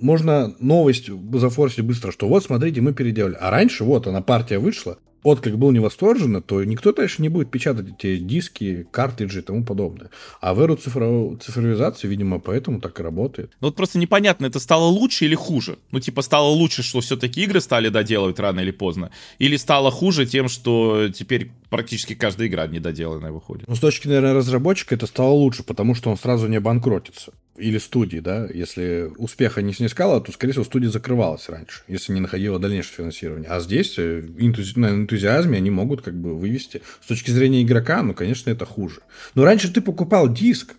можно 0.00 0.56
новость 0.58 1.08
зафорсить 1.34 1.84
быстро, 1.84 2.10
что 2.10 2.26
вот, 2.26 2.42
смотрите, 2.42 2.80
мы 2.80 2.94
переделали. 2.94 3.36
А 3.38 3.50
раньше, 3.52 3.84
вот, 3.84 4.08
она 4.08 4.22
партия 4.22 4.58
вышла, 4.58 4.98
отклик 5.22 5.56
был 5.56 5.70
невосторженно, 5.70 6.40
то 6.42 6.62
никто 6.64 6.92
дальше 6.92 7.22
не 7.22 7.28
будет 7.28 7.50
печатать 7.50 7.88
эти 7.98 8.18
диски, 8.18 8.86
картриджи 8.90 9.40
и 9.40 9.42
тому 9.42 9.64
подобное. 9.64 10.10
А 10.40 10.54
в 10.54 10.60
эру 10.60 10.76
цифров... 10.76 11.40
цифровизации, 11.40 12.08
видимо, 12.08 12.40
поэтому 12.40 12.80
так 12.80 12.98
и 12.98 13.02
работает. 13.02 13.52
Ну 13.60 13.68
вот 13.68 13.76
просто 13.76 13.98
непонятно, 13.98 14.46
это 14.46 14.58
стало 14.58 14.86
лучше 14.86 15.24
или 15.24 15.34
хуже? 15.34 15.78
Ну 15.90 16.00
типа 16.00 16.22
стало 16.22 16.48
лучше, 16.48 16.82
что 16.82 17.00
все-таки 17.00 17.42
игры 17.42 17.60
стали 17.60 17.88
доделывать 17.88 18.38
рано 18.38 18.60
или 18.60 18.70
поздно? 18.70 19.10
Или 19.38 19.56
стало 19.56 19.90
хуже 19.90 20.26
тем, 20.26 20.48
что 20.48 21.08
теперь 21.08 21.50
практически 21.70 22.14
каждая 22.14 22.48
игра 22.48 22.66
недоделанная 22.66 23.32
выходит? 23.32 23.68
Ну 23.68 23.74
с 23.74 23.80
точки, 23.80 24.08
наверное, 24.08 24.34
разработчика 24.34 24.94
это 24.94 25.06
стало 25.06 25.30
лучше, 25.30 25.62
потому 25.62 25.94
что 25.94 26.10
он 26.10 26.16
сразу 26.16 26.48
не 26.48 26.60
банкротится 26.60 27.32
или 27.62 27.78
студии, 27.78 28.18
да, 28.18 28.48
если 28.52 29.10
успеха 29.16 29.62
не 29.62 29.72
снискала, 29.72 30.20
то, 30.20 30.32
скорее 30.32 30.52
всего, 30.52 30.64
студия 30.64 30.90
закрывалась 30.90 31.48
раньше, 31.48 31.82
если 31.86 32.12
не 32.12 32.20
находила 32.20 32.58
дальнейшее 32.58 32.96
финансирование. 32.96 33.48
А 33.48 33.60
здесь 33.60 33.94
э, 33.98 34.20
энтузи... 34.38 34.78
на 34.78 34.90
энтузиазме 34.90 35.58
они 35.58 35.70
могут 35.70 36.02
как 36.02 36.14
бы 36.14 36.36
вывести. 36.36 36.82
С 37.00 37.06
точки 37.06 37.30
зрения 37.30 37.62
игрока, 37.62 38.02
ну, 38.02 38.14
конечно, 38.14 38.50
это 38.50 38.66
хуже. 38.66 39.00
Но 39.34 39.44
раньше 39.44 39.72
ты 39.72 39.80
покупал 39.80 40.28
диск, 40.28 40.74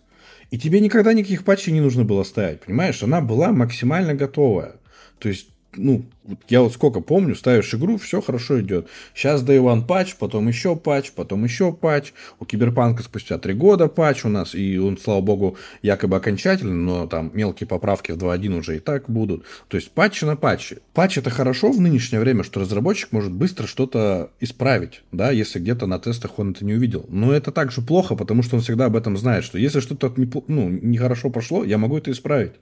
и 0.52 0.60
тебе 0.60 0.82
никогда 0.82 1.14
никаких 1.14 1.46
патчей 1.46 1.72
не 1.72 1.82
нужно 1.82 2.04
было 2.04 2.24
ставить, 2.24 2.62
понимаешь? 2.62 3.02
Она 3.02 3.22
была 3.22 3.52
максимально 3.52 4.14
готовая. 4.14 4.76
То 5.20 5.30
есть 5.30 5.48
ну, 5.76 6.05
я 6.47 6.61
вот 6.61 6.74
сколько 6.74 7.01
помню, 7.01 7.36
ставишь 7.36 7.74
игру, 7.74 7.97
все 7.97 8.21
хорошо 8.21 8.61
идет. 8.61 8.88
Сейчас 9.13 9.43
Day 9.43 9.59
One 9.59 9.86
патч, 9.86 10.15
потом 10.15 10.47
еще 10.47 10.76
патч, 10.76 11.11
потом 11.11 11.43
еще 11.43 11.74
патч. 11.74 12.13
У 12.39 12.45
Киберпанка 12.45 13.03
спустя 13.03 13.38
три 13.38 13.53
года 13.53 13.88
патч 13.88 14.26
у 14.26 14.30
нас, 14.30 14.55
и 14.55 14.78
он, 14.78 14.97
слава 14.97 15.21
богу, 15.21 15.57
якобы 15.82 16.17
окончательный, 16.17 16.74
но 16.74 17.07
там 17.07 17.32
мелкие 17.34 17.67
поправки 17.67 18.11
в 18.11 18.17
2.1 18.17 18.59
уже 18.59 18.78
и 18.78 18.80
так 18.80 19.09
будут. 19.09 19.43
То 19.67 19.78
есть 19.78 19.91
патчи 19.91 20.26
на 20.26 20.36
патчи. 20.36 20.80
Патч 20.93 21.17
это 21.17 21.30
хорошо 21.30 21.71
в 21.71 21.82
нынешнее 21.82 22.19
время, 22.19 22.43
что 22.43 22.59
разработчик 22.59 23.11
может 23.11 23.32
быстро 23.32 23.67
что-то 23.67 24.32
исправить, 24.39 25.04
да, 25.12 25.32
если 25.32 25.59
где-то 25.59 25.87
на 25.87 26.00
тестах 26.00 26.39
он 26.39 26.51
это 26.51 26.66
не 26.66 26.74
увидел. 26.74 27.05
Но 27.09 27.33
это 27.33 27.51
также 27.51 27.82
плохо, 27.82 28.16
потому 28.16 28.43
что 28.43 28.55
он 28.55 28.62
всегда 28.62 28.86
об 28.86 28.95
этом 28.95 29.17
знает, 29.17 29.43
что 29.43 29.58
если 29.58 29.79
что-то 29.79 30.13
не, 30.17 30.29
ну, 30.47 30.70
нехорошо 30.70 31.29
пошло, 31.29 31.63
я 31.63 31.78
могу 31.78 31.97
это 31.97 32.12
исправить. 32.12 32.54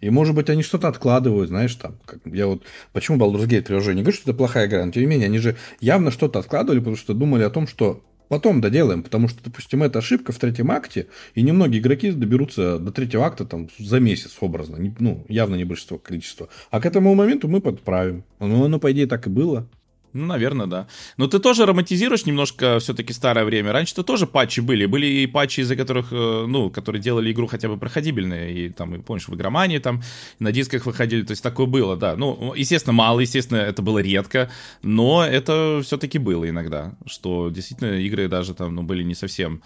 И, 0.00 0.10
может 0.10 0.34
быть, 0.34 0.48
они 0.48 0.62
что-то 0.62 0.88
откладывают, 0.88 1.48
знаешь, 1.48 1.74
там. 1.74 1.98
Как, 2.04 2.20
я 2.24 2.46
вот... 2.46 2.62
Почему 2.92 3.18
Baldur's 3.18 3.46
Gate 3.46 3.62
приложение? 3.62 3.96
Не 3.96 4.02
говорю, 4.02 4.16
что 4.16 4.30
это 4.30 4.38
плохая 4.38 4.66
игра, 4.66 4.84
но 4.84 4.92
тем 4.92 5.02
не 5.02 5.08
менее, 5.08 5.26
они 5.26 5.38
же 5.38 5.56
явно 5.80 6.10
что-то 6.10 6.38
откладывали, 6.38 6.78
потому 6.78 6.96
что 6.96 7.14
думали 7.14 7.42
о 7.42 7.50
том, 7.50 7.66
что 7.66 8.02
потом 8.28 8.60
доделаем, 8.60 9.02
потому 9.02 9.28
что, 9.28 9.42
допустим, 9.44 9.82
это 9.82 9.98
ошибка 9.98 10.32
в 10.32 10.38
третьем 10.38 10.70
акте, 10.70 11.08
и 11.34 11.42
немногие 11.42 11.82
игроки 11.82 12.12
доберутся 12.12 12.78
до 12.78 12.92
третьего 12.92 13.26
акта 13.26 13.44
там 13.44 13.68
за 13.78 13.98
месяц 13.98 14.36
образно, 14.40 14.78
ну, 15.00 15.26
явно 15.28 15.56
не 15.56 15.64
большинство 15.64 15.98
количества. 15.98 16.48
А 16.70 16.80
к 16.80 16.86
этому 16.86 17.14
моменту 17.14 17.48
мы 17.48 17.60
подправим. 17.60 18.24
Ну, 18.38 18.64
оно, 18.64 18.78
по 18.78 18.90
идее, 18.92 19.06
так 19.06 19.26
и 19.26 19.30
было. 19.30 19.68
Ну, 20.12 20.26
наверное, 20.26 20.66
да. 20.66 20.86
Но 21.16 21.28
ты 21.28 21.38
тоже 21.38 21.66
романтизируешь 21.66 22.26
немножко 22.26 22.78
все-таки 22.80 23.12
старое 23.12 23.44
время. 23.44 23.72
Раньше-то 23.72 24.02
тоже 24.02 24.26
патчи 24.26 24.60
были. 24.60 24.86
Были 24.86 25.06
и 25.06 25.26
патчи, 25.26 25.60
из-за 25.60 25.76
которых, 25.76 26.08
э, 26.12 26.46
ну, 26.48 26.70
которые 26.70 27.00
делали 27.00 27.30
игру 27.30 27.46
хотя 27.46 27.68
бы 27.68 27.76
проходибельной. 27.76 28.52
И 28.52 28.68
там, 28.70 29.02
помнишь, 29.02 29.28
в 29.28 29.34
игромании 29.34 29.78
там 29.78 30.02
на 30.40 30.50
дисках 30.50 30.86
выходили. 30.86 31.22
То 31.22 31.32
есть 31.32 31.42
такое 31.42 31.66
было, 31.66 31.96
да. 31.96 32.16
Ну, 32.16 32.54
естественно, 32.54 32.92
мало, 32.92 33.20
естественно, 33.20 33.58
это 33.58 33.82
было 33.82 34.00
редко. 34.00 34.50
Но 34.82 35.24
это 35.24 35.80
все-таки 35.84 36.18
было 36.18 36.48
иногда. 36.48 36.94
Что 37.06 37.50
действительно 37.50 37.98
игры 38.00 38.28
даже 38.28 38.54
там, 38.54 38.74
ну, 38.74 38.82
были 38.82 39.04
не 39.04 39.14
совсем 39.14 39.62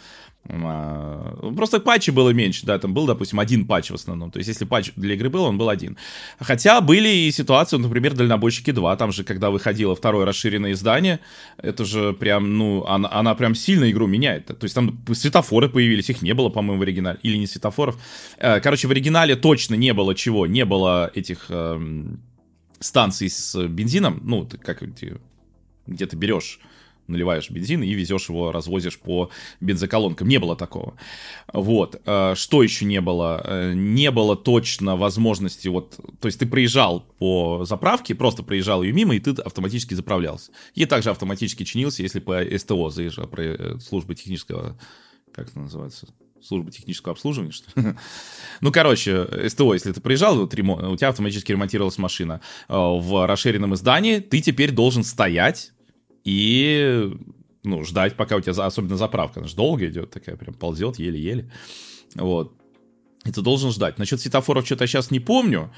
просто 0.46 1.80
патчи 1.80 2.10
было 2.10 2.30
меньше, 2.30 2.66
да, 2.66 2.78
там 2.78 2.92
был, 2.92 3.06
допустим, 3.06 3.40
один 3.40 3.66
патч 3.66 3.90
в 3.90 3.94
основном. 3.94 4.30
То 4.30 4.38
есть, 4.38 4.48
если 4.48 4.64
патч 4.64 4.92
для 4.94 5.14
игры 5.14 5.30
был, 5.30 5.44
он 5.44 5.56
был 5.56 5.68
один. 5.68 5.96
Хотя 6.38 6.80
были 6.80 7.08
и 7.08 7.32
ситуации, 7.32 7.78
например, 7.78 8.14
Дальнобойщики 8.14 8.70
2, 8.70 8.96
там 8.96 9.10
же, 9.10 9.24
когда 9.24 9.50
выходило 9.50 9.96
второе 9.96 10.26
расширенное 10.26 10.72
издание, 10.72 11.20
это 11.56 11.84
же 11.84 12.12
прям, 12.12 12.58
ну, 12.58 12.84
она, 12.84 13.08
она 13.10 13.34
прям 13.34 13.54
сильно 13.54 13.90
игру 13.90 14.06
меняет. 14.06 14.46
То 14.46 14.58
есть, 14.62 14.74
там 14.74 15.02
светофоры 15.12 15.68
появились, 15.68 16.10
их 16.10 16.20
не 16.20 16.34
было, 16.34 16.50
по-моему, 16.50 16.80
в 16.80 16.82
оригинале. 16.82 17.18
Или 17.22 17.38
не 17.38 17.46
светофоров. 17.46 17.96
Э, 18.38 18.60
короче, 18.60 18.86
в 18.86 18.90
оригинале 18.90 19.36
точно 19.36 19.76
не 19.76 19.94
было 19.94 20.14
чего, 20.14 20.46
не 20.46 20.64
было 20.66 21.10
этих 21.14 21.46
эм, 21.48 22.20
станций 22.80 23.30
с 23.30 23.66
бензином, 23.66 24.20
ну, 24.24 24.46
как 24.62 24.82
где 25.86 26.06
ты 26.06 26.16
берешь 26.16 26.60
наливаешь 27.06 27.50
бензин 27.50 27.82
и 27.82 27.92
везешь 27.92 28.28
его, 28.28 28.52
развозишь 28.52 28.98
по 28.98 29.30
бензоколонкам. 29.60 30.28
Не 30.28 30.38
было 30.38 30.56
такого. 30.56 30.96
Вот. 31.52 32.00
Э, 32.06 32.34
что 32.36 32.62
еще 32.62 32.84
не 32.84 33.00
было? 33.00 33.40
Э, 33.44 33.72
не 33.74 34.10
было 34.10 34.36
точно 34.36 34.96
возможности, 34.96 35.68
вот, 35.68 35.98
то 36.20 36.26
есть 36.26 36.38
ты 36.38 36.46
проезжал 36.46 37.00
по 37.18 37.64
заправке, 37.64 38.14
просто 38.14 38.42
проезжал 38.42 38.82
ее 38.82 38.92
мимо, 38.92 39.14
и 39.14 39.20
ты 39.20 39.30
автоматически 39.30 39.94
заправлялся. 39.94 40.52
И 40.74 40.86
также 40.86 41.10
автоматически 41.10 41.64
чинился, 41.64 42.02
если 42.02 42.20
по 42.20 42.40
СТО 42.58 42.90
заезжал, 42.90 43.26
про 43.26 43.42
э, 43.42 43.78
службы 43.78 44.14
технического, 44.14 44.78
как 45.32 45.48
это 45.48 45.58
называется, 45.58 46.06
служба 46.42 46.70
технического 46.70 47.12
обслуживания, 47.12 47.52
что? 47.52 47.70
Ну, 48.60 48.72
короче, 48.72 49.48
СТО, 49.48 49.74
если 49.74 49.92
ты 49.92 50.00
приезжал, 50.00 50.36
вот, 50.38 50.54
ремонт, 50.54 50.84
у 50.84 50.96
тебя 50.96 51.08
автоматически 51.08 51.52
ремонтировалась 51.52 51.98
машина 51.98 52.40
в 52.68 53.26
расширенном 53.26 53.74
издании, 53.74 54.20
ты 54.20 54.40
теперь 54.40 54.70
должен 54.70 55.04
стоять 55.04 55.73
и 56.24 57.12
ну, 57.62 57.84
ждать, 57.84 58.14
пока 58.16 58.36
у 58.36 58.40
тебя, 58.40 58.52
особенно 58.64 58.96
заправка, 58.96 59.40
она 59.40 59.48
же 59.48 59.56
долго 59.56 59.86
идет, 59.86 60.10
такая 60.10 60.36
прям 60.36 60.54
ползет 60.54 60.98
еле-еле. 60.98 61.50
Вот. 62.14 62.52
И 63.24 63.32
ты 63.32 63.40
должен 63.40 63.70
ждать. 63.70 63.98
Насчет 63.98 64.20
светофоров 64.20 64.66
что-то 64.66 64.84
я 64.84 64.88
сейчас 64.88 65.10
не 65.10 65.18
помню. 65.18 65.72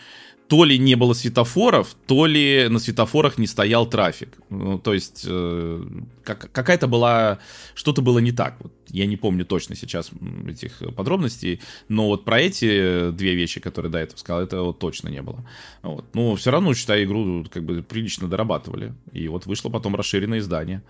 То 0.48 0.64
ли 0.64 0.78
не 0.78 0.94
было 0.94 1.12
светофоров, 1.12 1.96
то 2.06 2.26
ли 2.26 2.68
на 2.68 2.78
светофорах 2.78 3.36
не 3.36 3.48
стоял 3.48 3.84
трафик. 3.88 4.38
Ну, 4.48 4.78
то 4.78 4.94
есть 4.94 5.24
э, 5.26 5.84
как, 6.22 6.52
какая-то 6.52 6.86
была... 6.86 7.40
Что-то 7.74 8.00
было 8.00 8.20
не 8.20 8.30
так. 8.30 8.56
Вот, 8.60 8.72
я 8.88 9.06
не 9.06 9.16
помню 9.16 9.44
точно 9.44 9.74
сейчас 9.74 10.10
этих 10.48 10.82
подробностей, 10.94 11.60
но 11.88 12.06
вот 12.06 12.24
про 12.24 12.40
эти 12.40 13.10
две 13.10 13.34
вещи, 13.34 13.60
которые 13.60 13.90
до 13.90 13.98
этого 13.98 14.18
сказал, 14.18 14.42
это 14.42 14.62
вот 14.62 14.78
точно 14.78 15.08
не 15.08 15.20
было. 15.20 15.44
Вот. 15.82 16.04
Но 16.14 16.36
все 16.36 16.52
равно, 16.52 16.74
считай, 16.74 17.04
игру 17.04 17.44
как 17.52 17.64
бы 17.64 17.82
прилично 17.82 18.28
дорабатывали. 18.28 18.94
И 19.12 19.26
вот 19.26 19.46
вышло 19.46 19.68
потом 19.68 19.96
расширенное 19.96 20.38
издание. 20.38 20.82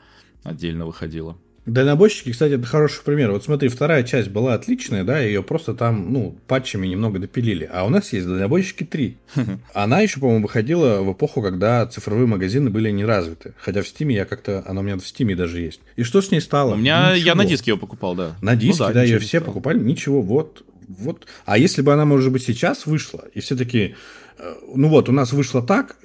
Отдельно 0.42 0.84
выходило. 0.84 1.38
Дальнобойщики, 1.66 2.30
кстати, 2.30 2.52
это 2.52 2.64
хороший 2.64 3.02
пример. 3.02 3.32
Вот 3.32 3.44
смотри, 3.44 3.68
вторая 3.68 4.04
часть 4.04 4.28
была 4.28 4.54
отличная, 4.54 5.02
да, 5.02 5.18
ее 5.18 5.42
просто 5.42 5.74
там, 5.74 6.12
ну, 6.12 6.36
патчами 6.46 6.86
немного 6.86 7.18
допилили. 7.18 7.68
А 7.72 7.84
у 7.84 7.88
нас 7.88 8.12
есть 8.12 8.26
Дальнобойщики 8.26 8.84
3. 8.84 9.16
Она 9.74 10.00
еще, 10.00 10.20
по-моему, 10.20 10.44
выходила 10.44 11.02
в 11.02 11.12
эпоху, 11.12 11.42
когда 11.42 11.84
цифровые 11.86 12.28
магазины 12.28 12.70
были 12.70 12.90
не 12.90 13.04
развиты. 13.04 13.54
Хотя 13.58 13.82
в 13.82 13.88
Стиме 13.88 14.14
я 14.14 14.24
как-то, 14.24 14.62
она 14.66 14.80
у 14.80 14.84
меня 14.84 14.96
в 14.96 15.06
Стиме 15.06 15.34
даже 15.34 15.60
есть. 15.60 15.80
И 15.96 16.04
что 16.04 16.22
с 16.22 16.30
ней 16.30 16.40
стало? 16.40 16.74
У 16.74 16.76
меня, 16.76 17.14
Ничего. 17.14 17.26
я 17.26 17.34
на 17.34 17.44
диске 17.44 17.72
ее 17.72 17.76
покупал, 17.76 18.14
да. 18.14 18.36
На 18.40 18.54
диске, 18.54 18.84
ну, 18.84 18.88
да, 18.88 18.94
да 18.94 19.02
ее 19.02 19.18
все 19.18 19.38
стало. 19.38 19.46
покупали, 19.46 19.80
ничего, 19.80 20.22
вот, 20.22 20.64
вот. 20.86 21.26
А 21.44 21.58
если 21.58 21.82
бы 21.82 21.92
она, 21.92 22.04
может 22.04 22.32
быть, 22.32 22.44
сейчас 22.44 22.86
вышла, 22.86 23.24
и 23.34 23.40
все 23.40 23.56
таки 23.56 23.96
э, 24.38 24.54
ну 24.74 24.88
вот, 24.88 25.08
у 25.08 25.12
нас 25.12 25.32
вышло 25.32 25.62
так, 25.62 25.96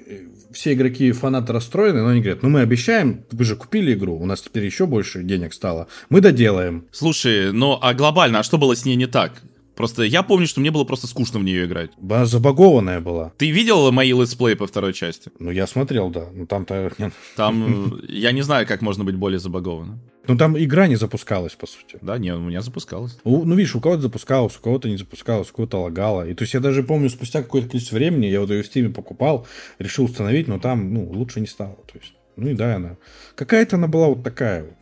все 0.52 0.72
игроки 0.72 1.12
фанаты 1.12 1.52
расстроены, 1.52 2.02
но 2.02 2.08
они 2.08 2.20
говорят, 2.20 2.42
ну 2.42 2.48
мы 2.48 2.60
обещаем, 2.60 3.24
вы 3.30 3.44
же 3.44 3.56
купили 3.56 3.94
игру, 3.94 4.16
у 4.16 4.26
нас 4.26 4.42
теперь 4.42 4.64
еще 4.64 4.86
больше 4.86 5.22
денег 5.22 5.52
стало, 5.52 5.88
мы 6.08 6.20
доделаем. 6.20 6.86
Слушай, 6.92 7.52
ну 7.52 7.78
а 7.80 7.94
глобально, 7.94 8.40
а 8.40 8.42
что 8.42 8.58
было 8.58 8.76
с 8.76 8.84
ней 8.84 8.96
не 8.96 9.06
так? 9.06 9.42
Просто 9.74 10.02
я 10.02 10.22
помню, 10.22 10.46
что 10.46 10.60
мне 10.60 10.70
было 10.70 10.84
просто 10.84 11.06
скучно 11.06 11.38
в 11.38 11.44
нее 11.44 11.64
играть. 11.64 11.90
Она 11.98 12.26
забагованная 12.26 13.00
была. 13.00 13.32
Ты 13.38 13.50
видел 13.50 13.90
мои 13.90 14.12
летсплей 14.12 14.54
по 14.54 14.66
второй 14.66 14.92
части? 14.92 15.30
Ну, 15.38 15.50
я 15.50 15.66
смотрел, 15.66 16.10
да. 16.10 16.26
Ну, 16.32 16.46
там-то... 16.46 16.92
Там... 17.36 17.98
Я 18.06 18.32
не 18.32 18.42
знаю, 18.42 18.66
как 18.66 18.82
можно 18.82 19.02
быть 19.02 19.16
более 19.16 19.38
забагованным. 19.38 20.00
Ну, 20.28 20.36
там 20.36 20.56
игра 20.56 20.86
не 20.86 20.96
запускалась, 20.96 21.54
по 21.54 21.66
сути. 21.66 21.98
Да, 22.00 22.16
не, 22.18 22.32
у 22.32 22.40
меня 22.40 22.62
запускалась. 22.62 23.18
У, 23.24 23.44
ну, 23.44 23.56
видишь, 23.56 23.74
у 23.74 23.80
кого-то 23.80 24.02
запускалась, 24.02 24.56
у 24.56 24.60
кого-то 24.60 24.88
не 24.88 24.96
запускалась, 24.96 25.50
у 25.50 25.54
кого-то 25.54 25.82
лагала. 25.82 26.28
И 26.28 26.34
то 26.34 26.42
есть 26.42 26.54
я 26.54 26.60
даже 26.60 26.82
помню, 26.82 27.10
спустя 27.10 27.42
какое-то 27.42 27.68
количество 27.68 27.96
времени 27.96 28.26
я 28.26 28.40
вот 28.40 28.50
ее 28.50 28.62
в 28.62 28.66
Steam 28.66 28.92
покупал, 28.92 29.46
решил 29.78 30.04
установить, 30.04 30.46
но 30.46 30.58
там, 30.58 30.94
ну, 30.94 31.10
лучше 31.10 31.40
не 31.40 31.46
стало. 31.46 31.76
То 31.92 31.98
есть, 31.98 32.14
ну 32.36 32.50
и 32.50 32.54
да, 32.54 32.76
она... 32.76 32.96
Какая-то 33.34 33.76
она 33.76 33.88
была 33.88 34.08
вот 34.08 34.22
такая 34.22 34.62
вот. 34.62 34.74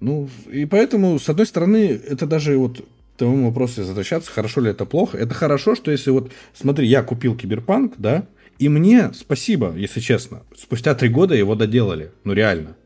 Ну, 0.00 0.28
и 0.50 0.64
поэтому, 0.64 1.18
с 1.18 1.28
одной 1.28 1.46
стороны, 1.46 2.00
это 2.06 2.26
даже 2.26 2.56
вот 2.56 2.84
тому 3.16 3.46
вопросу 3.46 3.82
возвращаться, 3.82 4.30
хорошо 4.30 4.60
ли 4.60 4.70
это 4.70 4.86
плохо. 4.86 5.18
Это 5.18 5.34
хорошо, 5.34 5.74
что 5.74 5.90
если 5.90 6.10
вот, 6.10 6.30
смотри, 6.54 6.86
я 6.86 7.02
купил 7.02 7.36
Киберпанк, 7.36 7.94
да, 7.98 8.26
и 8.58 8.68
мне 8.68 9.12
спасибо, 9.12 9.74
если 9.76 10.00
честно, 10.00 10.42
спустя 10.56 10.94
три 10.94 11.08
года 11.08 11.34
его 11.34 11.54
доделали, 11.54 12.12
ну 12.24 12.32
реально. 12.32 12.76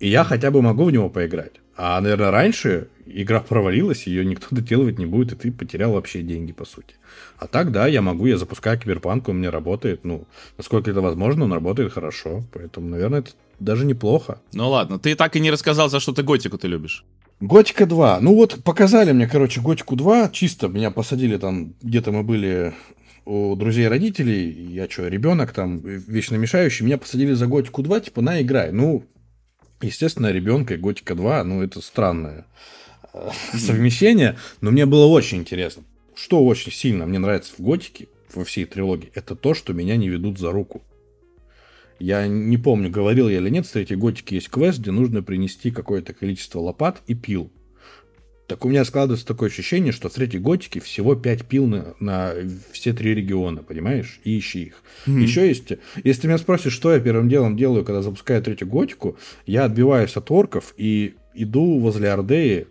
И 0.00 0.08
я 0.08 0.24
хотя 0.24 0.50
бы 0.50 0.62
могу 0.62 0.84
в 0.84 0.90
него 0.90 1.10
поиграть. 1.10 1.52
А, 1.76 2.00
наверное, 2.00 2.30
раньше 2.30 2.88
игра 3.06 3.40
провалилась, 3.40 4.06
ее 4.06 4.24
никто 4.24 4.46
доделывать 4.50 4.98
не 4.98 5.06
будет, 5.06 5.32
и 5.32 5.36
ты 5.36 5.52
потерял 5.52 5.92
вообще 5.92 6.22
деньги, 6.22 6.52
по 6.52 6.64
сути. 6.64 6.94
А 7.38 7.46
так, 7.46 7.70
да, 7.70 7.86
я 7.86 8.02
могу, 8.02 8.26
я 8.26 8.36
запускаю 8.36 8.78
киберпанк, 8.78 9.28
он 9.28 9.38
мне 9.38 9.50
работает, 9.50 10.04
ну, 10.04 10.26
насколько 10.56 10.90
это 10.90 11.00
возможно, 11.00 11.44
он 11.44 11.52
работает 11.52 11.92
хорошо, 11.92 12.44
поэтому, 12.52 12.88
наверное, 12.88 13.20
это 13.20 13.30
даже 13.58 13.84
неплохо. 13.84 14.40
Ну 14.52 14.70
ладно, 14.70 14.98
ты 14.98 15.14
так 15.14 15.36
и 15.36 15.40
не 15.40 15.50
рассказал, 15.50 15.88
за 15.90 16.00
что 16.00 16.12
ты 16.12 16.22
Готику 16.22 16.58
ты 16.58 16.68
любишь. 16.68 17.04
Готика 17.40 17.86
2. 17.86 18.20
Ну 18.20 18.34
вот, 18.34 18.62
показали 18.62 19.12
мне, 19.12 19.26
короче, 19.26 19.60
Готику 19.60 19.96
2, 19.96 20.30
чисто 20.30 20.68
меня 20.68 20.90
посадили 20.90 21.36
там, 21.36 21.74
где-то 21.82 22.12
мы 22.12 22.22
были 22.22 22.74
у 23.26 23.54
друзей 23.54 23.88
родителей, 23.88 24.50
я 24.72 24.88
что, 24.88 25.08
ребенок 25.08 25.52
там, 25.52 25.78
вечно 25.78 26.36
мешающий, 26.36 26.84
меня 26.84 26.98
посадили 26.98 27.32
за 27.32 27.46
Готику 27.46 27.82
2, 27.82 28.00
типа, 28.00 28.22
на, 28.22 28.40
играй. 28.40 28.72
Ну, 28.72 29.04
Естественно, 29.80 30.30
ребенка 30.30 30.74
и 30.74 30.76
Готика 30.76 31.14
2, 31.14 31.44
ну, 31.44 31.62
это 31.62 31.80
странное 31.80 32.46
э, 33.12 33.30
совмещение, 33.56 34.36
но 34.60 34.70
мне 34.70 34.86
было 34.86 35.06
очень 35.06 35.38
интересно. 35.38 35.84
Что 36.14 36.44
очень 36.44 36.72
сильно 36.72 37.06
мне 37.06 37.18
нравится 37.18 37.54
в 37.56 37.62
Готике, 37.62 38.08
во 38.34 38.44
всей 38.44 38.64
трилогии, 38.64 39.10
это 39.14 39.34
то, 39.34 39.54
что 39.54 39.72
меня 39.72 39.96
не 39.96 40.08
ведут 40.08 40.38
за 40.38 40.52
руку. 40.52 40.82
Я 41.98 42.26
не 42.26 42.56
помню, 42.56 42.90
говорил 42.90 43.28
я 43.28 43.38
или 43.38 43.50
нет, 43.50 43.66
в 43.66 43.72
третьей 43.72 43.96
Готике 43.96 44.36
есть 44.36 44.48
квест, 44.48 44.78
где 44.78 44.90
нужно 44.90 45.22
принести 45.22 45.70
какое-то 45.70 46.14
количество 46.14 46.58
лопат 46.60 47.02
и 47.06 47.14
пил. 47.14 47.50
Так 48.50 48.64
у 48.64 48.68
меня 48.68 48.84
складывается 48.84 49.24
такое 49.24 49.48
ощущение, 49.48 49.92
что 49.92 50.08
в 50.08 50.12
третьей 50.12 50.40
готике 50.40 50.80
всего 50.80 51.14
5 51.14 51.46
пил 51.46 51.68
на, 51.68 51.94
на 52.00 52.34
все 52.72 52.92
три 52.92 53.14
региона, 53.14 53.62
понимаешь? 53.62 54.18
И 54.24 54.36
ищи 54.36 54.64
их. 54.64 54.82
Mm-hmm. 55.06 55.20
Еще 55.20 55.46
есть... 55.46 55.68
Если 56.02 56.22
ты 56.22 56.26
меня 56.26 56.36
спросишь, 56.36 56.72
что 56.72 56.92
я 56.92 56.98
первым 56.98 57.28
делом 57.28 57.56
делаю, 57.56 57.84
когда 57.84 58.02
запускаю 58.02 58.42
третью 58.42 58.66
готику, 58.66 59.16
я 59.46 59.66
отбиваюсь 59.66 60.16
от 60.16 60.28
орков 60.32 60.74
и 60.76 61.14
иду 61.32 61.78
возле 61.78 62.10
Ордеи 62.10 62.66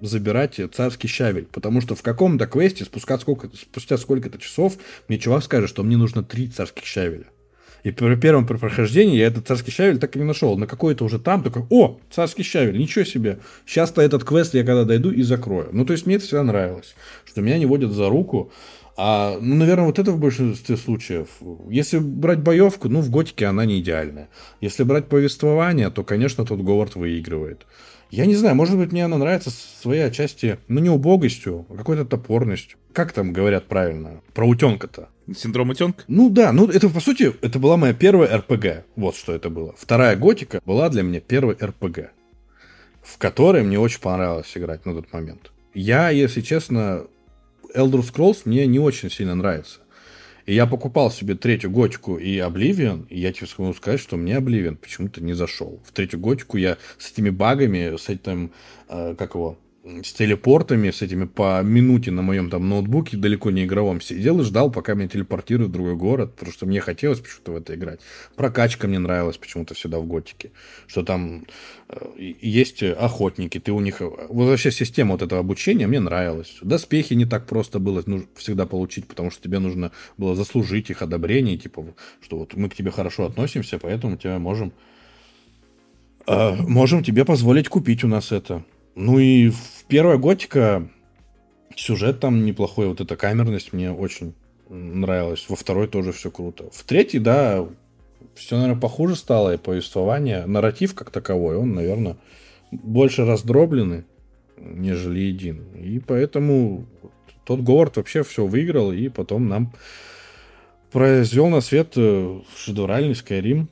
забирать 0.00 0.58
царский 0.72 1.08
щавель. 1.08 1.46
Потому 1.52 1.82
что 1.82 1.94
в 1.94 2.00
каком-то 2.00 2.46
квесте 2.46 2.86
спускать 2.86 3.20
сколько, 3.20 3.50
спустя 3.54 3.98
сколько-то 3.98 4.38
часов 4.38 4.78
мне 5.08 5.18
чувак 5.18 5.44
скажет, 5.44 5.68
что 5.68 5.82
мне 5.82 5.98
нужно 5.98 6.24
три 6.24 6.48
царских 6.48 6.86
щавеля. 6.86 7.26
И 7.82 7.90
при 7.90 8.14
первом 8.14 8.46
прохождении 8.46 9.16
я 9.16 9.26
этот 9.26 9.48
царский 9.48 9.72
щавель 9.72 9.98
так 9.98 10.14
и 10.14 10.18
не 10.18 10.24
нашел. 10.24 10.56
На 10.56 10.66
какой-то 10.66 11.04
уже 11.04 11.18
там 11.18 11.42
такой, 11.42 11.64
о, 11.70 11.98
царский 12.10 12.44
щавель, 12.44 12.78
ничего 12.78 13.04
себе. 13.04 13.40
Сейчас-то 13.66 14.02
этот 14.02 14.24
квест 14.24 14.54
я 14.54 14.64
когда 14.64 14.84
дойду 14.84 15.10
и 15.10 15.22
закрою. 15.22 15.68
Ну, 15.72 15.84
то 15.84 15.92
есть 15.92 16.06
мне 16.06 16.16
это 16.16 16.24
всегда 16.24 16.44
нравилось, 16.44 16.94
что 17.24 17.40
меня 17.40 17.58
не 17.58 17.66
водят 17.66 17.90
за 17.90 18.08
руку. 18.08 18.52
А, 18.96 19.38
ну, 19.40 19.56
наверное, 19.56 19.86
вот 19.86 19.98
это 19.98 20.12
в 20.12 20.18
большинстве 20.18 20.76
случаев. 20.76 21.28
Если 21.68 21.98
брать 21.98 22.40
боевку, 22.40 22.88
ну, 22.88 23.00
в 23.00 23.10
готике 23.10 23.46
она 23.46 23.64
не 23.64 23.80
идеальная. 23.80 24.28
Если 24.60 24.84
брать 24.84 25.06
повествование, 25.06 25.90
то, 25.90 26.04
конечно, 26.04 26.44
тут 26.44 26.62
Говард 26.62 26.94
выигрывает. 26.94 27.66
Я 28.10 28.26
не 28.26 28.34
знаю, 28.36 28.54
может 28.54 28.76
быть, 28.76 28.92
мне 28.92 29.06
она 29.06 29.16
нравится 29.16 29.50
своей 29.50 30.02
отчасти, 30.02 30.58
ну, 30.68 30.80
не 30.80 30.90
убогостью, 30.90 31.66
а 31.70 31.76
какой-то 31.76 32.04
топорностью. 32.04 32.78
Как 32.92 33.12
там 33.12 33.32
говорят 33.32 33.66
правильно? 33.68 34.20
Про 34.34 34.46
утенка-то. 34.46 35.08
Синдром 35.36 35.70
утенка? 35.70 36.04
Ну 36.08 36.30
да, 36.30 36.52
ну 36.52 36.66
это 36.68 36.88
по 36.88 37.00
сути, 37.00 37.32
это 37.42 37.58
была 37.58 37.76
моя 37.76 37.94
первая 37.94 38.38
РПГ. 38.38 38.84
Вот 38.96 39.16
что 39.16 39.32
это 39.32 39.50
было. 39.50 39.74
Вторая 39.78 40.16
готика 40.16 40.60
была 40.64 40.88
для 40.88 41.02
меня 41.02 41.20
первой 41.20 41.56
РПГ, 41.60 42.10
в 43.02 43.18
которой 43.18 43.62
мне 43.62 43.78
очень 43.78 44.00
понравилось 44.00 44.50
играть 44.54 44.84
на 44.84 44.94
тот 44.94 45.12
момент. 45.12 45.52
Я, 45.74 46.10
если 46.10 46.40
честно, 46.40 47.06
Elder 47.74 48.02
Scrolls 48.02 48.42
мне 48.44 48.66
не 48.66 48.78
очень 48.78 49.10
сильно 49.10 49.34
нравится. 49.34 49.80
И 50.44 50.54
я 50.54 50.66
покупал 50.66 51.10
себе 51.10 51.34
третью 51.36 51.70
готику 51.70 52.16
и 52.16 52.38
Oblivion, 52.38 53.06
и 53.08 53.20
я 53.20 53.32
тебе 53.32 53.46
могу 53.58 53.74
сказать, 53.74 54.00
что 54.00 54.16
мне 54.16 54.34
Oblivion 54.34 54.76
почему-то 54.76 55.22
не 55.22 55.34
зашел. 55.34 55.80
В 55.86 55.92
третью 55.92 56.18
готику 56.18 56.56
я 56.56 56.78
с 56.98 57.12
этими 57.12 57.30
багами, 57.30 57.96
с 57.96 58.08
этим, 58.08 58.52
э, 58.88 59.14
как 59.16 59.34
его, 59.34 59.56
с 59.84 60.12
телепортами, 60.12 60.90
с 60.90 61.02
этими 61.02 61.24
по 61.24 61.60
минуте 61.62 62.12
на 62.12 62.22
моем 62.22 62.50
там 62.50 62.68
ноутбуке, 62.68 63.16
далеко 63.16 63.50
не 63.50 63.64
игровом, 63.64 64.00
сидел 64.00 64.40
и 64.40 64.44
ждал, 64.44 64.70
пока 64.70 64.94
меня 64.94 65.08
телепортируют 65.08 65.70
в 65.70 65.72
другой 65.72 65.96
город, 65.96 66.34
потому 66.34 66.52
что 66.52 66.66
мне 66.66 66.80
хотелось 66.80 67.18
почему-то 67.18 67.52
в 67.52 67.56
это 67.56 67.74
играть. 67.74 68.00
Прокачка 68.36 68.86
мне 68.86 69.00
нравилась 69.00 69.38
почему-то 69.38 69.74
всегда 69.74 69.98
в 69.98 70.06
Готике, 70.06 70.52
что 70.86 71.02
там 71.02 71.46
э, 71.88 71.96
есть 72.40 72.82
охотники, 72.82 73.58
ты 73.58 73.72
у 73.72 73.80
них... 73.80 74.00
Вот 74.00 74.46
вообще 74.46 74.70
система 74.70 75.12
вот 75.12 75.22
этого 75.22 75.40
обучения 75.40 75.88
мне 75.88 75.98
нравилась. 75.98 76.58
Доспехи 76.62 77.14
не 77.14 77.26
так 77.26 77.46
просто 77.46 77.80
было 77.80 78.04
ну, 78.06 78.24
всегда 78.36 78.66
получить, 78.66 79.08
потому 79.08 79.32
что 79.32 79.42
тебе 79.42 79.58
нужно 79.58 79.90
было 80.16 80.36
заслужить 80.36 80.90
их 80.90 81.02
одобрение, 81.02 81.58
типа, 81.58 81.84
что 82.20 82.38
вот 82.38 82.54
мы 82.54 82.68
к 82.68 82.76
тебе 82.76 82.92
хорошо 82.92 83.26
относимся, 83.26 83.80
поэтому 83.80 84.16
тебя 84.16 84.38
можем... 84.38 84.72
Э, 86.28 86.54
можем 86.54 87.02
тебе 87.02 87.24
позволить 87.24 87.68
купить 87.68 88.04
у 88.04 88.08
нас 88.08 88.30
это. 88.30 88.62
Ну 88.94 89.18
и 89.18 89.48
в 89.50 89.84
первая 89.88 90.18
готика 90.18 90.88
сюжет 91.76 92.20
там 92.20 92.44
неплохой, 92.44 92.88
вот 92.88 93.00
эта 93.00 93.16
камерность 93.16 93.72
мне 93.72 93.90
очень 93.90 94.34
нравилась. 94.68 95.46
Во 95.48 95.56
второй 95.56 95.88
тоже 95.88 96.12
все 96.12 96.30
круто. 96.30 96.64
В 96.72 96.82
третий, 96.84 97.18
да, 97.18 97.66
все, 98.34 98.56
наверное, 98.56 98.80
похуже 98.80 99.16
стало, 99.16 99.54
и 99.54 99.58
повествование, 99.58 100.46
нарратив 100.46 100.94
как 100.94 101.10
таковой, 101.10 101.56
он, 101.56 101.74
наверное, 101.74 102.16
больше 102.70 103.24
раздробленный, 103.24 104.04
нежели 104.56 105.20
един. 105.20 105.64
И 105.74 105.98
поэтому 105.98 106.86
тот 107.44 107.60
Говард 107.60 107.96
вообще 107.96 108.22
все 108.22 108.46
выиграл, 108.46 108.92
и 108.92 109.08
потом 109.08 109.48
нам 109.48 109.72
произвел 110.90 111.48
на 111.48 111.60
свет 111.60 111.92
э, 111.96 112.40
шедевральный 112.56 113.12
Skyrim. 113.12 113.66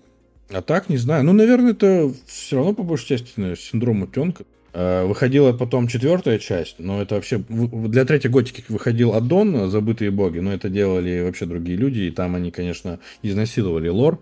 А 0.50 0.62
так, 0.62 0.88
не 0.88 0.96
знаю. 0.96 1.24
Ну, 1.24 1.32
наверное, 1.32 1.72
это 1.72 2.12
все 2.26 2.56
равно, 2.56 2.72
по 2.72 2.82
большей 2.82 3.08
части, 3.08 3.54
синдром 3.54 4.02
утенка. 4.02 4.44
Э, 4.72 5.04
выходила 5.04 5.52
потом 5.52 5.88
четвертая 5.88 6.38
часть, 6.38 6.76
но 6.78 7.02
это 7.02 7.16
вообще... 7.16 7.38
Для 7.48 8.04
третьей 8.04 8.30
готики 8.30 8.62
выходил 8.68 9.14
аддон 9.14 9.68
«Забытые 9.70 10.10
боги», 10.10 10.38
но 10.38 10.52
это 10.52 10.68
делали 10.68 11.22
вообще 11.22 11.46
другие 11.46 11.76
люди, 11.76 12.00
и 12.00 12.10
там 12.10 12.36
они, 12.36 12.50
конечно, 12.50 13.00
изнасиловали 13.22 13.88
лор. 13.88 14.20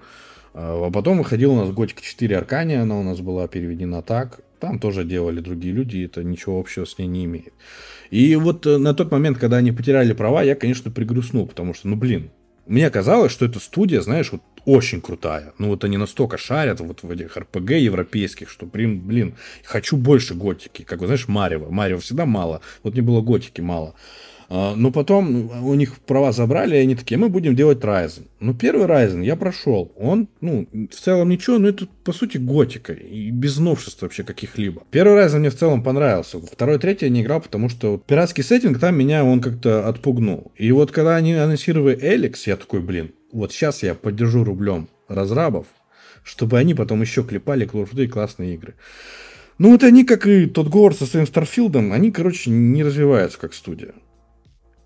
Э, 0.55 0.87
а 0.87 0.91
потом 0.91 1.19
выходила 1.19 1.53
у 1.53 1.57
нас 1.57 1.71
Готика 1.71 2.03
4 2.03 2.37
Аркания, 2.37 2.83
она 2.83 2.99
у 2.99 3.03
нас 3.03 3.21
была 3.21 3.47
переведена 3.47 4.03
так. 4.03 4.41
Там 4.59 4.79
тоже 4.81 5.05
делали 5.05 5.41
другие 5.41 5.73
люди, 5.73 6.05
это 6.05 6.25
ничего 6.25 6.59
общего 6.59 6.85
с 6.85 6.99
ней 6.99 7.07
не 7.07 7.27
имеет. 7.27 7.53
И 8.11 8.35
вот 8.37 8.67
э, 8.67 8.79
на 8.79 8.95
тот 8.95 9.11
момент, 9.11 9.39
когда 9.39 9.59
они 9.59 9.71
потеряли 9.71 10.15
права, 10.15 10.43
я, 10.43 10.55
конечно, 10.55 10.91
пригрустнул, 10.91 11.47
потому 11.47 11.75
что, 11.75 11.89
ну, 11.89 11.97
блин, 11.97 12.31
мне 12.69 12.91
казалось, 12.91 13.33
что 13.33 13.47
эта 13.47 13.59
студия, 13.61 14.01
знаешь, 14.03 14.31
вот 14.31 14.43
очень 14.65 15.01
крутая. 15.01 15.55
Ну, 15.59 15.69
вот 15.69 15.85
они 15.85 15.97
настолько 15.97 16.37
шарят 16.37 16.81
вот 16.81 17.03
в 17.03 17.11
этих 17.11 17.37
РПГ 17.37 17.71
европейских, 17.71 18.51
что, 18.51 18.67
блин, 18.67 19.01
блин, 19.01 19.35
хочу 19.65 19.97
больше 19.97 20.35
готики. 20.35 20.83
Как 20.83 21.01
вы 21.01 21.07
знаешь, 21.07 21.27
Марева. 21.27 21.71
Марева 21.71 22.01
всегда 22.01 22.27
мало. 22.27 22.61
Вот 22.83 22.95
не 22.95 23.01
было 23.01 23.23
готики 23.23 23.63
мало. 23.63 23.95
А, 24.51 24.75
но 24.75 24.91
потом 24.91 25.51
у 25.67 25.75
них 25.75 25.99
права 25.99 26.33
забрали, 26.33 26.77
и 26.77 26.81
они 26.81 26.95
такие, 26.95 27.19
мы 27.19 27.29
будем 27.29 27.55
делать 27.55 27.81
Ryzen. 27.81 28.29
Ну, 28.41 28.55
первый 28.55 28.87
Ryzen 28.87 29.23
я 29.23 29.37
прошел. 29.37 29.93
Он, 29.97 30.27
ну, 30.41 30.67
в 30.73 30.95
целом 30.95 31.29
ничего, 31.29 31.59
но 31.59 31.69
это, 31.69 31.87
по 32.03 32.13
сути, 32.13 32.39
готика. 32.39 32.95
И 32.95 33.31
без 33.31 33.59
новшеств 33.59 34.01
вообще 34.01 34.25
каких-либо. 34.25 34.83
Первый 34.91 35.23
Ryzen 35.23 35.41
мне 35.41 35.51
в 35.51 35.57
целом 35.57 35.83
понравился. 35.83 36.41
Второй, 36.41 36.79
третий 36.79 37.07
я 37.07 37.11
не 37.11 37.23
играл, 37.23 37.43
потому 37.43 37.69
что 37.69 38.03
пиратский 38.07 38.43
сеттинг 38.43 38.79
там 38.79 38.97
меня 38.97 39.23
он 39.23 39.43
как-то 39.43 39.87
отпугнул. 39.87 40.51
И 40.57 40.73
вот 40.73 40.93
когда 40.93 41.17
они 41.17 41.35
анонсировали 41.35 41.99
Эликс, 42.01 42.47
я 42.47 42.57
такой, 42.57 42.81
блин, 42.81 43.13
вот 43.33 43.53
сейчас 43.53 43.83
я 43.83 43.95
поддержу 43.95 44.45
рублем 44.45 44.89
разрабов, 45.09 45.67
чтобы 46.23 46.59
они 46.59 46.73
потом 46.73 47.03
еще 47.03 47.23
клепали 47.23 47.67
крутые 47.67 48.09
классные 48.09 48.55
игры. 48.55 48.75
Ну, 49.59 49.73
вот 49.73 49.83
они, 49.83 50.05
как 50.05 50.27
и 50.27 50.47
тот 50.47 50.69
Говард 50.69 50.97
со 50.97 51.05
своим 51.05 51.27
Старфилдом, 51.27 51.93
они, 51.93 52.13
короче, 52.13 52.51
не 52.51 52.83
развиваются 52.85 53.39
как 53.39 53.53
студия. 53.53 53.93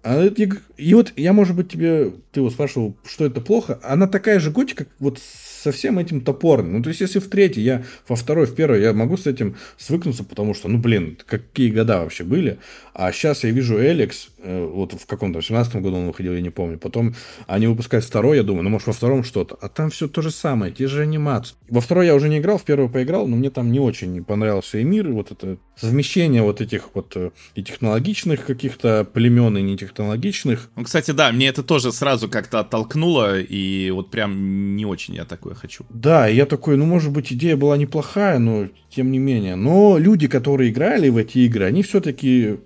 А, 0.03 0.27
и 0.27 0.95
вот 0.95 1.13
я, 1.17 1.33
может 1.33 1.55
быть, 1.55 1.71
тебе, 1.71 2.13
ты 2.33 2.41
его 2.41 2.51
спрашивал, 2.51 2.97
что 3.05 3.25
это 3.25 3.41
плохо, 3.41 3.79
она 3.83 4.09
такая 4.09 4.41
же 4.41 4.51
готика, 4.51 4.87
вот 4.99 5.21
со 5.63 5.71
всем 5.71 5.99
этим 5.99 6.21
топорным. 6.21 6.79
Ну, 6.79 6.83
то 6.83 6.89
есть, 6.89 7.01
если 7.01 7.21
в 7.21 7.29
третий, 7.29 7.61
я 7.61 7.85
во 8.09 8.17
второй, 8.17 8.47
в 8.47 8.55
первой, 8.55 8.83
я 8.83 8.93
могу 8.93 9.17
с 9.17 9.29
этим 9.29 9.57
свыкнуться, 9.79 10.25
потому 10.25 10.55
что, 10.55 10.69
ну, 10.69 10.79
блин, 10.79 11.19
какие 11.25 11.71
года 11.71 11.99
вообще 11.99 12.25
были. 12.25 12.59
А 12.95 13.13
сейчас 13.13 13.45
я 13.45 13.51
вижу 13.51 13.81
Эликс, 13.81 14.31
вот 14.45 14.93
в 14.93 15.07
каком-то, 15.07 15.41
в 15.41 15.47
17 15.47 15.77
году 15.77 15.97
он 15.97 16.07
выходил, 16.07 16.35
я 16.35 16.41
не 16.41 16.51
помню. 16.51 16.79
Потом 16.79 17.15
они 17.47 17.67
выпускают 17.67 18.05
второй, 18.05 18.37
я 18.39 18.43
думаю, 18.43 18.65
ну, 18.65 18.71
может, 18.71 18.87
во 18.87 18.93
втором 18.93 19.25
что-то. 19.25 19.57
А 19.61 19.69
там 19.69 19.91
все 19.91 20.09
то 20.09 20.23
же 20.23 20.31
самое, 20.31 20.73
те 20.73 20.87
же 20.87 21.03
анимации. 21.03 21.55
Во 21.69 21.81
второй 21.81 22.07
я 22.07 22.15
уже 22.15 22.29
не 22.29 22.39
играл, 22.39 22.59
в 22.59 22.65
первый 22.65 22.89
поиграл, 22.89 23.27
но 23.27 23.37
мне 23.37 23.51
там 23.51 23.71
не 23.73 23.81
очень 23.81 24.23
понравился 24.25 24.79
и 24.79 24.85
мир, 24.85 25.09
и 25.09 25.13
вот 25.13 25.31
это 25.31 25.59
совмещение 25.77 26.43
вот 26.43 26.61
этих 26.61 26.91
вот 26.95 27.13
э, 27.17 27.31
и 27.55 27.63
технологичных 27.63 28.45
каких-то 28.45 29.05
племен, 29.05 29.57
и 29.57 29.63
нетехнологичных. 29.63 30.71
Ну, 30.77 30.85
кстати, 30.85 31.11
да, 31.13 31.33
мне 31.33 31.49
это 31.49 31.63
тоже 31.63 31.93
сразу 31.93 32.29
как-то 32.29 32.61
оттолкнуло, 32.61 33.41
и 33.41 33.91
вот 33.91 34.11
прям 34.11 34.77
не 34.77 34.87
очень 34.87 35.15
я 35.15 35.25
такое 35.25 35.55
хочу. 35.55 35.85
Да, 35.91 36.27
я 36.27 36.47
такой, 36.47 36.77
ну, 36.77 36.87
может 36.87 37.13
быть, 37.13 37.33
идея 37.33 37.57
была 37.57 37.77
неплохая, 37.77 38.39
но 38.39 38.69
тем 38.91 39.11
не 39.11 39.19
менее. 39.19 39.57
Но 39.57 39.99
люди, 39.99 40.29
которые 40.29 40.71
играли 40.71 41.09
в 41.09 41.17
эти 41.17 41.39
игры, 41.39 41.65
они 41.65 41.83
все-таки 41.83 42.59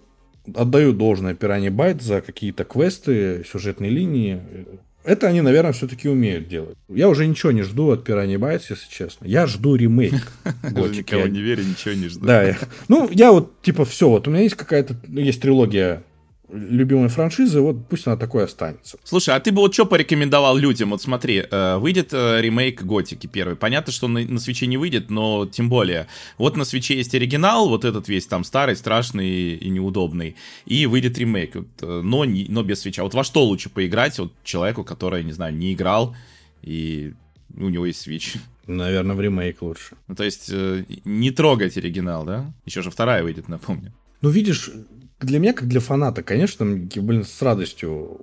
отдают 0.54 0.96
должное 0.98 1.34
Пиране 1.34 1.70
Байт 1.70 2.02
за 2.02 2.20
какие-то 2.20 2.64
квесты, 2.64 3.44
сюжетные 3.50 3.90
линии. 3.90 4.40
Это 5.04 5.28
они, 5.28 5.40
наверное, 5.40 5.72
все-таки 5.72 6.08
умеют 6.08 6.48
делать. 6.48 6.76
Я 6.88 7.08
уже 7.08 7.26
ничего 7.26 7.52
не 7.52 7.62
жду 7.62 7.92
от 7.92 8.08
Piranha 8.08 8.36
Bytes, 8.36 8.64
если 8.70 8.90
честно. 8.90 9.24
Я 9.26 9.46
жду 9.46 9.76
ремейк. 9.76 10.32
Никого 10.64 11.28
не 11.28 11.40
верю, 11.40 11.62
ничего 11.62 11.94
не 11.94 12.08
жду. 12.08 12.26
Да, 12.26 12.56
ну, 12.88 13.08
я 13.12 13.30
вот, 13.30 13.62
типа, 13.62 13.84
все, 13.84 14.08
вот 14.08 14.26
у 14.26 14.32
меня 14.32 14.42
есть 14.42 14.56
какая-то, 14.56 14.96
есть 15.06 15.40
трилогия 15.40 16.02
любимой 16.50 17.08
франшизы, 17.08 17.60
вот 17.60 17.88
пусть 17.88 18.06
она 18.06 18.16
такой 18.16 18.44
останется. 18.44 18.98
Слушай, 19.04 19.34
а 19.34 19.40
ты 19.40 19.52
бы 19.52 19.60
вот 19.62 19.74
что 19.74 19.86
порекомендовал 19.86 20.56
людям? 20.56 20.90
Вот 20.90 21.02
смотри, 21.02 21.44
э, 21.50 21.76
выйдет 21.78 22.10
э, 22.12 22.40
ремейк 22.40 22.82
Готики 22.82 23.26
первый. 23.26 23.56
Понятно, 23.56 23.92
что 23.92 24.08
на, 24.08 24.20
на 24.20 24.38
свече 24.38 24.66
не 24.66 24.76
выйдет, 24.76 25.10
но 25.10 25.46
тем 25.46 25.68
более. 25.68 26.06
Вот 26.38 26.56
на 26.56 26.64
свече 26.64 26.96
есть 26.96 27.14
оригинал, 27.14 27.68
вот 27.68 27.84
этот 27.84 28.08
весь 28.08 28.26
там 28.26 28.44
старый, 28.44 28.76
страшный 28.76 29.54
и 29.54 29.68
неудобный. 29.68 30.36
И 30.66 30.86
выйдет 30.86 31.18
ремейк, 31.18 31.56
вот, 31.56 31.68
э, 31.82 32.00
но, 32.02 32.24
не, 32.24 32.46
но 32.48 32.62
без 32.62 32.80
свеча. 32.80 33.02
Вот 33.02 33.14
во 33.14 33.24
что 33.24 33.44
лучше 33.44 33.68
поиграть 33.68 34.18
вот 34.18 34.32
человеку, 34.44 34.84
который, 34.84 35.24
не 35.24 35.32
знаю, 35.32 35.54
не 35.54 35.74
играл 35.74 36.14
и 36.62 37.14
у 37.56 37.68
него 37.68 37.86
есть 37.86 38.00
свеч? 38.00 38.34
Наверное, 38.66 39.14
в 39.14 39.20
ремейк 39.20 39.62
лучше. 39.62 39.96
Ну, 40.08 40.14
то 40.14 40.24
есть, 40.24 40.48
э, 40.50 40.84
не 41.04 41.30
трогать 41.30 41.76
оригинал, 41.76 42.24
да? 42.24 42.52
Еще 42.64 42.82
же 42.82 42.90
вторая 42.90 43.22
выйдет, 43.22 43.48
напомню. 43.48 43.92
Ну, 44.22 44.28
видишь, 44.28 44.70
для 45.20 45.38
меня, 45.38 45.52
как 45.52 45.68
для 45.68 45.80
фаната, 45.80 46.22
конечно, 46.22 46.64
блин, 46.66 47.24
с 47.24 47.40
радостью 47.40 48.20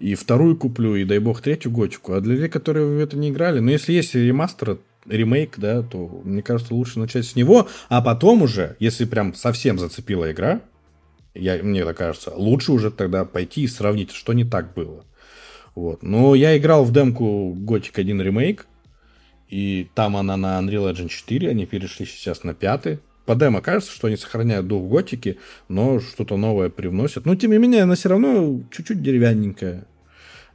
и 0.00 0.14
вторую 0.14 0.56
куплю, 0.56 0.96
и 0.96 1.04
дай 1.04 1.20
бог 1.20 1.40
третью 1.40 1.70
готику. 1.70 2.14
А 2.14 2.20
для 2.20 2.34
людей, 2.34 2.48
которые 2.48 2.86
в 2.86 2.98
это 2.98 3.16
не 3.16 3.30
играли, 3.30 3.60
но 3.60 3.70
если 3.70 3.92
есть 3.92 4.14
ремастер, 4.14 4.78
ремейк, 5.06 5.58
да, 5.58 5.82
то 5.82 6.22
мне 6.24 6.42
кажется, 6.42 6.74
лучше 6.74 6.98
начать 6.98 7.24
с 7.24 7.36
него, 7.36 7.68
а 7.88 8.02
потом 8.02 8.42
уже, 8.42 8.76
если 8.78 9.04
прям 9.04 9.34
совсем 9.34 9.78
зацепила 9.78 10.30
игра, 10.30 10.60
я, 11.34 11.62
мне 11.62 11.84
так 11.84 11.96
кажется, 11.96 12.32
лучше 12.34 12.72
уже 12.72 12.90
тогда 12.90 13.24
пойти 13.24 13.62
и 13.62 13.68
сравнить, 13.68 14.10
что 14.10 14.32
не 14.32 14.44
так 14.44 14.74
было. 14.74 15.04
Вот. 15.74 16.02
Но 16.02 16.34
я 16.34 16.56
играл 16.58 16.84
в 16.84 16.92
демку 16.92 17.54
Gothic 17.56 17.92
1 17.94 18.20
ремейк, 18.20 18.66
и 19.48 19.88
там 19.94 20.16
она 20.16 20.36
на 20.36 20.58
Unreal 20.58 20.92
Engine 20.92 21.08
4, 21.08 21.48
они 21.48 21.66
перешли 21.66 22.06
сейчас 22.06 22.42
на 22.42 22.54
пятый 22.54 22.98
по 23.24 23.34
демо 23.34 23.60
кажется, 23.60 23.92
что 23.92 24.08
они 24.08 24.16
сохраняют 24.16 24.66
дух 24.66 24.88
готики, 24.88 25.38
но 25.68 26.00
что-то 26.00 26.36
новое 26.36 26.68
привносят. 26.68 27.26
Но, 27.26 27.36
тем 27.36 27.52
не 27.52 27.58
менее, 27.58 27.82
она 27.82 27.94
все 27.94 28.08
равно 28.08 28.60
чуть-чуть 28.70 29.02
деревянненькая 29.02 29.86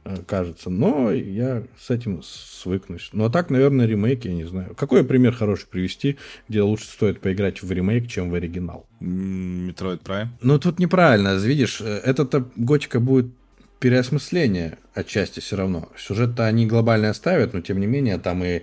э, 0.04 0.16
кажется. 0.26 0.68
Но 0.68 1.10
я 1.10 1.62
с 1.78 1.90
этим 1.90 2.22
свыкнусь. 2.22 3.10
Ну, 3.12 3.24
а 3.24 3.30
так, 3.30 3.50
наверное, 3.50 3.86
ремейк, 3.86 4.24
я 4.24 4.32
не 4.32 4.44
знаю. 4.44 4.74
Какой 4.74 5.04
пример 5.04 5.32
хороший 5.32 5.66
привести, 5.66 6.18
где 6.48 6.62
лучше 6.62 6.86
стоит 6.86 7.20
поиграть 7.20 7.62
в 7.62 7.72
ремейк, 7.72 8.08
чем 8.08 8.30
в 8.30 8.34
оригинал? 8.34 8.86
Metroid 9.00 10.02
Prime? 10.02 10.28
Ну, 10.42 10.58
тут 10.58 10.78
неправильно. 10.78 11.36
Видишь, 11.36 11.80
э, 11.80 12.00
это-то 12.04 12.48
готика 12.56 13.00
будет 13.00 13.32
переосмысление 13.80 14.78
отчасти 14.94 15.40
все 15.40 15.56
равно. 15.56 15.88
Сюжет-то 15.96 16.46
они 16.46 16.66
глобально 16.66 17.10
оставят, 17.10 17.54
но, 17.54 17.60
тем 17.60 17.80
не 17.80 17.86
менее, 17.86 18.18
там 18.18 18.44
и 18.44 18.62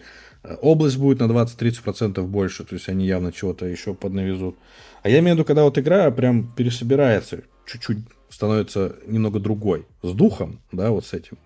Область 0.61 0.97
будет 0.97 1.19
на 1.19 1.25
20-30% 1.25 2.21
больше, 2.23 2.63
то 2.63 2.75
есть 2.75 2.89
они 2.89 3.05
явно 3.05 3.31
чего-то 3.31 3.65
еще 3.65 3.93
поднавезут. 3.93 4.55
А 5.03 5.09
я 5.09 5.19
имею 5.19 5.35
в 5.35 5.37
виду, 5.39 5.45
когда 5.45 5.63
вот 5.63 5.77
игра 5.77 6.09
прям 6.11 6.51
пересобирается, 6.55 7.41
чуть-чуть 7.67 7.99
становится 8.29 8.95
немного 9.07 9.39
другой. 9.39 9.85
С 10.01 10.11
духом, 10.11 10.59
да, 10.71 10.91
вот 10.91 11.05
с 11.05 11.13
этим. 11.13 11.37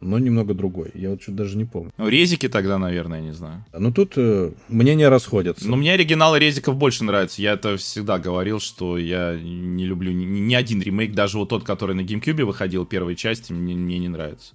Но 0.00 0.18
немного 0.18 0.54
другой. 0.54 0.92
Я 0.94 1.10
вот 1.10 1.22
что 1.22 1.32
даже 1.32 1.56
не 1.56 1.64
помню. 1.64 1.90
Ну, 1.98 2.08
резики 2.08 2.48
тогда, 2.48 2.78
наверное, 2.78 3.20
не 3.20 3.32
знаю. 3.32 3.64
Ну, 3.76 3.92
тут 3.92 4.12
э, 4.16 4.52
мнения 4.68 5.08
расходятся. 5.08 5.68
Но 5.68 5.76
мне 5.76 5.92
оригиналы 5.92 6.38
резиков 6.38 6.76
больше 6.76 7.02
нравятся. 7.02 7.42
Я 7.42 7.54
это 7.54 7.76
всегда 7.76 8.20
говорил, 8.20 8.60
что 8.60 8.96
я 8.96 9.36
не 9.36 9.86
люблю 9.86 10.12
ни, 10.12 10.24
ни 10.24 10.54
один 10.54 10.80
ремейк, 10.80 11.14
даже 11.14 11.38
вот 11.38 11.48
тот, 11.48 11.64
который 11.64 11.96
на 11.96 12.02
GameCube 12.02 12.44
выходил, 12.44 12.86
первой 12.86 13.16
части, 13.16 13.52
мне, 13.52 13.74
мне 13.74 13.98
не 13.98 14.08
нравится. 14.08 14.54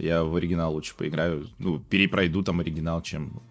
Я 0.00 0.24
в 0.24 0.34
оригинал 0.34 0.72
лучше 0.72 0.94
поиграю, 0.96 1.46
ну, 1.58 1.78
перепройду 1.78 2.42
там 2.42 2.60
оригинал, 2.60 3.02
чем 3.02 3.42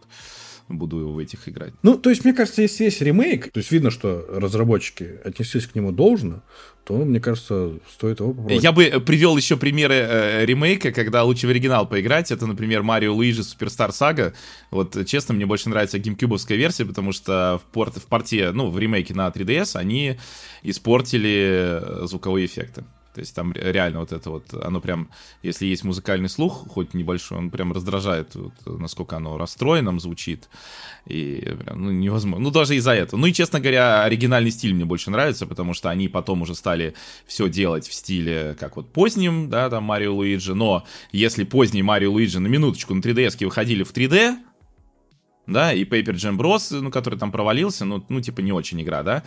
буду 0.67 1.09
в 1.09 1.17
этих 1.17 1.49
играть. 1.49 1.73
Ну, 1.81 1.97
то 1.97 2.09
есть, 2.09 2.23
мне 2.23 2.33
кажется, 2.33 2.61
если 2.61 2.85
есть 2.85 3.01
ремейк, 3.01 3.51
то 3.51 3.57
есть 3.59 3.71
видно, 3.71 3.89
что 3.91 4.25
разработчики 4.29 5.19
отнеслись 5.23 5.65
к 5.65 5.75
нему 5.75 5.91
должно, 5.91 6.43
то, 6.83 6.95
мне 6.95 7.19
кажется, 7.19 7.79
стоит 7.91 8.19
его 8.19 8.29
попробовать. 8.29 8.63
Я 8.63 8.71
бы 8.71 8.85
привел 9.05 9.37
еще 9.37 9.57
примеры 9.57 9.95
э, 9.95 10.45
ремейка, 10.45 10.91
когда 10.91 11.23
лучше 11.23 11.47
в 11.47 11.49
оригинал 11.49 11.87
поиграть. 11.87 12.31
Это, 12.31 12.45
например, 12.45 12.83
Марио 12.83 13.13
Луиджи 13.13 13.43
Суперстар 13.43 13.91
Сага. 13.91 14.33
Вот, 14.71 14.97
честно, 15.05 15.33
мне 15.33 15.45
больше 15.45 15.69
нравится 15.69 15.99
геймкьюбовская 15.99 16.57
версия, 16.57 16.85
потому 16.85 17.11
что 17.11 17.59
в, 17.63 17.71
порт, 17.71 17.97
в 17.97 18.05
порте, 18.05 18.51
ну, 18.51 18.69
в 18.69 18.79
ремейке 18.79 19.13
на 19.13 19.27
3DS 19.27 19.75
они 19.75 20.17
испортили 20.63 21.79
э, 21.81 22.05
звуковые 22.07 22.45
эффекты. 22.45 22.83
То 23.13 23.21
есть 23.21 23.35
там 23.35 23.53
реально 23.53 23.99
вот 23.99 24.11
это 24.11 24.29
вот, 24.29 24.53
оно 24.53 24.79
прям, 24.81 25.09
если 25.41 25.65
есть 25.65 25.83
музыкальный 25.83 26.29
слух, 26.29 26.67
хоть 26.69 26.93
небольшой, 26.93 27.39
он 27.39 27.49
прям 27.49 27.73
раздражает, 27.73 28.35
вот, 28.35 28.53
насколько 28.65 29.17
оно 29.17 29.37
расстроенным 29.37 29.99
звучит. 29.99 30.47
И 31.05 31.55
прям, 31.59 31.83
ну, 31.83 31.91
невозможно. 31.91 32.43
Ну, 32.43 32.51
даже 32.51 32.75
из-за 32.75 32.93
этого. 32.93 33.19
Ну 33.19 33.27
и, 33.27 33.33
честно 33.33 33.59
говоря, 33.59 34.03
оригинальный 34.03 34.51
стиль 34.51 34.73
мне 34.73 34.85
больше 34.85 35.09
нравится, 35.09 35.47
потому 35.47 35.73
что 35.73 35.89
они 35.89 36.07
потом 36.07 36.43
уже 36.43 36.53
стали 36.53 36.93
все 37.25 37.49
делать 37.49 37.87
в 37.87 37.93
стиле, 37.93 38.55
как 38.59 38.75
вот 38.75 38.93
поздним, 38.93 39.49
да, 39.49 39.69
там 39.69 39.83
Марио 39.85 40.13
Луиджи. 40.15 40.53
Но 40.53 40.85
если 41.11 41.43
поздний 41.43 41.81
Марио 41.81 42.11
Луиджи 42.11 42.39
на 42.39 42.47
минуточку 42.47 42.93
на 42.93 42.99
3DS 42.99 43.43
выходили 43.43 43.83
в 43.83 43.91
3D, 43.91 44.37
да, 45.51 45.73
и 45.73 45.83
Paper 45.83 46.13
Jam 46.13 46.37
Bros, 46.37 46.79
ну, 46.79 46.91
который 46.91 47.17
там 47.17 47.31
провалился, 47.31 47.85
ну, 47.85 48.03
ну, 48.09 48.21
типа, 48.21 48.41
не 48.41 48.51
очень 48.51 48.81
игра, 48.81 49.03
да, 49.03 49.23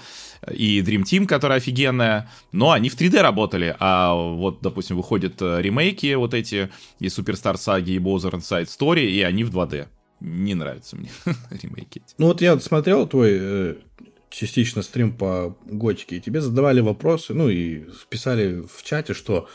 и 0.50 0.80
Dream 0.80 1.02
Team, 1.02 1.26
которая 1.26 1.58
офигенная, 1.58 2.30
но 2.52 2.70
они 2.70 2.88
в 2.88 2.96
3D 2.96 3.20
работали, 3.20 3.76
а 3.78 4.14
вот, 4.14 4.60
допустим, 4.62 4.96
выходят 4.96 5.40
э, 5.40 5.60
ремейки 5.60 6.14
вот 6.14 6.34
эти, 6.34 6.70
и 6.98 7.06
Superstar 7.06 7.54
Saga, 7.54 7.90
и 7.90 7.98
Bowser 7.98 8.32
Inside 8.32 8.66
Story, 8.66 9.06
и 9.06 9.22
они 9.22 9.44
в 9.44 9.50
2D. 9.50 9.88
Не 10.20 10.54
нравятся 10.54 10.96
мне 10.96 11.10
ремейки. 11.50 12.02
Ну, 12.18 12.26
вот 12.26 12.40
я 12.40 12.58
смотрел 12.60 13.06
твой 13.08 13.30
э, 13.32 13.74
частично 14.30 14.82
стрим 14.82 15.12
по 15.16 15.56
готике, 15.66 16.16
и 16.16 16.20
тебе 16.20 16.40
задавали 16.40 16.80
вопросы, 16.80 17.34
ну, 17.34 17.48
и 17.48 17.84
писали 18.08 18.62
в 18.62 18.82
чате, 18.82 19.14
что 19.14 19.48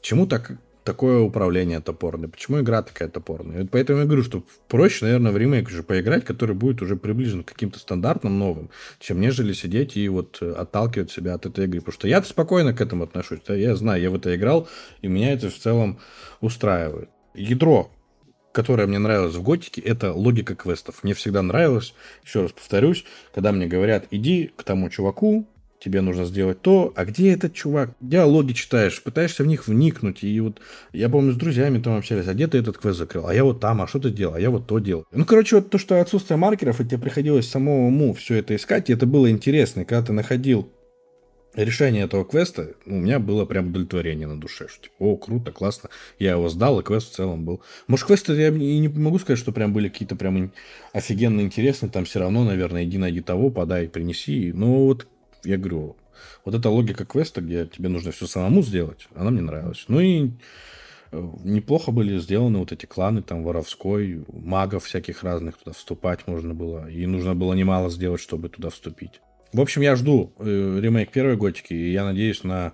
чему 0.00 0.26
так 0.26 0.58
такое 0.84 1.20
управление 1.20 1.80
топорное, 1.80 2.28
почему 2.28 2.60
игра 2.60 2.82
такая 2.82 3.08
топорная. 3.08 3.64
И 3.64 3.66
поэтому 3.66 4.00
я 4.00 4.04
говорю, 4.04 4.22
что 4.22 4.44
проще, 4.68 5.06
наверное, 5.06 5.32
в 5.32 5.36
ремейк 5.36 5.68
уже 5.68 5.82
поиграть, 5.82 6.24
который 6.24 6.54
будет 6.54 6.82
уже 6.82 6.96
приближен 6.96 7.42
к 7.42 7.48
каким-то 7.48 7.78
стандартным 7.78 8.38
новым, 8.38 8.70
чем 9.00 9.20
нежели 9.20 9.52
сидеть 9.54 9.96
и 9.96 10.08
вот 10.08 10.40
отталкивать 10.42 11.10
себя 11.10 11.34
от 11.34 11.46
этой 11.46 11.64
игры. 11.64 11.80
Потому 11.80 11.94
что 11.94 12.08
я 12.08 12.22
спокойно 12.22 12.74
к 12.74 12.80
этому 12.80 13.04
отношусь. 13.04 13.40
Я 13.48 13.74
знаю, 13.74 14.00
я 14.00 14.10
в 14.10 14.14
это 14.14 14.36
играл, 14.36 14.68
и 15.02 15.08
меня 15.08 15.32
это 15.32 15.50
в 15.50 15.58
целом 15.58 15.98
устраивает. 16.40 17.08
Ядро 17.34 17.90
которое 18.52 18.86
мне 18.86 19.00
нравилось 19.00 19.34
в 19.34 19.42
Готике, 19.42 19.80
это 19.80 20.12
логика 20.12 20.54
квестов. 20.54 21.02
Мне 21.02 21.12
всегда 21.12 21.42
нравилось, 21.42 21.92
еще 22.24 22.42
раз 22.42 22.52
повторюсь, 22.52 23.04
когда 23.34 23.50
мне 23.50 23.66
говорят, 23.66 24.06
иди 24.12 24.52
к 24.56 24.62
тому 24.62 24.88
чуваку, 24.90 25.48
тебе 25.84 26.00
нужно 26.00 26.24
сделать 26.24 26.62
то, 26.62 26.92
а 26.96 27.04
где 27.04 27.32
этот 27.32 27.52
чувак? 27.52 27.90
Диалоги 28.00 28.54
читаешь, 28.54 29.02
пытаешься 29.02 29.44
в 29.44 29.46
них 29.46 29.68
вникнуть, 29.68 30.24
и 30.24 30.40
вот 30.40 30.60
я 30.92 31.10
помню, 31.10 31.32
с 31.32 31.36
друзьями 31.36 31.78
там 31.78 31.98
общались, 31.98 32.26
а 32.26 32.32
где 32.32 32.46
ты 32.46 32.58
этот 32.58 32.78
квест 32.78 32.98
закрыл? 32.98 33.26
А 33.26 33.34
я 33.34 33.44
вот 33.44 33.60
там, 33.60 33.82
а 33.82 33.86
что 33.86 33.98
ты 33.98 34.10
делал? 34.10 34.34
А 34.34 34.40
я 34.40 34.50
вот 34.50 34.66
то 34.66 34.78
делал. 34.78 35.04
Ну, 35.12 35.26
короче, 35.26 35.56
вот 35.56 35.68
то, 35.68 35.76
что 35.76 36.00
отсутствие 36.00 36.38
маркеров, 36.38 36.80
и 36.80 36.84
тебе 36.84 36.98
приходилось 36.98 37.48
самому 37.48 38.14
все 38.14 38.36
это 38.36 38.56
искать, 38.56 38.88
и 38.88 38.94
это 38.94 39.04
было 39.04 39.30
интересно. 39.30 39.80
И 39.80 39.84
когда 39.84 40.06
ты 40.06 40.12
находил 40.14 40.70
решение 41.54 42.04
этого 42.04 42.24
квеста, 42.24 42.70
у 42.86 42.94
меня 42.94 43.18
было 43.18 43.44
прям 43.44 43.68
удовлетворение 43.68 44.26
на 44.26 44.40
душе. 44.40 44.66
Что, 44.68 44.84
типа, 44.84 44.94
о, 44.98 45.16
круто, 45.16 45.52
классно. 45.52 45.90
Я 46.18 46.32
его 46.32 46.48
сдал, 46.48 46.80
и 46.80 46.82
квест 46.82 47.12
в 47.12 47.14
целом 47.14 47.44
был. 47.44 47.62
Может, 47.86 48.06
квесты 48.06 48.32
я 48.34 48.48
и 48.48 48.78
не 48.78 48.88
могу 48.88 49.18
сказать, 49.18 49.38
что 49.38 49.52
прям 49.52 49.72
были 49.72 49.88
какие-то 49.88 50.16
прям 50.16 50.50
офигенно 50.92 51.42
интересные. 51.42 51.90
Там 51.90 52.04
все 52.06 52.20
равно, 52.20 52.44
наверное, 52.44 52.84
иди 52.84 52.98
найди 52.98 53.20
того, 53.20 53.50
подай, 53.50 53.88
принеси. 53.88 54.52
Но 54.52 54.86
вот 54.86 55.06
я 55.44 55.56
говорю, 55.56 55.96
вот 56.44 56.54
эта 56.54 56.68
логика 56.68 57.04
квеста, 57.04 57.40
где 57.40 57.66
тебе 57.66 57.88
нужно 57.88 58.12
все 58.12 58.26
самому 58.26 58.62
сделать, 58.62 59.08
она 59.14 59.30
мне 59.30 59.40
нравилась. 59.40 59.84
Ну 59.88 60.00
и 60.00 60.30
э, 61.12 61.30
неплохо 61.44 61.92
были 61.92 62.18
сделаны 62.18 62.58
вот 62.58 62.72
эти 62.72 62.86
кланы, 62.86 63.22
там, 63.22 63.42
воровской, 63.42 64.24
магов 64.28 64.84
всяких 64.84 65.22
разных, 65.22 65.58
туда 65.58 65.72
вступать 65.72 66.26
можно 66.26 66.54
было. 66.54 66.88
И 66.88 67.06
нужно 67.06 67.34
было 67.34 67.54
немало 67.54 67.90
сделать, 67.90 68.20
чтобы 68.20 68.48
туда 68.48 68.70
вступить. 68.70 69.20
В 69.52 69.60
общем, 69.60 69.82
я 69.82 69.96
жду 69.96 70.32
э, 70.38 70.78
ремейк 70.80 71.10
первой 71.10 71.36
готики, 71.36 71.72
и 71.72 71.92
я 71.92 72.04
надеюсь 72.04 72.42
на 72.42 72.72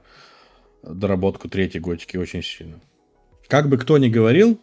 доработку 0.82 1.48
третьей 1.48 1.80
готики 1.80 2.16
очень 2.16 2.42
сильно. 2.42 2.80
Как 3.48 3.68
бы 3.68 3.78
кто 3.78 3.98
ни 3.98 4.08
говорил, 4.08 4.60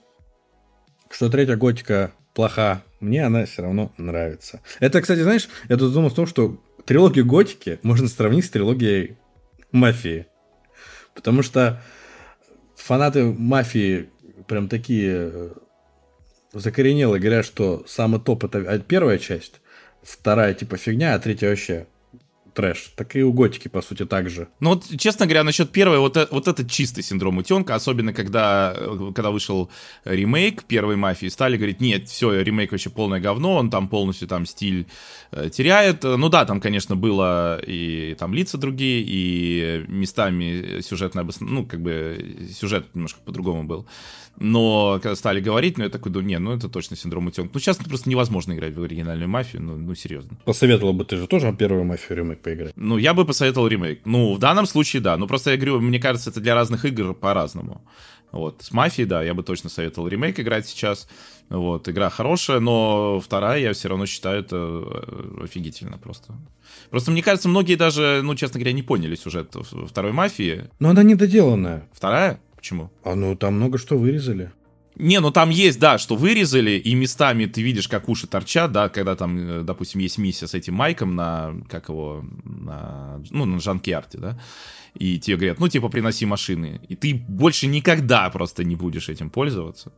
что 1.09 1.29
третья 1.29 1.55
готика 1.55 2.13
плоха, 2.33 2.83
мне 2.99 3.25
она 3.25 3.45
все 3.45 3.63
равно 3.63 3.91
нравится. 3.97 4.61
Это, 4.79 5.01
кстати, 5.01 5.19
знаешь, 5.19 5.49
я 5.69 5.77
тут 5.77 5.93
думал 5.93 6.09
о 6.09 6.11
том, 6.11 6.25
что 6.25 6.59
трилогию 6.87 7.25
Готики 7.25 7.79
можно 7.83 8.07
сравнить 8.07 8.45
с 8.45 8.49
трилогией 8.49 9.17
Мафии. 9.71 10.25
Потому 11.13 11.43
что 11.43 11.81
фанаты 12.75 13.25
Мафии 13.25 14.09
прям 14.47 14.69
такие 14.69 15.29
э, 15.33 15.49
закоренелые 16.53 17.19
говорят, 17.19 17.45
что 17.45 17.83
самый 17.87 18.21
топ 18.21 18.45
это 18.45 18.79
первая 18.79 19.17
часть, 19.17 19.59
вторая 20.01 20.53
типа 20.53 20.77
фигня, 20.77 21.13
а 21.13 21.19
третья 21.19 21.49
вообще 21.49 21.87
трэш. 22.57 22.91
Так 22.95 23.15
и 23.15 23.23
у 23.23 23.31
Готики, 23.33 23.67
по 23.67 23.81
сути, 23.81 24.05
так 24.05 24.29
же. 24.29 24.47
Ну 24.59 24.69
вот, 24.71 24.85
честно 24.97 25.27
говоря, 25.27 25.43
насчет 25.43 25.71
первой, 25.71 25.99
вот, 25.99 26.17
э, 26.17 26.27
вот 26.31 26.47
это 26.47 26.67
чистый 26.67 27.03
синдром 27.03 27.37
утенка, 27.37 27.75
особенно 27.75 28.13
когда, 28.13 28.73
э, 28.75 29.11
когда 29.13 29.29
вышел 29.29 29.69
ремейк 30.05 30.63
первой 30.63 30.95
мафии, 30.95 31.27
стали 31.27 31.57
говорить, 31.57 31.81
нет, 31.81 32.09
все, 32.09 32.41
ремейк 32.41 32.71
вообще 32.71 32.89
полное 32.89 33.19
говно, 33.19 33.57
он 33.57 33.69
там 33.69 33.87
полностью 33.87 34.27
там 34.27 34.47
стиль 34.47 34.87
э, 35.31 35.49
теряет. 35.51 36.03
Ну 36.03 36.29
да, 36.29 36.45
там, 36.45 36.59
конечно, 36.59 36.95
было 36.95 37.59
и 37.59 38.15
там 38.17 38.33
лица 38.33 38.57
другие, 38.57 39.03
и 39.07 39.85
местами 39.87 40.81
сюжетно, 40.81 41.27
ну, 41.39 41.63
как 41.63 41.81
бы 41.81 42.47
сюжет 42.51 42.87
немножко 42.95 43.19
по-другому 43.23 43.65
был. 43.65 43.85
Но 44.39 44.99
когда 45.01 45.15
стали 45.15 45.39
говорить, 45.39 45.77
ну, 45.77 45.83
я 45.83 45.89
такой 45.89 46.11
думаю, 46.11 46.27
не, 46.27 46.39
ну, 46.39 46.53
это 46.53 46.69
точно 46.69 46.95
синдром 46.95 47.27
утенка. 47.27 47.51
Ну, 47.53 47.59
сейчас 47.59 47.77
просто 47.77 48.09
невозможно 48.09 48.53
играть 48.53 48.75
в 48.75 48.83
оригинальную 48.83 49.27
мафию, 49.27 49.63
ну, 49.63 49.77
ну 49.77 49.95
серьезно. 49.95 50.37
Посоветовал 50.45 50.93
бы 50.93 51.05
ты 51.05 51.17
же 51.17 51.27
тоже 51.27 51.51
первую 51.57 51.85
мафию 51.85 52.17
ремейк 52.19 52.41
поиграть? 52.41 52.73
Ну, 52.75 52.97
я 52.97 53.13
бы 53.13 53.25
посоветовал 53.25 53.67
ремейк. 53.67 54.01
Ну, 54.05 54.35
в 54.35 54.39
данном 54.39 54.67
случае, 54.67 55.01
да. 55.01 55.17
Ну, 55.17 55.27
просто 55.27 55.51
я 55.51 55.57
говорю, 55.57 55.79
мне 55.79 55.99
кажется, 55.99 56.29
это 56.29 56.39
для 56.39 56.53
разных 56.53 56.85
игр 56.85 57.13
по-разному. 57.15 57.81
Вот, 58.31 58.61
с 58.61 58.71
мафией, 58.71 59.07
да, 59.07 59.23
я 59.23 59.33
бы 59.33 59.41
точно 59.41 59.69
советовал 59.69 60.07
ремейк 60.07 60.39
играть 60.39 60.67
сейчас. 60.67 61.07
Вот, 61.49 61.87
игра 61.87 62.09
хорошая, 62.09 62.59
но 62.59 63.21
вторая, 63.21 63.59
я 63.61 63.73
все 63.73 63.87
равно 63.87 64.05
считаю, 64.05 64.41
это 64.41 64.57
э, 64.57 65.43
офигительно 65.45 65.97
просто. 65.97 66.35
Просто 66.89 67.11
мне 67.11 67.23
кажется, 67.23 67.47
многие 67.47 67.75
даже, 67.75 68.21
ну, 68.23 68.35
честно 68.35 68.59
говоря, 68.59 68.73
не 68.73 68.83
поняли 68.83 69.15
сюжет 69.15 69.55
второй 69.87 70.11
мафии. 70.11 70.65
Но 70.79 70.89
она 70.89 71.03
недоделанная. 71.03 71.87
Вторая? 71.93 72.41
Почему? 72.67 72.91
А 73.05 73.15
ну 73.15 73.33
там 73.37 73.53
много 73.53 73.77
что 73.77 73.97
вырезали. 73.97 74.51
Не, 74.97 75.21
ну 75.21 75.31
там 75.31 75.51
есть, 75.51 75.79
да, 75.79 75.97
что 75.97 76.17
вырезали, 76.17 76.71
и 76.71 76.95
местами 76.95 77.45
ты 77.45 77.61
видишь, 77.61 77.87
как 77.87 78.09
уши 78.09 78.27
торчат, 78.27 78.73
да, 78.73 78.89
когда 78.89 79.15
там, 79.15 79.37
э, 79.37 79.63
допустим, 79.63 80.01
есть 80.01 80.17
миссия 80.17 80.47
с 80.47 80.53
этим 80.53 80.73
Майком 80.73 81.15
на, 81.15 81.55
как 81.69 81.87
его, 81.87 82.25
на, 82.43 83.21
ну, 83.29 83.45
на 83.45 83.61
Жанкиарте, 83.61 84.17
да, 84.17 84.41
и 84.95 85.17
тебе 85.17 85.37
говорят, 85.37 85.59
ну, 85.59 85.69
типа, 85.69 85.87
приноси 85.87 86.25
машины, 86.25 86.81
и 86.89 86.97
ты 86.97 87.13
больше 87.13 87.67
никогда 87.67 88.29
просто 88.31 88.65
не 88.65 88.75
будешь 88.75 89.07
этим 89.07 89.29
пользоваться. 89.29 89.93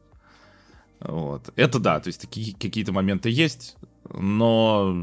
Вот. 1.00 1.50
Это 1.56 1.80
да, 1.80 2.00
то 2.00 2.10
есть 2.10 2.22
такие 2.22 2.54
какие-то 2.54 2.92
моменты 2.92 3.32
есть, 3.32 3.78
но 4.14 4.96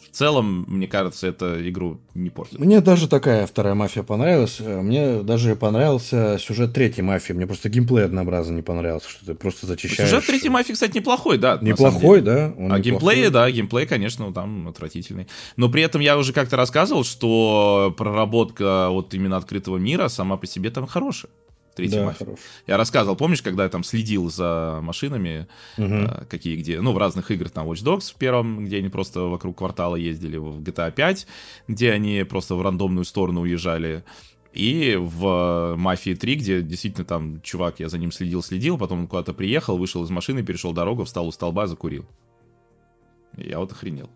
в 0.00 0.16
целом, 0.16 0.64
мне 0.68 0.86
кажется, 0.86 1.26
это 1.26 1.68
игру 1.68 2.00
не 2.14 2.30
портит. 2.30 2.58
Мне 2.58 2.80
даже 2.80 3.08
такая 3.08 3.46
вторая 3.46 3.74
мафия 3.74 4.02
понравилась. 4.02 4.60
Мне 4.60 5.22
даже 5.22 5.56
понравился 5.56 6.38
сюжет 6.38 6.72
третьей 6.72 7.02
мафии. 7.02 7.32
Мне 7.32 7.46
просто 7.46 7.68
геймплей 7.68 8.04
однообразно 8.04 8.54
не 8.54 8.62
понравился, 8.62 9.08
что 9.08 9.26
ты 9.26 9.34
просто 9.34 9.66
зачищаешь. 9.66 10.08
Сюжет 10.08 10.26
третьей 10.26 10.50
мафии, 10.50 10.72
кстати, 10.72 10.96
неплохой, 10.96 11.38
да. 11.38 11.58
Неплохой, 11.60 12.20
да. 12.20 12.52
Он 12.56 12.72
а 12.72 12.78
геймплей, 12.78 13.28
да, 13.30 13.50
геймплей, 13.50 13.86
конечно, 13.86 14.32
там 14.32 14.68
отвратительный. 14.68 15.26
Но 15.56 15.68
при 15.68 15.82
этом 15.82 16.00
я 16.00 16.16
уже 16.16 16.32
как-то 16.32 16.56
рассказывал, 16.56 17.04
что 17.04 17.94
проработка 17.96 18.88
вот 18.90 19.12
именно 19.14 19.36
открытого 19.36 19.78
мира 19.78 20.08
сама 20.08 20.36
по 20.36 20.46
себе 20.46 20.70
там 20.70 20.86
хорошая 20.86 21.30
третья 21.78 22.00
да, 22.00 22.06
мафия. 22.06 22.26
Хорош. 22.26 22.40
Я 22.66 22.76
рассказывал, 22.76 23.16
помнишь, 23.16 23.40
когда 23.40 23.62
я 23.62 23.70
там 23.70 23.84
следил 23.84 24.28
за 24.30 24.80
машинами, 24.82 25.46
угу. 25.78 26.26
какие 26.28 26.56
где, 26.56 26.80
ну, 26.80 26.92
в 26.92 26.98
разных 26.98 27.30
играх, 27.30 27.52
там, 27.52 27.70
Watch 27.70 27.84
Dogs 27.84 28.12
в 28.12 28.16
первом, 28.16 28.64
где 28.64 28.78
они 28.78 28.88
просто 28.88 29.22
вокруг 29.22 29.58
квартала 29.58 29.96
ездили, 29.96 30.36
в 30.36 30.60
GTA 30.60 30.92
5, 30.92 31.26
где 31.68 31.92
они 31.92 32.24
просто 32.24 32.56
в 32.56 32.62
рандомную 32.62 33.04
сторону 33.04 33.42
уезжали, 33.42 34.04
и 34.52 34.96
в 34.98 35.76
«Мафии 35.76 36.12
3», 36.12 36.34
где 36.34 36.62
действительно 36.62 37.04
там 37.04 37.40
чувак, 37.42 37.78
я 37.80 37.88
за 37.88 37.98
ним 37.98 38.10
следил-следил, 38.10 38.76
потом 38.76 39.00
он 39.00 39.06
куда-то 39.06 39.32
приехал, 39.32 39.78
вышел 39.78 40.02
из 40.02 40.10
машины, 40.10 40.42
перешел 40.42 40.72
дорогу, 40.72 41.04
встал 41.04 41.28
у 41.28 41.32
столба, 41.32 41.66
закурил. 41.66 42.06
Я 43.36 43.60
вот 43.60 43.70
охренел. 43.70 44.10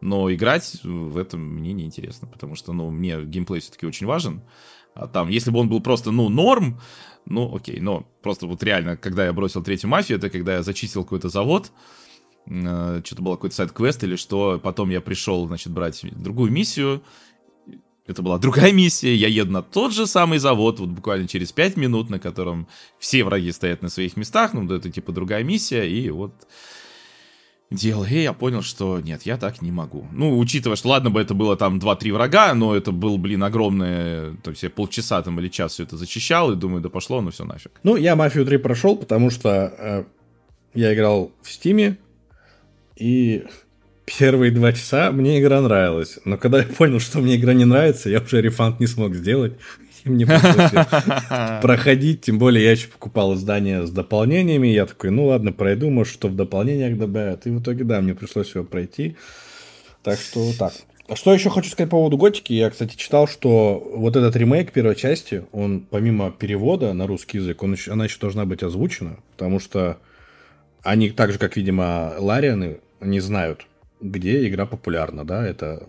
Но 0.00 0.32
играть 0.32 0.80
в 0.84 1.16
этом 1.16 1.40
мне 1.40 1.72
не 1.72 1.84
интересно, 1.84 2.28
потому 2.28 2.56
что, 2.56 2.74
ну, 2.74 2.90
мне 2.90 3.24
геймплей 3.24 3.60
все-таки 3.60 3.86
очень 3.86 4.06
важен. 4.06 4.42
А 4.94 5.08
там, 5.08 5.28
если 5.28 5.50
бы 5.50 5.58
он 5.58 5.68
был 5.68 5.80
просто, 5.80 6.10
ну, 6.10 6.28
норм, 6.28 6.80
ну, 7.26 7.54
окей, 7.54 7.80
но 7.80 8.06
просто 8.22 8.46
вот 8.46 8.62
реально, 8.62 8.96
когда 8.96 9.24
я 9.24 9.32
бросил 9.32 9.62
третью 9.62 9.88
мафию, 9.88 10.18
это 10.18 10.30
когда 10.30 10.54
я 10.54 10.62
зачистил 10.62 11.02
какой-то 11.02 11.28
завод, 11.28 11.72
э, 12.46 13.02
что-то 13.04 13.22
был 13.22 13.32
какой-то 13.32 13.56
сайт-квест 13.56 14.04
или 14.04 14.16
что, 14.16 14.60
потом 14.62 14.90
я 14.90 15.00
пришел, 15.00 15.46
значит, 15.46 15.72
брать 15.72 16.04
другую 16.12 16.52
миссию, 16.52 17.02
это 18.06 18.22
была 18.22 18.38
другая 18.38 18.72
миссия, 18.72 19.14
я 19.14 19.28
еду 19.28 19.50
на 19.50 19.62
тот 19.62 19.92
же 19.92 20.06
самый 20.06 20.38
завод, 20.38 20.78
вот 20.78 20.90
буквально 20.90 21.26
через 21.26 21.52
5 21.52 21.76
минут, 21.76 22.10
на 22.10 22.18
котором 22.18 22.68
все 22.98 23.24
враги 23.24 23.50
стоят 23.50 23.82
на 23.82 23.88
своих 23.88 24.16
местах, 24.16 24.52
ну, 24.52 24.70
это 24.72 24.90
типа 24.90 25.12
другая 25.12 25.42
миссия, 25.42 25.88
и 25.88 26.10
вот 26.10 26.46
делал, 27.74 28.04
я 28.04 28.32
понял, 28.32 28.62
что 28.62 29.00
нет, 29.00 29.22
я 29.24 29.36
так 29.36 29.62
не 29.62 29.72
могу. 29.72 30.06
Ну, 30.12 30.38
учитывая, 30.38 30.76
что 30.76 30.88
ладно 30.88 31.10
бы 31.10 31.20
это 31.20 31.34
было 31.34 31.56
там 31.56 31.78
2-3 31.78 32.12
врага, 32.12 32.54
но 32.54 32.74
это 32.74 32.92
был, 32.92 33.18
блин, 33.18 33.42
огромное, 33.42 34.34
то 34.42 34.50
есть 34.50 34.62
я 34.62 34.70
полчаса 34.70 35.22
там 35.22 35.38
или 35.40 35.48
час 35.48 35.72
все 35.72 35.82
это 35.82 35.96
зачищал, 35.96 36.52
и 36.52 36.56
думаю, 36.56 36.80
да 36.80 36.88
пошло, 36.88 37.20
ну 37.20 37.30
все 37.30 37.44
нафиг. 37.44 37.72
Ну, 37.82 37.96
я 37.96 38.16
Мафию 38.16 38.46
3 38.46 38.58
прошел, 38.58 38.96
потому 38.96 39.30
что 39.30 39.74
э, 39.78 40.04
я 40.74 40.94
играл 40.94 41.32
в 41.42 41.50
Стиме, 41.50 41.98
и 42.96 43.44
первые 44.18 44.52
два 44.52 44.72
часа 44.72 45.10
мне 45.10 45.40
игра 45.40 45.60
нравилась. 45.60 46.18
Но 46.24 46.36
когда 46.36 46.58
я 46.58 46.64
понял, 46.64 47.00
что 47.00 47.20
мне 47.20 47.36
игра 47.36 47.54
не 47.54 47.64
нравится, 47.64 48.10
я 48.10 48.20
уже 48.20 48.40
рефанд 48.40 48.80
не 48.80 48.86
смог 48.86 49.14
сделать. 49.14 49.54
И 50.04 50.10
мне 50.10 50.26
пришлось 50.26 50.70
проходить. 51.62 52.22
Тем 52.22 52.38
более 52.38 52.64
я 52.64 52.72
еще 52.72 52.88
покупал 52.88 53.34
издание 53.34 53.86
с 53.86 53.90
дополнениями. 53.90 54.68
Я 54.68 54.86
такой, 54.86 55.10
ну 55.10 55.26
ладно, 55.26 55.52
пройду, 55.52 55.90
может, 55.90 56.12
что 56.12 56.28
в 56.28 56.36
дополнениях 56.36 56.98
добавят. 56.98 57.46
И 57.46 57.50
в 57.50 57.60
итоге, 57.60 57.84
да, 57.84 58.00
мне 58.00 58.14
пришлось 58.14 58.54
его 58.54 58.64
пройти. 58.64 59.16
Так 60.02 60.18
что 60.18 60.52
так. 60.58 60.72
А 61.06 61.16
что 61.16 61.34
еще 61.34 61.50
хочу 61.50 61.70
сказать 61.70 61.90
по 61.90 61.96
поводу 61.96 62.16
Готики? 62.16 62.54
Я, 62.54 62.70
кстати, 62.70 62.96
читал, 62.96 63.26
что 63.26 63.82
вот 63.94 64.16
этот 64.16 64.36
ремейк 64.36 64.72
первой 64.72 64.94
части, 64.94 65.44
он 65.52 65.80
помимо 65.80 66.30
перевода 66.30 66.94
на 66.94 67.06
русский 67.06 67.38
язык, 67.38 67.62
он 67.62 67.72
еще, 67.72 67.92
она 67.92 68.04
еще 68.04 68.18
должна 68.18 68.46
быть 68.46 68.62
озвучена, 68.62 69.18
потому 69.32 69.60
что 69.60 69.98
они 70.82 71.10
так 71.10 71.32
же, 71.32 71.38
как, 71.38 71.56
видимо, 71.56 72.14
Ларианы, 72.18 72.78
не 73.00 73.20
знают, 73.20 73.66
где 74.00 74.48
игра 74.48 74.64
популярна, 74.64 75.26
да, 75.26 75.46
это 75.46 75.88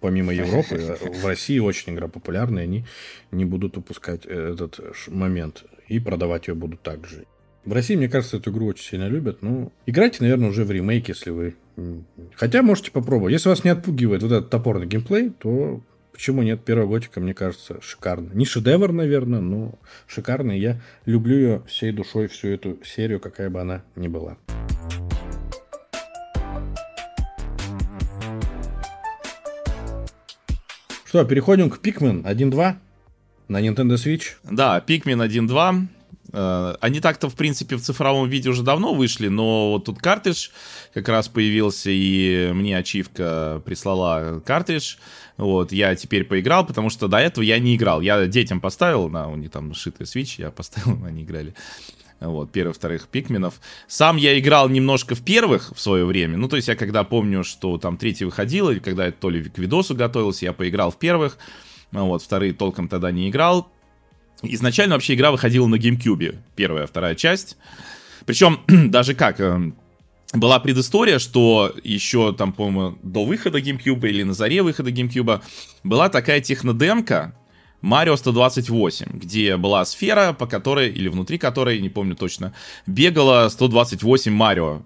помимо 0.00 0.32
Европы, 0.34 0.96
в 1.00 1.26
России 1.26 1.58
очень 1.58 1.94
игра 1.94 2.08
популярная, 2.08 2.64
они 2.64 2.84
не 3.30 3.44
будут 3.44 3.76
упускать 3.76 4.26
этот 4.26 4.80
момент 5.08 5.64
и 5.88 5.98
продавать 5.98 6.48
ее 6.48 6.54
будут 6.54 6.82
также. 6.82 7.26
В 7.64 7.72
России, 7.72 7.94
мне 7.94 8.08
кажется, 8.08 8.38
эту 8.38 8.50
игру 8.50 8.66
очень 8.66 8.84
сильно 8.84 9.08
любят. 9.08 9.42
Ну, 9.42 9.70
играйте, 9.84 10.18
наверное, 10.20 10.48
уже 10.48 10.64
в 10.64 10.70
ремейк, 10.70 11.08
если 11.08 11.30
вы... 11.30 11.54
Хотя 12.34 12.62
можете 12.62 12.90
попробовать. 12.90 13.32
Если 13.32 13.48
вас 13.48 13.64
не 13.64 13.70
отпугивает 13.70 14.22
вот 14.22 14.32
этот 14.32 14.50
топорный 14.50 14.86
геймплей, 14.86 15.30
то 15.30 15.82
почему 16.12 16.42
нет? 16.42 16.62
Первая 16.64 16.86
готика, 16.86 17.20
мне 17.20 17.34
кажется, 17.34 17.78
шикарно. 17.82 18.30
Не 18.32 18.44
шедевр, 18.44 18.92
наверное, 18.92 19.40
но 19.40 19.78
шикарный. 20.06 20.58
Я 20.58 20.80
люблю 21.04 21.36
ее 21.36 21.62
всей 21.66 21.92
душой, 21.92 22.28
всю 22.28 22.48
эту 22.48 22.78
серию, 22.84 23.20
какая 23.20 23.50
бы 23.50 23.60
она 23.60 23.82
ни 23.94 24.08
была. 24.08 24.36
Что, 31.10 31.24
переходим 31.24 31.70
к 31.70 31.84
Pikmin 31.84 32.22
1.2 32.22 32.74
на 33.48 33.60
Nintendo 33.60 33.96
Switch? 33.96 34.34
Да, 34.48 34.78
Pikmin 34.78 35.26
1.2. 35.26 35.86
Э, 36.32 36.76
они 36.80 37.00
так-то, 37.00 37.28
в 37.28 37.34
принципе, 37.34 37.74
в 37.74 37.80
цифровом 37.80 38.28
виде 38.28 38.48
уже 38.48 38.62
давно 38.62 38.94
вышли, 38.94 39.26
но 39.26 39.72
вот 39.72 39.86
тут 39.86 39.98
картридж 39.98 40.50
как 40.94 41.08
раз 41.08 41.26
появился, 41.26 41.90
и 41.90 42.52
мне 42.52 42.78
ачивка 42.78 43.60
прислала 43.64 44.40
картридж. 44.46 44.98
Вот, 45.36 45.72
я 45.72 45.96
теперь 45.96 46.22
поиграл, 46.22 46.64
потому 46.64 46.90
что 46.90 47.08
до 47.08 47.16
этого 47.16 47.42
я 47.42 47.58
не 47.58 47.74
играл. 47.74 48.02
Я 48.02 48.28
детям 48.28 48.60
поставил, 48.60 49.08
на, 49.08 49.28
у 49.28 49.34
них 49.34 49.50
там 49.50 49.74
шитый 49.74 50.06
Switch, 50.06 50.36
я 50.38 50.52
поставил, 50.52 51.04
они 51.04 51.24
играли 51.24 51.54
вот, 52.20 52.52
первых, 52.52 52.76
вторых 52.76 53.08
пикменов. 53.08 53.60
Сам 53.88 54.16
я 54.16 54.38
играл 54.38 54.68
немножко 54.68 55.14
в 55.14 55.22
первых 55.22 55.72
в 55.74 55.80
свое 55.80 56.04
время, 56.04 56.36
ну, 56.36 56.48
то 56.48 56.56
есть 56.56 56.68
я 56.68 56.76
когда 56.76 57.04
помню, 57.04 57.44
что 57.44 57.78
там 57.78 57.96
третий 57.96 58.24
выходил, 58.24 58.70
или 58.70 58.78
когда 58.78 59.06
я 59.06 59.12
то 59.12 59.30
ли 59.30 59.42
к 59.44 59.58
видосу 59.58 59.94
готовился, 59.94 60.44
я 60.44 60.52
поиграл 60.52 60.90
в 60.90 60.98
первых, 60.98 61.38
вот, 61.92 62.22
вторые 62.22 62.52
толком 62.52 62.88
тогда 62.88 63.10
не 63.10 63.28
играл. 63.28 63.68
Изначально 64.42 64.94
вообще 64.94 65.14
игра 65.14 65.30
выходила 65.30 65.66
на 65.66 65.76
GameCube, 65.76 66.38
первая, 66.56 66.86
вторая 66.86 67.14
часть. 67.14 67.56
Причем 68.26 68.60
даже 68.90 69.14
как, 69.14 69.40
э, 69.40 69.72
была 70.32 70.60
предыстория, 70.60 71.18
что 71.18 71.74
еще 71.82 72.32
там, 72.32 72.52
по-моему, 72.52 72.98
до 73.02 73.24
выхода 73.24 73.58
GameCube 73.58 74.08
или 74.08 74.22
на 74.22 74.32
заре 74.32 74.62
выхода 74.62 74.90
GameCube 74.90 75.42
была 75.82 76.08
такая 76.08 76.40
технодемка, 76.40 77.34
Марио 77.80 78.16
128, 78.16 79.06
где 79.12 79.56
была 79.56 79.84
сфера, 79.84 80.32
по 80.32 80.46
которой, 80.46 80.90
или 80.90 81.08
внутри 81.08 81.38
которой, 81.38 81.80
не 81.80 81.88
помню 81.88 82.14
точно, 82.14 82.52
бегало 82.86 83.48
128 83.48 84.32
Марио 84.32 84.82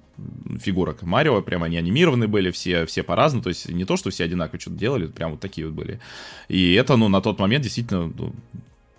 фигурок. 0.60 1.02
Марио, 1.02 1.42
прям 1.42 1.64
они 1.64 1.76
анимированы 1.76 2.28
были, 2.28 2.50
все, 2.50 2.86
все 2.86 3.02
по-разному, 3.02 3.42
то 3.42 3.48
есть 3.48 3.68
не 3.68 3.84
то, 3.84 3.96
что 3.96 4.10
все 4.10 4.24
одинаково 4.24 4.60
что-то 4.60 4.76
делали, 4.76 5.06
прям 5.06 5.32
вот 5.32 5.40
такие 5.40 5.66
вот 5.66 5.74
были. 5.74 6.00
И 6.48 6.74
это, 6.74 6.96
ну, 6.96 7.08
на 7.08 7.20
тот 7.20 7.38
момент 7.38 7.64
действительно 7.64 8.12
ну, 8.16 8.32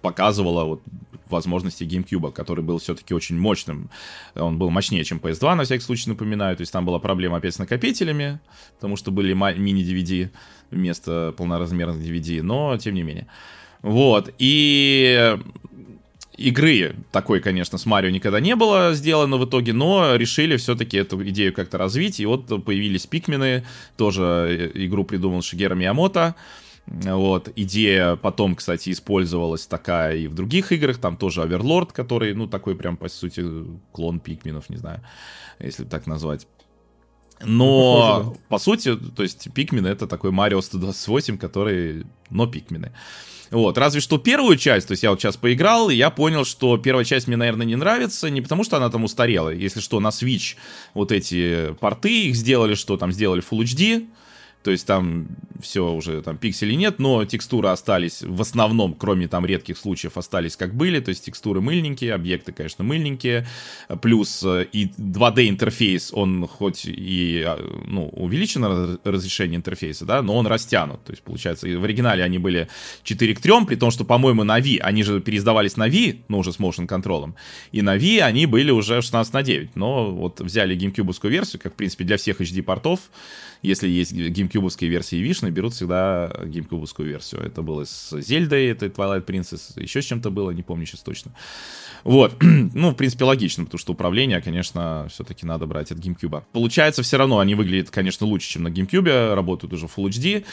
показывало 0.01 0.65
вот 0.65 0.81
возможности 1.29 1.83
GameCube, 1.83 2.31
который 2.31 2.63
был 2.63 2.77
все-таки 2.77 3.13
очень 3.13 3.37
мощным. 3.37 3.89
Он 4.35 4.57
был 4.57 4.69
мощнее, 4.69 5.03
чем 5.03 5.17
PS2, 5.17 5.55
на 5.55 5.63
всякий 5.63 5.83
случай 5.83 6.09
напоминаю. 6.09 6.55
То 6.55 6.61
есть 6.61 6.71
там 6.71 6.85
была 6.85 6.99
проблема 6.99 7.37
опять 7.37 7.55
с 7.55 7.59
накопителями, 7.59 8.39
потому 8.75 8.95
что 8.95 9.11
были 9.11 9.33
мини-DVD 9.33 10.29
вместо 10.71 11.33
полноразмерных 11.37 12.01
DVD, 12.01 12.41
но 12.41 12.77
тем 12.77 12.93
не 12.93 13.03
менее. 13.03 13.27
Вот, 13.85 14.33
и 14.39 15.37
игры 16.37 16.95
такой, 17.11 17.39
конечно, 17.39 17.77
с 17.77 17.85
Марио 17.85 18.09
никогда 18.09 18.39
не 18.39 18.55
было 18.55 18.95
сделано 18.95 19.37
в 19.37 19.45
итоге, 19.45 19.73
но 19.73 20.15
решили 20.15 20.57
все-таки 20.57 20.97
эту 20.97 21.23
идею 21.29 21.53
как-то 21.53 21.77
развить, 21.77 22.19
и 22.19 22.25
вот 22.25 22.47
появились 22.65 23.05
Пикмены, 23.05 23.63
тоже 23.95 24.71
игру 24.73 25.03
придумал 25.03 25.43
Шигера 25.43 25.75
Миямото, 25.75 26.33
вот, 26.87 27.49
идея 27.55 28.15
потом, 28.15 28.55
кстати, 28.55 28.89
использовалась 28.89 29.67
такая 29.67 30.15
и 30.15 30.25
в 30.25 30.33
других 30.33 30.71
играх, 30.71 30.97
там 30.97 31.15
тоже 31.15 31.43
Оверлорд, 31.43 31.91
который, 31.91 32.33
ну, 32.33 32.47
такой 32.47 32.75
прям, 32.75 32.97
по 32.97 33.07
сути, 33.07 33.45
клон 33.91 34.19
Пикменов, 34.19 34.67
не 34.71 34.77
знаю, 34.77 35.01
если 35.59 35.83
так 35.83 36.07
назвать. 36.07 36.47
Но, 37.43 37.99
Похоже, 37.99 38.29
да. 38.31 38.45
по 38.49 38.57
сути, 38.57 38.95
то 38.95 39.21
есть 39.21 39.53
Пикмены 39.53 39.89
это 39.89 40.07
такой 40.07 40.31
Марио 40.31 40.59
128, 40.59 41.37
который, 41.37 42.07
но 42.31 42.47
Пикмены. 42.47 42.91
Вот, 43.51 43.77
разве 43.77 44.01
что 44.01 44.17
первую 44.17 44.57
часть, 44.57 44.87
то 44.87 44.91
есть 44.91 45.03
я 45.03 45.11
вот 45.11 45.21
сейчас 45.21 45.37
поиграл, 45.37 45.89
и 45.89 45.95
я 45.95 46.09
понял, 46.09 46.45
что 46.45 46.77
первая 46.77 47.05
часть 47.05 47.27
мне, 47.27 47.37
наверное, 47.37 47.65
не 47.65 47.75
нравится, 47.75 48.29
не 48.29 48.41
потому 48.41 48.63
что 48.63 48.77
она 48.77 48.89
там 48.89 49.03
устарела, 49.03 49.49
если 49.49 49.79
что, 49.79 49.99
на 49.99 50.09
Switch 50.09 50.55
вот 50.93 51.11
эти 51.11 51.73
порты 51.79 52.27
их 52.27 52.35
сделали, 52.35 52.75
что 52.75 52.97
там 52.97 53.11
сделали 53.11 53.43
Full 53.43 53.63
HD, 53.63 54.07
то 54.65 54.71
есть 54.71 54.87
там 54.87 55.27
все 55.61 55.91
уже, 55.91 56.23
там 56.23 56.37
пикселей 56.37 56.75
нет, 56.75 56.97
но 56.97 57.23
текстуры 57.23 57.69
остались 57.69 58.23
в 58.23 58.41
основном, 58.41 58.95
кроме 58.95 59.27
там 59.27 59.45
редких 59.45 59.77
случаев, 59.77 60.17
остались 60.17 60.55
как 60.55 60.73
были, 60.73 60.99
то 60.99 61.09
есть 61.09 61.23
текстуры 61.23 61.61
мыльненькие, 61.61 62.15
объекты, 62.15 62.51
конечно, 62.51 62.83
мыльненькие, 62.83 63.45
плюс 64.01 64.41
э, 64.43 64.65
и 64.71 64.87
2D 64.87 65.49
интерфейс, 65.49 66.11
он 66.11 66.47
хоть 66.47 66.85
и, 66.87 67.43
а, 67.45 67.59
ну, 67.85 68.09
увеличено 68.09 68.97
разрешение 69.03 69.57
интерфейса, 69.57 70.03
да, 70.03 70.23
но 70.23 70.35
он 70.35 70.47
растянут, 70.47 71.03
то 71.03 71.11
есть 71.11 71.21
получается, 71.21 71.67
в 71.67 71.83
оригинале 71.83 72.23
они 72.23 72.39
были 72.39 72.67
4 73.03 73.35
к 73.35 73.39
3, 73.39 73.65
при 73.67 73.75
том, 73.75 73.91
что, 73.91 74.03
по-моему, 74.03 74.43
на 74.43 74.59
V, 74.59 74.79
они 74.81 75.03
же 75.03 75.21
переиздавались 75.21 75.77
на 75.77 75.87
V, 75.87 76.15
но 76.27 76.39
уже 76.39 76.53
с 76.53 76.57
motion 76.57 76.87
контролем, 76.87 77.35
и 77.71 77.83
на 77.83 77.97
V 77.97 78.21
они 78.21 78.47
были 78.47 78.71
уже 78.71 78.99
16 78.99 79.31
на 79.31 79.43
9, 79.43 79.75
но 79.75 80.11
вот 80.11 80.41
взяли 80.41 80.75
GameCube 80.75 81.29
версию, 81.29 81.61
как, 81.61 81.73
в 81.73 81.75
принципе, 81.75 82.03
для 82.03 82.17
всех 82.17 82.41
HD-портов, 82.41 82.99
если 83.65 83.87
есть 83.87 84.13
геймкубовские 84.13 84.89
версии 84.89 85.17
Вишны, 85.17 85.49
берут 85.49 85.73
всегда 85.73 86.31
геймкубовскую 86.45 87.07
версию. 87.07 87.41
Это 87.41 87.61
было 87.61 87.85
с 87.85 88.19
Зельдой, 88.21 88.67
это 88.67 88.87
Twilight 88.87 89.25
Princess, 89.25 89.81
еще 89.81 90.01
с 90.01 90.05
чем-то 90.05 90.29
было, 90.29 90.51
не 90.51 90.63
помню 90.63 90.85
сейчас 90.85 91.01
точно. 91.01 91.31
Вот. 92.05 92.35
ну, 92.41 92.91
в 92.91 92.95
принципе, 92.95 93.25
логично, 93.25 93.65
потому 93.65 93.79
что 93.79 93.93
управление, 93.93 94.39
конечно, 94.39 95.07
все-таки 95.09 95.45
надо 95.45 95.65
брать 95.65 95.91
от 95.91 95.97
GameCube. 95.97 96.43
Получается, 96.53 97.01
все 97.01 97.17
равно 97.17 97.39
они 97.39 97.55
выглядят, 97.55 97.89
конечно, 97.89 98.27
лучше, 98.27 98.47
чем 98.47 98.63
на 98.63 98.67
GameCube, 98.67 99.33
работают 99.33 99.73
уже 99.73 99.87
Full 99.87 100.09
HD. 100.09 100.45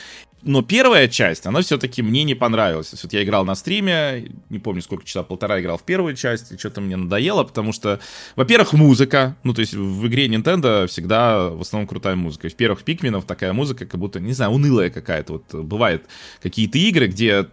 Но 0.45 0.63
первая 0.63 1.09
часть, 1.09 1.47
она 1.47 1.61
все-таки 1.61 2.03
мне 2.03 2.25
не 2.25 2.35
понравилась. 2.35 2.93
Вот 3.01 3.13
я 3.13 3.23
играл 3.23 3.45
на 3.45 3.55
стриме, 3.55 4.33
не 4.49 4.59
помню, 4.59 4.81
сколько 4.81 5.05
часа, 5.05 5.23
полтора 5.23 5.61
играл 5.61 5.77
в 5.77 5.85
первую 5.85 6.17
часть, 6.17 6.53
и 6.53 6.59
что-то 6.59 6.81
мне 6.81 6.97
надоело, 6.97 7.45
потому 7.45 7.73
что, 7.73 8.01
во-первых, 8.35 8.73
музыка. 8.73 9.37
Ну, 9.45 9.53
то 9.53 9.61
есть 9.61 9.75
в 9.75 10.07
игре 10.09 10.27
Nintendo 10.27 10.87
всегда 10.87 11.51
в 11.51 11.61
основном 11.61 11.87
крутая 11.87 12.17
музыка. 12.17 12.49
В 12.49 12.55
первых 12.57 12.83
Пикменов 12.83 13.27
такая 13.27 13.53
музыка, 13.53 13.85
как 13.85 14.01
будто, 14.01 14.21
не 14.21 14.33
знаю, 14.33 14.53
унылая 14.53 14.89
какая-то. 14.89 15.35
Вот 15.35 15.55
бывает 15.55 16.07
какие-то 16.41 16.79
игры, 16.79 17.09
где 17.09 17.47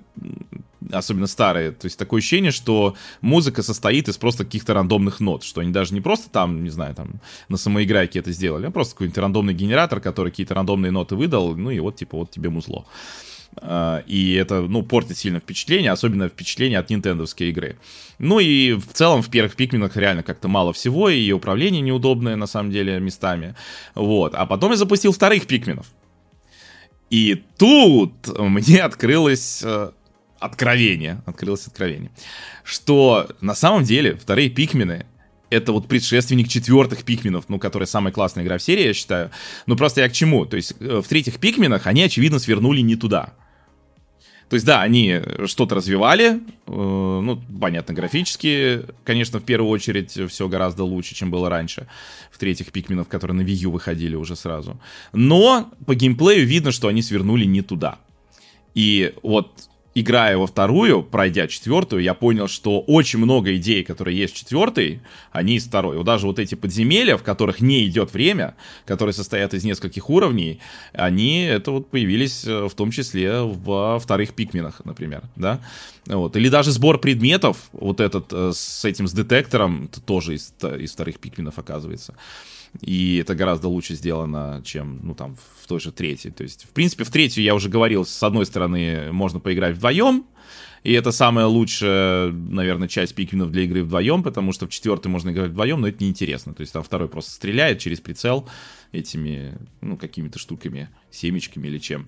особенно 0.91 1.27
старые. 1.27 1.71
То 1.71 1.85
есть 1.85 1.97
такое 1.97 2.19
ощущение, 2.19 2.51
что 2.51 2.95
музыка 3.21 3.63
состоит 3.63 4.07
из 4.07 4.17
просто 4.17 4.45
каких-то 4.45 4.73
рандомных 4.73 5.19
нот, 5.19 5.43
что 5.43 5.61
они 5.61 5.71
даже 5.71 5.93
не 5.93 6.01
просто 6.01 6.29
там, 6.29 6.63
не 6.63 6.69
знаю, 6.69 6.95
там 6.95 7.21
на 7.47 7.57
самоиграйке 7.57 8.19
это 8.19 8.31
сделали, 8.31 8.67
а 8.67 8.71
просто 8.71 8.95
какой-нибудь 8.95 9.17
рандомный 9.17 9.53
генератор, 9.53 9.99
который 9.99 10.31
какие-то 10.31 10.53
рандомные 10.55 10.91
ноты 10.91 11.15
выдал, 11.15 11.55
ну 11.55 11.69
и 11.71 11.79
вот 11.79 11.97
типа 11.97 12.17
вот 12.17 12.31
тебе 12.31 12.49
музло. 12.49 12.85
А, 13.57 14.03
и 14.05 14.33
это, 14.33 14.61
ну, 14.61 14.83
портит 14.83 15.17
сильно 15.17 15.39
впечатление, 15.39 15.91
особенно 15.91 16.29
впечатление 16.29 16.79
от 16.79 16.89
нинтендовской 16.89 17.49
игры. 17.49 17.77
Ну 18.19 18.39
и 18.39 18.73
в 18.73 18.93
целом 18.93 19.21
в 19.21 19.29
первых 19.29 19.55
пикменах 19.55 19.97
реально 19.97 20.23
как-то 20.23 20.47
мало 20.47 20.71
всего, 20.73 21.09
и 21.09 21.31
управление 21.31 21.81
неудобное 21.81 22.35
на 22.35 22.47
самом 22.47 22.71
деле 22.71 22.99
местами. 22.99 23.55
Вот. 23.95 24.35
А 24.35 24.45
потом 24.45 24.71
я 24.71 24.77
запустил 24.77 25.11
вторых 25.11 25.47
пикменов. 25.47 25.87
И 27.09 27.43
тут 27.57 28.13
мне 28.37 28.83
открылось 28.83 29.61
э, 29.63 29.91
откровение, 30.39 31.21
открылось 31.25 31.67
откровение, 31.67 32.11
что 32.63 33.29
на 33.41 33.55
самом 33.55 33.83
деле 33.83 34.15
вторые 34.15 34.49
пикмены 34.49 35.05
это 35.49 35.71
вот 35.71 35.87
предшественник 35.87 36.47
четвертых 36.47 37.03
пикменов, 37.03 37.45
ну, 37.47 37.59
которая 37.59 37.87
самая 37.87 38.13
классная 38.13 38.43
игра 38.43 38.57
в 38.57 38.63
серии, 38.63 38.87
я 38.87 38.93
считаю. 38.93 39.31
Ну, 39.65 39.75
просто 39.75 40.01
я 40.01 40.09
к 40.09 40.13
чему? 40.13 40.45
То 40.45 40.57
есть 40.57 40.75
э, 40.79 41.01
в 41.03 41.07
третьих 41.07 41.39
пикменах 41.39 41.87
они, 41.87 42.03
очевидно, 42.03 42.39
свернули 42.39 42.81
не 42.81 42.95
туда. 42.95 43.33
То 44.49 44.55
есть, 44.55 44.65
да, 44.65 44.81
они 44.81 45.21
что-то 45.45 45.75
развивали, 45.75 46.31
э, 46.31 46.39
ну, 46.65 47.41
понятно, 47.59 47.93
графически, 47.93 48.81
конечно, 49.03 49.39
в 49.39 49.43
первую 49.43 49.69
очередь 49.69 50.11
все 50.11 50.47
гораздо 50.47 50.83
лучше, 50.83 51.13
чем 51.13 51.29
было 51.29 51.49
раньше, 51.49 51.87
в 52.31 52.37
третьих 52.39 52.71
пикменов, 52.71 53.07
которые 53.07 53.37
на 53.37 53.41
Wii 53.41 53.65
U 53.65 53.71
выходили 53.71 54.15
уже 54.15 54.35
сразу. 54.35 54.79
Но 55.13 55.71
по 55.85 55.93
геймплею 55.93 56.47
видно, 56.47 56.71
что 56.71 56.87
они 56.87 57.03
свернули 57.03 57.45
не 57.45 57.61
туда. 57.61 57.99
И 58.73 59.13
вот 59.21 59.68
играя 59.99 60.37
во 60.37 60.47
вторую, 60.47 61.03
пройдя 61.03 61.47
четвертую, 61.47 62.01
я 62.01 62.13
понял, 62.13 62.47
что 62.47 62.81
очень 62.81 63.19
много 63.19 63.55
идей, 63.55 63.83
которые 63.83 64.17
есть 64.17 64.33
в 64.33 64.37
четвертой, 64.37 65.01
они 65.31 65.55
из 65.55 65.65
второй. 65.65 65.97
Вот 65.97 66.05
даже 66.05 66.27
вот 66.27 66.39
эти 66.39 66.55
подземелья, 66.55 67.17
в 67.17 67.23
которых 67.23 67.61
не 67.61 67.85
идет 67.85 68.13
время, 68.13 68.55
которые 68.85 69.13
состоят 69.13 69.53
из 69.53 69.63
нескольких 69.63 70.09
уровней, 70.09 70.59
они 70.93 71.43
это 71.43 71.71
вот 71.71 71.89
появились 71.89 72.45
э, 72.45 72.67
в 72.67 72.73
том 72.73 72.91
числе 72.91 73.41
во 73.41 73.99
вторых 73.99 74.33
пикменах, 74.33 74.81
например, 74.85 75.23
да. 75.35 75.59
Вот. 76.05 76.35
Или 76.35 76.49
даже 76.49 76.71
сбор 76.71 76.99
предметов, 76.99 77.57
вот 77.71 77.99
этот 77.99 78.31
э, 78.31 78.51
с 78.53 78.85
этим, 78.85 79.07
с 79.07 79.13
детектором, 79.13 79.89
тоже 80.05 80.35
из, 80.35 80.53
из 80.79 80.91
вторых 80.91 81.19
пикменов 81.19 81.59
оказывается. 81.59 82.15
И 82.81 83.17
это 83.17 83.35
гораздо 83.35 83.67
лучше 83.67 83.95
сделано, 83.95 84.61
чем, 84.63 84.99
ну, 85.03 85.15
там, 85.15 85.35
в 85.61 85.67
той 85.67 85.79
же 85.79 85.91
третьей. 85.91 86.31
То 86.31 86.43
есть, 86.43 86.65
в 86.65 86.69
принципе, 86.69 87.03
в 87.03 87.09
третью, 87.09 87.43
я 87.43 87.55
уже 87.55 87.69
говорил, 87.69 88.05
с 88.05 88.23
одной 88.23 88.45
стороны, 88.45 89.11
можно 89.11 89.39
поиграть 89.39 89.75
вдвоем, 89.75 90.25
и 90.83 90.93
это 90.93 91.11
самая 91.11 91.45
лучшая, 91.45 92.31
наверное, 92.31 92.87
часть 92.87 93.13
пиквинов 93.13 93.51
для 93.51 93.63
игры 93.63 93.83
вдвоем, 93.83 94.23
потому 94.23 94.53
что 94.53 94.65
в 94.65 94.69
четвертой 94.69 95.11
можно 95.11 95.31
играть 95.31 95.51
вдвоем, 95.51 95.81
но 95.81 95.87
это 95.87 96.03
неинтересно. 96.03 96.53
То 96.53 96.61
есть 96.61 96.71
там 96.71 96.83
второй 96.83 97.09
просто 97.09 97.31
стреляет 97.31 97.79
через 97.79 97.99
прицел 97.99 98.47
этими, 98.91 99.57
ну, 99.81 99.97
какими-то 99.97 100.39
штуками, 100.39 100.89
семечками 101.11 101.67
или 101.67 101.79
чем. 101.79 102.07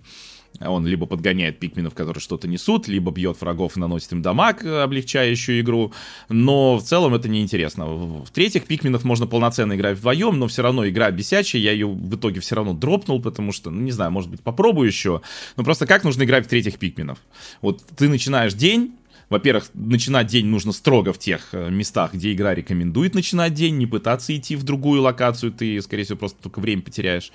Он 0.60 0.86
либо 0.86 1.06
подгоняет 1.06 1.60
пикменов, 1.60 1.94
которые 1.94 2.22
что-то 2.22 2.48
несут, 2.48 2.88
либо 2.88 3.12
бьет 3.12 3.40
врагов 3.42 3.78
и 3.78 3.80
наносит 3.80 4.12
им 4.12 4.22
дамаг, 4.22 4.64
облегчая 4.64 5.30
еще 5.30 5.60
игру. 5.60 5.92
Но 6.30 6.78
в 6.78 6.84
целом 6.84 7.16
это 7.16 7.30
неинтересно. 7.30 7.86
В-третьих, 7.86 8.66
пикменов 8.66 9.04
можно 9.04 9.28
полноценно 9.28 9.74
играть 9.74 9.98
вдвоем, 9.98 10.38
но 10.38 10.48
все 10.48 10.62
равно 10.62 10.88
игра 10.88 11.10
бесячая. 11.10 11.62
Я 11.62 11.72
ее 11.72 11.88
в 11.88 12.16
итоге 12.16 12.42
все 12.42 12.56
равно 12.56 12.74
дропнул, 12.74 13.22
потому 13.22 13.52
что, 13.52 13.72
ну 13.72 13.82
не 13.82 13.92
знаю, 13.92 14.12
может 14.12 14.30
быть, 14.30 14.42
попробую 14.42 14.88
еще. 14.88 15.22
Но 15.58 15.64
просто 15.64 15.88
как 15.88 16.04
нужно 16.04 16.24
играть 16.24 16.46
в 16.46 16.50
третьих 16.50 16.78
пикменов? 16.78 17.20
Вот 17.62 17.84
ты 17.98 18.08
начинаешь 18.08 18.54
день, 18.54 18.94
во-первых, 19.32 19.70
начинать 19.74 20.28
день 20.28 20.46
нужно 20.48 20.74
строго 20.74 21.14
в 21.14 21.18
тех 21.18 21.54
э, 21.54 21.70
местах, 21.70 22.14
где 22.14 22.34
игра 22.34 22.54
рекомендует 22.54 23.16
начинать 23.16 23.54
день, 23.54 23.78
не 23.78 23.88
пытаться 23.88 24.36
идти 24.36 24.58
в 24.58 24.64
другую 24.64 25.02
локацию, 25.02 25.54
ты, 25.54 25.82
скорее 25.82 26.04
всего, 26.04 26.18
просто 26.18 26.44
только 26.44 26.60
время 26.60 26.82
потеряешь. 26.82 27.32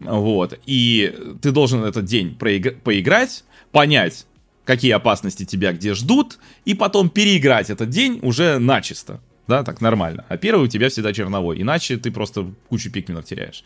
Вот. 0.00 0.58
И 0.66 1.14
ты 1.42 1.50
должен 1.50 1.84
этот 1.84 2.04
день 2.04 2.36
проигр- 2.38 2.78
поиграть, 2.80 3.44
понять, 3.72 4.26
какие 4.64 4.92
опасности 4.92 5.44
тебя 5.44 5.72
где 5.72 5.94
ждут, 5.94 6.38
и 6.64 6.74
потом 6.74 7.08
переиграть 7.08 7.70
этот 7.70 7.90
день 7.90 8.20
уже 8.22 8.58
начисто. 8.58 9.20
Да, 9.46 9.64
так 9.64 9.80
нормально. 9.80 10.26
А 10.28 10.36
первый 10.36 10.64
у 10.64 10.68
тебя 10.68 10.90
всегда 10.90 11.12
черновой. 11.12 11.60
Иначе 11.62 11.96
ты 11.96 12.10
просто 12.10 12.52
кучу 12.68 12.90
пикменов 12.90 13.24
теряешь. 13.24 13.64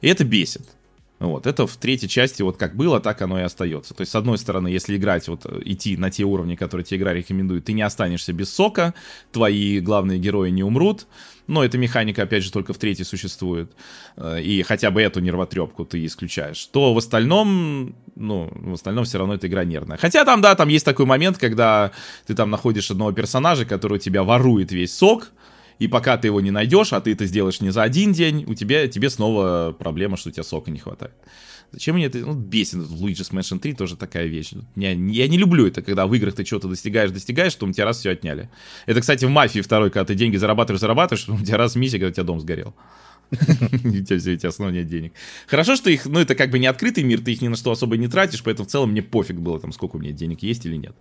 И 0.00 0.08
это 0.08 0.24
бесит. 0.24 0.62
Вот, 1.20 1.46
это 1.46 1.66
в 1.66 1.76
третьей 1.76 2.08
части 2.08 2.40
вот 2.40 2.56
как 2.56 2.74
было, 2.74 2.98
так 2.98 3.20
оно 3.20 3.38
и 3.38 3.42
остается. 3.42 3.92
То 3.92 4.00
есть, 4.00 4.10
с 4.10 4.14
одной 4.14 4.38
стороны, 4.38 4.68
если 4.68 4.96
играть, 4.96 5.28
вот 5.28 5.44
идти 5.66 5.98
на 5.98 6.10
те 6.10 6.24
уровни, 6.24 6.56
которые 6.56 6.82
тебе 6.82 6.96
игра 6.98 7.12
рекомендует, 7.12 7.66
ты 7.66 7.74
не 7.74 7.82
останешься 7.82 8.32
без 8.32 8.50
сока, 8.52 8.94
твои 9.30 9.80
главные 9.80 10.18
герои 10.18 10.48
не 10.48 10.62
умрут, 10.62 11.06
но 11.50 11.64
эта 11.64 11.78
механика, 11.78 12.22
опять 12.22 12.44
же, 12.44 12.52
только 12.52 12.72
в 12.72 12.78
третьей 12.78 13.04
существует, 13.04 13.72
э, 14.16 14.40
и 14.40 14.62
хотя 14.62 14.92
бы 14.92 15.02
эту 15.02 15.20
нервотрепку 15.20 15.84
ты 15.84 16.06
исключаешь, 16.06 16.64
то 16.66 16.94
в 16.94 16.98
остальном, 16.98 17.96
ну, 18.14 18.48
в 18.54 18.74
остальном 18.74 19.04
все 19.04 19.18
равно 19.18 19.34
эта 19.34 19.48
игра 19.48 19.64
нервная. 19.64 19.98
Хотя 19.98 20.24
там, 20.24 20.40
да, 20.40 20.54
там 20.54 20.68
есть 20.68 20.84
такой 20.84 21.06
момент, 21.06 21.38
когда 21.38 21.90
ты 22.26 22.36
там 22.36 22.50
находишь 22.50 22.90
одного 22.92 23.10
персонажа, 23.10 23.64
который 23.64 23.94
у 23.94 23.98
тебя 23.98 24.22
ворует 24.22 24.70
весь 24.70 24.96
сок, 24.96 25.32
и 25.80 25.88
пока 25.88 26.16
ты 26.18 26.28
его 26.28 26.40
не 26.40 26.52
найдешь, 26.52 26.92
а 26.92 27.00
ты 27.00 27.12
это 27.12 27.26
сделаешь 27.26 27.60
не 27.60 27.70
за 27.70 27.82
один 27.82 28.12
день, 28.12 28.44
у 28.46 28.54
тебя, 28.54 28.86
тебе 28.86 29.10
снова 29.10 29.74
проблема, 29.76 30.16
что 30.16 30.28
у 30.28 30.32
тебя 30.32 30.44
сока 30.44 30.70
не 30.70 30.78
хватает. 30.78 31.14
Зачем 31.72 31.94
мне 31.94 32.06
это? 32.06 32.18
Ну, 32.18 32.34
бесит. 32.34 32.78
Luigi's 32.78 33.32
Mansion 33.32 33.60
3 33.60 33.74
тоже 33.74 33.96
такая 33.96 34.26
вещь. 34.26 34.52
Я, 34.74 34.90
я 34.90 35.28
не 35.28 35.38
люблю 35.38 35.66
это, 35.66 35.82
когда 35.82 36.06
в 36.06 36.14
играх 36.14 36.34
ты 36.34 36.44
что-то 36.44 36.68
достигаешь, 36.68 37.10
достигаешь, 37.10 37.52
что 37.52 37.66
у 37.66 37.72
тебя 37.72 37.84
раз 37.84 37.98
все 37.98 38.10
отняли. 38.10 38.50
Это, 38.86 39.00
кстати, 39.00 39.24
в 39.24 39.30
Мафии 39.30 39.60
второй, 39.60 39.90
когда 39.90 40.06
ты 40.06 40.14
деньги 40.14 40.36
зарабатываешь, 40.36 40.80
зарабатываешь, 40.80 41.22
что 41.22 41.34
у 41.34 41.38
тебя 41.38 41.58
раз 41.58 41.76
миссия, 41.76 41.98
когда 41.98 42.08
у 42.08 42.12
тебя 42.12 42.24
дом 42.24 42.40
сгорел. 42.40 42.74
У 43.30 43.36
тебя 43.36 44.18
все, 44.18 44.50
снова 44.50 44.70
нет 44.70 44.88
денег. 44.88 45.12
Хорошо, 45.46 45.76
что 45.76 45.88
их, 45.88 46.06
ну, 46.06 46.18
это 46.18 46.34
как 46.34 46.50
бы 46.50 46.58
не 46.58 46.66
открытый 46.66 47.04
мир, 47.04 47.20
ты 47.20 47.30
их 47.30 47.42
ни 47.42 47.46
на 47.46 47.54
что 47.54 47.70
особо 47.70 47.96
не 47.96 48.08
тратишь, 48.08 48.42
поэтому 48.42 48.66
в 48.66 48.70
целом 48.72 48.90
мне 48.90 49.02
пофиг 49.02 49.36
было, 49.36 49.60
там, 49.60 49.70
сколько 49.70 49.96
у 49.96 49.98
меня 50.00 50.10
денег 50.10 50.42
есть 50.42 50.66
или 50.66 50.74
нет 50.74 50.96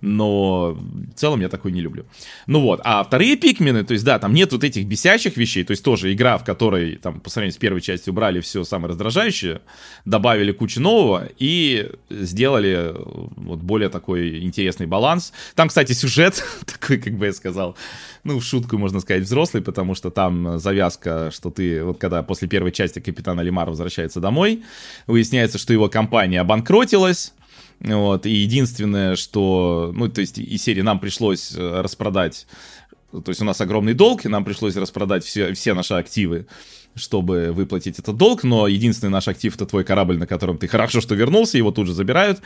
но 0.00 0.72
в 0.72 1.14
целом 1.14 1.40
я 1.40 1.48
такой 1.48 1.72
не 1.72 1.80
люблю. 1.80 2.04
Ну 2.46 2.60
вот, 2.60 2.80
а 2.84 3.02
вторые 3.04 3.36
пикмены, 3.36 3.84
то 3.84 3.92
есть 3.92 4.04
да, 4.04 4.18
там 4.18 4.32
нет 4.34 4.52
вот 4.52 4.64
этих 4.64 4.86
бесящих 4.86 5.36
вещей, 5.36 5.64
то 5.64 5.72
есть 5.72 5.84
тоже 5.84 6.12
игра, 6.12 6.38
в 6.38 6.44
которой 6.44 6.96
там 6.96 7.20
по 7.20 7.30
сравнению 7.30 7.54
с 7.54 7.58
первой 7.58 7.80
частью 7.80 8.12
убрали 8.12 8.40
все 8.40 8.64
самое 8.64 8.90
раздражающее, 8.90 9.60
добавили 10.04 10.52
кучу 10.52 10.80
нового 10.80 11.28
и 11.38 11.90
сделали 12.08 12.94
вот 12.96 13.60
более 13.60 13.88
такой 13.88 14.42
интересный 14.42 14.86
баланс. 14.86 15.32
Там, 15.54 15.68
кстати, 15.68 15.92
сюжет 15.92 16.42
такой, 16.66 16.98
как 16.98 17.14
бы 17.14 17.26
я 17.26 17.32
сказал, 17.32 17.76
ну, 18.24 18.38
в 18.38 18.44
шутку 18.44 18.78
можно 18.78 19.00
сказать, 19.00 19.24
взрослый, 19.24 19.62
потому 19.62 19.94
что 19.94 20.10
там 20.10 20.58
завязка, 20.58 21.30
что 21.32 21.50
ты, 21.50 21.84
вот 21.84 21.98
когда 21.98 22.22
после 22.22 22.48
первой 22.48 22.72
части 22.72 22.98
капитан 23.00 23.38
Алимар 23.38 23.68
возвращается 23.68 24.20
домой, 24.20 24.62
выясняется, 25.06 25.58
что 25.58 25.72
его 25.72 25.88
компания 25.88 26.40
обанкротилась, 26.40 27.32
вот, 27.80 28.26
и 28.26 28.30
единственное, 28.30 29.16
что, 29.16 29.90
ну, 29.94 30.08
то 30.08 30.20
есть 30.20 30.38
из 30.38 30.62
серии 30.62 30.82
нам 30.82 31.00
пришлось 31.00 31.54
э, 31.56 31.80
распродать, 31.80 32.46
то 33.10 33.24
есть 33.26 33.40
у 33.40 33.44
нас 33.44 33.60
огромный 33.60 33.94
долг, 33.94 34.26
и 34.26 34.28
нам 34.28 34.44
пришлось 34.44 34.76
распродать 34.76 35.24
все, 35.24 35.54
все 35.54 35.72
наши 35.72 35.94
активы, 35.94 36.46
чтобы 36.94 37.52
выплатить 37.52 37.98
этот 37.98 38.18
долг, 38.18 38.44
но 38.44 38.68
единственный 38.68 39.10
наш 39.10 39.28
актив 39.28 39.54
это 39.54 39.64
твой 39.64 39.84
корабль, 39.84 40.18
на 40.18 40.26
котором 40.26 40.58
ты 40.58 40.68
хорошо, 40.68 41.00
что 41.00 41.14
вернулся, 41.14 41.56
его 41.56 41.70
тут 41.70 41.86
же 41.86 41.94
забирают, 41.94 42.42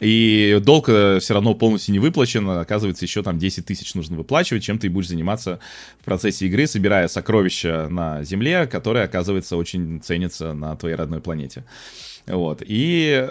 и 0.00 0.60
долг 0.60 0.88
э, 0.88 1.20
все 1.20 1.34
равно 1.34 1.54
полностью 1.54 1.92
не 1.92 2.00
выплачен, 2.00 2.50
оказывается, 2.50 3.04
еще 3.04 3.22
там 3.22 3.38
10 3.38 3.64
тысяч 3.64 3.94
нужно 3.94 4.16
выплачивать, 4.16 4.64
чем 4.64 4.80
ты 4.80 4.90
будешь 4.90 5.08
заниматься 5.08 5.60
в 6.00 6.04
процессе 6.04 6.46
игры, 6.46 6.66
собирая 6.66 7.06
сокровища 7.06 7.86
на 7.88 8.24
Земле, 8.24 8.66
которые, 8.66 9.04
оказывается, 9.04 9.56
очень 9.56 10.00
ценятся 10.02 10.54
на 10.54 10.74
твоей 10.74 10.96
родной 10.96 11.20
планете. 11.20 11.64
Вот, 12.26 12.62
и 12.66 13.28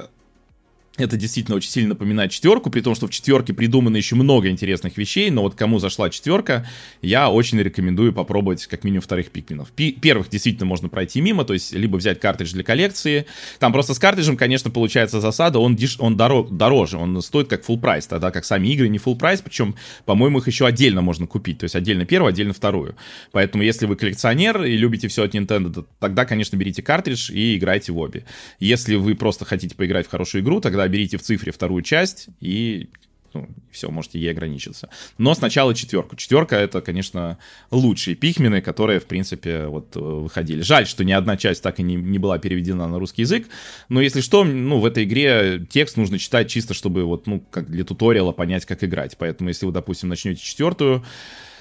это 0.97 1.15
действительно 1.15 1.55
очень 1.55 1.69
сильно 1.69 1.89
напоминает 1.89 2.31
четверку, 2.31 2.69
при 2.69 2.81
том, 2.81 2.95
что 2.95 3.07
в 3.07 3.11
четверке 3.11 3.53
придумано 3.53 3.95
еще 3.95 4.15
много 4.15 4.49
интересных 4.49 4.97
вещей, 4.97 5.29
но 5.31 5.41
вот 5.43 5.55
кому 5.55 5.79
зашла 5.79 6.09
четверка, 6.09 6.67
я 7.01 7.29
очень 7.29 7.59
рекомендую 7.59 8.11
попробовать 8.11 8.67
как 8.67 8.83
минимум 8.83 9.01
вторых 9.01 9.31
пикменов. 9.31 9.71
Пи- 9.71 9.93
первых 9.93 10.29
действительно 10.29 10.65
можно 10.65 10.89
пройти 10.89 11.21
мимо, 11.21 11.45
то 11.45 11.53
есть 11.53 11.71
либо 11.71 11.95
взять 11.95 12.19
картридж 12.19 12.51
для 12.51 12.63
коллекции. 12.63 13.25
Там 13.59 13.71
просто 13.71 13.93
с 13.93 13.99
картриджем, 13.99 14.35
конечно, 14.35 14.69
получается 14.69 15.21
засада, 15.21 15.59
он, 15.59 15.75
деш- 15.75 15.95
он 15.99 16.17
доро- 16.17 16.49
дороже, 16.51 16.97
он 16.97 17.21
стоит 17.21 17.47
как 17.47 17.63
full 17.63 17.79
прайс, 17.79 18.05
тогда 18.05 18.31
как 18.31 18.43
сами 18.43 18.67
игры 18.67 18.89
не 18.89 18.97
full 18.97 19.17
прайс, 19.17 19.41
причем, 19.41 19.75
по-моему, 20.05 20.39
их 20.39 20.47
еще 20.47 20.67
отдельно 20.67 21.01
можно 21.01 21.25
купить, 21.25 21.59
то 21.59 21.63
есть 21.63 21.75
отдельно 21.75 22.05
первую, 22.05 22.29
отдельно 22.29 22.53
вторую. 22.53 22.95
Поэтому 23.31 23.63
если 23.63 23.85
вы 23.85 23.95
коллекционер 23.95 24.63
и 24.65 24.75
любите 24.75 25.07
все 25.07 25.23
от 25.23 25.33
Nintendo, 25.33 25.71
то 25.73 25.85
тогда, 25.99 26.25
конечно, 26.25 26.57
берите 26.57 26.81
картридж 26.81 27.31
и 27.31 27.55
играйте 27.55 27.93
в 27.93 27.97
обе. 27.97 28.25
Если 28.59 28.95
вы 28.95 29.15
просто 29.15 29.45
хотите 29.45 29.73
поиграть 29.73 30.07
в 30.07 30.09
хорошую 30.09 30.43
игру, 30.43 30.59
тогда 30.59 30.80
берите 30.87 31.17
в 31.17 31.21
цифре 31.21 31.51
вторую 31.51 31.83
часть 31.83 32.27
и 32.39 32.89
ну, 33.33 33.47
все, 33.71 33.89
можете 33.89 34.19
ей 34.19 34.31
ограничиться. 34.31 34.89
Но 35.17 35.33
сначала 35.33 35.73
четверку. 35.73 36.15
Четверка 36.15 36.57
это, 36.57 36.81
конечно, 36.81 37.37
лучшие 37.69 38.15
пикмены, 38.15 38.61
которые, 38.61 38.99
в 38.99 39.05
принципе, 39.05 39.67
вот 39.67 39.95
э, 39.95 39.99
выходили. 39.99 40.61
Жаль, 40.61 40.85
что 40.85 41.03
ни 41.03 41.11
одна 41.11 41.37
часть 41.37 41.63
так 41.63 41.79
и 41.79 41.83
не, 41.83 41.95
не 41.95 42.19
была 42.19 42.39
переведена 42.39 42.87
на 42.87 42.99
русский 42.99 43.21
язык. 43.21 43.47
Но 43.89 44.01
если 44.01 44.21
что, 44.21 44.43
ну, 44.43 44.79
в 44.79 44.85
этой 44.85 45.05
игре 45.05 45.65
текст 45.69 45.97
нужно 45.97 46.19
читать 46.19 46.49
чисто, 46.49 46.73
чтобы 46.73 47.05
вот, 47.05 47.27
ну, 47.27 47.39
как 47.39 47.69
для 47.69 47.83
туториала 47.83 48.31
понять, 48.31 48.65
как 48.65 48.83
играть. 48.83 49.17
Поэтому, 49.17 49.49
если 49.49 49.65
вы, 49.65 49.71
допустим, 49.71 50.09
начнете 50.09 50.41
четвертую, 50.41 51.03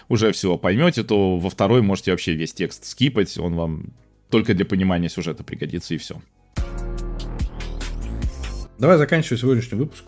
уже 0.08 0.32
все 0.32 0.56
поймете, 0.58 1.04
то 1.04 1.38
во 1.38 1.50
второй 1.50 1.82
можете 1.82 2.10
вообще 2.10 2.34
весь 2.34 2.52
текст 2.52 2.84
скипать, 2.84 3.38
он 3.38 3.54
вам 3.54 3.84
только 4.28 4.54
для 4.54 4.64
понимания 4.64 5.08
сюжета 5.08 5.44
пригодится 5.44 5.94
и 5.94 5.98
все. 5.98 6.20
Давай 8.80 8.96
заканчивай 8.96 9.36
сегодняшний 9.36 9.76
выпуск. 9.76 10.04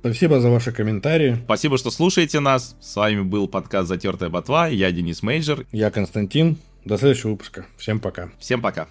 Спасибо 0.00 0.40
за 0.40 0.50
ваши 0.50 0.72
комментарии. 0.72 1.38
Спасибо, 1.46 1.78
что 1.78 1.90
слушаете 1.90 2.40
нас. 2.40 2.76
С 2.78 2.94
вами 2.96 3.22
был 3.22 3.48
подкаст 3.48 3.88
«Затертая 3.88 4.28
ботва». 4.28 4.68
Я 4.68 4.92
Денис 4.92 5.22
Мейджор. 5.22 5.64
Я 5.72 5.90
Константин. 5.90 6.58
До 6.84 6.98
следующего 6.98 7.30
выпуска. 7.30 7.64
Всем 7.78 7.98
пока. 7.98 8.30
Всем 8.38 8.60
пока. 8.60 8.88